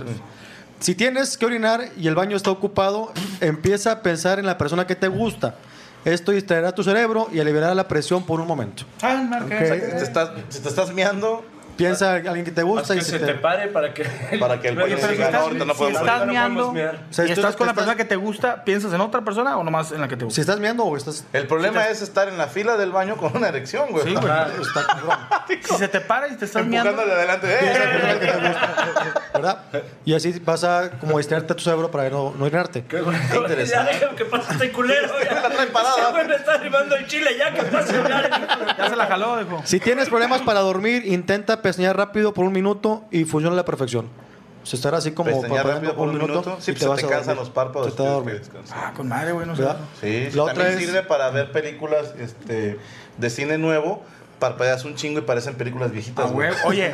Si 0.80 0.94
tienes 0.94 1.38
que 1.38 1.46
orinar 1.46 1.88
y 1.96 2.08
el 2.08 2.14
baño 2.14 2.36
está 2.36 2.50
ocupado, 2.50 3.12
empieza 3.40 3.92
a 3.92 4.02
pensar 4.02 4.38
en 4.38 4.46
la 4.46 4.58
persona 4.58 4.86
que 4.86 4.96
te 4.96 5.08
gusta. 5.08 5.54
Esto 6.04 6.32
distraerá 6.32 6.72
tu 6.72 6.82
cerebro 6.82 7.28
y 7.32 7.40
aliviará 7.40 7.74
la 7.74 7.88
presión 7.88 8.24
por 8.24 8.40
un 8.40 8.46
momento. 8.46 8.84
Ah, 9.02 9.24
marca 9.28 9.46
Ok. 9.46 9.60
esa. 9.62 9.96
Te 9.96 10.02
estás, 10.04 10.30
si 10.50 10.60
te 10.60 10.68
estás 10.68 10.92
miando, 10.92 11.44
Piensa 11.76 12.16
en 12.18 12.26
alguien 12.28 12.44
que 12.44 12.50
te 12.52 12.60
Haz 12.60 12.66
gusta 12.66 12.94
y 12.94 12.98
que 12.98 13.04
si 13.04 13.10
se 13.12 13.18
te- 13.18 13.26
te 13.26 13.34
pare 13.34 13.68
para 13.68 13.92
que. 13.94 14.04
Para 14.38 14.60
que 14.60 14.68
el 14.68 14.80
Oye, 14.80 14.96
pero 14.96 15.06
si 15.08 15.12
diga, 15.14 15.24
no, 15.24 15.28
estás, 15.30 15.42
ahorita 15.42 15.64
no 15.64 15.72
si 15.74 15.78
podemos 15.78 16.00
estás 16.02 16.20
no 16.20 16.26
meando. 16.26 16.68
O 16.70 16.74
sea, 17.10 17.24
y 17.24 17.28
tú 17.28 17.32
estás 17.34 17.56
con 17.56 17.66
la 17.66 17.72
estás- 17.72 17.74
persona 17.74 17.96
que 17.96 18.04
te 18.04 18.16
gusta, 18.16 18.64
¿piensas 18.64 18.92
en 18.92 19.00
otra 19.00 19.22
persona 19.22 19.56
o 19.58 19.64
nomás 19.64 19.92
en 19.92 20.00
la 20.00 20.08
que 20.08 20.16
te 20.16 20.24
gusta? 20.24 20.34
Si 20.36 20.40
estás 20.40 20.60
viendo 20.60 20.84
o 20.84 20.96
estás... 20.96 21.24
El 21.32 21.46
problema 21.46 21.86
es 21.88 22.02
estar 22.02 22.28
en 22.28 22.38
la 22.38 22.46
fila 22.48 22.76
del 22.76 22.92
baño 22.92 23.16
con 23.16 23.36
una 23.36 23.48
erección, 23.48 23.90
güey. 23.90 24.04
Sí, 24.04 24.14
güey. 24.14 24.24
está 24.62 24.86
cabrón, 24.86 25.18
Si 25.68 25.74
se 25.76 25.88
te 25.88 26.00
para 26.00 26.28
y 26.28 26.36
te 26.36 26.44
estás 26.44 26.64
meando. 26.66 26.90
Empujándole 26.90 27.18
adelante. 27.20 27.48
¡Eh! 27.60 28.54
¿verdad? 29.32 29.58
Y 30.04 30.14
así 30.14 30.38
vas 30.44 30.64
a 30.64 30.90
como 31.00 31.18
distraerte 31.18 31.52
a 31.52 31.56
tu 31.56 31.62
cerebro 31.64 31.90
para 31.90 32.08
no, 32.10 32.34
no 32.36 32.44
orinarte. 32.44 32.84
Qué 32.84 33.02
Ya 33.02 33.36
interesante. 33.36 33.92
déjame 33.94 34.16
que 34.16 34.24
pase 34.24 34.52
este 34.52 34.72
culero. 34.72 35.08
Ya 35.24 35.40
La 35.40 35.50
trae 35.50 35.66
parada. 35.68 35.94
Ese 36.02 36.10
güey 36.12 36.28
me 36.28 36.34
está 36.36 36.54
arribando 36.54 36.96
el 36.96 37.06
chile. 37.06 37.30
Ya 37.38 37.52
que 37.54 37.62
pase. 37.64 37.92
ya. 38.08 38.74
Ya 38.78 38.88
se 38.88 38.96
la 38.96 39.06
jaló, 39.06 39.38
dijo. 39.38 39.62
Si 39.64 39.80
tienes 39.80 40.08
problemas 40.08 40.42
para 40.42 40.60
dormir, 40.60 41.04
intenta 41.06 41.62
pestañear 41.64 41.96
rápido 41.96 42.32
por 42.34 42.44
un 42.44 42.52
minuto 42.52 43.02
y 43.10 43.24
funciona 43.24 43.54
a 43.54 43.56
la 43.56 43.64
perfección. 43.64 44.06
O 44.62 44.66
sea, 44.66 44.76
estar 44.76 44.94
así 44.94 45.10
como 45.12 45.30
Pestañear 45.30 45.66
rápido 45.66 45.94
por 45.96 46.08
un 46.08 46.14
minuto. 46.18 46.56
Sí, 46.60 46.70
y 46.70 46.74
pues 46.74 47.00
se 47.00 47.06
te 47.06 47.06
a 47.06 47.08
cansan 47.16 47.34
dormir. 47.36 47.36
los 47.38 47.50
párpados. 47.50 47.90
Se 47.90 47.96
te 47.96 48.02
va. 48.02 48.22
Ah, 48.72 48.92
con 48.96 49.08
madre, 49.08 49.32
güey, 49.32 49.46
no 49.46 49.56
sé. 49.56 49.64
Sí, 50.00 50.28
La 50.36 50.42
otra 50.44 50.54
también 50.54 50.78
es- 50.78 50.84
sirve 50.86 51.02
para 51.02 51.30
ver 51.30 51.52
películas 51.52 52.14
este, 52.18 52.78
de 53.18 53.30
cine 53.30 53.58
nuevo. 53.58 54.02
Parpadeas 54.38 54.84
un 54.84 54.94
chingo 54.94 55.20
y 55.20 55.22
parecen 55.22 55.54
películas 55.54 55.90
viejitas. 55.92 56.26
Ah, 56.28 56.32
güey. 56.32 56.50
Oye, 56.64 56.92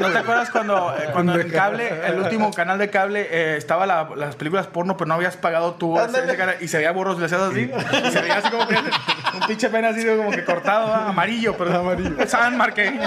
¿no 0.00 0.10
te 0.10 0.18
acuerdas 0.18 0.48
cuando, 0.50 0.94
eh, 0.96 1.08
cuando 1.12 1.38
en 1.38 1.50
cable, 1.50 1.90
el 2.06 2.20
último 2.20 2.52
canal 2.52 2.78
de 2.78 2.88
cable, 2.88 3.26
eh, 3.30 3.56
estaba 3.56 3.84
la- 3.84 4.08
las 4.16 4.36
películas 4.36 4.66
porno, 4.68 4.96
pero 4.96 5.06
no 5.08 5.14
habías 5.14 5.36
pagado 5.36 5.74
tu 5.74 5.98
Ándale. 5.98 6.36
y 6.60 6.68
se 6.68 6.78
veía 6.78 6.92
borros, 6.92 7.20
así, 7.20 7.70
y 8.06 8.10
se 8.10 8.20
veía 8.20 8.36
así 8.38 8.48
como 8.50 8.66
que 8.66 8.76
un 8.76 9.46
pinche 9.46 9.68
pena 9.68 9.88
así 9.88 10.06
como 10.06 10.30
que 10.30 10.44
cortado, 10.44 10.86
¿verdad? 10.86 11.08
amarillo, 11.08 11.54
pero 11.58 11.78
amarillo. 11.78 12.14
San 12.26 12.56
Marqueño. 12.56 13.00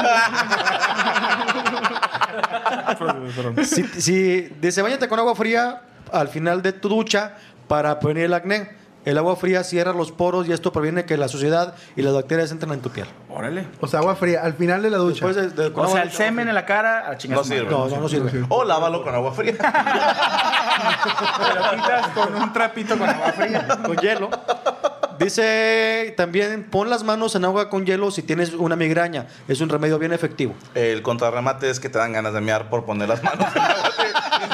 Si, 3.63 3.84
si 4.01 4.41
dice, 4.61 4.82
bañate 4.82 5.07
con 5.07 5.19
agua 5.19 5.36
fría 5.36 5.82
al 6.11 6.28
final 6.28 6.61
de 6.61 6.74
tu 6.74 6.89
ducha 6.89 7.34
para 7.67 7.99
prevenir 7.99 8.26
el 8.26 8.34
acné. 8.34 8.81
El 9.04 9.18
agua 9.18 9.36
fría 9.36 9.64
cierra 9.64 9.93
los 9.93 10.12
poros 10.12 10.47
y 10.47 10.52
esto 10.54 10.72
previene 10.72 11.06
que 11.06 11.18
la 11.18 11.28
suciedad 11.28 11.74
y 11.95 12.04
las 12.04 12.14
bacterias 12.14 12.52
entren 12.52 12.72
en 12.74 12.82
tu 12.82 12.89
piel. 12.91 13.08
Órale. 13.30 13.68
O 13.80 13.88
sea, 13.88 13.99
agua 13.99 14.16
fría 14.16 14.41
al 14.43 14.54
final 14.54 14.84
de 14.84 14.89
la 14.91 14.97
ducha. 14.97 15.26
De, 15.28 15.49
de- 15.49 15.72
O 15.76 15.88
sea, 15.88 16.04
el 16.04 16.12
semen 16.12 16.47
en 16.47 16.54
la 16.54 16.66
cara 16.66 17.10
a 17.10 17.18
chingar 17.18 17.39
No 17.39 17.43
sirve. 17.43 17.70
No, 17.70 17.88
no, 17.88 17.97
no 18.02 18.08
sirve. 18.10 18.45
O 18.49 18.64
lávalo 18.64 19.04
con 19.04 19.16
agua 19.16 19.32
fría. 19.34 19.54
Te 19.58 21.56
lo 21.60 21.72
quitas 21.72 22.08
con 22.10 22.36
un 22.36 22.54
trapito 22.54 22.97
con 22.97 23.10
agua 23.10 23.32
fría. 23.34 23.68
con 23.84 23.97
hielo. 23.97 24.30
Dice 25.20 26.14
también 26.18 26.64
pon 26.70 26.89
las 26.89 27.04
manos 27.04 27.36
en 27.36 27.45
agua 27.45 27.70
con 27.70 27.86
hielo 27.86 28.10
si 28.12 28.24
tienes 28.24 28.54
una 28.54 28.76
migraña. 28.76 29.28
Es 29.47 29.62
un 29.62 29.70
remedio 29.70 29.99
bien 29.99 30.14
efectivo. 30.14 30.56
El 30.74 31.02
contrarremate 31.04 31.70
es 31.70 31.80
que 31.80 31.89
te 31.89 31.99
dan 31.99 32.14
ganas 32.14 32.34
de 32.34 32.41
mear 32.41 32.70
por 32.70 32.86
poner 32.86 33.08
las 33.10 33.22
manos 33.24 33.47
en 33.56 33.62
agua. 33.62 33.91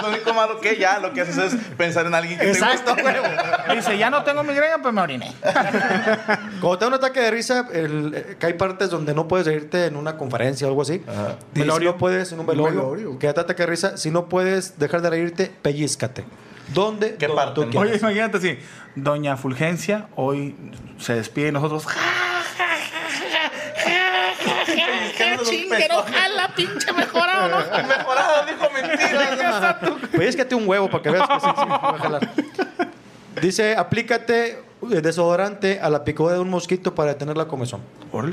Lo 0.10 0.16
único 0.16 0.34
malo 0.34 0.60
que 0.62 0.78
ya 0.78 1.00
lo 1.00 1.14
que 1.14 1.22
haces 1.22 1.38
es 1.38 1.56
pensar 1.78 2.06
en 2.06 2.14
alguien 2.16 2.40
que 2.40 2.50
Exacto. 2.50 2.96
te 2.96 3.02
gusta, 3.04 3.22
huevo. 3.22 3.76
Dice, 3.76 3.98
ya 3.98 4.10
no 4.10 4.24
tengo 4.24 4.44
migraña, 4.44 4.82
pues 4.82 4.94
me 4.94 5.02
oriné. 5.02 5.34
Cuando 6.62 6.78
te 6.78 6.86
da 6.86 6.88
un 6.88 6.94
ataque 6.94 7.20
de 7.22 7.32
risa, 7.32 7.68
el- 7.74 8.14
eh, 8.16 8.38
que 8.40 8.46
hay 8.46 8.54
partes 8.54 8.90
donde 8.90 9.14
no 9.14 9.28
puedes 9.28 9.46
reírte 9.48 9.86
en 9.86 9.96
una 9.96 10.18
conferencia 10.18 10.68
o 10.68 10.70
algo 10.70 10.82
así. 10.82 11.04
Y 11.56 11.62
si 11.62 11.66
no 11.66 11.98
puedes 11.98 12.32
en 12.32 12.40
un 12.40 12.46
velorio, 12.46 12.80
velorio. 12.92 13.20
que 13.20 13.32
te 13.34 13.40
ataque 13.40 13.64
de 13.64 13.68
risa, 13.68 13.98
si 13.98 14.12
no 14.12 14.28
puedes 14.30 14.80
dejar 14.80 15.02
de 15.02 15.10
reírte, 15.10 15.52
pellízcate. 15.62 16.26
¿Dónde? 16.74 17.16
¿Qué 17.16 17.28
Donde 17.28 17.42
parte, 17.44 17.66
tú. 17.72 17.80
Oye, 17.80 17.96
imagínate 17.98 18.38
así. 18.38 18.60
Doña 18.96 19.38
Fulgencia 19.38 20.08
hoy 20.16 20.56
se 21.00 21.14
despide 21.16 21.46
de 21.48 21.52
nosotros. 21.54 21.86
Chinguero, 25.44 26.04
jala, 26.04 26.50
pinche 26.56 26.92
mejorado, 26.94 27.48
¿no? 27.50 27.58
Dijo 29.08 29.20
mentiras. 29.30 29.76
Pellízcate 30.12 30.56
un 30.56 30.68
huevo 30.68 30.90
para 30.90 31.04
que 31.04 31.10
veas 31.10 31.28
que 31.28 31.40
sí, 31.40 31.48
sí, 31.56 31.70
va 31.70 31.76
a 31.76 31.98
jalar. 31.98 32.32
Dice, 33.42 33.76
aplícate 33.76 34.64
desodorante 34.82 35.80
a 35.82 35.90
la 35.90 36.04
picadura 36.04 36.36
de 36.36 36.40
un 36.40 36.50
mosquito 36.50 36.94
para 36.94 37.14
detener 37.14 37.38
la 37.38 37.48
comezón. 37.48 37.82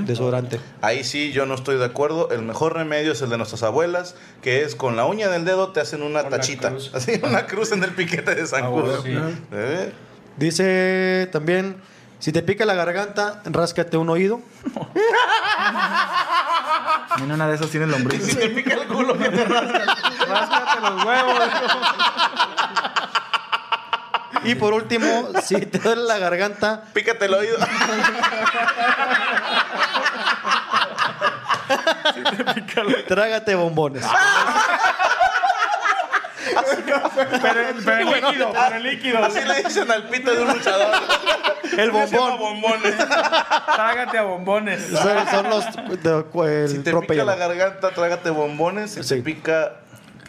Desodorante. 0.06 0.60
Ahí 0.80 1.04
sí, 1.04 1.32
yo 1.32 1.46
no 1.46 1.54
estoy 1.54 1.76
de 1.76 1.84
acuerdo. 1.84 2.30
El 2.30 2.42
mejor 2.42 2.74
remedio 2.74 3.12
es 3.12 3.22
el 3.22 3.30
de 3.30 3.36
nuestras 3.36 3.62
abuelas, 3.62 4.14
que 4.42 4.62
es 4.62 4.74
con 4.74 4.96
la 4.96 5.06
uña 5.06 5.28
del 5.28 5.44
dedo 5.44 5.72
te 5.72 5.80
hacen 5.80 6.02
una 6.02 6.28
tachita. 6.28 6.72
Así, 6.92 7.20
una 7.22 7.46
cruz 7.46 7.72
en 7.72 7.82
el 7.82 7.90
piquete 7.90 8.34
de 8.34 8.46
zancudo. 8.46 9.02
¿Eh? 9.52 9.92
Dice 10.36 11.28
también, 11.32 11.76
si 12.24 12.32
te 12.32 12.40
pica 12.40 12.64
la 12.64 12.72
garganta, 12.72 13.42
ráscate 13.44 13.98
un 13.98 14.08
oído. 14.08 14.40
En 17.18 17.30
una 17.30 17.46
de 17.46 17.54
esas 17.54 17.68
tiene 17.68 17.86
Y 17.86 17.90
lombriz. 17.90 18.24
si 18.24 18.34
te 18.34 18.48
pica 18.48 18.72
el 18.74 18.86
culo, 18.88 19.16
que 19.18 19.28
te 19.28 19.44
rasca. 19.44 19.84
Ráscate 20.26 20.80
los 20.80 21.04
huevos. 21.04 21.38
Y 24.44 24.54
por 24.54 24.72
último, 24.72 25.28
si 25.42 25.66
te 25.66 25.78
duele 25.78 26.02
la 26.04 26.16
garganta, 26.18 26.84
Pícate 26.94 27.26
el 27.26 27.34
oído. 27.34 27.58
trágate 33.06 33.54
bombones. 33.54 34.06
Pero, 36.86 37.02
pero 37.42 37.60
el 37.68 37.76
líquido, 38.22 38.52
pero 38.52 38.76
el 38.76 38.82
líquido. 38.82 39.24
Así 39.24 39.40
le 39.44 39.62
dicen 39.62 39.90
al 39.90 40.08
pito 40.08 40.34
de 40.34 40.42
un 40.42 40.48
luchador. 40.52 40.88
El 41.76 41.90
bombón. 41.90 42.38
bombones. 42.38 42.96
Trágate 42.96 44.18
a 44.18 44.22
bombones. 44.22 44.86
Son, 44.86 45.26
son 45.30 45.50
los 45.50 45.64
de, 46.02 46.62
el 46.62 46.68
Si 46.68 46.78
te 46.78 46.94
pica 46.94 47.24
la 47.24 47.36
garganta, 47.36 47.90
trágate 47.90 48.30
bombones. 48.30 48.92
Si 48.92 49.02
Sí. 49.02 49.16
te 49.16 49.22
pica. 49.22 49.72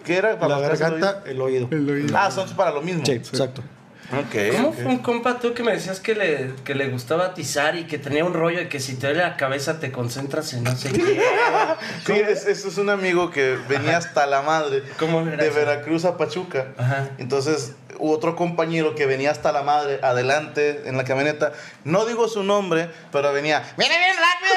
¿Qué 0.04 0.18
era? 0.18 0.34
La 0.34 0.40
¿Para 0.40 0.56
el 0.58 0.62
garganta, 0.62 1.24
el 1.26 1.42
oído. 1.42 1.68
El 1.72 1.90
oído. 1.90 1.94
oído? 1.94 2.18
Ah, 2.18 2.30
son 2.32 2.48
para 2.56 2.72
lo 2.72 2.82
mismo. 2.82 3.04
Sí, 3.06 3.14
exacto. 3.14 3.64
Ok. 4.12 4.56
¿Cómo 4.56 4.74
fue 4.74 4.86
un 4.86 5.00
compa 5.00 5.40
tú 5.40 5.54
que 5.54 5.64
me 5.64 5.72
decías 5.72 6.00
que 6.00 6.14
le, 6.14 6.52
que 6.64 6.76
le 6.76 6.90
gustaba 6.90 7.26
atizar 7.26 7.76
y 7.76 7.86
que 7.86 7.98
tenía 7.98 8.24
un 8.24 8.34
rollo 8.34 8.60
de 8.60 8.70
que 8.70 8.80
si 8.80 8.96
te 8.96 9.08
duele 9.08 9.24
la 9.24 9.36
cabeza 9.36 9.80
te 9.80 9.92
concentras 9.92 10.54
en 10.54 10.64
no 10.64 10.76
sé 10.76 10.92
qué? 10.92 11.22
Sí, 12.06 12.14
es, 12.14 12.46
es, 12.46 12.66
es 12.66 12.78
un 12.78 12.90
amigo 12.90 13.32
que 13.32 13.58
venía 13.68 13.98
hasta 13.98 14.26
la 14.28 14.42
madre 14.42 14.84
¿Cómo 15.00 15.26
de? 15.26 15.50
Veracruz 15.50 16.06
a 16.06 16.18
Pachuca. 16.18 16.68
Ajá. 16.78 17.10
Entonces, 17.18 17.74
otro 18.00 18.36
compañero 18.36 18.96
que 18.96 19.06
venía 19.06 19.32
hasta 19.32 19.52
la 19.52 19.64
madre 19.64 20.00
adelante 20.04 20.84
en 20.86 20.98
la 20.98 21.04
camioneta. 21.04 21.54
No 21.84 22.06
digo 22.06 22.28
su 22.28 22.44
nombre, 22.44 22.90
pero 23.12 23.32
venía. 23.34 23.64
¡Viene 23.78 23.98
bien 23.98 24.16
rápido 24.16 24.56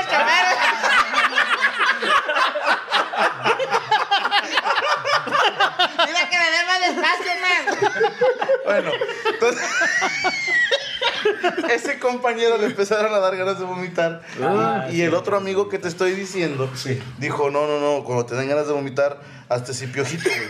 Mira 3.58 3.68
que 6.30 6.36
dé 6.36 6.64
más 6.66 6.80
despacio, 6.80 7.32
man. 7.42 7.64
Bueno, 8.64 8.90
entonces. 9.32 9.68
Ese 11.70 11.98
compañero 11.98 12.58
le 12.58 12.66
empezaron 12.66 13.12
a 13.12 13.18
dar 13.18 13.36
ganas 13.36 13.58
de 13.58 13.64
vomitar. 13.64 14.22
y 14.90 15.02
el 15.02 15.14
otro 15.14 15.36
amigo 15.36 15.68
que 15.68 15.78
te 15.78 15.88
estoy 15.88 16.12
diciendo 16.12 16.70
Sí. 16.74 17.00
dijo: 17.18 17.50
No, 17.50 17.66
no, 17.66 17.80
no, 17.80 18.04
cuando 18.04 18.24
te 18.26 18.34
den 18.34 18.48
ganas 18.48 18.66
de 18.66 18.72
vomitar, 18.72 19.20
hazte 19.48 19.74
si 19.74 19.86
piojito, 19.88 20.28
güey. 20.28 20.48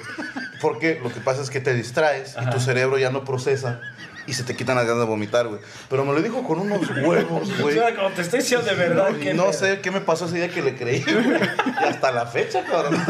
Porque 0.60 1.00
lo 1.02 1.12
que 1.12 1.20
pasa 1.20 1.42
es 1.42 1.50
que 1.50 1.60
te 1.60 1.74
distraes 1.74 2.36
y 2.40 2.50
tu 2.50 2.60
cerebro 2.60 2.98
ya 2.98 3.10
no 3.10 3.24
procesa 3.24 3.80
y 4.28 4.34
se 4.34 4.44
te 4.44 4.54
quitan 4.54 4.76
las 4.76 4.84
ganas 4.84 5.00
de 5.00 5.06
vomitar, 5.06 5.48
güey. 5.48 5.60
Pero 5.88 6.04
me 6.04 6.12
lo 6.12 6.22
dijo 6.22 6.44
con 6.44 6.60
unos 6.60 6.82
huevos, 7.02 7.48
O 7.58 7.62
güey. 7.62 7.74
sea, 7.74 7.94
como 7.96 8.10
te 8.10 8.22
estoy 8.22 8.40
diciendo 8.40 8.66
de 8.66 8.74
verdad 8.74 9.08
Y 9.10 9.14
que 9.20 9.34
no 9.34 9.52
sé 9.52 9.80
qué 9.80 9.90
me 9.90 10.00
pasó 10.00 10.26
ese 10.26 10.36
día 10.36 10.48
que 10.50 10.62
le 10.62 10.76
creí, 10.76 11.02
güey. 11.02 11.40
Y 11.82 11.84
hasta 11.84 12.12
la 12.12 12.26
fecha, 12.26 12.62
cabrón. 12.64 12.96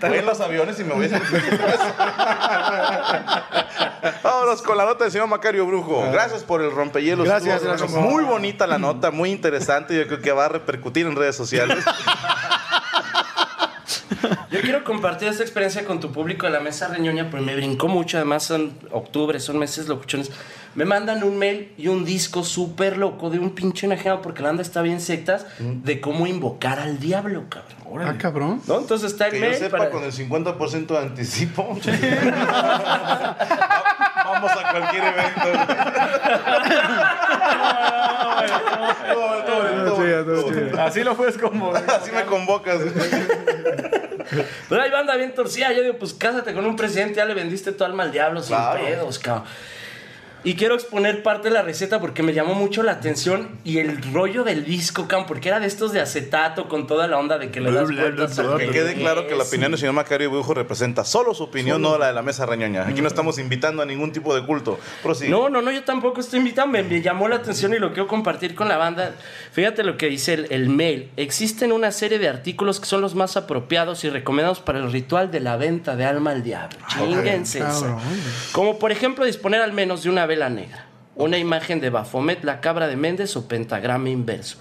Voy 0.00 0.18
en 0.18 0.26
los 0.26 0.40
aviones 0.40 0.78
y 0.78 0.84
me 0.84 0.94
voy 0.94 1.10
a 1.12 1.20
Vámonos 4.22 4.62
con 4.62 4.76
la 4.76 4.84
nota 4.84 5.04
del 5.04 5.12
señor 5.12 5.28
Macario 5.28 5.66
Brujo. 5.66 6.10
Gracias 6.12 6.42
por 6.42 6.60
el 6.60 6.70
rompehielos. 6.70 7.26
Gracias, 7.26 7.62
gracias. 7.62 7.90
Muy 7.92 8.24
bonita 8.24 8.66
la 8.66 8.78
nota, 8.78 9.10
muy 9.10 9.30
interesante. 9.30 9.96
Yo 9.96 10.06
creo 10.06 10.20
que 10.20 10.32
va 10.32 10.46
a 10.46 10.48
repercutir 10.48 11.06
en 11.06 11.16
redes 11.16 11.36
sociales. 11.36 11.84
Yo 14.50 14.60
quiero 14.60 14.84
compartir 14.84 15.28
esta 15.28 15.42
experiencia 15.42 15.84
con 15.84 16.00
tu 16.00 16.12
público 16.12 16.46
de 16.46 16.52
la 16.52 16.60
mesa 16.60 16.88
reñoña, 16.88 17.30
pues 17.30 17.42
me 17.42 17.54
brincó 17.56 17.88
mucho. 17.88 18.18
Además, 18.18 18.44
son 18.44 18.72
octubre, 18.90 19.40
son 19.40 19.58
meses 19.58 19.88
locuchones. 19.88 20.30
Me 20.74 20.84
mandan 20.84 21.22
un 21.24 21.38
mail 21.38 21.72
y 21.76 21.88
un 21.88 22.04
disco 22.04 22.44
súper 22.44 22.96
loco 22.96 23.30
de 23.30 23.38
un 23.38 23.50
pinche 23.54 23.86
enajenado, 23.86 24.22
porque 24.22 24.42
la 24.42 24.50
anda 24.50 24.62
está 24.62 24.82
bien 24.82 25.00
sectas, 25.00 25.46
de 25.58 26.00
cómo 26.00 26.26
invocar 26.26 26.78
al 26.80 26.98
diablo, 26.98 27.44
cabrón. 27.48 27.72
Ah, 28.08 28.16
cabrón. 28.18 28.60
¿No? 28.66 28.78
Entonces 28.78 29.12
está 29.12 29.26
el 29.26 29.32
Que 29.32 29.40
yo 29.40 29.46
mail. 29.46 29.58
sepa, 29.58 29.78
para- 29.78 29.90
con 29.90 30.02
el 30.02 30.12
50% 30.12 30.86
de 30.86 30.98
anticipo. 30.98 31.78
Vamos 34.24 34.50
a 34.52 34.70
cualquier 34.70 35.04
evento. 35.04 35.42
Todo, 40.24 40.42
todo 40.42 40.52
todo 40.52 40.66
todo. 40.70 40.80
Así 40.82 41.02
lo 41.04 41.16
puedes 41.16 41.36
como. 41.38 41.74
Así 41.74 42.10
me 42.12 42.24
convocas. 42.24 42.80
Pero 44.68 44.80
ahí 44.82 44.90
banda 44.90 45.16
bien 45.16 45.34
torcida. 45.34 45.72
Yo 45.72 45.82
digo, 45.82 45.98
pues 45.98 46.14
cásate 46.14 46.54
con 46.54 46.64
un 46.64 46.76
presidente, 46.76 47.16
ya 47.16 47.24
le 47.24 47.34
vendiste 47.34 47.72
tu 47.72 47.84
alma 47.84 48.04
al 48.04 48.12
diablo 48.12 48.40
sin 48.42 48.56
Claro. 48.56 48.84
pedos, 48.84 49.18
cabrón. 49.18 49.44
Y 50.44 50.54
quiero 50.54 50.74
exponer 50.74 51.22
parte 51.22 51.48
de 51.48 51.54
la 51.54 51.62
receta 51.62 52.00
porque 52.00 52.22
me 52.22 52.32
llamó 52.32 52.54
mucho 52.54 52.82
la 52.82 52.92
atención 52.92 53.48
y 53.64 53.78
el 53.78 54.02
rollo 54.12 54.42
del 54.42 54.64
disco, 54.64 55.06
cabrón, 55.06 55.26
porque 55.28 55.48
era 55.48 55.60
de 55.60 55.66
estos 55.66 55.92
de 55.92 56.00
acetato 56.00 56.68
con 56.68 56.86
toda 56.86 57.06
la 57.06 57.18
onda 57.18 57.38
de 57.38 57.50
que 57.50 57.60
le 57.60 57.70
das 57.70 57.90
vueltas 57.94 58.38
al 58.38 58.58
Que 58.58 58.68
quede 58.70 58.94
claro 58.94 59.26
que 59.26 59.36
la 59.36 59.44
opinión 59.44 59.70
del 59.70 59.78
señor 59.78 59.94
Macario 59.94 60.30
Brujo 60.30 60.54
representa 60.54 61.04
solo 61.04 61.32
su 61.34 61.44
opinión, 61.44 61.80
no 61.80 61.96
la 61.96 62.08
de 62.08 62.12
la 62.12 62.22
mesa 62.22 62.44
reñoña. 62.46 62.86
Aquí 62.88 63.00
no 63.00 63.08
estamos 63.08 63.38
invitando 63.38 63.82
a 63.82 63.86
ningún 63.86 64.12
tipo 64.12 64.34
de 64.34 64.44
culto. 64.44 64.78
Prosigue. 65.02 65.30
No, 65.30 65.48
no, 65.48 65.62
no, 65.62 65.70
yo 65.70 65.84
tampoco 65.84 66.20
estoy 66.20 66.40
invitando. 66.40 66.72
Me, 66.72 66.82
me 66.82 67.00
llamó 67.02 67.28
la 67.28 67.36
atención 67.36 67.72
y 67.74 67.78
lo 67.78 67.88
quiero 67.92 68.08
compartir 68.08 68.54
con 68.54 68.68
la 68.68 68.76
banda. 68.76 69.14
Fíjate 69.52 69.84
lo 69.84 69.96
que 69.96 70.06
dice 70.06 70.34
el, 70.34 70.46
el 70.50 70.68
mail. 70.68 71.10
Existen 71.16 71.72
una 71.72 71.92
serie 71.92 72.18
de 72.18 72.28
artículos 72.28 72.80
que 72.80 72.86
son 72.86 73.00
los 73.00 73.14
más 73.14 73.36
apropiados 73.36 74.04
y 74.04 74.10
recomendados 74.10 74.60
para 74.60 74.78
el 74.78 74.90
ritual 74.90 75.30
de 75.30 75.40
la 75.40 75.56
venta 75.56 75.94
de 75.96 76.04
alma 76.04 76.32
al 76.32 76.42
diablo. 76.42 76.78
Chinguense 76.88 77.58
esa. 77.58 77.68
cabrón. 77.68 78.00
Como 78.52 78.78
por 78.78 78.90
ejemplo 78.92 79.24
disponer 79.24 79.60
al 79.60 79.72
menos 79.72 80.02
de 80.02 80.10
una 80.10 80.26
vela 80.32 80.48
negra, 80.48 80.86
una 81.14 81.36
imagen 81.36 81.78
de 81.82 81.90
Baphomet, 81.90 82.42
la 82.42 82.62
cabra 82.62 82.86
de 82.86 82.96
Méndez 82.96 83.36
o 83.36 83.48
pentagrama 83.48 84.08
inverso. 84.08 84.56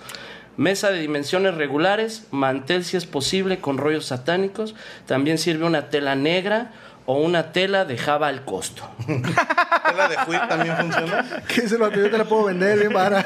Mesa 0.58 0.92
de 0.92 1.00
dimensiones 1.00 1.56
regulares, 1.56 2.28
mantel 2.30 2.84
si 2.84 2.98
es 2.98 3.06
posible 3.06 3.60
con 3.60 3.78
rollos 3.78 4.08
satánicos. 4.08 4.76
También 5.06 5.38
sirve 5.38 5.66
una 5.66 5.90
tela 5.90 6.16
negra 6.16 6.72
o 7.06 7.22
una 7.22 7.54
tela 7.54 7.86
de 7.86 7.98
java 7.98 8.28
al 8.28 8.44
costo. 8.44 8.84
¿La 9.08 10.10
de 10.10 10.18
Juit 10.18 10.46
también 10.50 10.76
funciona? 10.76 11.26
¿Qué 11.48 11.62
es 11.62 11.72
el 11.72 11.78
vato? 11.78 11.96
Yo 11.96 12.12
te 12.12 12.18
la 12.18 12.26
puedo 12.26 12.44
vender 12.44 12.80
bien 12.80 12.92
vara. 12.92 13.26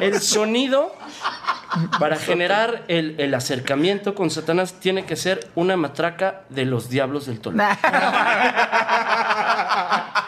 El 0.00 0.20
sonido 0.20 0.94
para 1.98 2.16
generar 2.16 2.84
el, 2.86 3.16
el 3.18 3.34
acercamiento 3.34 4.14
con 4.14 4.30
Satanás 4.30 4.74
tiene 4.74 5.06
que 5.06 5.16
ser 5.16 5.48
una 5.56 5.76
matraca 5.76 6.42
de 6.50 6.66
los 6.66 6.88
diablos 6.88 7.26
del 7.26 7.40
Toluca. 7.40 7.78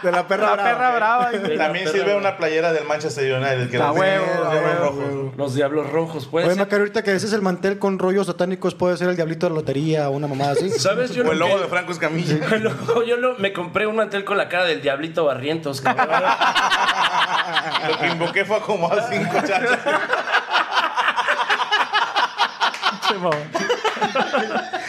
De 0.02 0.12
la 0.12 0.26
perra 0.28 0.46
La 0.48 0.52
brava. 0.54 0.70
perra 0.70 0.90
brava. 0.96 1.30
güey. 1.30 1.56
También 1.58 1.88
sirve 1.88 2.14
una 2.14 2.36
playera 2.36 2.72
del 2.72 2.84
Manchester 2.84 3.32
United. 3.32 3.70
Que 3.70 3.76
A 3.76 3.80
era- 3.80 3.92
huevo, 3.92 4.26
los 4.26 4.46
a 4.46 4.50
diablos 4.52 4.94
huevo. 4.94 5.12
rojos. 5.22 5.36
Los 5.36 5.54
diablos 5.54 5.90
rojos, 5.90 6.26
puede 6.26 6.46
Oye, 6.46 6.54
ser. 6.54 6.64
Macario, 6.64 6.82
ahorita 6.82 7.02
que 7.02 7.12
ese 7.14 7.26
es 7.26 7.32
el 7.32 7.42
mantel 7.42 7.78
con 7.78 7.98
rollos 7.98 8.26
satánicos, 8.26 8.74
puede 8.74 8.96
ser 8.96 9.08
el 9.08 9.16
diablito 9.16 9.46
de 9.46 9.50
la 9.50 9.56
lotería 9.56 10.08
o 10.08 10.12
una 10.12 10.26
mamada 10.26 10.52
así. 10.52 10.70
¿Sabes? 10.78 11.12
Yo 11.12 11.24
O 11.24 11.32
el 11.32 11.38
lo 11.38 11.46
logo 11.46 11.56
que- 11.58 11.62
de 11.64 11.68
Franco 11.68 11.92
Escamilla. 11.92 12.36
Luego 12.58 13.02
yo 13.04 13.16
lo- 13.16 13.36
me 13.38 13.52
compré 13.52 13.86
un 13.86 13.96
mantel 13.96 14.24
con 14.24 14.36
la 14.36 14.48
cara 14.48 14.64
del 14.64 14.82
diablito 14.82 15.24
Barrientos. 15.24 15.80
cabrón. 15.80 16.08
Lo 17.88 17.98
que 17.98 18.06
invoqué 18.08 18.44
fue 18.44 18.60
como 18.60 18.90
a 18.92 19.00
cinco 19.08 19.36
chachas. 19.46 19.78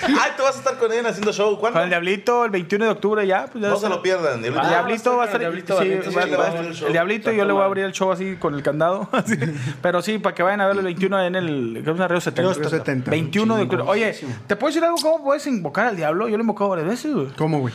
Ay, 0.21 0.31
tú 0.37 0.43
vas 0.43 0.55
a 0.55 0.59
estar 0.59 0.77
con 0.77 0.91
él 0.91 1.05
haciendo 1.05 1.31
show. 1.33 1.57
¿Cuándo? 1.59 1.77
Con 1.77 1.83
el 1.83 1.89
Diablito, 1.89 2.45
el 2.45 2.51
21 2.51 2.85
de 2.85 2.91
octubre 2.91 3.27
ya. 3.27 3.47
Pues 3.51 3.61
ya 3.63 3.69
No 3.69 3.77
se 3.77 3.89
lo 3.89 4.01
pierdan. 4.01 4.41
Diablito. 4.41 4.61
El 4.61 4.65
Ah, 4.67 4.69
Diablito 4.69 5.17
va 5.17 5.23
a 5.23 5.25
estar 5.25 5.41
el 5.41 6.93
Diablito 6.93 7.31
yo 7.31 7.45
le 7.45 7.53
voy 7.53 7.61
a 7.61 7.65
abrir 7.65 7.85
el 7.85 7.91
show 7.91 8.11
así 8.11 8.35
con 8.37 8.53
el 8.55 8.63
candado. 8.63 9.07
así. 9.11 9.35
Pero 9.81 10.01
sí, 10.01 10.17
para 10.19 10.35
que 10.35 10.43
vayan 10.43 10.61
a 10.61 10.67
verlo 10.67 10.81
el 10.81 10.85
21 10.85 11.21
en 11.23 11.35
el. 11.35 11.79
Creo 11.83 11.95
que 11.95 12.03
es 12.03 12.09
Río 12.09 12.21
70. 12.21 12.53
Río 12.53 12.69
70. 12.69 13.11
21 13.11 13.55
de 13.55 13.63
octubre. 13.63 13.83
Oye, 13.87 14.15
¿te 14.47 14.55
puedo 14.55 14.69
decir 14.69 14.83
algo? 14.83 14.97
¿Cómo 15.01 15.23
puedes 15.23 15.45
invocar 15.47 15.87
al 15.87 15.95
diablo? 15.95 16.27
Yo 16.27 16.37
lo 16.37 16.41
he 16.41 16.43
invocado 16.43 16.69
varias 16.71 16.87
veces, 16.87 17.13
güey. 17.13 17.27
¿Cómo, 17.37 17.59
güey? 17.59 17.73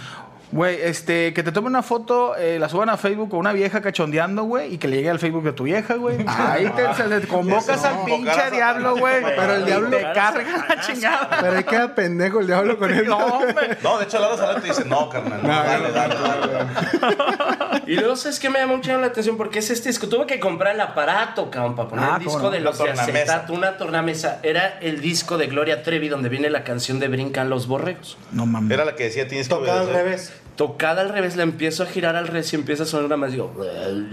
Güey, 0.53 0.79
este, 0.83 1.33
que 1.33 1.43
te 1.43 1.51
tomen 1.51 1.71
una 1.71 1.83
foto, 1.83 2.37
eh, 2.37 2.59
la 2.59 2.69
suban 2.69 2.91
a 2.91 2.99
Facebook 2.99 3.31
con 3.31 3.39
una 3.39 3.55
vieja 3.55 3.81
cachondeando, 3.81 4.43
güey, 4.45 4.75
y 4.75 4.79
que 4.79 4.87
le 4.87 4.97
llegue 4.97 5.09
al 5.09 5.19
Facebook 5.19 5.43
de 5.45 5.53
tu 5.55 5.65
vieja, 5.65 5.95
güey. 5.95 6.19
Ahí 6.27 6.71
te, 6.77 6.93
se- 6.95 7.21
te 7.21 7.27
convocas 7.27 7.83
al 7.85 8.05
pinche 8.05 8.51
diablo, 8.51 8.97
güey. 8.97 9.23
Pero 9.25 9.55
el 9.55 9.65
diablo- 9.65 9.89
te 9.97 10.03
carga 10.13 10.67
la 10.69 10.81
chingada. 10.81 11.39
Pero 11.41 11.57
ahí 11.57 11.65
queda 11.65 11.95
pendejo 11.95 12.41
el 12.41 12.47
diablo 12.47 12.79
con 12.79 12.91
él. 12.95 13.07
No, 13.07 13.17
hombre. 13.17 13.79
No, 13.83 13.97
de 13.99 14.05
hecho, 14.05 14.19
Laura 14.21 14.37
Salado 14.37 14.61
te 14.61 14.69
dice, 14.69 14.85
no, 14.85 15.09
carnal. 15.09 15.41
No, 15.43 15.49
dale, 15.49 15.91
dale, 15.91 16.15
dale. 16.15 17.83
Y 17.87 17.97
luego, 17.97 18.15
¿sabes 18.17 18.39
qué 18.39 18.49
me 18.51 18.59
llamó 18.61 18.77
mucho 18.77 18.97
la 19.01 19.07
atención? 19.09 19.37
Porque 19.37 19.59
es 19.59 19.71
este 19.71 19.89
disco. 19.89 20.09
Tuve 20.09 20.27
que 20.27 20.39
comprar 20.39 20.75
el 20.75 20.81
aparato, 20.83 21.51
cabrón, 21.51 21.75
para 21.75 21.89
poner 21.89 22.05
Ah, 22.05 22.17
el 22.19 22.25
disco 22.25 22.39
no. 22.43 22.51
de 22.51 22.59
Una 22.59 22.65
los 22.67 22.79
de 22.79 22.85
tornamesa. 22.85 23.13
acetato, 23.23 23.53
una 23.55 23.77
tornamesa. 23.79 24.39
Era 24.43 24.79
el 24.81 25.01
disco 25.01 25.39
de 25.39 25.47
Gloria 25.47 25.83
Trevi 25.83 26.09
donde 26.09 26.29
viene 26.29 26.51
la 26.51 26.63
canción 26.63 27.01
de 27.01 27.09
Brincan 27.09 27.49
los 27.51 27.67
borregos. 27.67 28.19
No 28.33 28.47
mames. 28.47 28.71
Era 28.71 28.85
la 28.85 28.95
que 28.95 29.05
decía, 29.05 29.27
tienes 29.27 29.49
que 29.49 29.55
Tocada 29.55 29.81
al 29.81 29.89
revés. 29.93 30.33
Tocada 30.57 31.01
al 31.01 31.09
revés, 31.09 31.35
la 31.37 31.45
empiezo 31.45 31.83
a 31.83 31.87
girar 31.87 32.15
al 32.15 32.27
revés 32.27 32.53
y 32.53 32.57
empieza 32.57 32.83
a 32.83 32.87
sonar 32.87 33.07
una 33.07 33.17
más. 33.17 33.33
Digo, 33.33 33.55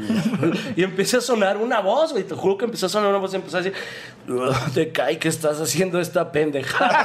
y 0.76 0.84
empieza 0.84 1.18
a 1.18 1.22
sonar 1.22 1.58
una 1.58 1.82
voz, 1.82 2.14
güey. 2.14 2.24
Te 2.24 2.34
juro 2.34 2.58
que 2.58 2.64
empezó 2.66 2.86
a 2.86 2.90
sonar 2.90 3.10
una 3.10 3.18
voz 3.20 3.34
y 3.34 3.36
empezó 3.36 3.58
a 3.58 3.62
decir, 3.62 3.78
te 4.74 4.92
cae 4.94 5.20
que 5.20 5.28
estás 5.28 5.60
haciendo 5.60 6.00
esta 6.00 6.32
pendejada. 6.32 6.96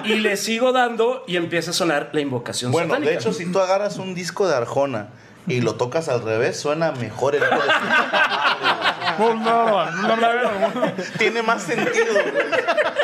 y 0.04 0.16
le 0.16 0.36
sigo 0.36 0.72
dando 0.72 1.24
y 1.26 1.36
empieza 1.36 1.70
a 1.70 1.74
sonar 1.74 2.10
la 2.12 2.20
invocación 2.20 2.70
Bueno, 2.70 2.88
satánica. 2.90 3.12
de 3.12 3.16
hecho, 3.18 3.32
si 3.32 3.50
tú 3.50 3.60
agarras 3.60 3.96
un 3.96 4.14
disco 4.14 4.46
de 4.46 4.54
Arjona 4.56 5.08
y 5.46 5.62
lo 5.62 5.76
tocas 5.76 6.10
al 6.10 6.20
revés, 6.22 6.60
suena 6.60 6.92
mejor 6.92 7.34
el 7.34 7.42
hijo 7.42 7.54
de 7.54 7.60
su- 7.62 7.70
Tiene 11.18 11.42
más 11.42 11.62
sentido. 11.62 12.12
güey. 12.12 12.24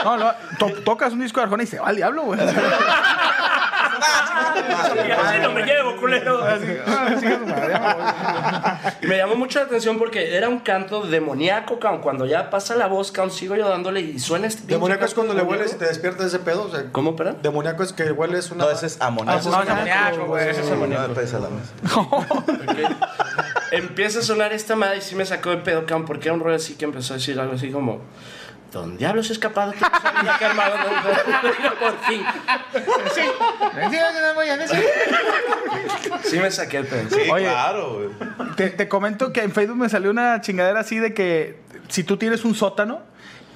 No, 0.04 0.16
no, 0.16 0.32
to- 0.58 0.72
tocas 0.84 1.12
un 1.12 1.20
disco 1.20 1.40
de 1.40 1.44
Arjona 1.44 1.62
y 1.62 1.66
se 1.66 1.78
va 1.78 1.88
al 1.88 1.96
diablo, 1.96 2.22
güey. 2.22 2.40
Así 4.00 5.38
no 5.40 5.52
me 5.52 5.62
llevo, 5.62 5.96
culero. 5.96 6.44
Y 9.02 9.06
me 9.06 9.16
llamó 9.16 9.36
mucho 9.36 9.58
la 9.60 9.66
atención 9.66 9.98
porque 9.98 10.36
era 10.36 10.48
un 10.48 10.60
canto 10.60 11.02
demoníaco, 11.02 11.78
cabrón. 11.78 12.00
Cuando 12.00 12.26
ya 12.26 12.50
pasa 12.50 12.74
la 12.76 12.86
voz, 12.86 13.12
cabrón, 13.12 13.34
sigo 13.34 13.56
yo 13.56 13.68
dándole 13.68 14.00
y 14.00 14.18
suena 14.18 14.46
este 14.46 14.66
Demoníaco 14.66 15.04
es 15.04 15.14
cuando 15.14 15.34
le 15.34 15.42
hueles 15.42 15.74
y 15.74 15.76
te 15.76 15.86
despiertas 15.86 16.22
de 16.22 16.28
ese 16.28 16.38
pedo. 16.38 16.64
O 16.64 16.70
sea, 16.70 16.84
¿Cómo, 16.92 17.16
perdón? 17.16 17.38
Demoníaco 17.42 17.82
es 17.82 17.92
que 17.92 18.10
hueles 18.12 18.50
una. 18.50 18.64
No, 18.64 18.70
ese 18.70 18.86
es 18.86 19.00
amoníaco. 19.00 19.50
No, 19.50 19.62
es 19.62 19.68
amoníaco, 19.68 20.26
güey. 20.26 20.48
Ese 20.48 20.60
es 20.62 20.68
No 20.68 20.74
amoníaco. 20.74 21.14
Empieza 23.72 24.20
a 24.20 24.22
sonar 24.22 24.52
esta 24.52 24.76
madre 24.76 24.98
y 24.98 25.00
sí 25.00 25.14
me 25.14 25.26
sacó 25.26 25.50
de 25.50 25.56
pedo, 25.58 25.86
cabrón, 25.86 26.06
porque 26.06 26.28
era 26.28 26.34
un 26.34 26.40
rollo 26.40 26.56
así 26.56 26.74
que 26.74 26.84
empezó 26.84 27.14
a 27.14 27.16
decir 27.16 27.38
algo 27.38 27.54
así 27.54 27.70
como... 27.70 28.00
¿Dónde 28.72 28.98
diablos 28.98 29.30
he 29.30 29.32
escapado? 29.32 29.72
¿Qué 29.72 29.78
pasó? 29.80 30.08
Ya 30.24 30.38
que 30.38 30.44
armado, 30.44 30.74
Por 31.80 31.98
fin. 32.00 32.22
Sí 33.14 33.22
me 36.38 36.50
saqué 36.50 36.78
el. 36.78 36.86
Sí, 37.10 37.30
Oye. 37.30 37.44
claro, 37.44 37.94
güey. 37.94 38.08
Te, 38.56 38.70
te 38.70 38.88
comento 38.88 39.32
que 39.32 39.42
en 39.42 39.52
Facebook 39.52 39.76
me 39.76 39.88
salió 39.88 40.10
una 40.10 40.40
chingadera 40.40 40.80
así 40.80 40.98
de 40.98 41.14
que 41.14 41.58
si 41.88 42.04
tú 42.04 42.16
tienes 42.16 42.44
un 42.44 42.54
sótano, 42.54 43.00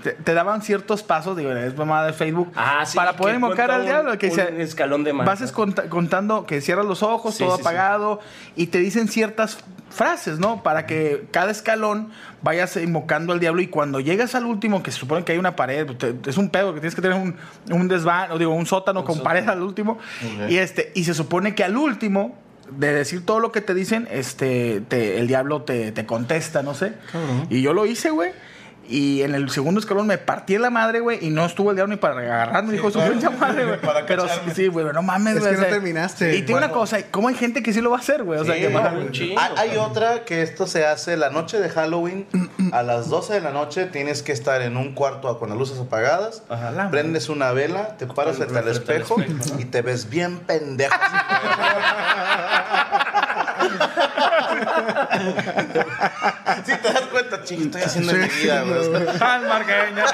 te, 0.03 0.12
te 0.12 0.34
daban 0.34 0.62
ciertos 0.62 1.03
pasos, 1.03 1.36
digo, 1.36 1.53
es 1.53 1.76
mamada 1.76 2.07
de 2.07 2.12
Facebook, 2.12 2.53
Ah, 2.57 2.84
sí, 2.86 2.96
para 2.96 3.14
poder 3.16 3.36
invocar 3.36 3.70
al 3.70 3.84
diablo. 3.84 4.16
Que 4.18 4.26
un 4.28 4.36
dice, 4.36 4.62
escalón 4.62 5.05
de 5.05 5.12
Vas 5.12 5.26
mantas. 5.26 5.53
conta- 5.53 5.88
contando 5.88 6.46
que 6.46 6.61
cierras 6.61 6.86
los 6.86 7.03
ojos, 7.03 7.34
Sí, 7.34 7.44
todo 7.44 7.57
sí, 7.57 7.62
sí. 7.62 7.68
apagado, 7.68 8.20
y 8.57 8.68
te 8.68 8.78
dicen 8.78 9.09
ciertas 9.09 9.59
frases, 9.91 10.38
¿no? 10.38 10.62
Para 10.62 10.86
que 10.86 11.26
cada 11.30 11.51
escalón 11.51 12.11
vayas 12.43 12.76
invocando 12.76 13.32
al 13.32 13.41
diablo 13.41 13.61
y 13.61 13.66
cuando 13.66 14.01
llegas 14.01 14.34
al 14.34 14.45
último, 14.47 14.82
que 14.82 14.91
se 14.93 14.99
supone 14.99 15.24
que 15.24 15.32
hay 15.32 15.38
una 15.38 15.57
pared, 15.57 15.86
te- 15.97 16.14
es 16.30 16.38
un 16.38 16.49
pedo, 16.51 16.72
que 16.74 16.80
tienes 16.80 16.95
que 16.95 17.03
tener 17.03 17.18
un, 17.18 17.36
un 17.70 17.88
desván, 17.88 18.30
o 18.32 18.38
digo, 18.38 18.55
un 18.55 18.66
sótano 18.66 19.05
con 19.05 19.16
pared 19.24 19.49
al 19.49 19.62
último, 19.62 19.99
y 20.49 20.57
este, 20.59 20.93
y 20.95 21.05
se 21.05 21.14
supone 21.14 21.55
que 21.55 21.64
al 21.64 21.76
último 21.76 22.38
de 22.70 22.93
decir 22.95 23.26
todo 23.26 23.41
lo 23.41 23.51
que 23.51 23.61
te 23.61 23.74
dicen, 23.74 24.07
este, 24.12 24.80
te- 24.88 25.18
el 25.18 25.26
diablo 25.26 25.62
te, 25.62 25.91
te 25.93 26.07
contesta, 26.07 26.62
no 26.62 26.74
sé. 26.74 26.93
Y 27.51 27.62
yo 27.62 27.72
lo 27.74 27.84
hice, 27.84 28.11
güey. 28.11 28.30
Y 28.91 29.22
en 29.22 29.34
el 29.36 29.49
segundo 29.51 29.78
escalón 29.80 30.07
me 30.09 30.18
partí 30.18 30.59
la 30.59 30.68
madre, 30.68 30.99
güey, 31.01 31.24
y 31.24 31.30
no 31.30 31.47
estuvo 31.47 31.70
el 31.70 31.76
diablo 31.76 31.95
ni 31.95 31.99
para 32.01 32.18
agarrarme, 32.18 32.72
dijo 32.72 32.91
su 32.91 32.99
pinche 33.01 33.30
madre, 33.30 33.64
güey. 33.64 33.80
Para 33.91 34.05
Pero 34.05 34.22
sí, 34.24 34.28
cacharme. 34.30 34.55
sí, 34.55 34.66
güey, 34.66 34.86
no 34.93 35.03
mames, 35.03 35.36
Es 35.36 35.41
güey. 35.43 35.53
que 35.55 35.59
o 35.59 35.62
no 35.62 35.68
terminaste. 35.68 36.34
Y 36.36 36.41
te 36.41 36.47
digo 36.47 36.59
una 36.59 36.66
Bueno. 36.66 36.80
cosa, 36.82 36.99
¿cómo 37.11 37.28
hay 37.28 37.34
gente 37.36 37.62
que 37.62 37.72
sí 37.72 37.80
lo 37.80 37.91
va 37.91 37.99
a 37.99 38.01
hacer, 38.01 38.24
güey? 38.24 38.41
O 38.41 38.45
sea, 38.45 38.55
Sí, 38.57 38.61
que 38.62 38.68
va- 38.68 38.93
un 38.93 39.12
chingo. 39.12 39.41
Hay, 39.41 39.70
hay 39.70 39.76
otra 39.78 40.24
que 40.24 40.43
esto 40.43 40.66
se 40.66 40.84
hace 40.86 41.16
la 41.16 41.30
noche 41.30 41.61
de 41.61 41.68
Halloween. 41.70 42.26
A 42.72 42.82
las 42.82 43.09
12 43.09 43.34
de 43.34 43.41
la 43.41 43.51
noche 43.53 43.86
tienes 43.86 44.22
que 44.22 44.32
estar 44.32 44.61
en 44.62 44.76
un 44.76 44.95
cuarto 44.95 45.38
con 45.38 45.49
las 45.51 45.59
luces 45.59 45.78
apagadas. 45.78 46.43
Ajá, 46.49 46.70
la 46.72 46.91
prendes 46.91 47.28
una 47.28 47.53
vela, 47.53 47.97
te 47.97 48.07
paras 48.07 48.36
frente 48.38 48.59
al 48.59 48.68
espejo. 48.68 49.16
y 49.59 49.64
te 49.66 49.82
ves 49.82 50.11
bien 50.11 50.38
pendejo. 50.41 50.95
Si 56.65 56.77
te 56.77 56.93
das 56.93 57.03
cuenta, 57.03 57.43
ching, 57.45 57.67
estoy 57.67 57.83
haciendo 57.83 58.13
en 58.13 58.23
mi 58.23 58.29
vida, 58.29 58.63
güey. 58.63 59.09
Al 59.21 59.47
marqueño. 59.47 60.05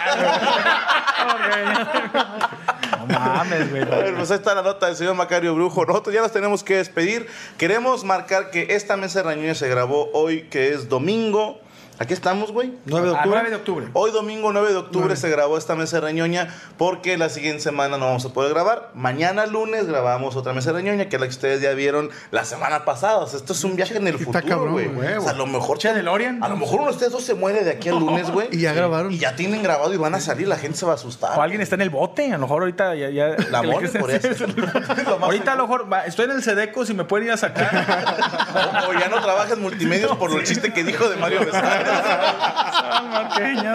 No 2.98 3.06
mames, 3.06 3.70
güey. 3.70 3.82
A 3.82 3.86
ver, 3.86 4.14
pues 4.14 4.30
ahí 4.30 4.36
está 4.36 4.54
la 4.54 4.62
nota 4.62 4.86
del 4.86 4.96
señor 4.96 5.14
Macario 5.14 5.54
Brujo. 5.54 5.84
Nosotros 5.84 6.14
ya 6.14 6.22
nos 6.22 6.32
tenemos 6.32 6.62
que 6.62 6.76
despedir. 6.76 7.26
Queremos 7.58 8.04
marcar 8.04 8.50
que 8.50 8.68
esta 8.70 8.96
mesa 8.96 9.20
de 9.20 9.24
Rañuña 9.24 9.54
se 9.54 9.68
grabó 9.68 10.10
hoy, 10.12 10.42
que 10.42 10.72
es 10.72 10.88
domingo. 10.88 11.60
Aquí 11.98 12.12
estamos, 12.12 12.52
güey. 12.52 12.74
9 12.84 13.06
de 13.08 13.12
A 13.14 13.16
octubre. 13.16 13.38
9 13.40 13.50
de 13.50 13.56
octubre. 13.56 13.86
Hoy 13.94 14.10
domingo 14.10 14.52
9 14.52 14.68
de 14.70 14.76
octubre 14.76 15.16
se 15.16 15.30
grabó 15.30 15.56
esta 15.56 15.74
mesa 15.74 15.96
de 15.96 16.02
reñoña 16.06 16.48
porque 16.76 17.16
la 17.16 17.30
siguiente 17.30 17.62
semana 17.62 17.96
no 17.96 18.04
vamos 18.04 18.24
a 18.26 18.28
poder 18.34 18.52
grabar. 18.52 18.90
Mañana 18.94 19.46
lunes 19.46 19.86
grabamos 19.86 20.36
otra 20.36 20.52
mesa 20.52 20.72
de 20.72 20.78
reñoña 20.80 21.08
que 21.08 21.16
es 21.16 21.20
la 21.20 21.26
que 21.26 21.30
ustedes 21.32 21.62
ya 21.62 21.72
vieron 21.72 22.10
la 22.32 22.44
semana 22.44 22.84
pasada. 22.84 23.16
O 23.18 23.26
sea, 23.26 23.38
esto 23.38 23.54
es 23.54 23.64
un 23.64 23.76
viaje 23.76 23.96
en 23.96 24.06
el 24.08 24.16
Está 24.16 24.24
futuro, 24.26 24.46
cabrón, 24.46 24.72
güey. 24.74 24.88
güey. 24.88 25.14
O 25.16 25.22
sea, 25.22 25.30
a 25.30 25.34
lo 25.36 25.46
mejor 25.46 25.78
Che, 25.78 25.94
DeLorean. 25.94 26.44
A 26.44 26.48
lo 26.48 26.56
mejor 26.58 26.80
uno 26.80 26.88
de 26.88 26.92
ustedes 26.92 27.12
dos 27.12 27.24
se 27.24 27.32
muere 27.32 27.64
de 27.64 27.70
aquí 27.70 27.88
al 27.88 27.98
lunes, 27.98 28.30
güey. 28.30 28.48
Y 28.56 28.60
ya 28.60 28.74
grabaron. 28.74 29.10
Y 29.12 29.18
ya 29.18 29.34
tienen 29.34 29.62
grabado 29.62 29.94
y 29.94 29.96
van 29.96 30.14
a 30.14 30.20
salir, 30.20 30.48
la 30.48 30.56
gente 30.56 30.76
se 30.76 30.84
va 30.84 30.92
a 30.92 30.96
asustar. 30.96 31.38
O 31.38 31.42
alguien 31.42 31.62
está 31.62 31.76
en 31.76 31.80
el 31.80 31.90
bote, 31.90 32.26
a 32.30 32.36
lo 32.36 32.40
mejor 32.42 32.62
ahorita 32.62 32.94
ya... 32.94 33.08
ya 33.08 33.36
La 33.50 33.62
mole 33.62 33.88
por 33.88 34.10
eso. 34.10 34.44
Ahorita 35.20 35.52
a 35.52 35.56
lo 35.56 35.66
mejor, 35.66 35.90
va, 35.90 36.04
estoy 36.04 36.26
en 36.26 36.32
el 36.32 36.42
Sedeco, 36.42 36.84
si 36.84 36.92
me 36.92 37.04
pueden 37.04 37.28
ir 37.28 37.32
a 37.32 37.36
sacar. 37.38 38.36
O, 38.56 38.90
o 38.90 38.92
ya 38.94 39.08
no 39.08 39.20
trabajas 39.20 39.58
multimedios 39.58 40.16
por 40.16 40.30
el 40.32 40.42
chiste 40.44 40.72
que 40.72 40.82
dijo 40.82 41.08
de 41.08 41.16
Mario 41.16 41.40
Besares. 41.44 41.85
Al 42.92 43.08
marqueño. 43.10 43.72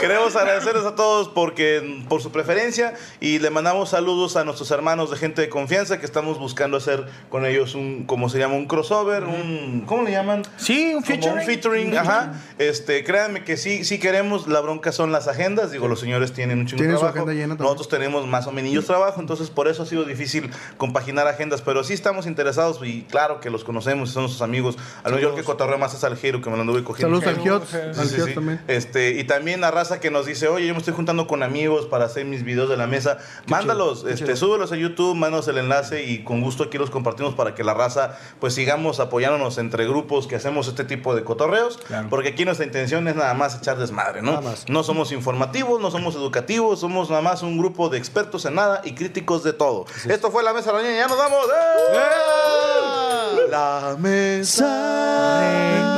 Queremos 0.00 0.36
agradecerles 0.36 0.84
a 0.84 0.94
todos 0.94 1.28
porque, 1.28 2.04
por 2.08 2.22
su 2.22 2.30
preferencia 2.30 2.94
y 3.20 3.40
le 3.40 3.50
mandamos 3.50 3.90
saludos 3.90 4.36
a 4.36 4.44
nuestros 4.44 4.70
hermanos 4.70 5.10
de 5.10 5.16
gente 5.16 5.42
de 5.42 5.48
confianza 5.48 5.98
que 5.98 6.06
estamos 6.06 6.38
buscando 6.38 6.76
hacer 6.76 7.06
con 7.30 7.44
ellos 7.44 7.74
un, 7.74 8.04
como 8.04 8.28
se 8.28 8.38
llama, 8.38 8.54
un 8.54 8.66
crossover, 8.66 9.24
un, 9.24 9.82
¿cómo 9.86 10.04
le 10.04 10.12
llaman? 10.12 10.42
Sí, 10.56 10.94
un 10.94 11.02
Como 11.02 11.06
featuring. 11.16 11.38
un 11.38 11.44
featuring, 11.44 11.98
ajá. 11.98 12.32
Este, 12.58 13.02
créanme 13.02 13.42
que 13.44 13.56
sí, 13.56 13.84
sí 13.84 13.98
queremos, 13.98 14.46
la 14.46 14.60
bronca 14.60 14.92
son 14.92 15.10
las 15.10 15.26
agendas, 15.26 15.72
digo, 15.72 15.88
los 15.88 15.98
señores 16.00 16.32
tienen 16.32 16.60
un 16.60 16.66
chingo 16.66 16.78
de 16.82 16.88
Tienen 16.88 16.96
su 16.96 17.00
trabajo. 17.00 17.18
agenda 17.28 17.32
llena. 17.34 17.54
Nosotros 17.56 17.88
tenemos 17.88 18.26
más 18.26 18.46
o 18.46 18.52
menos 18.52 18.86
trabajo, 18.86 19.20
entonces 19.20 19.50
por 19.50 19.66
eso 19.68 19.82
ha 19.82 19.86
sido 19.86 20.04
difícil 20.04 20.50
compaginar 20.76 21.26
agendas, 21.26 21.60
pero 21.62 21.82
sí 21.82 21.92
estamos 21.94 22.26
interesados 22.26 22.78
y 22.84 23.02
claro 23.02 23.40
que 23.40 23.50
los 23.50 23.64
conocemos, 23.64 24.10
son 24.10 24.24
nuestros 24.24 24.42
amigos. 24.42 24.76
A 25.02 25.08
lo 25.10 25.16
mejor 25.16 25.34
que 25.34 25.42
cotorreo 25.42 25.78
más 25.78 25.92
es 25.94 26.04
al 26.04 26.16
Jero, 26.16 26.40
que 26.40 26.50
me 26.50 26.56
lo 26.56 26.62
anduve 26.62 26.84
cogiendo. 26.84 27.20
Saludos 27.20 27.36
al 27.38 27.42
Giot. 27.42 27.87
Sí, 27.94 28.08
Sí, 28.08 28.14
sí, 28.16 28.22
sí. 28.26 28.34
también. 28.34 28.60
Este, 28.68 29.10
y 29.10 29.24
también 29.24 29.60
la 29.60 29.70
raza 29.70 30.00
que 30.00 30.10
nos 30.10 30.26
dice, 30.26 30.48
oye, 30.48 30.66
yo 30.66 30.72
me 30.74 30.78
estoy 30.78 30.94
juntando 30.94 31.26
con 31.26 31.42
amigos 31.42 31.86
para 31.86 32.04
hacer 32.06 32.24
mis 32.24 32.42
videos 32.44 32.68
de 32.68 32.76
la 32.76 32.86
mesa. 32.86 33.18
Mándalos, 33.46 34.04
este, 34.04 34.36
súbelos 34.36 34.72
a 34.72 34.76
YouTube, 34.76 35.14
mándanos 35.14 35.48
el 35.48 35.58
enlace 35.58 36.04
y 36.04 36.24
con 36.24 36.40
gusto 36.40 36.64
aquí 36.64 36.78
los 36.78 36.90
compartimos 36.90 37.34
para 37.34 37.54
que 37.54 37.64
la 37.64 37.74
raza 37.74 38.16
pues 38.40 38.54
sigamos 38.54 39.00
apoyándonos 39.00 39.58
entre 39.58 39.86
grupos 39.86 40.26
que 40.26 40.36
hacemos 40.36 40.68
este 40.68 40.84
tipo 40.84 41.14
de 41.14 41.24
cotorreos. 41.24 41.78
Claro. 41.86 42.08
Porque 42.10 42.28
aquí 42.30 42.44
nuestra 42.44 42.64
intención 42.66 43.06
es 43.08 43.16
nada 43.16 43.34
más 43.34 43.56
echar 43.58 43.78
desmadre, 43.78 44.22
¿no? 44.22 44.32
Nada 44.32 44.42
más. 44.42 44.64
No 44.68 44.82
somos 44.82 45.12
informativos, 45.12 45.80
no 45.80 45.90
somos 45.90 46.14
educativos, 46.14 46.80
somos 46.80 47.10
nada 47.10 47.22
más 47.22 47.42
un 47.42 47.58
grupo 47.58 47.88
de 47.88 47.98
expertos 47.98 48.44
en 48.44 48.54
nada 48.54 48.80
y 48.84 48.94
críticos 48.94 49.42
de 49.44 49.52
todo. 49.52 49.86
Esto 50.08 50.30
fue 50.30 50.42
La 50.42 50.52
Mesa 50.52 50.72
de 50.72 50.78
la 50.78 50.82
Ñoña, 50.84 50.96
ya 50.96 51.08
nos 51.08 51.18
vamos. 51.18 51.46
¡Eh! 51.92 53.48
La 53.50 53.96
Mesa 53.98 54.68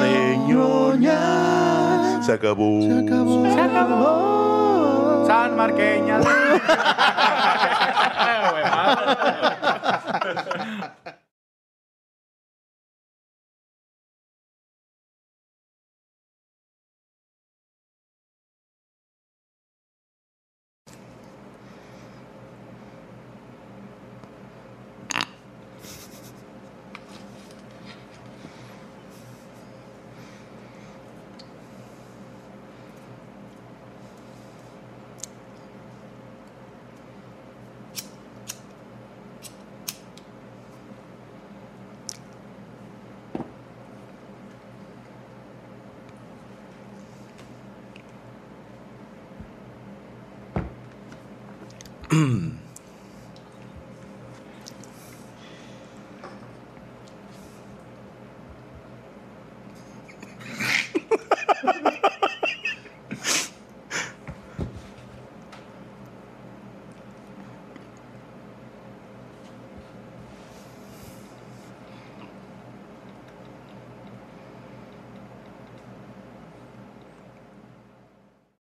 Reñoña. 0.00 1.79
Se 2.30 2.34
acabó. 2.34 2.80
Se 2.80 3.60
acabó. 3.60 5.24
San 5.26 5.56
Marqueña. 5.56 6.20
嗯 52.12 52.52